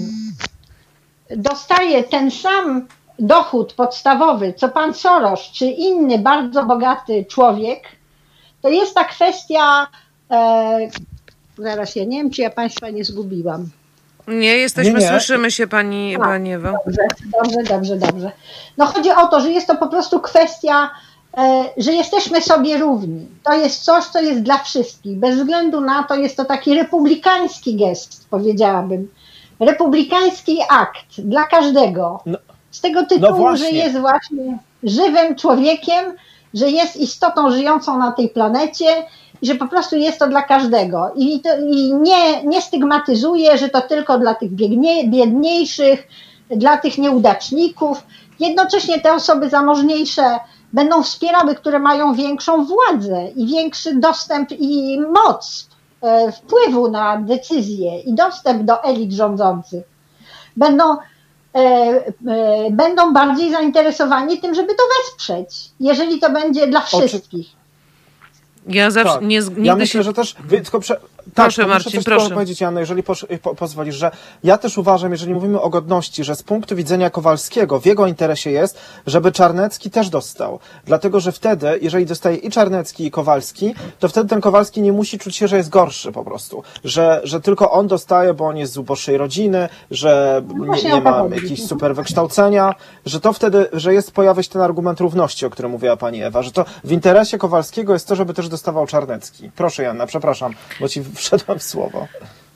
dostaje 1.29 2.03
ten 2.03 2.31
sam 2.31 2.87
dochód 3.19 3.73
podstawowy, 3.73 4.53
co 4.53 4.69
pan 4.69 4.93
Soros 4.93 5.41
czy 5.51 5.65
inny 5.65 6.19
bardzo 6.19 6.63
bogaty 6.65 7.25
człowiek, 7.25 7.83
to 8.61 8.69
jest 8.69 8.95
ta 8.95 9.03
kwestia. 9.03 9.87
E, 10.31 10.89
zaraz 11.57 11.95
ja 11.95 12.05
nie 12.05 12.17
wiem, 12.17 12.31
czy 12.31 12.41
ja 12.41 12.49
państwa 12.49 12.89
nie 12.89 13.05
zgubiłam. 13.05 13.69
Nie, 14.27 14.57
jesteśmy, 14.57 14.93
Nie, 14.93 14.99
nie. 14.99 15.07
słyszymy 15.07 15.51
się 15.51 15.67
pani, 15.67 16.15
A. 16.15 16.19
pani 16.19 16.53
Ewo. 16.53 16.71
Dobrze, 16.85 17.01
dobrze, 17.43 17.63
dobrze, 17.63 17.97
dobrze. 17.97 18.31
No 18.77 18.85
chodzi 18.85 19.11
o 19.11 19.27
to, 19.27 19.41
że 19.41 19.49
jest 19.49 19.67
to 19.67 19.75
po 19.75 19.87
prostu 19.87 20.19
kwestia, 20.19 20.89
że 21.77 21.93
jesteśmy 21.93 22.41
sobie 22.41 22.77
równi. 22.77 23.27
To 23.43 23.53
jest 23.53 23.83
coś, 23.83 24.03
co 24.05 24.21
jest 24.21 24.41
dla 24.41 24.57
wszystkich. 24.57 25.17
Bez 25.19 25.35
względu 25.35 25.81
na 25.81 26.03
to 26.03 26.15
jest 26.15 26.37
to 26.37 26.45
taki 26.45 26.75
republikański 26.75 27.75
gest, 27.75 28.27
powiedziałabym. 28.29 29.07
Republikański 29.59 30.59
akt 30.69 31.05
dla 31.17 31.43
każdego. 31.43 32.19
No- 32.25 32.37
Z 32.71 32.81
tego 32.81 33.05
tytułu, 33.05 33.37
właśnie. 33.37 33.69
że 33.69 33.75
jest 33.75 33.97
właśnie 33.99 34.57
żywym 34.83 35.35
człowiekiem, 35.35 36.05
że 36.53 36.69
jest 36.69 36.95
istotą 36.97 37.51
żyjącą 37.51 37.97
na 37.97 38.11
tej 38.11 38.29
planecie 38.29 38.85
i 39.41 39.47
że 39.47 39.55
po 39.55 39.67
prostu 39.67 39.95
jest 39.95 40.19
to 40.19 40.27
dla 40.27 40.41
każdego. 40.41 41.11
I, 41.15 41.39
to, 41.39 41.49
i 41.59 41.93
nie, 41.93 42.43
nie 42.43 42.61
stygmatyzuje, 42.61 43.57
że 43.57 43.69
to 43.69 43.81
tylko 43.81 44.19
dla 44.19 44.35
tych 44.35 44.51
biednie, 44.51 45.07
biedniejszych, 45.07 46.07
dla 46.49 46.77
tych 46.77 46.97
nieudaczników. 46.97 48.03
Jednocześnie 48.39 49.01
te 49.01 49.13
osoby 49.13 49.49
zamożniejsze 49.49 50.39
będą 50.73 51.03
wspierały, 51.03 51.55
które 51.55 51.79
mają 51.79 52.13
większą 52.13 52.65
władzę 52.65 53.27
i 53.35 53.47
większy 53.47 53.95
dostęp 53.95 54.49
i 54.51 54.99
moc 55.13 55.69
e, 56.01 56.31
wpływu 56.31 56.91
na 56.91 57.17
decyzje 57.17 57.99
i 57.99 58.13
dostęp 58.13 58.63
do 58.63 58.83
elit 58.83 59.11
rządzących. 59.13 59.83
Będą, 60.57 60.93
e, 60.93 60.97
e, 61.57 62.03
będą 62.71 63.13
bardziej 63.13 63.51
zainteresowani 63.51 64.37
tym, 64.39 64.55
żeby 64.55 64.75
to 64.75 64.83
wesprzeć, 65.03 65.69
jeżeli 65.79 66.19
to 66.19 66.29
będzie 66.31 66.67
dla 66.67 66.81
wszystkich. 66.81 67.47
Ja 68.67 68.91
zawsze 68.91 69.13
Tak. 69.13 69.21
nie, 69.23 69.39
nigdy 69.39 69.61
Ja 69.61 69.75
myślę, 69.75 69.99
się... 69.99 70.03
że 70.03 70.13
też. 70.13 70.35
wy- 70.45 70.61
Tylko 70.61 70.79
prze... 70.79 70.99
Proszę, 71.35 71.55
tak, 71.55 71.65
to 71.65 71.73
Marcin, 71.73 72.03
proszę. 72.03 72.29
powiedzieć, 72.29 72.61
Janno, 72.61 72.79
jeżeli 72.79 73.03
posz... 73.03 73.25
po, 73.41 73.55
pozwolisz, 73.55 73.95
że 73.95 74.11
ja 74.43 74.57
też 74.57 74.77
uważam, 74.77 75.11
jeżeli 75.11 75.33
mówimy 75.33 75.61
o 75.61 75.69
godności, 75.69 76.23
że 76.23 76.35
z 76.35 76.43
punktu 76.43 76.75
widzenia 76.75 77.09
Kowalskiego 77.09 77.79
w 77.79 77.85
jego 77.85 78.07
interesie 78.07 78.51
jest, 78.51 78.79
żeby 79.07 79.31
Czarnecki 79.31 79.91
też 79.91 80.09
dostał. 80.09 80.59
Dlatego, 80.85 81.19
że 81.19 81.31
wtedy, 81.31 81.79
jeżeli 81.81 82.05
dostaje 82.05 82.37
i 82.37 82.49
Czarnecki, 82.49 83.05
i 83.05 83.11
Kowalski, 83.11 83.75
to 83.99 84.07
wtedy 84.07 84.29
ten 84.29 84.41
Kowalski 84.41 84.81
nie 84.81 84.91
musi 84.91 85.19
czuć 85.19 85.35
się, 85.35 85.47
że 85.47 85.57
jest 85.57 85.69
gorszy 85.69 86.11
po 86.11 86.23
prostu. 86.23 86.63
Że, 86.83 87.21
że 87.23 87.41
tylko 87.41 87.71
on 87.71 87.87
dostaje, 87.87 88.33
bo 88.33 88.47
on 88.47 88.57
jest 88.57 88.73
z 88.73 88.77
uboższej 88.77 89.17
rodziny, 89.17 89.69
że 89.91 90.41
nie, 90.47 90.65
No 90.65 90.75
nie 90.75 90.91
to 90.91 91.01
ma 91.01 91.35
jakichś 91.35 91.61
super 91.61 91.95
wykształcenia, 91.95 92.75
że 93.05 93.19
to 93.21 93.33
wtedy, 93.33 93.67
że 93.73 93.93
jest 93.93 94.11
pojawia 94.11 94.43
się 94.43 94.49
ten 94.49 94.61
argument 94.61 94.99
równości, 94.99 95.45
o 95.45 95.49
którym 95.49 95.71
mówiła 95.71 95.97
pani 95.97 96.23
Ewa, 96.23 96.41
że 96.41 96.51
to 96.51 96.65
w 96.83 96.91
interesie 96.91 97.37
Kowalskiego 97.37 97.93
jest 97.93 98.07
to, 98.07 98.15
żeby 98.15 98.33
też 98.33 98.49
dostawał 98.49 98.87
Czarnecki. 98.87 99.51
Proszę 99.55 99.83
Janna, 99.83 100.05
przepraszam, 100.05 100.53
bo 100.79 100.87
ci 100.87 101.03
wszedłem 101.19 101.59
w 101.59 101.63
słowo. 101.63 102.07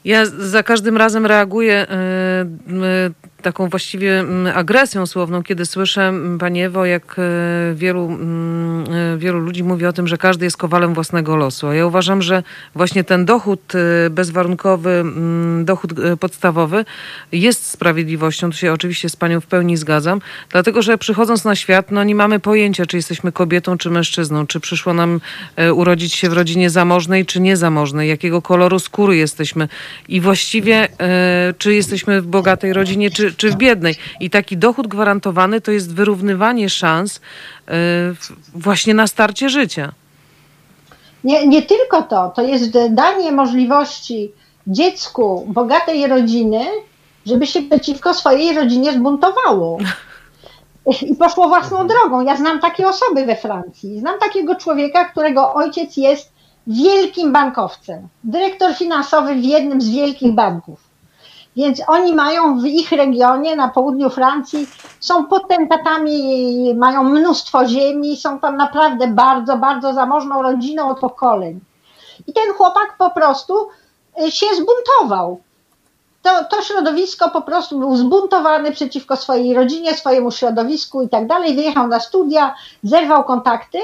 Ja 0.05 0.25
za 0.25 0.63
każdym 0.63 0.97
razem 0.97 1.25
reaguję 1.25 1.88
y, 1.89 2.73
y, 2.73 3.26
taką 3.41 3.69
właściwie 3.69 4.26
y, 4.47 4.53
agresją 4.53 5.05
słowną, 5.05 5.43
kiedy 5.43 5.65
słyszę, 5.65 6.07
m, 6.07 6.38
Pani 6.39 6.61
Ewo, 6.61 6.85
jak 6.85 7.15
y, 7.19 7.76
wielu, 7.76 8.05
mm, 8.05 8.93
y, 8.93 9.18
wielu 9.18 9.39
ludzi 9.39 9.64
mówi 9.64 9.85
o 9.85 9.93
tym, 9.93 10.07
że 10.07 10.18
każdy 10.18 10.45
jest 10.45 10.57
kowalem 10.57 10.93
własnego 10.93 11.35
losu. 11.35 11.68
A 11.68 11.76
ja 11.76 11.85
uważam, 11.85 12.22
że 12.22 12.43
właśnie 12.76 13.03
ten 13.03 13.26
dochód 13.26 13.76
y, 13.76 14.09
bezwarunkowy, 14.09 14.89
mm, 14.89 15.65
dochód 15.65 15.93
podstawowy 16.19 16.85
jest 17.31 17.65
sprawiedliwością. 17.65 18.49
Tu 18.51 18.57
się 18.57 18.73
oczywiście 18.73 19.09
z 19.09 19.15
Panią 19.15 19.41
w 19.41 19.45
pełni 19.45 19.77
zgadzam, 19.77 20.22
dlatego 20.49 20.81
że 20.81 20.97
przychodząc 20.97 21.43
na 21.43 21.55
świat, 21.55 21.91
no 21.91 22.03
nie 22.03 22.15
mamy 22.15 22.39
pojęcia, 22.39 22.85
czy 22.85 22.97
jesteśmy 22.97 23.31
kobietą, 23.31 23.77
czy 23.77 23.89
mężczyzną, 23.89 24.47
czy 24.47 24.59
przyszło 24.59 24.93
nam 24.93 25.19
e, 25.55 25.73
urodzić 25.73 26.14
się 26.14 26.30
w 26.30 26.34
rodzinie 26.34 26.69
zamożnej, 26.69 27.26
czy 27.26 27.39
niezamożnej, 27.39 28.09
jakiego 28.09 28.41
koloru 28.41 28.80
skóry 28.80 29.18
jesteśmy 29.18 29.68
i 30.07 30.22
właściwie 30.22 30.88
e, 30.99 31.53
czy 31.57 31.73
jesteśmy 31.73 32.22
w 32.22 32.27
bogatej 32.27 32.73
rodzinie, 32.73 33.11
czy, 33.11 33.26
czy 33.37 33.51
w 33.51 33.55
biednej. 33.55 33.95
I 34.19 34.29
taki 34.29 34.57
dochód 34.57 34.87
gwarantowany 34.87 35.61
to 35.61 35.71
jest 35.71 35.93
wyrównywanie 35.95 36.69
szans 36.69 37.21
w- 37.67 38.31
właśnie 38.53 38.93
na 38.93 39.07
starcie 39.07 39.49
życia. 39.49 39.91
Nie, 41.23 41.47
nie 41.47 41.61
tylko 41.61 42.03
to, 42.03 42.31
to 42.35 42.41
jest 42.41 42.77
danie 42.89 43.31
możliwości 43.31 44.31
dziecku 44.67 45.45
bogatej 45.47 46.07
rodziny, 46.07 46.65
żeby 47.25 47.47
się 47.47 47.61
przeciwko 47.61 48.13
swojej 48.13 48.55
rodzinie 48.55 48.93
zbuntowało. 48.93 49.77
I 51.01 51.15
poszło 51.15 51.47
własną 51.47 51.87
drogą. 51.87 52.21
Ja 52.25 52.37
znam 52.37 52.59
takie 52.59 52.87
osoby 52.87 53.25
we 53.25 53.35
Francji. 53.35 53.99
Znam 53.99 54.19
takiego 54.19 54.55
człowieka, 54.55 55.05
którego 55.05 55.53
ojciec 55.53 55.97
jest 55.97 56.31
wielkim 56.67 57.33
bankowcem, 57.33 58.07
dyrektor 58.23 58.75
finansowy 58.75 59.35
w 59.35 59.43
jednym 59.43 59.81
z 59.81 59.89
wielkich 59.89 60.31
banków. 60.33 60.86
Więc 61.57 61.81
oni 61.88 62.15
mają 62.15 62.59
w 62.59 62.65
ich 62.65 62.91
regionie, 62.91 63.55
na 63.55 63.67
południu 63.67 64.09
Francji, 64.09 64.67
są 64.99 65.25
potentatami, 65.25 66.73
mają 66.75 67.03
mnóstwo 67.03 67.67
ziemi, 67.67 68.17
są 68.17 68.39
tam 68.39 68.57
naprawdę 68.57 69.07
bardzo, 69.07 69.57
bardzo 69.57 69.93
zamożną 69.93 70.41
rodziną 70.41 70.89
od 70.89 70.99
pokoleń. 70.99 71.59
I 72.27 72.34
ten 72.34 72.53
chłopak 72.53 72.95
po 72.97 73.09
prostu 73.09 73.53
y, 74.23 74.31
się 74.31 74.45
zbuntował. 74.55 75.41
To, 76.21 76.43
to 76.43 76.61
środowisko 76.61 77.29
po 77.29 77.41
prostu 77.41 77.79
był 77.79 77.95
zbuntowany 77.95 78.71
przeciwko 78.71 79.15
swojej 79.15 79.53
rodzinie, 79.53 79.93
swojemu 79.93 80.31
środowisku 80.31 81.01
i 81.01 81.09
tak 81.09 81.27
dalej. 81.27 81.55
Wyjechał 81.55 81.88
na 81.88 81.99
studia, 81.99 82.55
zerwał 82.84 83.23
kontakty, 83.23 83.79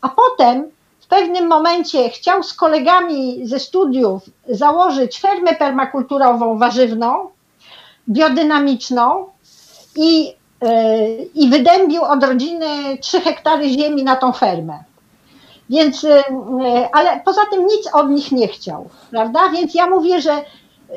a 0.00 0.08
potem 0.08 0.70
w 1.08 1.10
pewnym 1.10 1.46
momencie 1.46 2.08
chciał 2.08 2.42
z 2.42 2.54
kolegami 2.54 3.46
ze 3.46 3.60
studiów 3.60 4.22
założyć 4.48 5.20
fermę 5.20 5.54
permakulturową 5.54 6.58
warzywną, 6.58 7.30
biodynamiczną 8.08 9.26
i, 9.96 10.34
yy, 10.62 11.28
i 11.34 11.48
wydębił 11.48 12.04
od 12.04 12.24
rodziny 12.24 12.98
3 13.00 13.20
hektary 13.20 13.68
ziemi 13.68 14.04
na 14.04 14.16
tą 14.16 14.32
fermę. 14.32 14.84
Więc, 15.70 16.02
yy, 16.02 16.88
ale 16.92 17.20
poza 17.24 17.46
tym 17.50 17.66
nic 17.66 17.94
od 17.94 18.10
nich 18.10 18.32
nie 18.32 18.48
chciał, 18.48 18.88
prawda? 19.10 19.48
Więc 19.48 19.74
ja 19.74 19.86
mówię, 19.86 20.20
że 20.20 20.44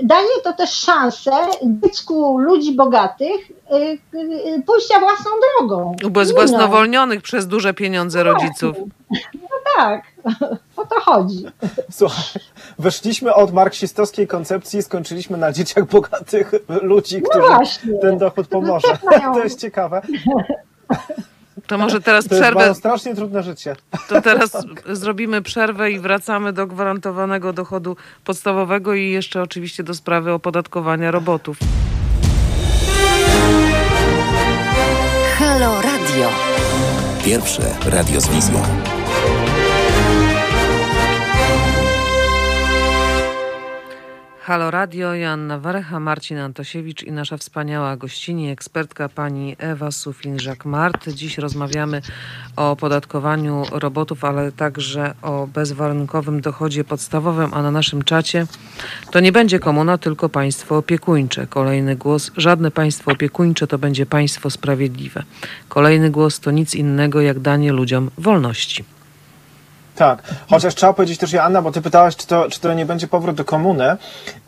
daje 0.03 0.27
to 0.43 0.53
też 0.53 0.69
szansę 0.69 1.31
dziecku 1.63 2.37
ludzi 2.37 2.75
bogatych 2.75 3.49
yy, 3.71 3.97
yy, 4.19 4.63
pójścia 4.65 4.99
własną 4.99 5.31
drogą. 5.57 5.95
Ubezwłasnowolnionych 6.05 7.21
przez 7.21 7.47
duże 7.47 7.73
pieniądze 7.73 8.23
rodziców. 8.23 8.77
No 9.33 9.57
tak, 9.77 10.03
o 10.77 10.85
to 10.85 10.99
chodzi. 10.99 11.45
Słuchaj, 11.91 12.23
weszliśmy 12.79 13.33
od 13.33 13.53
marksistowskiej 13.53 14.27
koncepcji 14.27 14.79
i 14.79 14.83
skończyliśmy 14.83 15.37
na 15.37 15.51
dzieciach 15.51 15.85
bogatych 15.85 16.51
ludzi, 16.81 17.21
którzy 17.21 17.47
właśnie. 17.47 17.93
ten 17.93 18.17
dochód 18.17 18.47
pomoże. 18.47 18.87
To 19.33 19.43
jest 19.43 19.59
ciekawe. 19.59 20.01
To 21.67 21.77
może 21.77 22.01
teraz 22.01 22.25
To 22.27 22.35
jest, 22.35 22.43
przerwę, 22.43 22.59
mają 22.59 22.73
strasznie 22.73 23.15
trudne 23.15 23.43
życie. 23.43 23.75
to 24.09 24.21
teraz 24.21 24.57
zrobimy 24.85 25.41
przerwę 25.41 25.91
i 25.91 25.99
wracamy 25.99 26.53
do 26.53 26.67
gwarantowanego 26.67 27.53
dochodu 27.53 27.97
podstawowego 28.23 28.93
i 28.93 29.09
jeszcze 29.09 29.41
oczywiście 29.41 29.83
do 29.83 29.93
sprawy 29.93 30.31
opodatkowania 30.31 31.11
robotów. 31.11 31.57
Halo 35.37 35.81
Radio. 35.81 36.29
Pierwsze 37.25 37.75
radio 37.85 38.21
z 38.21 38.27
wizją. 38.27 38.90
Halo 44.43 44.71
Radio, 44.71 45.15
Joanna 45.15 45.59
Warecha, 45.59 45.99
Marcin 45.99 46.37
Antosiewicz 46.37 47.03
i 47.03 47.11
nasza 47.11 47.37
wspaniała 47.37 47.97
gościni, 47.97 48.49
ekspertka 48.49 49.09
pani 49.09 49.55
Ewa 49.59 49.91
Sufin-Jacquemart. 49.91 51.09
Dziś 51.13 51.37
rozmawiamy 51.37 52.01
o 52.55 52.71
opodatkowaniu 52.71 53.63
robotów, 53.71 54.25
ale 54.25 54.51
także 54.51 55.13
o 55.21 55.47
bezwarunkowym 55.47 56.41
dochodzie 56.41 56.83
podstawowym, 56.83 57.53
a 57.53 57.61
na 57.61 57.71
naszym 57.71 58.03
czacie 58.03 58.45
to 59.11 59.19
nie 59.19 59.31
będzie 59.31 59.59
komuna, 59.59 59.97
tylko 59.97 60.29
państwo 60.29 60.77
opiekuńcze. 60.77 61.47
Kolejny 61.47 61.95
głos, 61.95 62.31
żadne 62.37 62.71
państwo 62.71 63.11
opiekuńcze 63.11 63.67
to 63.67 63.77
będzie 63.77 64.05
państwo 64.05 64.49
sprawiedliwe. 64.49 65.23
Kolejny 65.69 66.09
głos 66.09 66.39
to 66.39 66.51
nic 66.51 66.75
innego 66.75 67.21
jak 67.21 67.39
danie 67.39 67.71
ludziom 67.73 68.11
wolności. 68.17 68.83
Tak, 70.01 70.23
chociaż 70.49 70.75
trzeba 70.75 70.93
powiedzieć 70.93 71.17
też, 71.17 71.33
Joanna, 71.33 71.61
bo 71.61 71.71
ty 71.71 71.81
pytałaś, 71.81 72.15
czy 72.15 72.27
to, 72.27 72.49
czy 72.49 72.59
to 72.59 72.73
nie 72.73 72.85
będzie 72.85 73.07
powrót 73.07 73.35
do 73.35 73.45
komuny, 73.45 73.83
e, 73.85 73.97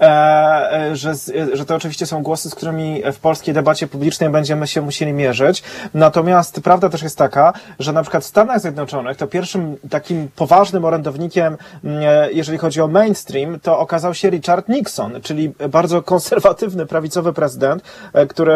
e, 0.02 0.96
że, 0.96 1.12
e, 1.12 1.58
że 1.58 1.66
to 1.66 1.76
oczywiście 1.76 2.06
są 2.06 2.24
głosy, 2.24 2.50
z 2.50 2.56
którymi 2.56 3.02
w 3.14 3.20
polskiej 3.20 3.54
debacie 3.54 3.88
publicznej 3.88 4.30
będziemy 4.30 4.68
się 4.68 4.82
musieli 4.82 5.14
mierzyć. 5.14 5.64
Natomiast 5.94 6.62
prawda 6.62 6.90
też 6.90 7.02
jest 7.02 7.18
taka, 7.18 7.54
że 7.80 7.94
na 7.94 8.02
przykład 8.02 8.24
w 8.24 8.28
Stanach 8.28 8.62
Zjednoczonych 8.62 9.18
to 9.18 9.28
pierwszym 9.28 9.78
takim 9.90 10.30
poważnym 10.36 10.86
orędownikiem, 10.86 11.58
mm, 11.84 12.04
e, 12.04 12.32
jeżeli 12.32 12.58
chodzi 12.58 12.82
o 12.82 12.88
mainstream, 12.88 13.60
to 13.60 13.80
okazał 13.80 14.14
się 14.14 14.30
Richard 14.30 14.70
Nixon, 14.70 15.22
czyli 15.22 15.54
bardzo 15.70 16.02
konserwatywny, 16.02 16.86
prawicowy 16.86 17.34
prezydent, 17.34 17.84
który 18.30 18.54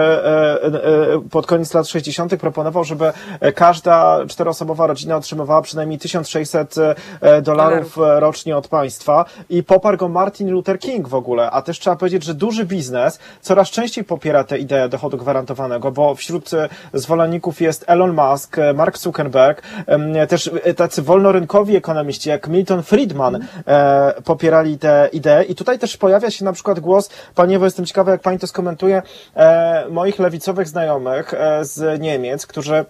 pod 1.32 1.46
koniec 1.46 1.74
lat 1.74 1.88
60. 1.88 2.38
proponował, 2.38 2.84
żeby 2.84 3.14
każda 3.56 4.26
czteroosobowa 4.28 4.88
rodzina 4.88 5.16
otrzymywała 5.16 5.62
przynajmniej 5.62 6.00
1600 6.00 6.78
e, 6.78 6.87
dolarów 7.42 7.98
e, 7.98 8.20
rocznie 8.20 8.58
od 8.58 8.68
państwa 8.68 9.26
i 9.50 9.64
poparł 9.64 9.98
go 9.98 10.10
Martin 10.10 10.52
Luther 10.52 10.80
King 10.80 11.08
w 11.08 11.16
ogóle, 11.16 11.52
a 11.52 11.62
też 11.62 11.80
trzeba 11.80 11.96
powiedzieć, 11.96 12.24
że 12.24 12.34
duży 12.34 12.66
biznes 12.66 13.20
coraz 13.42 13.70
częściej 13.70 14.04
popiera 14.04 14.44
tę 14.44 14.58
ideę 14.58 14.90
dochodu 14.90 15.18
gwarantowanego, 15.18 15.92
bo 15.92 16.16
wśród 16.16 16.54
e, 16.54 16.70
zwolenników 16.94 17.62
jest 17.62 17.84
Elon 17.88 18.14
Musk, 18.14 18.58
e, 18.58 18.74
Mark 18.74 18.98
Zuckerberg, 18.98 19.62
też 20.30 20.52
e, 20.64 20.74
tacy 20.74 21.02
wolnorynkowi 21.02 21.76
ekonomiści 21.76 22.30
jak 22.30 22.48
Milton 22.48 22.84
Friedman 22.84 23.46
e, 23.68 24.14
popierali 24.26 24.78
tę 24.80 25.10
ideę. 25.14 25.44
I 25.44 25.56
tutaj 25.56 25.80
też 25.80 25.98
pojawia 25.98 26.32
się 26.32 26.46
na 26.46 26.54
przykład 26.54 26.80
głos, 26.80 27.10
Pani 27.36 27.56
Ewo, 27.56 27.66
jestem 27.66 27.86
ciekawy 27.86 28.12
jak 28.12 28.22
Pani 28.22 28.40
to 28.40 28.48
skomentuje, 28.48 29.02
e, 29.36 29.86
moich 29.90 30.20
lewicowych 30.20 30.68
znajomych 30.68 31.34
e, 31.34 31.66
z 31.66 32.02
Niemiec, 32.02 32.48
którzy 32.48 32.86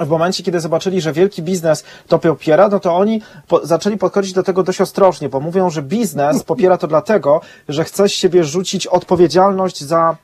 w 0.00 0.08
momencie, 0.08 0.42
kiedy 0.42 0.60
zobaczyli, 0.60 1.00
że 1.00 1.12
wielki 1.12 1.42
biznes 1.42 1.84
to 2.08 2.18
popiera, 2.18 2.68
no 2.68 2.80
to 2.80 2.96
oni 2.96 3.22
po, 3.48 3.66
zaczęli 3.66 3.98
podchodzić 3.98 4.32
do 4.32 4.42
tego 4.42 4.62
dość 4.62 4.80
ostrożnie, 4.80 5.28
bo 5.28 5.40
mówią, 5.40 5.70
że 5.70 5.82
biznes 5.82 6.42
popiera 6.42 6.78
to 6.78 6.86
dlatego, 6.86 7.40
że 7.68 7.84
chce 7.84 8.08
z 8.08 8.12
siebie 8.12 8.44
rzucić 8.44 8.86
odpowiedzialność 8.86 9.80
za 9.80 10.16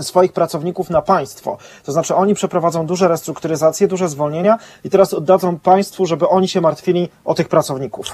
swoich 0.00 0.32
pracowników 0.32 0.90
na 0.90 1.02
państwo. 1.02 1.58
To 1.84 1.92
znaczy 1.92 2.14
oni 2.14 2.34
przeprowadzą 2.34 2.86
duże 2.86 3.08
restrukturyzacje, 3.08 3.88
duże 3.88 4.08
zwolnienia 4.08 4.58
i 4.84 4.90
teraz 4.90 5.14
oddadzą 5.14 5.58
państwu, 5.58 6.06
żeby 6.06 6.28
oni 6.28 6.48
się 6.48 6.60
martwili 6.60 7.08
o 7.24 7.34
tych 7.34 7.48
pracowników. 7.48 8.06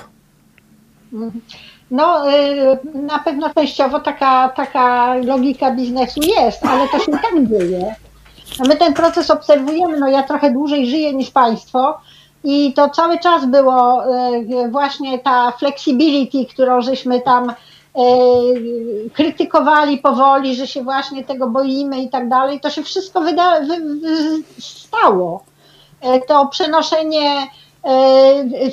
No, 1.90 2.30
y, 2.30 2.78
na 2.94 3.18
pewno 3.18 3.54
częściowo 3.54 4.00
taka, 4.00 4.48
taka 4.48 5.14
logika 5.14 5.74
biznesu 5.74 6.20
jest, 6.22 6.66
ale 6.66 6.88
to 6.88 6.98
się 6.98 7.12
tak 7.12 7.48
dzieje. 7.48 7.94
My 8.58 8.76
ten 8.76 8.94
proces 8.94 9.30
obserwujemy, 9.30 9.98
no 9.98 10.08
ja 10.08 10.22
trochę 10.22 10.50
dłużej 10.50 10.86
żyję 10.86 11.12
niż 11.14 11.30
Państwo 11.30 11.98
I 12.44 12.72
to 12.72 12.88
cały 12.88 13.18
czas 13.18 13.46
było 13.46 14.02
właśnie 14.70 15.18
ta 15.18 15.50
flexibility, 15.52 16.46
którą 16.46 16.80
żeśmy 16.80 17.20
tam 17.20 17.52
krytykowali 19.12 19.98
powoli, 19.98 20.54
że 20.56 20.66
się 20.66 20.82
właśnie 20.82 21.24
tego 21.24 21.46
boimy 21.46 21.98
i 22.02 22.08
tak 22.10 22.28
dalej. 22.28 22.60
To 22.60 22.70
się 22.70 22.82
wszystko 22.82 23.20
wyda- 23.20 23.60
wy- 23.60 23.98
wy- 24.00 24.42
stało. 24.60 25.44
To 26.28 26.46
przenoszenie 26.46 27.46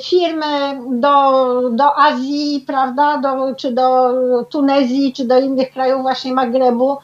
firmy 0.04 0.80
do, 0.90 1.42
do 1.70 1.98
Azji, 1.98 2.64
prawda, 2.66 3.18
do, 3.18 3.54
czy 3.54 3.72
do 3.72 4.10
Tunezji, 4.50 5.12
czy 5.12 5.24
do 5.24 5.38
innych 5.38 5.72
krajów 5.72 6.02
właśnie 6.02 6.32
Magrebu, 6.32 6.96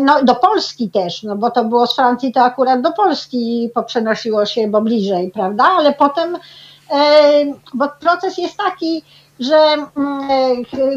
no 0.00 0.24
do 0.24 0.34
Polski 0.34 0.90
też, 0.90 1.22
no 1.22 1.36
bo 1.36 1.50
to 1.50 1.64
było 1.64 1.86
z 1.86 1.96
Francji, 1.96 2.32
to 2.32 2.40
akurat 2.40 2.80
do 2.80 2.92
Polski 2.92 3.70
poprzenosiło 3.74 4.46
się, 4.46 4.68
bo 4.68 4.80
bliżej, 4.80 5.30
prawda, 5.30 5.64
ale 5.64 5.92
potem, 5.92 6.38
bo 7.74 7.88
proces 8.00 8.38
jest 8.38 8.56
taki, 8.56 9.02
że 9.40 9.76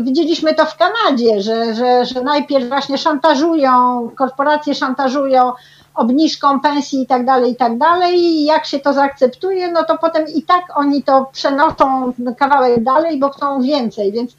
widzieliśmy 0.02 0.54
to 0.54 0.66
w 0.66 0.78
Kanadzie, 0.78 1.42
że, 1.42 1.76
że, 1.76 2.06
że 2.06 2.22
najpierw 2.22 2.70
właśnie 2.70 2.98
szantażują, 2.98 4.10
korporacje 4.16 4.76
szantażują 4.76 5.52
obniżką 5.96 6.60
pensji 6.60 7.02
i 7.02 7.08
tak 7.08 7.26
dalej, 7.26 7.52
i 7.52 7.56
tak 7.56 7.78
dalej. 7.78 8.20
I 8.20 8.46
jak 8.46 8.66
się 8.66 8.80
to 8.80 8.94
zaakceptuje, 8.94 9.72
no 9.72 9.84
to 9.84 9.98
potem 9.98 10.26
i 10.36 10.44
tak 10.44 10.64
oni 10.76 11.04
to 11.04 11.30
przenoszą 11.32 12.14
kawałek 12.38 12.84
dalej, 12.84 13.20
bo 13.20 13.30
chcą 13.30 13.62
więcej. 13.62 14.12
Więc 14.12 14.32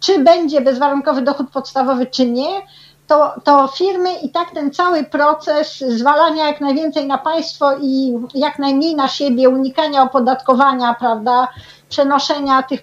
czy 0.00 0.18
będzie 0.18 0.60
bezwarunkowy 0.60 1.22
dochód 1.22 1.50
podstawowy, 1.50 2.06
czy 2.06 2.26
nie, 2.26 2.62
to, 3.06 3.34
to 3.44 3.68
firmy 3.68 4.14
i 4.22 4.30
tak 4.30 4.50
ten 4.50 4.70
cały 4.70 5.04
proces 5.04 5.78
zwalania 5.78 6.46
jak 6.46 6.60
najwięcej 6.60 7.06
na 7.06 7.18
państwo 7.18 7.76
i 7.82 8.18
jak 8.34 8.58
najmniej 8.58 8.96
na 8.96 9.08
siebie, 9.08 9.48
unikania 9.48 10.02
opodatkowania, 10.02 10.94
prawda, 10.94 11.48
przenoszenia 11.88 12.62
tych 12.62 12.80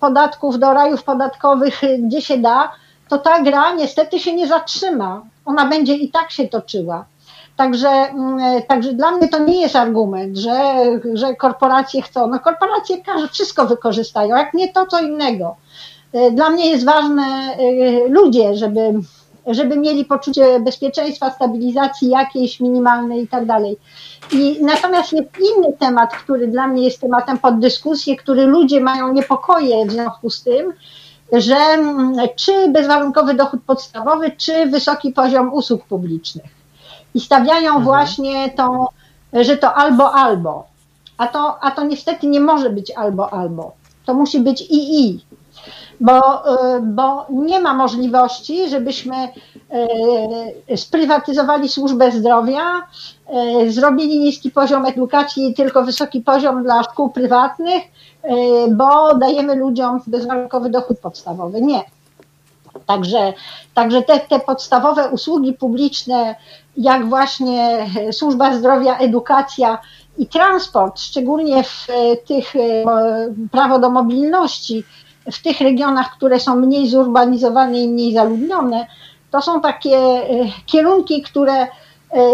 podatków 0.00 0.58
do 0.58 0.72
rajów 0.72 1.04
podatkowych, 1.04 1.80
gdzie 1.98 2.22
się 2.22 2.38
da, 2.38 2.72
to 3.08 3.18
ta 3.18 3.42
gra 3.42 3.74
niestety 3.74 4.20
się 4.20 4.34
nie 4.34 4.46
zatrzyma. 4.46 5.22
Ona 5.44 5.66
będzie 5.66 5.94
i 5.94 6.10
tak 6.10 6.30
się 6.30 6.48
toczyła. 6.48 7.04
Także, 7.56 7.88
także 8.68 8.92
dla 8.92 9.10
mnie 9.10 9.28
to 9.28 9.38
nie 9.38 9.60
jest 9.60 9.76
argument, 9.76 10.36
że, 10.36 10.74
że 11.14 11.34
korporacje 11.34 12.02
chcą. 12.02 12.26
No 12.26 12.40
korporacje 12.40 12.96
wszystko 13.32 13.66
wykorzystają, 13.66 14.36
jak 14.36 14.54
nie 14.54 14.72
to, 14.72 14.86
co 14.86 15.00
innego. 15.00 15.56
Dla 16.32 16.50
mnie 16.50 16.70
jest 16.70 16.84
ważne 16.84 17.56
ludzie, 18.08 18.54
żeby, 18.54 18.80
żeby 19.46 19.76
mieli 19.76 20.04
poczucie 20.04 20.60
bezpieczeństwa, 20.60 21.30
stabilizacji 21.30 22.08
jakiejś 22.08 22.60
minimalnej 22.60 23.22
i 23.22 23.28
tak 23.28 23.46
dalej. 23.46 23.76
I 24.32 24.58
natomiast 24.60 25.12
jest 25.12 25.28
inny 25.38 25.72
temat, 25.78 26.16
który 26.16 26.48
dla 26.48 26.66
mnie 26.66 26.84
jest 26.84 27.00
tematem 27.00 27.38
pod 27.38 27.58
dyskusję, 27.58 28.16
który 28.16 28.46
ludzie 28.46 28.80
mają 28.80 29.12
niepokoje 29.12 29.86
w 29.86 29.92
związku 29.92 30.30
z 30.30 30.42
tym, 30.42 30.72
że 31.32 31.56
czy 32.36 32.68
bezwarunkowy 32.68 33.34
dochód 33.34 33.60
podstawowy, 33.66 34.30
czy 34.30 34.66
wysoki 34.66 35.12
poziom 35.12 35.52
usług 35.52 35.84
publicznych. 35.84 36.55
I 37.16 37.20
stawiają 37.20 37.68
mhm. 37.68 37.84
właśnie 37.84 38.50
to, 38.50 38.88
że 39.32 39.56
to 39.56 39.74
albo 39.74 40.14
albo. 40.14 40.66
A 41.18 41.26
to, 41.26 41.58
a 41.64 41.70
to 41.70 41.84
niestety 41.84 42.26
nie 42.26 42.40
może 42.40 42.70
być 42.70 42.90
albo 42.90 43.32
albo. 43.32 43.72
To 44.06 44.14
musi 44.14 44.40
być 44.40 44.60
i 44.60 45.00
i. 45.00 45.24
Bo, 46.00 46.42
bo 46.82 47.26
nie 47.30 47.60
ma 47.60 47.74
możliwości, 47.74 48.68
żebyśmy 48.68 49.28
sprywatyzowali 50.76 51.68
służbę 51.68 52.12
zdrowia, 52.12 52.62
zrobili 53.68 54.18
niski 54.18 54.50
poziom 54.50 54.86
edukacji 54.86 55.50
i 55.50 55.54
tylko 55.54 55.82
wysoki 55.82 56.20
poziom 56.20 56.62
dla 56.62 56.82
szkół 56.82 57.10
prywatnych, 57.10 57.82
bo 58.70 59.14
dajemy 59.14 59.54
ludziom 59.54 60.00
bezwarunkowy 60.06 60.70
dochód 60.70 60.98
podstawowy. 60.98 61.60
Nie. 61.60 61.84
Także, 62.86 63.32
także 63.74 64.02
te, 64.02 64.20
te 64.20 64.40
podstawowe 64.40 65.08
usługi 65.08 65.52
publiczne, 65.52 66.34
jak 66.76 67.08
właśnie 67.08 67.86
służba 68.12 68.54
zdrowia, 68.54 68.98
edukacja 68.98 69.78
i 70.18 70.26
transport, 70.26 71.00
szczególnie 71.00 71.62
w 71.64 71.86
tych 72.26 72.52
prawo 73.52 73.78
do 73.78 73.90
mobilności, 73.90 74.84
w 75.32 75.42
tych 75.42 75.60
regionach, 75.60 76.16
które 76.16 76.40
są 76.40 76.56
mniej 76.56 76.88
zurbanizowane 76.88 77.82
i 77.82 77.88
mniej 77.88 78.14
zaludnione, 78.14 78.86
to 79.30 79.42
są 79.42 79.60
takie 79.60 79.98
kierunki, 80.66 81.22
które 81.22 81.66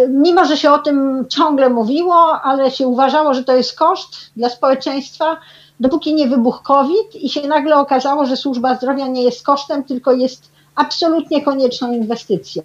mimo, 0.08 0.44
że 0.44 0.56
się 0.56 0.72
o 0.72 0.78
tym 0.78 1.26
ciągle 1.28 1.70
mówiło, 1.70 2.40
ale 2.42 2.70
się 2.70 2.86
uważało, 2.86 3.34
że 3.34 3.44
to 3.44 3.56
jest 3.56 3.78
koszt 3.78 4.16
dla 4.36 4.48
społeczeństwa, 4.48 5.36
dopóki 5.80 6.14
nie 6.14 6.28
wybuchł 6.28 6.62
COVID 6.62 7.14
i 7.14 7.28
się 7.28 7.48
nagle 7.48 7.76
okazało, 7.76 8.26
że 8.26 8.36
służba 8.36 8.74
zdrowia 8.74 9.06
nie 9.06 9.22
jest 9.22 9.46
kosztem, 9.46 9.84
tylko 9.84 10.12
jest 10.12 10.52
absolutnie 10.74 11.42
konieczną 11.44 11.92
inwestycją. 11.92 12.62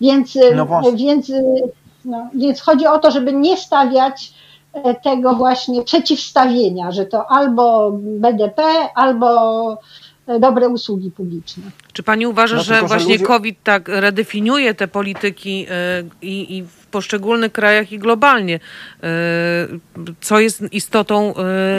Więc, 0.00 0.38
no 0.56 0.82
więc, 0.96 1.32
no, 2.04 2.28
więc 2.34 2.60
chodzi 2.60 2.86
o 2.86 2.98
to, 2.98 3.10
żeby 3.10 3.32
nie 3.32 3.56
stawiać 3.56 4.32
tego 5.02 5.34
właśnie 5.34 5.82
przeciwstawienia, 5.82 6.92
że 6.92 7.06
to 7.06 7.30
albo 7.30 7.90
BDP, 8.02 8.62
albo 8.94 9.78
dobre 10.40 10.68
usługi 10.68 11.10
publiczne. 11.10 11.62
Czy 11.92 12.02
pani 12.02 12.26
uważa, 12.26 12.56
no, 12.56 12.62
że 12.62 12.72
tylko, 12.72 12.88
właśnie 12.88 13.06
że 13.06 13.12
ludzie... 13.12 13.26
COVID 13.26 13.58
tak 13.64 13.88
redefiniuje 13.88 14.74
te 14.74 14.88
polityki 14.88 15.66
i, 16.22 16.56
i 16.56 16.62
w 16.62 16.86
poszczególnych 16.86 17.52
krajach 17.52 17.92
i 17.92 17.98
globalnie, 17.98 18.60
co 20.20 20.40
jest 20.40 20.62
istotą 20.72 21.34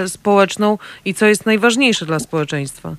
społeczną 0.08 0.78
i 1.06 1.14
co 1.14 1.26
jest 1.26 1.46
najważniejsze 1.46 2.06
dla 2.06 2.20
społeczeństwa? 2.20 2.96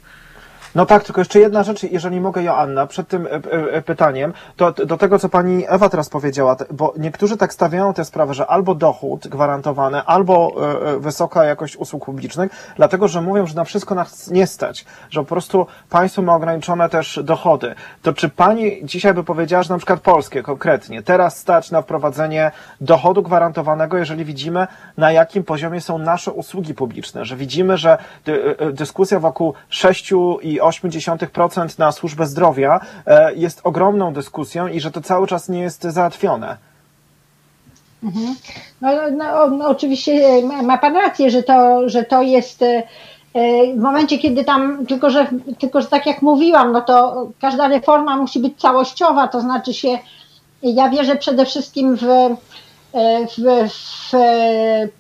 No 0.78 0.86
tak, 0.86 1.04
tylko 1.04 1.20
jeszcze 1.20 1.40
jedna 1.40 1.62
rzecz, 1.62 1.82
jeżeli 1.82 2.20
mogę, 2.20 2.42
Joanna, 2.42 2.86
przed 2.86 3.08
tym 3.08 3.26
e, 3.26 3.30
e, 3.30 3.82
pytaniem, 3.82 4.32
to 4.56 4.72
do 4.72 4.96
tego, 4.96 5.18
co 5.18 5.28
pani 5.28 5.64
Ewa 5.68 5.88
teraz 5.88 6.08
powiedziała, 6.08 6.56
bo 6.70 6.94
niektórzy 6.98 7.36
tak 7.36 7.52
stawiają 7.52 7.94
tę 7.94 8.04
sprawę, 8.04 8.34
że 8.34 8.46
albo 8.46 8.74
dochód 8.74 9.28
gwarantowany, 9.28 10.02
albo 10.02 10.54
e, 10.94 10.98
wysoka 10.98 11.44
jakość 11.44 11.76
usług 11.76 12.04
publicznych, 12.04 12.72
dlatego, 12.76 13.08
że 13.08 13.20
mówią, 13.20 13.46
że 13.46 13.54
na 13.54 13.64
wszystko 13.64 13.94
nas 13.94 14.30
nie 14.30 14.46
stać, 14.46 14.84
że 15.10 15.20
po 15.20 15.26
prostu 15.26 15.66
państwo 15.90 16.22
ma 16.22 16.34
ograniczone 16.34 16.88
też 16.88 17.20
dochody. 17.24 17.74
To 18.02 18.12
czy 18.12 18.28
pani 18.28 18.80
dzisiaj 18.82 19.14
by 19.14 19.24
powiedziała, 19.24 19.62
że 19.62 19.74
na 19.74 19.78
przykład 19.78 20.00
polskie 20.00 20.42
konkretnie, 20.42 21.02
teraz 21.02 21.38
stać 21.38 21.70
na 21.70 21.82
wprowadzenie 21.82 22.50
dochodu 22.80 23.22
gwarantowanego, 23.22 23.96
jeżeli 23.96 24.24
widzimy, 24.24 24.66
na 24.96 25.12
jakim 25.12 25.44
poziomie 25.44 25.80
są 25.80 25.98
nasze 25.98 26.32
usługi 26.32 26.74
publiczne, 26.74 27.24
że 27.24 27.36
widzimy, 27.36 27.76
że 27.76 27.98
dyskusja 28.72 29.20
wokół 29.20 29.54
6 29.68 30.12
i 30.42 30.60
0,8% 30.70 31.78
na 31.78 31.92
służbę 31.92 32.26
zdrowia 32.26 32.80
e, 33.06 33.34
jest 33.34 33.60
ogromną 33.64 34.12
dyskusją 34.12 34.68
i 34.68 34.80
że 34.80 34.90
to 34.90 35.00
cały 35.00 35.26
czas 35.26 35.48
nie 35.48 35.60
jest 35.60 35.82
załatwione. 35.82 36.56
Mhm. 38.02 38.34
No, 38.80 38.90
no, 39.16 39.50
no, 39.50 39.68
oczywiście 39.68 40.42
ma 40.62 40.78
Pan 40.78 40.96
rację, 40.96 41.30
że 41.30 41.42
to, 41.42 41.88
że 41.88 42.04
to 42.04 42.22
jest 42.22 42.62
e, 42.62 42.82
w 43.76 43.80
momencie, 43.80 44.18
kiedy 44.18 44.44
tam, 44.44 44.86
tylko 44.86 45.10
że, 45.10 45.26
tylko 45.58 45.80
że 45.80 45.86
tak 45.86 46.06
jak 46.06 46.22
mówiłam, 46.22 46.72
no 46.72 46.80
to 46.80 47.26
każda 47.40 47.68
reforma 47.68 48.16
musi 48.16 48.40
być 48.40 48.60
całościowa, 48.60 49.28
to 49.28 49.40
znaczy 49.40 49.74
się, 49.74 49.98
ja 50.62 50.88
wierzę 50.88 51.16
przede 51.16 51.46
wszystkim 51.46 51.96
w, 51.96 52.04
e, 52.04 52.36
w, 53.26 53.68
w 53.68 54.12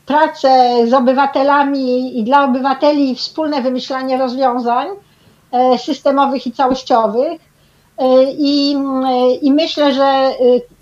pracę 0.06 0.74
z 0.86 0.92
obywatelami 0.92 2.18
i 2.18 2.24
dla 2.24 2.44
obywateli 2.44 3.14
wspólne 3.14 3.62
wymyślanie 3.62 4.16
rozwiązań, 4.16 4.88
E, 4.88 5.07
systemowych 5.78 6.46
i 6.46 6.52
całościowych. 6.52 7.40
E, 7.98 8.32
I, 8.32 8.76
e, 9.06 9.34
I 9.34 9.52
myślę, 9.52 9.94
że 9.94 10.30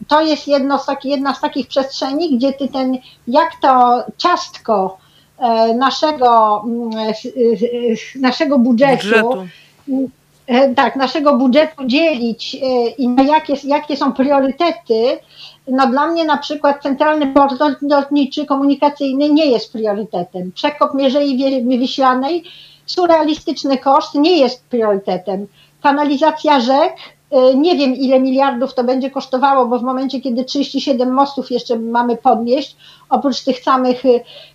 to 0.08 0.20
jest 0.20 0.48
jedno 0.48 0.78
z 0.78 0.86
taki, 0.86 1.08
jedna 1.08 1.34
z 1.34 1.40
takich 1.40 1.66
przestrzeni, 1.66 2.36
gdzie 2.36 2.52
ty 2.52 2.68
ten, 2.68 2.98
jak 3.28 3.50
to 3.62 4.04
ciastko 4.16 4.98
naszego, 5.76 6.64
naszego 8.20 8.58
budżetu, 8.58 9.06
budżetu. 9.06 9.44
tak, 10.76 10.96
naszego 10.96 11.36
budżetu 11.36 11.84
dzielić 11.86 12.56
i 12.98 13.08
na 13.08 13.22
jakie, 13.22 13.54
jakie 13.64 13.96
są 13.96 14.12
priorytety, 14.12 15.18
no 15.68 15.86
dla 15.86 16.06
mnie 16.06 16.24
na 16.24 16.36
przykład 16.36 16.82
centralny 16.82 17.26
port 17.26 17.54
lotniczy 17.82 18.46
komunikacyjny 18.46 19.28
nie 19.30 19.46
jest 19.46 19.72
priorytetem. 19.72 20.52
Przekop 20.52 20.94
Mierzei 20.94 21.62
Wiślanej 21.78 22.44
surrealistyczny 22.86 23.78
koszt 23.78 24.14
nie 24.14 24.38
jest 24.38 24.64
priorytetem. 24.64 25.46
Kanalizacja 25.82 26.60
rzek, 26.60 26.92
y, 27.52 27.56
nie 27.56 27.76
wiem 27.76 27.94
ile 27.94 28.20
miliardów 28.20 28.74
to 28.74 28.84
będzie 28.84 29.10
kosztowało, 29.10 29.66
bo 29.66 29.78
w 29.78 29.82
momencie, 29.82 30.20
kiedy 30.20 30.44
37 30.44 31.12
mostów 31.12 31.50
jeszcze 31.50 31.78
mamy 31.78 32.16
podnieść, 32.16 32.76
oprócz 33.08 33.40
tych 33.40 33.58
samych 33.58 34.02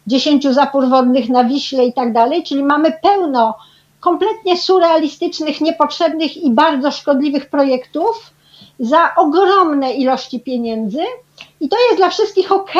10 0.07 0.45
y, 0.45 0.53
zapór 0.53 0.89
wodnych 0.89 1.29
na 1.29 1.43
Wiśle 1.43 1.85
i 1.85 1.93
tak 1.93 2.13
dalej, 2.13 2.43
czyli 2.43 2.63
mamy 2.63 2.93
pełno 3.03 3.57
kompletnie 3.99 4.57
surrealistycznych, 4.57 5.61
niepotrzebnych 5.61 6.37
i 6.37 6.51
bardzo 6.51 6.91
szkodliwych 6.91 7.49
projektów 7.49 8.33
za 8.79 9.15
ogromne 9.15 9.93
ilości 9.93 10.39
pieniędzy 10.39 11.03
i 11.59 11.69
to 11.69 11.77
jest 11.87 11.97
dla 11.97 12.09
wszystkich 12.09 12.51
ok, 12.51 12.73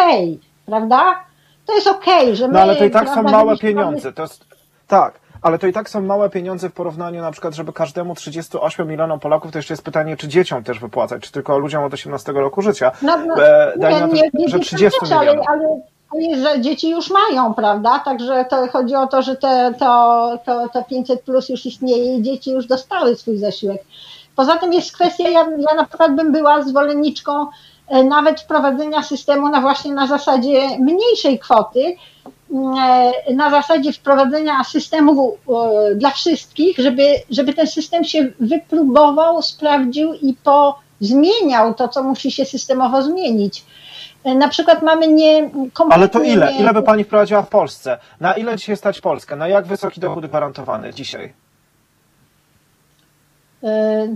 prawda? 0.65 1.32
to 1.72 1.76
jest 1.76 1.88
okay, 1.88 2.36
że 2.36 2.48
my... 2.48 2.53
No 2.53 2.60
ale 2.60 2.76
to 2.76 2.86
i 2.86 2.91
tak 2.91 3.10
są 3.10 3.23
małe 3.23 3.57
pieniądze. 3.57 4.14
To 4.14 4.22
jest, 4.22 4.45
tak, 4.88 5.19
ale 5.41 5.59
to 5.59 5.68
i 5.68 5.73
tak 5.73 5.89
są 5.89 6.01
małe 6.01 6.30
pieniądze 6.30 6.69
w 6.69 6.73
porównaniu 6.73 7.22
na 7.22 7.31
przykład, 7.31 7.55
żeby 7.55 7.73
każdemu 7.73 8.15
38 8.15 8.88
milionom 8.88 9.19
Polaków, 9.19 9.51
to 9.51 9.57
jeszcze 9.57 9.73
jest 9.73 9.84
pytanie, 9.84 10.18
czy 10.18 10.27
dzieciom 10.27 10.63
też 10.63 10.80
wypłacać, 10.80 11.23
czy 11.23 11.31
tylko 11.31 11.57
ludziom 11.57 11.84
od 11.84 11.93
18 11.93 12.31
roku 12.31 12.61
życia. 12.61 12.91
No, 13.01 13.18
no, 13.18 13.45
E, 13.45 13.73
daj 13.77 13.93
na 13.93 14.07
to, 14.07 14.15
że 14.15 14.22
dzieci 14.49 14.59
30 14.59 14.99
też, 14.99 15.11
ale, 15.11 15.19
milionów. 15.19 15.45
ale, 15.49 15.81
ale 16.11 16.35
że 16.41 16.61
dzieci 16.61 16.89
już 16.89 17.09
mają, 17.09 17.53
prawda? 17.53 17.99
Także 17.99 18.45
to 18.49 18.68
chodzi 18.68 18.95
o 18.95 19.07
to, 19.07 19.22
że 19.22 19.35
te, 19.35 19.73
to, 19.80 20.39
to, 20.45 20.69
to 20.69 20.84
500 20.84 21.22
plus 21.22 21.49
już 21.49 21.65
istnieje 21.65 22.15
i 22.15 22.22
dzieci 22.22 22.51
już 22.51 22.65
dostały 22.65 23.15
swój 23.15 23.38
zasiłek. 23.38 23.84
Poza 24.35 24.57
tym 24.57 24.73
jest 24.73 24.93
kwestia, 24.93 25.30
ja, 25.30 25.39
ja 25.39 25.76
na 25.76 25.85
przykład 25.85 26.15
bym 26.15 26.31
była 26.31 26.61
zwolenniczką 26.61 27.47
e, 27.88 28.03
nawet 28.03 28.41
wprowadzenia 28.41 29.03
systemu 29.03 29.49
na 29.49 29.61
właśnie 29.61 29.93
na 29.93 30.07
zasadzie 30.07 30.61
mniejszej 30.80 31.39
kwoty, 31.39 31.95
na 33.36 33.49
zasadzie 33.52 33.94
wprowadzenia 33.94 34.64
systemu 34.64 35.38
e, 35.91 35.95
dla 35.95 36.10
wszystkich, 36.10 36.78
żeby, 36.78 37.03
żeby 37.30 37.53
ten 37.53 37.68
system 37.68 38.03
się 38.03 38.28
wypróbował, 38.40 39.41
sprawdził 39.41 40.14
i 40.14 40.36
pozmieniał 40.44 41.73
to, 41.73 41.88
co 41.88 42.03
musi 42.03 42.32
się 42.32 42.45
systemowo 42.45 43.02
zmienić. 43.02 43.65
E, 44.23 44.36
Na 44.36 44.48
przykład 44.48 44.82
mamy 44.84 45.07
nie 45.07 45.49
kompletnie 45.73 45.94
Ale 45.95 46.10
to 46.10 46.22
ile? 46.23 46.52
Ile 46.60 46.73
by 46.73 46.84
pani 46.84 47.03
wprowadziła 47.03 47.41
w 47.41 47.49
Polsce? 47.49 47.98
Na 48.19 48.34
ile 48.34 48.56
dzisiaj 48.57 48.78
stać 48.78 49.02
Polskę? 49.02 49.36
Na 49.36 49.48
jak 49.48 49.65
wysoki 49.68 50.02
dochód 50.02 50.26
gwarantowany 50.26 50.94
dzisiaj? 50.94 51.34
E, 53.64 54.07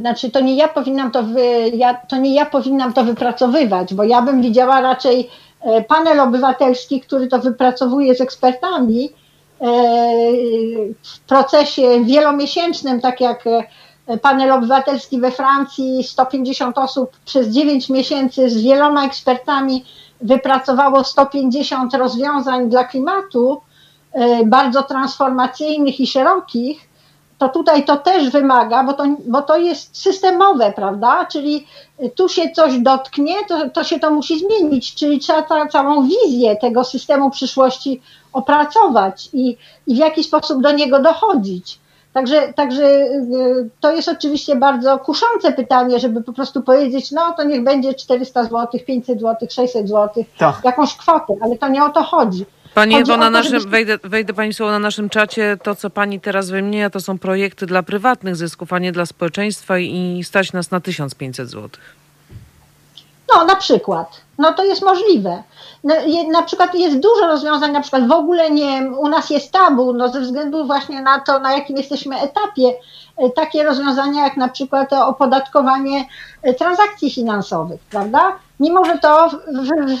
Znaczy, 0.00 0.30
to 0.30 0.40
nie 0.40 0.56
ja 0.56 0.68
powinnam 0.68 1.10
to, 1.10 1.22
wy, 1.22 1.68
ja, 1.74 1.94
to 1.94 2.16
nie 2.16 2.34
ja 2.34 2.46
powinnam 2.46 2.92
to 2.92 3.04
wypracowywać, 3.04 3.94
bo 3.94 4.04
ja 4.04 4.22
bym 4.22 4.42
widziała 4.42 4.80
raczej 4.80 5.20
e, 5.20 5.28
panel 5.88 6.20
obywatelski, 6.20 7.00
który 7.00 7.26
to 7.26 7.38
wypracowuje 7.38 8.14
z 8.14 8.20
ekspertami 8.20 9.10
e, 9.60 9.66
w 11.02 11.20
procesie 11.26 12.04
wielomiesięcznym, 12.04 13.00
tak 13.00 13.20
jak 13.20 13.44
e, 13.46 14.18
panel 14.18 14.52
obywatelski 14.52 15.20
we 15.20 15.30
Francji, 15.30 16.04
150 16.04 16.78
osób 16.78 17.10
przez 17.24 17.48
9 17.48 17.88
miesięcy 17.88 18.50
z 18.50 18.62
wieloma 18.62 19.06
ekspertami 19.06 19.84
wypracowało 20.20 21.04
150 21.04 21.94
rozwiązań 21.94 22.70
dla 22.70 22.84
klimatu, 22.84 23.60
e, 24.12 24.44
bardzo 24.44 24.82
transformacyjnych 24.82 26.00
i 26.00 26.06
szerokich 26.06 26.87
to 27.38 27.48
tutaj 27.48 27.84
to 27.84 27.96
też 27.96 28.30
wymaga, 28.30 28.84
bo 28.84 28.92
to, 28.92 29.04
bo 29.26 29.42
to 29.42 29.56
jest 29.56 29.96
systemowe, 29.96 30.72
prawda? 30.76 31.26
Czyli 31.32 31.66
tu 32.14 32.28
się 32.28 32.50
coś 32.50 32.78
dotknie, 32.78 33.34
to, 33.48 33.70
to 33.70 33.84
się 33.84 33.98
to 33.98 34.10
musi 34.10 34.38
zmienić, 34.38 34.94
czyli 34.94 35.18
trzeba 35.18 35.42
ta, 35.42 35.66
całą 35.66 36.08
wizję 36.08 36.56
tego 36.56 36.84
systemu 36.84 37.30
przyszłości 37.30 38.02
opracować 38.32 39.28
i, 39.32 39.56
i 39.86 39.94
w 39.94 39.98
jaki 39.98 40.24
sposób 40.24 40.62
do 40.62 40.72
niego 40.72 41.00
dochodzić. 41.00 41.80
Także, 42.12 42.52
także 42.52 42.84
y, 42.84 43.70
to 43.80 43.92
jest 43.92 44.08
oczywiście 44.08 44.56
bardzo 44.56 44.98
kuszące 44.98 45.52
pytanie, 45.52 45.98
żeby 45.98 46.22
po 46.22 46.32
prostu 46.32 46.62
powiedzieć, 46.62 47.12
no 47.12 47.32
to 47.36 47.44
niech 47.44 47.64
będzie 47.64 47.94
400 47.94 48.44
zł, 48.44 48.66
500 48.86 49.20
zł, 49.20 49.48
600 49.50 49.88
zł, 49.88 50.24
Tak. 50.38 50.60
jakąś 50.64 50.96
kwotę, 50.96 51.34
ale 51.40 51.58
to 51.58 51.68
nie 51.68 51.84
o 51.84 51.88
to 51.88 52.02
chodzi. 52.02 52.46
Pani 52.78 52.94
Chodzi 52.94 53.12
Ewo, 53.12 53.16
na 53.16 53.24
to, 53.24 53.30
naszym, 53.30 53.70
wejdę, 53.70 53.98
wejdę 54.04 54.34
Pani 54.34 54.54
słowo 54.54 54.72
na 54.72 54.78
naszym 54.78 55.08
czacie. 55.08 55.56
To, 55.62 55.74
co 55.74 55.90
Pani 55.90 56.20
teraz 56.20 56.50
wymienia, 56.50 56.90
to 56.90 57.00
są 57.00 57.18
projekty 57.18 57.66
dla 57.66 57.82
prywatnych 57.82 58.36
zysków, 58.36 58.72
a 58.72 58.78
nie 58.78 58.92
dla 58.92 59.06
społeczeństwa 59.06 59.78
i 59.78 60.20
stać 60.24 60.52
nas 60.52 60.70
na 60.70 60.80
1500 60.80 61.48
zł. 61.50 61.70
No, 63.34 63.44
na 63.44 63.56
przykład. 63.56 64.20
No 64.38 64.52
to 64.52 64.64
jest 64.64 64.82
możliwe. 64.82 65.42
No, 65.84 65.94
je- 65.94 66.28
Na 66.28 66.42
przykład 66.42 66.74
jest 66.74 66.98
dużo 67.00 67.26
rozwiązań, 67.26 67.72
na 67.72 67.80
przykład 67.80 68.08
w 68.08 68.12
ogóle 68.12 68.50
nie, 68.50 68.90
u 68.98 69.08
nas 69.08 69.30
jest 69.30 69.52
tabu, 69.52 69.92
no 69.92 70.08
ze 70.08 70.20
względu 70.20 70.66
właśnie 70.66 71.02
na 71.02 71.20
to, 71.20 71.38
na 71.38 71.52
jakim 71.52 71.76
jesteśmy 71.76 72.20
etapie, 72.20 72.74
e, 73.16 73.30
takie 73.30 73.62
rozwiązania 73.64 74.24
jak 74.24 74.36
na 74.36 74.48
przykład 74.48 74.90
to 74.90 75.06
opodatkowanie 75.06 76.04
e, 76.42 76.54
transakcji 76.54 77.10
finansowych, 77.10 77.80
prawda? 77.80 78.32
Mimo, 78.60 78.84
że 78.84 78.98
to 78.98 79.28
w, 79.28 79.34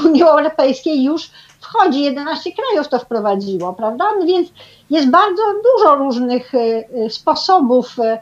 w 0.00 0.04
Unii 0.06 0.22
Europejskiej 0.22 1.04
już 1.04 1.30
wchodzi, 1.68 2.02
11 2.02 2.50
krajów 2.52 2.88
to 2.88 2.98
wprowadziło, 2.98 3.72
prawda? 3.72 4.04
No 4.18 4.26
więc 4.26 4.48
jest 4.90 5.10
bardzo 5.10 5.42
dużo 5.64 5.94
różnych 5.94 6.54
e, 6.54 6.58
e, 6.58 7.10
sposobów 7.10 7.96
e, 7.98 8.18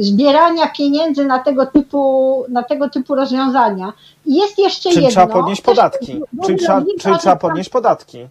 zbierania 0.00 0.68
pieniędzy 0.68 1.24
na 1.24 1.38
tego 1.38 1.66
typu, 1.66 2.44
na 2.48 2.62
tego 2.62 2.90
typu 2.90 3.14
rozwiązania. 3.14 3.92
I 4.26 4.34
jest 4.34 4.58
jeszcze 4.58 4.90
Czyli 4.90 5.04
jedno. 5.04 5.10
trzeba 5.10 5.26
podnieść 5.26 5.62
podatki. 5.62 6.20
Czyli 6.44 6.58
trzeba, 6.58 6.82
czyli 7.00 7.18
trzeba 7.18 7.36
podnieść 7.36 7.70
podatki. 7.70 8.28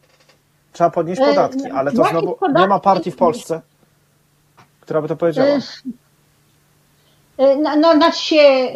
Trzeba 0.73 0.89
podnieść 0.89 1.21
podatki, 1.21 1.65
ale 1.65 1.91
to 1.91 2.03
znowu 2.03 2.37
nie 2.55 2.67
ma 2.67 2.79
partii 2.79 3.11
w 3.11 3.15
Polsce, 3.15 3.61
która 4.81 5.01
by 5.01 5.07
to 5.07 5.15
powiedziała. 5.15 5.49
No, 7.37 7.75
no, 7.75 7.93
znaczy 7.93 8.19
się, 8.19 8.71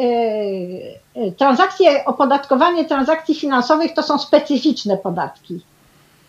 transakcje, 1.37 2.05
opodatkowanie 2.05 2.85
transakcji 2.85 3.35
finansowych 3.35 3.93
to 3.93 4.03
są 4.03 4.17
specyficzne 4.17 4.97
podatki. 4.97 5.61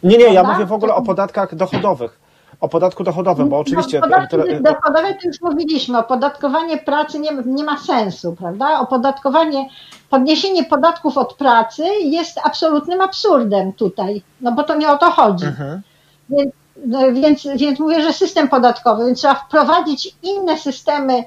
Nie, 0.02 0.18
nie, 0.18 0.34
ja 0.34 0.42
mówię 0.42 0.66
w 0.66 0.72
ogóle 0.72 0.94
o 0.94 1.02
podatkach 1.02 1.54
dochodowych. 1.54 2.20
O 2.60 2.68
podatku 2.68 3.04
dochodowym, 3.04 3.48
bo 3.48 3.58
oczywiście. 3.58 4.00
No, 4.00 4.08
podatki 4.08 4.36
dochodowe 4.60 5.14
to 5.14 5.28
już 5.28 5.40
mówiliśmy, 5.40 5.98
opodatkowanie 5.98 6.78
pracy 6.78 7.18
nie, 7.18 7.30
nie 7.46 7.64
ma 7.64 7.78
sensu, 7.78 8.36
prawda? 8.38 8.80
Opodatkowanie, 8.80 9.68
podniesienie 10.10 10.64
podatków 10.64 11.18
od 11.18 11.34
pracy 11.34 11.84
jest 12.02 12.38
absolutnym 12.44 13.00
absurdem 13.00 13.72
tutaj, 13.72 14.22
no 14.40 14.52
bo 14.52 14.64
to 14.64 14.74
nie 14.74 14.90
o 14.90 14.98
to 14.98 15.10
chodzi. 15.10 15.46
Mhm. 15.46 15.80
Więc, 16.28 16.52
no, 16.86 16.98
więc, 17.12 17.48
więc 17.56 17.78
mówię, 17.80 18.02
że 18.02 18.12
system 18.12 18.48
podatkowy, 18.48 19.06
więc 19.06 19.18
trzeba 19.18 19.34
wprowadzić 19.34 20.16
inne 20.22 20.58
systemy 20.58 21.24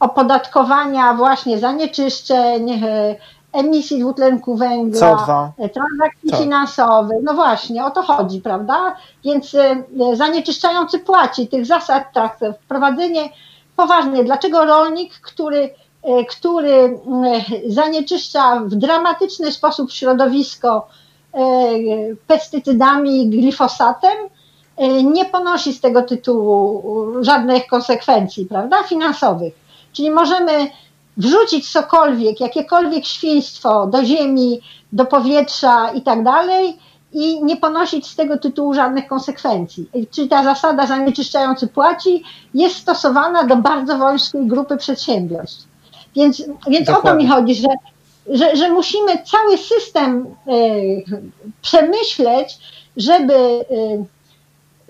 opodatkowania 0.00 1.14
właśnie 1.14 1.58
zanieczyszczeń, 1.58 2.70
e, 2.70 3.16
emisji 3.52 4.00
dwutlenku 4.00 4.56
węgla, 4.56 5.00
CO2. 5.00 5.48
e, 5.58 5.68
transakcji 5.68 6.30
Tak. 6.30 6.40
finansowych. 6.40 7.18
No 7.22 7.34
właśnie, 7.34 7.84
o 7.84 7.90
to 7.90 8.02
chodzi, 8.02 8.40
prawda? 8.40 8.96
Więc 9.24 9.54
e, 9.54 9.84
zanieczyszczający 10.12 10.98
płaci, 10.98 11.48
tych 11.48 11.66
zasad, 11.66 12.12
tak, 12.12 12.38
wprowadzenie 12.64 13.28
poważne. 13.76 14.24
Dlaczego 14.24 14.64
rolnik, 14.64 15.20
który, 15.20 15.74
który 16.28 16.98
zanieczyszcza 17.66 18.60
w 18.60 18.74
dramatyczny 18.74 19.52
sposób 19.52 19.92
środowisko 19.92 20.88
pestycydami 22.26 23.22
i 23.22 23.28
glifosatem, 23.28 24.16
nie 25.04 25.24
ponosi 25.24 25.72
z 25.72 25.80
tego 25.80 26.02
tytułu 26.02 26.82
żadnych 27.20 27.66
konsekwencji, 27.66 28.46
prawda, 28.46 28.82
finansowych. 28.82 29.54
Czyli 29.92 30.10
możemy 30.10 30.70
wrzucić 31.16 31.72
cokolwiek, 31.72 32.40
jakiekolwiek 32.40 33.06
świństwo 33.06 33.86
do 33.86 34.04
ziemi, 34.04 34.60
do 34.92 35.04
powietrza 35.04 35.90
i 35.90 36.02
tak 36.02 36.24
dalej 36.24 36.78
i 37.12 37.44
nie 37.44 37.56
ponosić 37.56 38.06
z 38.06 38.16
tego 38.16 38.38
tytułu 38.38 38.74
żadnych 38.74 39.06
konsekwencji. 39.06 39.90
Czyli 40.10 40.28
ta 40.28 40.44
zasada 40.44 40.86
zanieczyszczający 40.86 41.66
płaci 41.66 42.22
jest 42.54 42.76
stosowana 42.76 43.44
do 43.44 43.56
bardzo 43.56 43.98
wąskiej 43.98 44.46
grupy 44.46 44.76
przedsiębiorstw. 44.76 45.68
Więc, 46.16 46.42
więc 46.68 46.88
o 46.88 47.02
to 47.02 47.14
mi 47.14 47.28
chodzi, 47.28 47.54
że, 47.54 47.68
że, 48.30 48.56
że 48.56 48.70
musimy 48.70 49.22
cały 49.24 49.58
system 49.58 50.26
e, 50.26 50.52
przemyśleć, 51.62 52.58
żeby 52.96 53.34
e, 53.34 53.64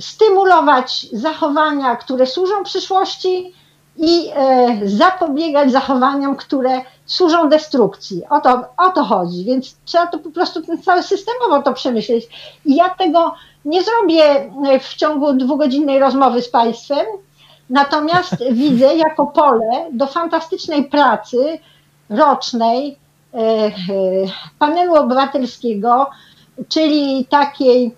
stymulować 0.00 1.06
zachowania, 1.12 1.96
które 1.96 2.26
służą 2.26 2.64
przyszłości 2.64 3.52
i 3.98 4.30
e, 4.34 4.78
zapobiegać 4.84 5.72
zachowaniom, 5.72 6.36
które 6.36 6.80
służą 7.06 7.48
destrukcji. 7.48 8.22
O 8.30 8.40
to, 8.40 8.64
o 8.76 8.90
to 8.90 9.04
chodzi, 9.04 9.44
więc 9.44 9.76
trzeba 9.84 10.06
to 10.06 10.18
po 10.18 10.30
prostu 10.30 10.62
ten 10.62 10.82
cały 10.82 11.02
systemowo 11.02 11.62
to 11.62 11.72
przemyśleć. 11.72 12.28
I 12.64 12.76
ja 12.76 12.90
tego 12.90 13.34
nie 13.64 13.82
zrobię 13.82 14.24
e, 14.24 14.78
w 14.80 14.94
ciągu 14.94 15.32
dwugodzinnej 15.32 15.98
rozmowy 15.98 16.42
z 16.42 16.48
Państwem, 16.48 17.06
natomiast 17.70 18.36
widzę 18.52 18.96
jako 18.96 19.26
pole 19.26 19.88
do 19.92 20.06
fantastycznej 20.06 20.84
pracy 20.84 21.58
rocznej 22.10 22.98
e, 23.34 23.70
panelu 24.58 24.94
obywatelskiego, 24.94 26.10
czyli 26.68 27.24
takiej 27.24 27.94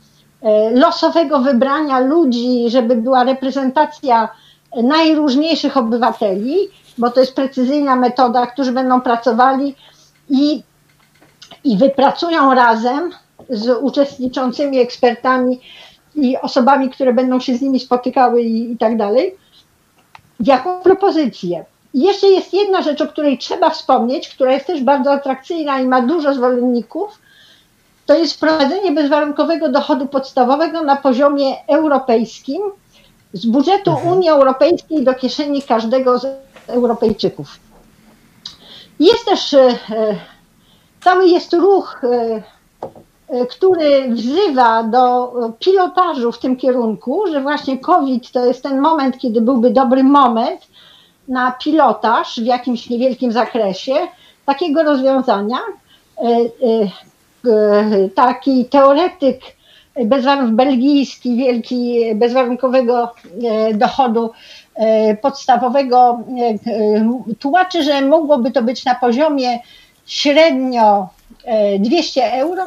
losowego 0.75 1.39
wybrania 1.39 1.99
ludzi, 1.99 2.65
żeby 2.71 2.97
była 2.97 3.25
reprezentacja 3.25 4.29
najróżniejszych 4.77 5.77
obywateli, 5.77 6.57
bo 6.99 7.11
to 7.11 7.21
jest 7.21 7.35
precyzyjna 7.35 7.97
metoda, 7.97 8.47
którzy 8.47 8.73
będą 8.73 9.01
pracowali 9.01 9.75
i, 10.29 10.63
i 11.65 11.77
wypracują 11.77 12.55
razem 12.55 13.11
z 13.49 13.79
uczestniczącymi 13.83 14.79
ekspertami 14.79 15.61
i 16.15 16.37
osobami, 16.37 16.91
które 16.91 17.13
będą 17.13 17.41
się 17.41 17.57
z 17.57 17.61
nimi 17.61 17.81
spotykały 17.81 18.43
i, 18.43 18.73
i 18.73 18.77
tak 18.77 18.97
dalej, 18.97 19.37
jaką 20.41 20.81
propozycję. 20.81 21.65
I 21.95 22.01
jeszcze 22.01 22.27
jest 22.27 22.55
jedna 22.55 22.83
rzecz, 22.83 23.01
o 23.01 23.07
której 23.07 23.39
trzeba 23.39 23.71
wspomnieć, 23.71 24.29
która 24.29 24.53
jest 24.53 24.67
też 24.67 24.83
bardzo 24.83 25.13
atrakcyjna 25.13 25.81
i 25.81 25.87
ma 25.87 26.03
dużo 26.03 26.35
zwolenników, 26.35 27.19
to 28.07 28.15
jest 28.15 28.35
wprowadzenie 28.35 28.93
bezwarunkowego 28.93 29.69
dochodu 29.69 30.07
podstawowego 30.07 30.83
na 30.85 30.97
poziomie 30.97 31.67
europejskim 31.67 32.63
z 33.32 33.47
budżetu 33.47 33.90
Mhm. 33.90 34.09
Unii 34.09 34.28
Europejskiej 34.28 35.05
do 35.05 35.15
kieszeni 35.15 35.62
każdego 35.62 36.19
z 36.19 36.27
Europejczyków. 36.66 37.59
Jest 39.01 39.24
też 39.24 39.55
e, 39.55 39.61
e, 39.61 39.77
cały 41.05 41.27
jest 41.27 41.52
ruch, 41.52 42.01
e, 42.05 43.47
który 43.47 44.11
wzywa 44.11 44.82
do 44.82 45.32
pilotażu 45.59 46.32
w 46.32 46.39
tym 46.39 46.57
kierunku, 46.57 47.24
że 47.32 47.40
właśnie 47.40 47.78
COVID 47.78 48.32
to 48.32 48.44
jest 48.47 48.62
ten 48.62 48.81
moment, 48.81 49.19
kiedy 49.19 49.40
byłby 49.40 49.70
dobry 49.70 50.05
moment 50.05 50.61
na 51.28 51.52
pilotaż 51.52 52.40
w 52.40 52.47
jakimś 52.47 52.90
niewielkim 52.90 53.32
zakresie 53.32 53.94
takiego 54.47 54.82
rozwiązania. 54.82 55.59
Taki 58.15 58.65
teoretyk 58.65 59.40
bezwarunkowy, 59.95 60.57
belgijski, 60.57 61.37
wielki, 61.37 62.15
bezwarunkowego 62.15 63.12
e, 63.45 63.75
dochodu 63.75 64.31
e, 64.75 65.17
podstawowego 65.17 66.21
e, 66.67 67.35
tłumaczy, 67.39 67.83
że 67.83 68.01
mogłoby 68.01 68.51
to 68.51 68.62
być 68.62 68.85
na 68.85 68.95
poziomie 68.95 69.59
średnio 70.07 71.09
e, 71.45 71.79
200 71.79 72.33
euro, 72.33 72.65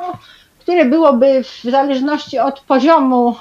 które 0.60 0.86
byłoby 0.86 1.44
w 1.44 1.64
zależności 1.64 2.40
od 2.40 2.60
poziomu 2.60 3.36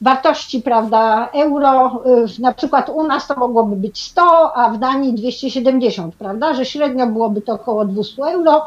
wartości, 0.00 0.62
prawda, 0.62 1.28
euro, 1.32 2.02
na 2.38 2.54
przykład 2.54 2.88
u 2.88 3.06
nas 3.06 3.26
to 3.26 3.36
mogłoby 3.36 3.76
być 3.76 4.02
100, 4.02 4.56
a 4.56 4.68
w 4.68 4.78
Danii 4.78 5.14
270, 5.14 6.14
prawda, 6.14 6.54
że 6.54 6.64
średnio 6.64 7.06
byłoby 7.06 7.40
to 7.40 7.52
około 7.52 7.84
200 7.84 8.22
euro 8.22 8.66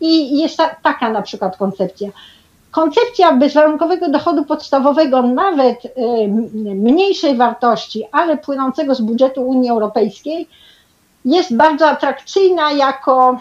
i 0.00 0.38
jest 0.38 0.56
ta, 0.56 0.76
taka 0.82 1.10
na 1.10 1.22
przykład 1.22 1.56
koncepcja. 1.56 2.08
Koncepcja 2.74 3.32
bezwarunkowego 3.32 4.08
dochodu 4.08 4.44
podstawowego, 4.44 5.22
nawet 5.22 5.84
y, 5.84 5.90
mniejszej 6.74 7.36
wartości, 7.36 8.04
ale 8.12 8.36
płynącego 8.36 8.94
z 8.94 9.00
budżetu 9.00 9.42
Unii 9.42 9.70
Europejskiej, 9.70 10.48
jest 11.24 11.56
bardzo 11.56 11.88
atrakcyjna 11.88 12.72
jako 12.72 13.40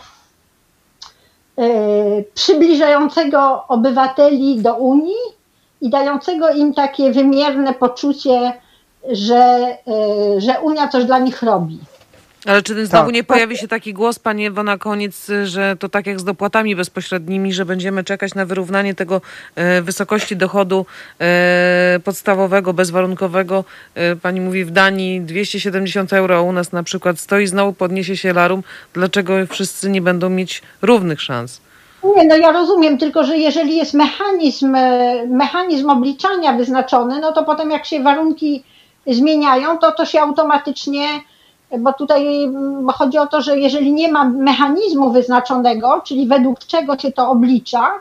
y, 1.59 2.25
przybliżającego 2.33 3.63
obywateli 3.67 4.61
do 4.61 4.75
Unii 4.75 5.23
i 5.81 5.89
dającego 5.89 6.49
im 6.49 6.73
takie 6.73 7.11
wymierne 7.11 7.73
poczucie, 7.73 8.53
że, 9.11 9.35
e, 9.35 10.41
że 10.41 10.61
Unia 10.61 10.87
coś 10.87 11.05
dla 11.05 11.19
nich 11.19 11.43
robi. 11.43 11.79
Ale 12.45 12.61
czy 12.61 12.85
znowu 12.85 13.05
Tak. 13.05 13.13
nie 13.15 13.23
pojawi 13.23 13.57
się 13.57 13.67
taki 13.67 13.93
głos, 13.93 14.19
Panie 14.19 14.47
Ewo, 14.47 14.63
na 14.63 14.77
koniec, 14.77 15.27
że 15.43 15.75
to 15.79 15.89
tak 15.89 16.07
jak 16.07 16.19
z 16.19 16.23
dopłatami 16.23 16.75
bezpośrednimi, 16.75 17.53
że 17.53 17.65
będziemy 17.65 18.03
czekać 18.03 18.35
na 18.35 18.45
wyrównanie 18.45 18.95
tego 18.95 19.21
e, 19.55 19.81
wysokości 19.81 20.35
dochodu 20.37 20.85
e, 21.21 21.99
podstawowego, 22.03 22.73
bezwarunkowego. 22.73 23.63
E, 23.95 24.15
pani 24.15 24.41
mówi 24.41 24.65
w 24.65 24.71
Danii 24.71 25.21
270 25.21 26.13
euro, 26.13 26.37
a 26.37 26.41
u 26.41 26.51
nas 26.51 26.71
na 26.71 26.83
przykład 26.83 27.19
stoi, 27.19 27.47
znowu 27.47 27.73
podniesie 27.73 28.17
się 28.17 28.33
larum. 28.33 28.63
Dlaczego 28.93 29.33
wszyscy 29.49 29.89
nie 29.89 30.01
będą 30.01 30.29
mieć 30.29 30.61
równych 30.81 31.21
szans? 31.21 31.61
Nie, 32.15 32.25
no 32.27 32.35
ja 32.37 32.51
rozumiem, 32.51 32.97
tylko 32.97 33.23
że 33.23 33.37
jeżeli 33.37 33.77
jest 33.77 33.93
mechanizm, 33.93 34.75
e, 34.75 35.25
mechanizm 35.27 35.89
obliczania 35.89 36.53
wyznaczony, 36.53 37.19
no 37.19 37.31
to 37.31 37.43
potem 37.43 37.71
jak 37.71 37.85
się 37.85 38.03
warunki 38.03 38.63
zmieniają, 39.07 39.77
to 39.77 39.91
to 39.91 40.05
się 40.05 40.21
automatycznie, 40.21 41.07
bo 41.79 41.93
tutaj 41.93 42.43
mm, 42.43 42.89
chodzi 42.89 43.17
o 43.17 43.27
to, 43.27 43.41
że 43.41 43.59
jeżeli 43.59 43.93
nie 43.93 44.11
ma 44.11 44.23
mechanizmu 44.23 45.11
wyznaczonego, 45.11 46.01
czyli 46.05 46.27
według 46.27 46.59
czego 46.59 46.97
się 46.97 47.11
to 47.11 47.29
oblicza, 47.29 47.91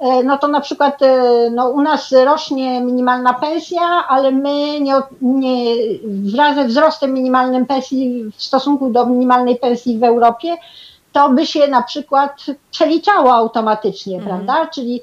e, 0.00 0.22
no 0.22 0.38
to 0.38 0.48
na 0.48 0.60
przykład 0.60 1.02
e, 1.02 1.50
no 1.50 1.68
u 1.68 1.80
nas 1.82 2.12
rośnie 2.12 2.80
minimalna 2.80 3.34
pensja, 3.34 4.04
ale 4.08 4.30
my 4.30 4.80
nie, 4.80 4.94
nie 5.22 5.74
wraz 6.02 6.56
ze 6.56 6.64
wzrostem 6.64 7.14
minimalnej 7.14 7.66
pensji 7.66 8.24
w 8.36 8.42
stosunku 8.42 8.90
do 8.90 9.06
minimalnej 9.06 9.56
pensji 9.56 9.98
w 9.98 10.04
Europie, 10.04 10.56
to 11.12 11.28
by 11.28 11.46
się 11.46 11.68
na 11.68 11.82
przykład 11.82 12.46
przeliczało 12.70 13.34
automatycznie, 13.34 14.20
prawda? 14.20 14.66
Czyli 14.66 15.02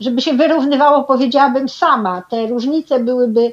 żeby 0.00 0.20
się 0.20 0.32
wyrównywało, 0.32 1.04
powiedziałabym 1.04 1.68
sama, 1.68 2.22
te 2.30 2.46
różnice 2.46 3.00
byłyby, 3.00 3.52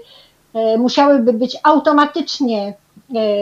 e, 0.53 0.77
musiałyby 0.77 1.33
być 1.33 1.57
automatycznie 1.63 2.73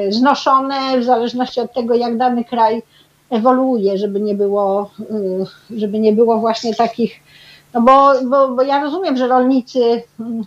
znoszone 0.10 1.00
w 1.00 1.04
zależności 1.04 1.62
od 1.62 1.74
tego, 1.74 1.96
jak 1.96 2.18
dany 2.18 2.44
kraj 2.44 2.84
ewoluuje, 3.30 3.98
żeby 3.98 4.22
nie 4.22 4.36
było, 4.36 4.90
e, 5.72 5.78
żeby 5.78 6.00
nie 6.00 6.14
było 6.14 6.38
właśnie 6.38 6.76
takich, 6.76 7.20
no 7.74 7.82
bo, 7.82 8.14
bo, 8.24 8.50
bo 8.50 8.64
ja 8.64 8.84
rozumiem, 8.84 9.18
że 9.18 9.28
rolnicy, 9.28 10.04
mm, 10.20 10.44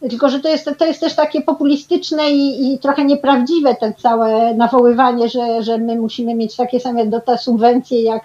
tylko 0.00 0.28
że 0.28 0.40
to 0.40 0.48
jest, 0.48 0.70
to 0.78 0.86
jest 0.86 1.00
też 1.00 1.16
takie 1.16 1.40
populistyczne 1.40 2.30
i, 2.30 2.74
i 2.74 2.78
trochę 2.78 3.04
nieprawdziwe 3.04 3.74
te 3.74 3.92
całe 3.92 4.54
nawoływanie, 4.54 5.28
że, 5.28 5.62
że 5.62 5.78
my 5.78 5.96
musimy 5.96 6.34
mieć 6.34 6.56
takie 6.56 6.80
same 6.80 7.06
do 7.06 7.20
te 7.20 7.38
subwencje 7.38 8.02
jak 8.02 8.22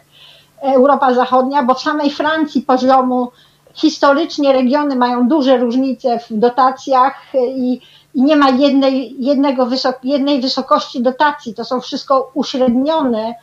Europa 0.61 1.14
Zachodnia, 1.14 1.64
bo 1.64 1.74
w 1.74 1.82
samej 1.82 2.10
Francji 2.10 2.61
poziomu 2.61 3.32
historycznie 3.74 4.53
regiony 4.53 4.95
mają 4.95 5.28
duże 5.28 5.57
różnice 5.57 6.20
w 6.20 6.40
dotacjach 6.40 7.16
i, 7.56 7.82
i 8.14 8.23
nie 8.23 8.36
ma 8.36 8.49
jednej, 8.49 9.15
jednego 9.19 9.65
wysok, 9.65 9.99
jednej 10.03 10.41
wysokości 10.41 11.02
dotacji. 11.02 11.53
To 11.53 11.65
są 11.65 11.81
wszystko 11.81 12.31
uśrednione 12.34 13.36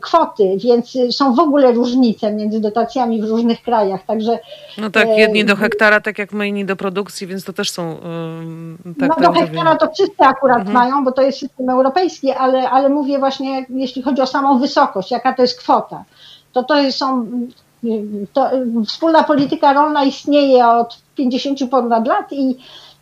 kwoty, 0.00 0.56
więc 0.64 0.98
są 1.10 1.34
w 1.34 1.38
ogóle 1.38 1.72
różnice 1.72 2.32
między 2.32 2.60
dotacjami 2.60 3.22
w 3.22 3.24
różnych 3.24 3.62
krajach. 3.62 4.04
Także 4.06 4.38
No 4.78 4.90
tak, 4.90 5.08
e, 5.08 5.20
jedni 5.20 5.44
do 5.44 5.56
hektara, 5.56 6.00
tak 6.00 6.18
jak 6.18 6.32
my, 6.32 6.48
inni 6.48 6.64
do 6.64 6.76
produkcji, 6.76 7.26
więc 7.26 7.44
to 7.44 7.52
też 7.52 7.70
są 7.70 7.96
tak, 9.00 9.08
no 9.08 9.28
do 9.28 9.32
hektara 9.32 9.76
to 9.76 9.90
wszyscy 9.94 10.22
akurat 10.24 10.58
Mhm. 10.58 10.74
mają, 10.74 11.04
bo 11.04 11.12
to 11.12 11.22
jest 11.22 11.38
system 11.38 11.70
europejski, 11.70 12.32
ale, 12.32 12.70
ale 12.70 12.88
mówię 12.88 13.18
właśnie, 13.18 13.66
jeśli 13.70 14.02
chodzi 14.02 14.22
o 14.22 14.26
samą 14.26 14.58
wysokość, 14.58 15.10
jaka 15.10 15.34
to 15.34 15.42
jest 15.42 15.58
kwota, 15.58 16.04
to 16.52 16.62
to 16.62 16.92
są, 16.92 17.26
to 18.32 18.50
wspólna 18.86 19.24
polityka 19.24 19.72
rolna 19.72 20.04
istnieje 20.04 20.66
od 20.66 20.98
50 21.16 21.70
ponad 21.70 22.06
lat 22.08 22.32
i, 22.32 22.56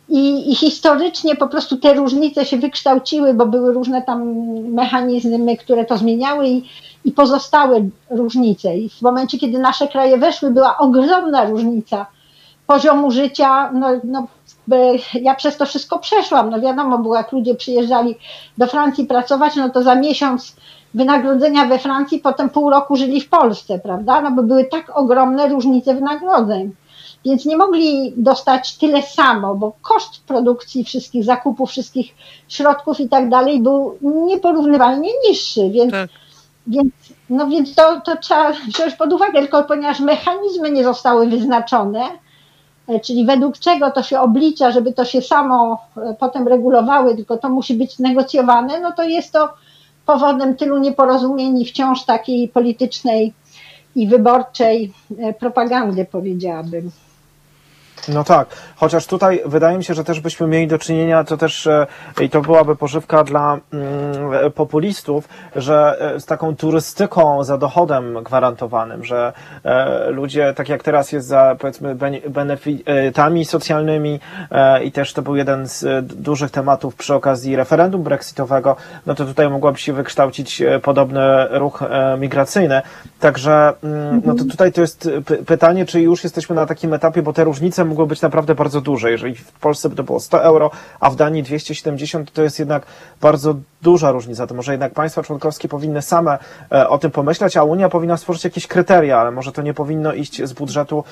i, 0.09 0.55
historycznie 0.55 1.35
po 1.35 1.47
prostu 1.47 1.77
te 1.77 1.93
różnice 1.93 2.45
się 2.45 2.57
wykształciły, 2.57 3.33
bo 3.33 3.45
były 3.45 3.73
różne 3.73 4.01
tam 4.01 4.33
mechanizmy, 4.71 5.57
które 5.57 5.85
to 5.85 5.97
zmieniały 5.97 6.47
i, 6.47 6.63
i 7.05 7.11
pozostały 7.11 7.89
różnice. 8.09 8.77
I 8.77 8.89
w 8.89 9.01
momencie, 9.01 9.37
kiedy 9.37 9.59
nasze 9.59 9.87
kraje 9.87 10.17
weszły, 10.17 10.51
była 10.51 10.77
ogromna 10.77 11.45
różnica 11.45 12.05
poziomu 12.67 13.11
życia, 13.11 13.71
no, 13.71 13.87
no, 14.03 14.27
by- 14.67 14.99
ja 15.21 15.35
przez 15.35 15.57
to 15.57 15.65
wszystko 15.65 15.99
przeszłam. 15.99 16.49
No 16.49 16.61
wiadomo 16.61 16.97
było, 16.97 17.15
jak 17.15 17.31
ludzie 17.31 17.55
przyjeżdżali 17.55 18.15
do 18.57 18.67
Francji 18.67 19.05
pracować, 19.05 19.55
no 19.55 19.69
to 19.69 19.83
za 19.83 19.95
miesiąc 19.95 20.55
wynagrodzenia 20.93 21.65
we 21.65 21.79
Francji, 21.79 22.19
potem 22.19 22.49
pół 22.49 22.69
roku 22.69 22.95
żyli 22.95 23.21
w 23.21 23.29
Polsce, 23.29 23.79
prawda? 23.79 24.21
No 24.21 24.31
bo 24.31 24.43
były 24.43 24.65
tak 24.65 24.97
ogromne 24.97 25.47
różnice 25.47 25.93
wynagrodzeń. 25.93 26.71
Więc 27.25 27.45
nie 27.45 27.57
mogli 27.57 28.13
dostać 28.17 28.77
tyle 28.77 29.01
samo, 29.01 29.55
bo 29.55 29.73
koszt 29.81 30.23
produkcji 30.27 30.83
wszystkich 30.83 31.23
zakupów, 31.23 31.69
wszystkich 31.69 32.15
środków 32.47 32.99
i 32.99 33.09
tak 33.09 33.29
dalej 33.29 33.59
był 33.59 33.97
nieporównywalnie 34.01 35.09
niższy, 35.27 35.69
więc 35.69 35.91
Tak. 35.91 36.09
więc, 36.67 36.93
no 37.29 37.47
więc 37.47 37.75
to, 37.75 38.01
to 38.01 38.17
trzeba 38.17 38.51
wziąć 38.51 38.93
pod 38.93 39.13
uwagę, 39.13 39.39
tylko 39.39 39.63
ponieważ 39.63 39.99
mechanizmy 39.99 40.71
nie 40.71 40.83
zostały 40.83 41.27
wyznaczone, 41.27 42.01
e, 42.87 42.99
czyli 42.99 43.25
według 43.25 43.57
czego 43.57 43.91
to 43.91 44.03
się 44.03 44.19
oblicza, 44.19 44.71
żeby 44.71 44.93
to 44.93 45.05
się 45.05 45.21
samo 45.21 45.81
e, 45.97 46.15
potem 46.19 46.47
regulowały, 46.47 47.15
tylko 47.15 47.37
to 47.37 47.49
musi 47.49 47.73
być 47.73 47.99
negocjowane, 47.99 48.79
no 48.79 48.91
to 48.91 49.03
jest 49.03 49.33
to 49.33 49.49
powodem 50.05 50.55
tylu 50.55 50.77
nieporozumień 50.77 51.61
i 51.61 51.65
wciąż 51.65 52.03
takiej 52.03 52.47
politycznej 52.47 53.33
i 53.95 54.07
wyborczej 54.07 54.93
e, 55.19 55.33
propagandy, 55.33 56.05
powiedziałabym. 56.05 56.91
No 58.07 58.23
tak, 58.23 58.47
chociaż 58.75 59.07
tutaj 59.07 59.41
wydaje 59.45 59.77
mi 59.77 59.83
się, 59.83 59.93
że 59.93 60.03
też 60.03 60.19
byśmy 60.19 60.47
mieli 60.47 60.67
do 60.67 60.79
czynienia, 60.79 61.23
to 61.23 61.37
też 61.37 61.67
e, 61.67 61.87
i 62.21 62.29
to 62.29 62.41
byłaby 62.41 62.75
pożywka 62.75 63.23
dla 63.23 63.57
mm, 63.73 64.51
populistów, 64.51 65.27
że 65.55 65.97
e, 66.15 66.19
z 66.19 66.25
taką 66.25 66.55
turystyką 66.55 67.43
za 67.43 67.57
dochodem 67.57 68.23
gwarantowanym, 68.23 69.05
że 69.05 69.33
e, 69.63 70.09
ludzie, 70.09 70.53
tak 70.53 70.69
jak 70.69 70.83
teraz 70.83 71.11
jest 71.11 71.27
za 71.27 71.55
powiedzmy 71.59 71.95
bene- 71.95 72.29
benefitami 72.29 73.45
socjalnymi 73.45 74.19
e, 74.51 74.83
i 74.83 74.91
też 74.91 75.13
to 75.13 75.21
był 75.21 75.35
jeden 75.35 75.67
z 75.67 76.05
dużych 76.05 76.51
tematów 76.51 76.95
przy 76.95 77.13
okazji 77.13 77.55
referendum 77.55 78.03
brexitowego, 78.03 78.75
no 79.05 79.15
to 79.15 79.25
tutaj 79.25 79.49
mogłaby 79.49 79.77
się 79.77 79.93
wykształcić 79.93 80.63
podobny 80.83 81.21
ruch 81.49 81.81
e, 81.81 82.17
migracyjny. 82.19 82.81
Także 83.19 83.73
mm, 83.83 84.21
no 84.25 84.35
to 84.35 84.43
tutaj 84.43 84.71
to 84.71 84.81
jest 84.81 85.09
py- 85.25 85.45
pytanie, 85.45 85.85
czy 85.85 86.01
już 86.01 86.23
jesteśmy 86.23 86.55
na 86.55 86.65
takim 86.65 86.93
etapie, 86.93 87.21
bo 87.21 87.33
te 87.33 87.43
różnice 87.43 87.85
mogły 87.99 88.09
być 88.09 88.21
naprawdę 88.21 88.55
bardzo 88.55 88.81
duże. 88.81 89.11
Jeżeli 89.11 89.35
w 89.35 89.51
Polsce 89.51 89.89
by 89.89 89.95
to 89.95 90.03
było 90.03 90.19
100 90.19 90.43
euro, 90.43 90.71
a 90.99 91.09
w 91.09 91.15
Danii 91.15 91.43
270, 91.43 92.33
to 92.33 92.41
jest 92.41 92.59
jednak 92.59 92.85
bardzo 93.21 93.55
duża 93.81 94.11
różnica. 94.11 94.47
To 94.47 94.55
może 94.55 94.71
jednak 94.71 94.93
państwa 94.93 95.23
członkowskie 95.23 95.67
powinny 95.67 96.01
same 96.01 96.37
e, 96.71 96.89
o 96.89 96.97
tym 96.97 97.11
pomyśleć, 97.11 97.57
a 97.57 97.63
Unia 97.63 97.89
powinna 97.89 98.17
stworzyć 98.17 98.43
jakieś 98.43 98.67
kryteria, 98.67 99.19
ale 99.19 99.31
może 99.31 99.51
to 99.51 99.61
nie 99.61 99.73
powinno 99.73 100.13
iść 100.13 100.43
z 100.43 100.53
budżetu 100.53 101.03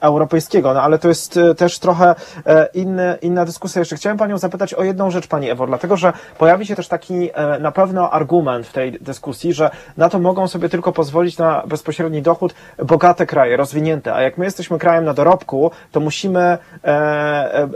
europejskiego. 0.00 0.74
No 0.74 0.82
ale 0.82 0.98
to 0.98 1.08
jest 1.08 1.36
e, 1.36 1.54
też 1.54 1.78
trochę 1.78 2.14
e, 2.46 2.68
inny, 2.74 3.18
inna 3.22 3.44
dyskusja. 3.44 3.78
Jeszcze 3.78 3.96
chciałem 3.96 4.18
Panią 4.18 4.38
zapytać 4.38 4.74
o 4.74 4.84
jedną 4.84 5.10
rzecz, 5.10 5.26
Pani 5.26 5.50
Ewo, 5.50 5.66
dlatego 5.66 5.96
że 5.96 6.12
pojawi 6.38 6.66
się 6.66 6.76
też 6.76 6.88
taki 6.88 7.30
na 7.60 7.72
pewno 7.72 8.10
argument 8.10 8.66
w 8.66 8.72
tej 8.72 8.92
dyskusji, 8.92 9.52
że 9.52 9.70
na 9.96 10.08
to 10.08 10.18
mogą 10.18 10.48
sobie 10.48 10.68
tylko 10.68 10.92
pozwolić 10.92 11.38
na 11.38 11.62
bezpośredni 11.66 12.22
dochód 12.22 12.54
bogate 12.84 13.26
kraje, 13.26 13.56
rozwinięte, 13.56 14.14
a 14.14 14.22
jak 14.22 14.38
my 14.38 14.44
jesteśmy 14.44 14.78
krajem 14.78 15.04
na 15.04 15.14
dorobku, 15.14 15.70
to 15.92 16.00
musimy 16.00 16.40
e, 16.40 16.58
e, 16.84 17.62
e, 17.62 17.68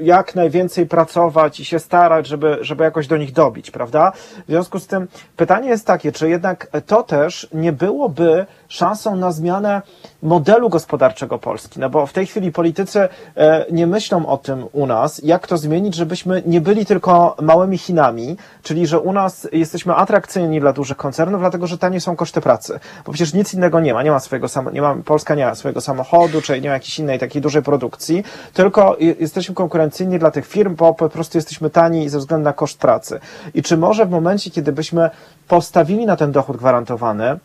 jak 0.00 0.34
najwięcej 0.34 0.86
pracować 0.86 1.60
i 1.60 1.64
się 1.64 1.78
starać, 1.78 2.26
żeby, 2.26 2.58
żeby 2.60 2.84
jakoś 2.84 3.06
do 3.06 3.16
nich 3.16 3.32
dobić, 3.32 3.70
prawda? 3.70 4.12
W 4.46 4.48
związku 4.48 4.78
z 4.78 4.86
tym 4.86 5.08
pytanie 5.36 5.68
jest 5.68 5.86
takie, 5.86 6.12
czy 6.12 6.30
jednak 6.30 6.66
to 6.86 7.02
też 7.02 7.48
nie 7.52 7.72
byłoby 7.72 8.46
szansą 8.70 9.16
na 9.16 9.32
zmianę 9.32 9.82
modelu 10.22 10.68
gospodarczego 10.68 11.38
Polski, 11.38 11.80
no 11.80 11.90
bo 11.90 12.06
w 12.06 12.12
tej 12.12 12.26
chwili 12.26 12.52
politycy 12.52 13.08
e, 13.36 13.64
nie 13.72 13.86
myślą 13.86 14.26
o 14.26 14.36
tym 14.38 14.66
u 14.72 14.86
nas, 14.86 15.20
jak 15.24 15.46
to 15.46 15.56
zmienić, 15.58 15.94
żebyśmy 15.94 16.42
nie 16.46 16.60
byli 16.60 16.86
tylko 16.86 17.36
małymi 17.42 17.78
Chinami, 17.78 18.36
czyli 18.62 18.86
że 18.86 19.00
u 19.00 19.12
nas 19.12 19.48
jesteśmy 19.52 19.94
atrakcyjni 19.94 20.60
dla 20.60 20.72
dużych 20.72 20.96
koncernów, 20.96 21.40
dlatego 21.40 21.66
że 21.66 21.78
tanie 21.78 22.00
są 22.00 22.16
koszty 22.16 22.40
pracy, 22.40 22.80
bo 23.06 23.12
przecież 23.12 23.34
nic 23.34 23.54
innego 23.54 23.80
nie 23.80 23.94
ma, 23.94 24.02
nie 24.02 24.10
ma 24.10 24.20
swojego 24.20 24.48
samo, 24.48 24.70
nie 24.70 24.82
ma, 24.82 24.94
Polska 25.04 25.34
nie 25.34 25.46
ma 25.46 25.54
swojego 25.54 25.80
samochodu, 25.80 26.42
czy 26.42 26.60
nie 26.60 26.68
ma 26.68 26.74
jakiejś 26.74 26.98
innej 26.98 27.18
takiej 27.18 27.42
dużej 27.42 27.62
produkcji, 27.62 28.24
tylko 28.54 28.96
je- 29.00 29.14
jesteśmy 29.20 29.54
konkurencyjni 29.54 30.18
dla 30.18 30.30
tych 30.30 30.46
firm, 30.46 30.74
bo 30.76 30.94
po 30.94 31.08
prostu 31.08 31.38
jesteśmy 31.38 31.70
tani 31.70 32.08
ze 32.08 32.18
względu 32.18 32.44
na 32.44 32.52
koszt 32.52 32.78
pracy. 32.78 33.20
I 33.54 33.62
czy 33.62 33.76
może 33.76 34.06
w 34.06 34.10
momencie, 34.10 34.50
kiedy 34.50 34.72
byśmy 34.72 35.10
postawili 35.48 36.06
na 36.06 36.16
ten 36.16 36.32
dochód 36.32 36.56
gwarantowany, 36.56 37.38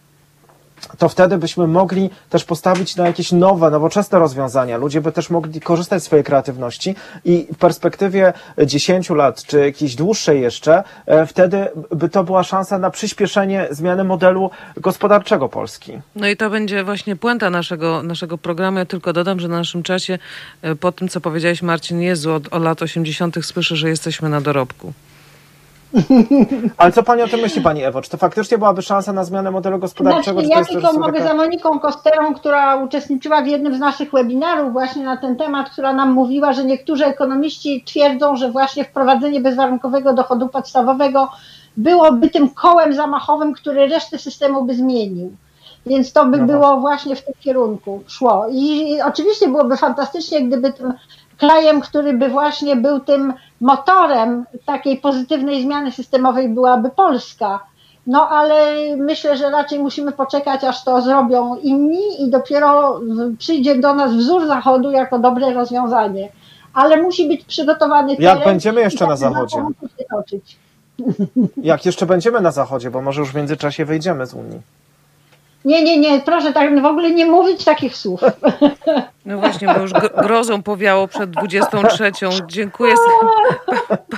to 0.98 1.10
wtedy 1.10 1.38
byśmy 1.38 1.68
mogli 1.68 2.10
też 2.30 2.44
postawić 2.44 2.96
na 2.96 3.08
jakieś 3.08 3.32
nowe, 3.32 3.72
nowoczesne 3.72 4.20
rozwiązania. 4.20 4.78
Ludzie 4.78 5.02
by 5.02 5.12
też 5.12 5.30
mogli 5.30 5.62
korzystać 5.62 6.04
z 6.04 6.06
swojej 6.06 6.24
kreatywności 6.26 6.96
i 7.26 7.48
w 7.54 7.58
perspektywie 7.58 8.34
10 8.66 9.10
lat, 9.10 9.44
czy 9.44 9.60
jakiejś 9.60 9.96
dłuższej 9.96 10.42
jeszcze, 10.42 10.84
e, 11.06 11.26
wtedy 11.26 11.68
by 11.92 12.10
to 12.10 12.24
była 12.24 12.44
szansa 12.44 12.80
na 12.80 12.90
przyspieszenie 12.90 13.68
zmiany 13.72 14.04
modelu 14.04 14.52
gospodarczego 14.78 15.50
Polski. 15.50 16.00
No 16.16 16.28
i 16.28 16.38
to 16.38 16.50
będzie 16.50 16.84
właśnie 16.84 17.16
puenta 17.16 17.50
naszego, 17.50 18.04
naszego 18.04 18.38
programu. 18.38 18.78
Ja 18.78 18.86
tylko 18.86 19.14
dodam, 19.14 19.40
że 19.40 19.48
na 19.48 19.58
naszym 19.58 19.84
czasie, 19.84 20.20
e, 20.62 20.76
po 20.76 20.92
tym 20.92 21.08
co 21.08 21.22
powiedziałeś 21.22 21.62
Marcin 21.62 22.02
Jezu, 22.02 22.34
od, 22.34 22.62
lat 22.62 22.82
80. 22.82 23.46
słyszę, 23.46 23.76
że 23.76 23.90
jesteśmy 23.90 24.30
na 24.30 24.42
dorobku. 24.42 24.94
Ale 26.78 26.92
co 26.92 27.04
Pani 27.04 27.22
o 27.22 27.28
tym 27.28 27.40
myśli, 27.40 27.62
Pani 27.62 27.84
Ewo? 27.84 28.02
Czy 28.02 28.10
to 28.10 28.18
faktycznie 28.18 28.58
byłaby 28.58 28.82
szansa 28.82 29.14
na 29.14 29.24
zmianę 29.24 29.52
modelu 29.52 29.80
gospodarczego? 29.80 30.42
Znaczy, 30.42 30.60
ja 30.60 30.66
tylko 30.66 30.94
mogę 31.00 31.14
taka- 31.14 31.28
za 31.28 31.34
Moniką 31.34 31.80
Kosterą, 31.80 32.34
która 32.34 32.76
uczestniczyła 32.76 33.42
w 33.42 33.48
jednym 33.48 33.76
z 33.76 33.80
naszych 33.80 34.12
webinarów 34.12 34.74
właśnie 34.74 35.04
na 35.04 35.18
ten 35.18 35.36
temat, 35.36 35.70
która 35.70 35.94
nam 35.94 36.12
mówiła, 36.12 36.54
że 36.54 36.66
niektórzy 36.66 37.06
ekonomiści 37.06 37.84
twierdzą, 37.86 38.36
że 38.36 38.52
właśnie 38.52 38.84
wprowadzenie 38.84 39.42
bezwarunkowego 39.42 40.14
dochodu 40.14 40.50
podstawowego 40.50 41.30
byłoby 41.78 42.30
tym 42.30 42.50
kołem 42.50 42.94
zamachowym, 42.94 43.54
który 43.54 43.88
resztę 43.88 44.18
systemu 44.18 44.64
by 44.66 44.74
zmienił. 44.76 45.32
Więc 45.86 46.14
to 46.14 46.26
by 46.26 46.38
No 46.38 46.46
było 46.46 46.78
właśnie 46.78 47.16
w 47.16 47.26
tym 47.26 47.34
kierunku 47.40 48.04
szło. 48.08 48.46
I 48.52 48.98
oczywiście 49.02 49.48
byłoby 49.48 49.78
fantastycznie, 49.78 50.48
gdyby 50.48 50.74
tym 50.74 50.94
krajem, 51.38 51.82
który 51.82 52.14
by 52.14 52.30
właśnie 52.30 52.76
był 52.76 53.00
tym 53.00 53.34
motorem 53.62 54.46
takiej 54.66 54.98
pozytywnej 54.98 55.64
zmiany 55.64 55.92
systemowej 55.92 56.50
byłaby 56.50 56.90
Polska. 56.90 57.60
No 58.08 58.30
ale 58.30 58.76
myślę, 58.98 59.38
że 59.38 59.50
raczej 59.50 59.80
musimy 59.80 60.12
poczekać, 60.12 60.64
aż 60.64 60.84
to 60.84 61.02
zrobią 61.02 61.56
inni 61.56 62.24
i 62.24 62.30
dopiero 62.30 63.02
przyjdzie 63.38 63.76
do 63.76 63.94
nas 63.94 64.14
wzór 64.14 64.48
Zachodu 64.48 64.92
jako 64.92 65.20
dobre 65.20 65.54
rozwiązanie. 65.54 66.30
Ale 66.74 67.02
musi 67.02 67.28
być 67.28 67.46
przygotowany 67.46 68.16
Jak 68.20 68.44
będziemy 68.44 68.82
jeszcze 68.82 69.06
i 69.06 69.08
na 69.08 69.16
Zachodzie? 69.16 69.58
Jak 71.58 71.86
jeszcze 71.86 72.06
będziemy 72.06 72.42
na 72.42 72.52
Zachodzie, 72.52 72.92
bo 72.92 73.02
może 73.02 73.22
już 73.22 73.32
w 73.32 73.36
międzyczasie 73.36 73.86
wyjdziemy 73.86 74.26
z 74.26 74.34
Unii. 74.34 74.62
Nie, 75.66 75.84
nie, 75.84 76.00
nie, 76.00 76.20
proszę 76.20 76.54
tak 76.54 76.82
w 76.82 76.86
ogóle 76.86 77.12
nie 77.12 77.26
mówić 77.26 77.64
takich 77.64 77.98
słów. 77.98 78.22
No 79.26 79.38
właśnie, 79.38 79.68
bo 79.68 79.80
już 79.82 79.92
gro- 79.92 80.22
grozą 80.22 80.64
powiało 80.64 81.08
przed 81.08 81.30
23. 81.30 82.12
Dziękuję 82.48 82.94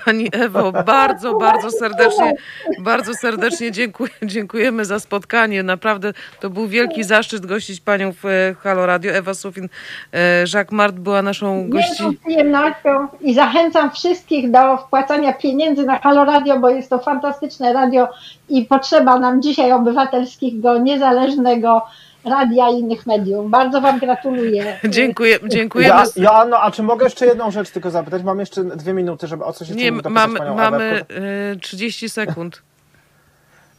Pani 0.05 0.27
Ewo, 0.31 0.71
bardzo, 0.71 1.33
bardzo 1.33 1.71
serdecznie, 1.71 2.33
bardzo 2.79 3.13
serdecznie 3.13 3.71
dziękuję, 3.71 4.09
dziękujemy 4.23 4.85
za 4.85 4.99
spotkanie. 4.99 5.63
Naprawdę 5.63 6.13
to 6.39 6.49
był 6.49 6.67
wielki 6.67 7.03
zaszczyt 7.03 7.45
gościć 7.45 7.79
Panią 7.79 8.11
w 8.13 8.25
e, 8.25 8.55
Halo 8.63 8.85
Radio. 8.85 9.11
Ewa 9.11 9.33
Sufin, 9.33 9.69
e, 10.13 10.39
Jacques 10.53 10.71
Mart 10.71 10.95
była 10.95 11.21
naszą 11.21 11.69
gości. 11.69 12.03
Wielką 12.03 12.17
przyjemnością 12.17 13.07
i 13.21 13.33
zachęcam 13.33 13.91
wszystkich 13.91 14.51
do 14.51 14.77
wpłacania 14.77 15.33
pieniędzy 15.33 15.85
na 15.85 15.99
Halo 15.99 16.25
Radio, 16.25 16.59
bo 16.59 16.69
jest 16.69 16.89
to 16.89 16.99
fantastyczne 16.99 17.73
radio 17.73 18.07
i 18.49 18.65
potrzeba 18.65 19.19
nam 19.19 19.41
dzisiaj 19.41 19.71
obywatelskiego, 19.71 20.77
niezależnego 20.77 21.81
radia 22.29 22.69
i 22.69 22.79
innych 22.79 23.05
mediów. 23.05 23.49
Bardzo 23.49 23.81
Wam 23.81 23.99
gratuluję. 23.99 24.79
Dziękuję, 24.89 25.39
dziękujemy. 25.47 25.95
Ja, 26.15 26.23
Joanno, 26.23 26.59
a 26.59 26.71
czy 26.71 26.83
mogę 26.83 27.03
jeszcze 27.03 27.25
jedną 27.25 27.51
rzecz 27.51 27.69
tylko 27.69 27.91
zapytać? 27.91 28.23
Mam 28.23 28.39
jeszcze 28.39 28.63
dwie 28.63 28.93
minuty, 28.93 29.27
żeby 29.27 29.45
o 29.45 29.53
coś 29.53 29.69
jeszcze 29.69 29.83
Nie, 29.83 29.91
dopytać 29.91 30.13
mamy, 30.55 31.05
e, 31.53 31.55
30 31.61 32.09
sekund. 32.09 32.61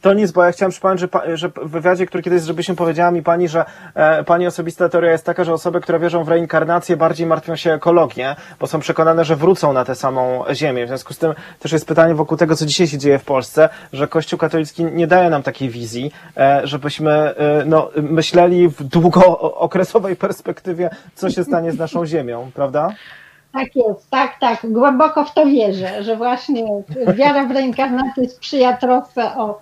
To 0.01 0.13
nic, 0.13 0.31
bo 0.31 0.43
ja 0.43 0.51
chciałem 0.51 0.71
przypomnieć, 0.71 0.99
że, 0.99 1.37
że 1.37 1.49
w 1.49 1.69
wywiadzie, 1.69 2.05
który 2.05 2.23
kiedyś 2.23 2.43
żebyśmy 2.43 2.75
powiedziała 2.75 3.11
mi 3.11 3.23
pani, 3.23 3.47
że 3.47 3.65
e, 3.95 4.23
pani 4.23 4.47
osobista 4.47 4.89
teoria 4.89 5.11
jest 5.11 5.25
taka, 5.25 5.43
że 5.43 5.53
osoby, 5.53 5.81
które 5.81 5.99
wierzą 5.99 6.23
w 6.23 6.29
reinkarnację, 6.29 6.97
bardziej 6.97 7.27
martwią 7.27 7.55
się 7.55 7.73
ekologię, 7.73 8.35
bo 8.59 8.67
są 8.67 8.79
przekonane, 8.79 9.25
że 9.25 9.35
wrócą 9.35 9.73
na 9.73 9.85
tę 9.85 9.95
samą 9.95 10.43
ziemię. 10.53 10.85
W 10.85 10.87
związku 10.87 11.13
z 11.13 11.17
tym 11.17 11.33
też 11.59 11.71
jest 11.71 11.87
pytanie 11.87 12.15
wokół 12.15 12.37
tego, 12.37 12.55
co 12.55 12.65
dzisiaj 12.65 12.87
się 12.87 12.97
dzieje 12.97 13.19
w 13.19 13.25
Polsce, 13.25 13.69
że 13.93 14.07
Kościół 14.07 14.39
katolicki 14.39 14.83
nie 14.83 15.07
daje 15.07 15.29
nam 15.29 15.43
takiej 15.43 15.69
wizji, 15.69 16.11
e, 16.37 16.61
żebyśmy 16.63 17.11
e, 17.11 17.35
no, 17.65 17.89
myśleli 17.95 18.69
w 18.69 18.83
długookresowej 18.83 20.15
perspektywie, 20.15 20.89
co 21.15 21.29
się 21.29 21.43
stanie 21.43 21.71
z 21.71 21.77
naszą 21.77 22.05
ziemią, 22.05 22.51
prawda? 22.53 22.93
Tak 23.53 23.75
jest, 23.75 24.09
tak, 24.09 24.39
tak. 24.39 24.59
Głęboko 24.63 25.25
w 25.25 25.33
to 25.33 25.45
wierzę, 25.45 26.03
że 26.03 26.15
właśnie 26.15 26.63
wiara 27.13 27.45
w 27.45 27.51
reinkarnację 27.51 28.29
sprzyja 28.29 28.77
trosce 28.77 29.35
o, 29.37 29.61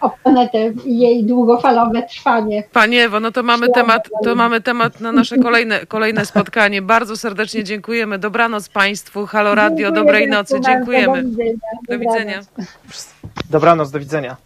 o 0.00 0.10
planetę 0.10 0.72
i 0.84 0.98
jej 0.98 1.24
długofalowe 1.24 2.02
trwanie. 2.02 2.64
Panie 2.72 3.04
Ewo, 3.04 3.20
no 3.20 3.32
to 3.32 3.42
mamy 3.42 3.68
temat, 3.68 4.08
to 4.24 4.34
mamy 4.34 4.60
temat 4.60 5.00
na 5.00 5.12
nasze 5.12 5.38
kolejne, 5.38 5.86
kolejne 5.86 6.26
spotkanie. 6.26 6.82
Bardzo 6.82 7.16
serdecznie 7.16 7.64
dziękujemy. 7.64 8.18
Dobranoc 8.18 8.68
Państwu. 8.68 9.26
Halo 9.26 9.54
Radio, 9.54 9.76
Dziękuję 9.76 10.04
dobrej 10.04 10.28
nocy. 10.28 10.60
Dziękujemy. 10.60 11.22
Do 11.22 11.28
widzenia. 11.28 11.58
Do 11.88 11.98
widzenia. 11.98 12.40
Dobranoc, 13.50 13.90
do 13.90 13.98
widzenia. 13.98 14.45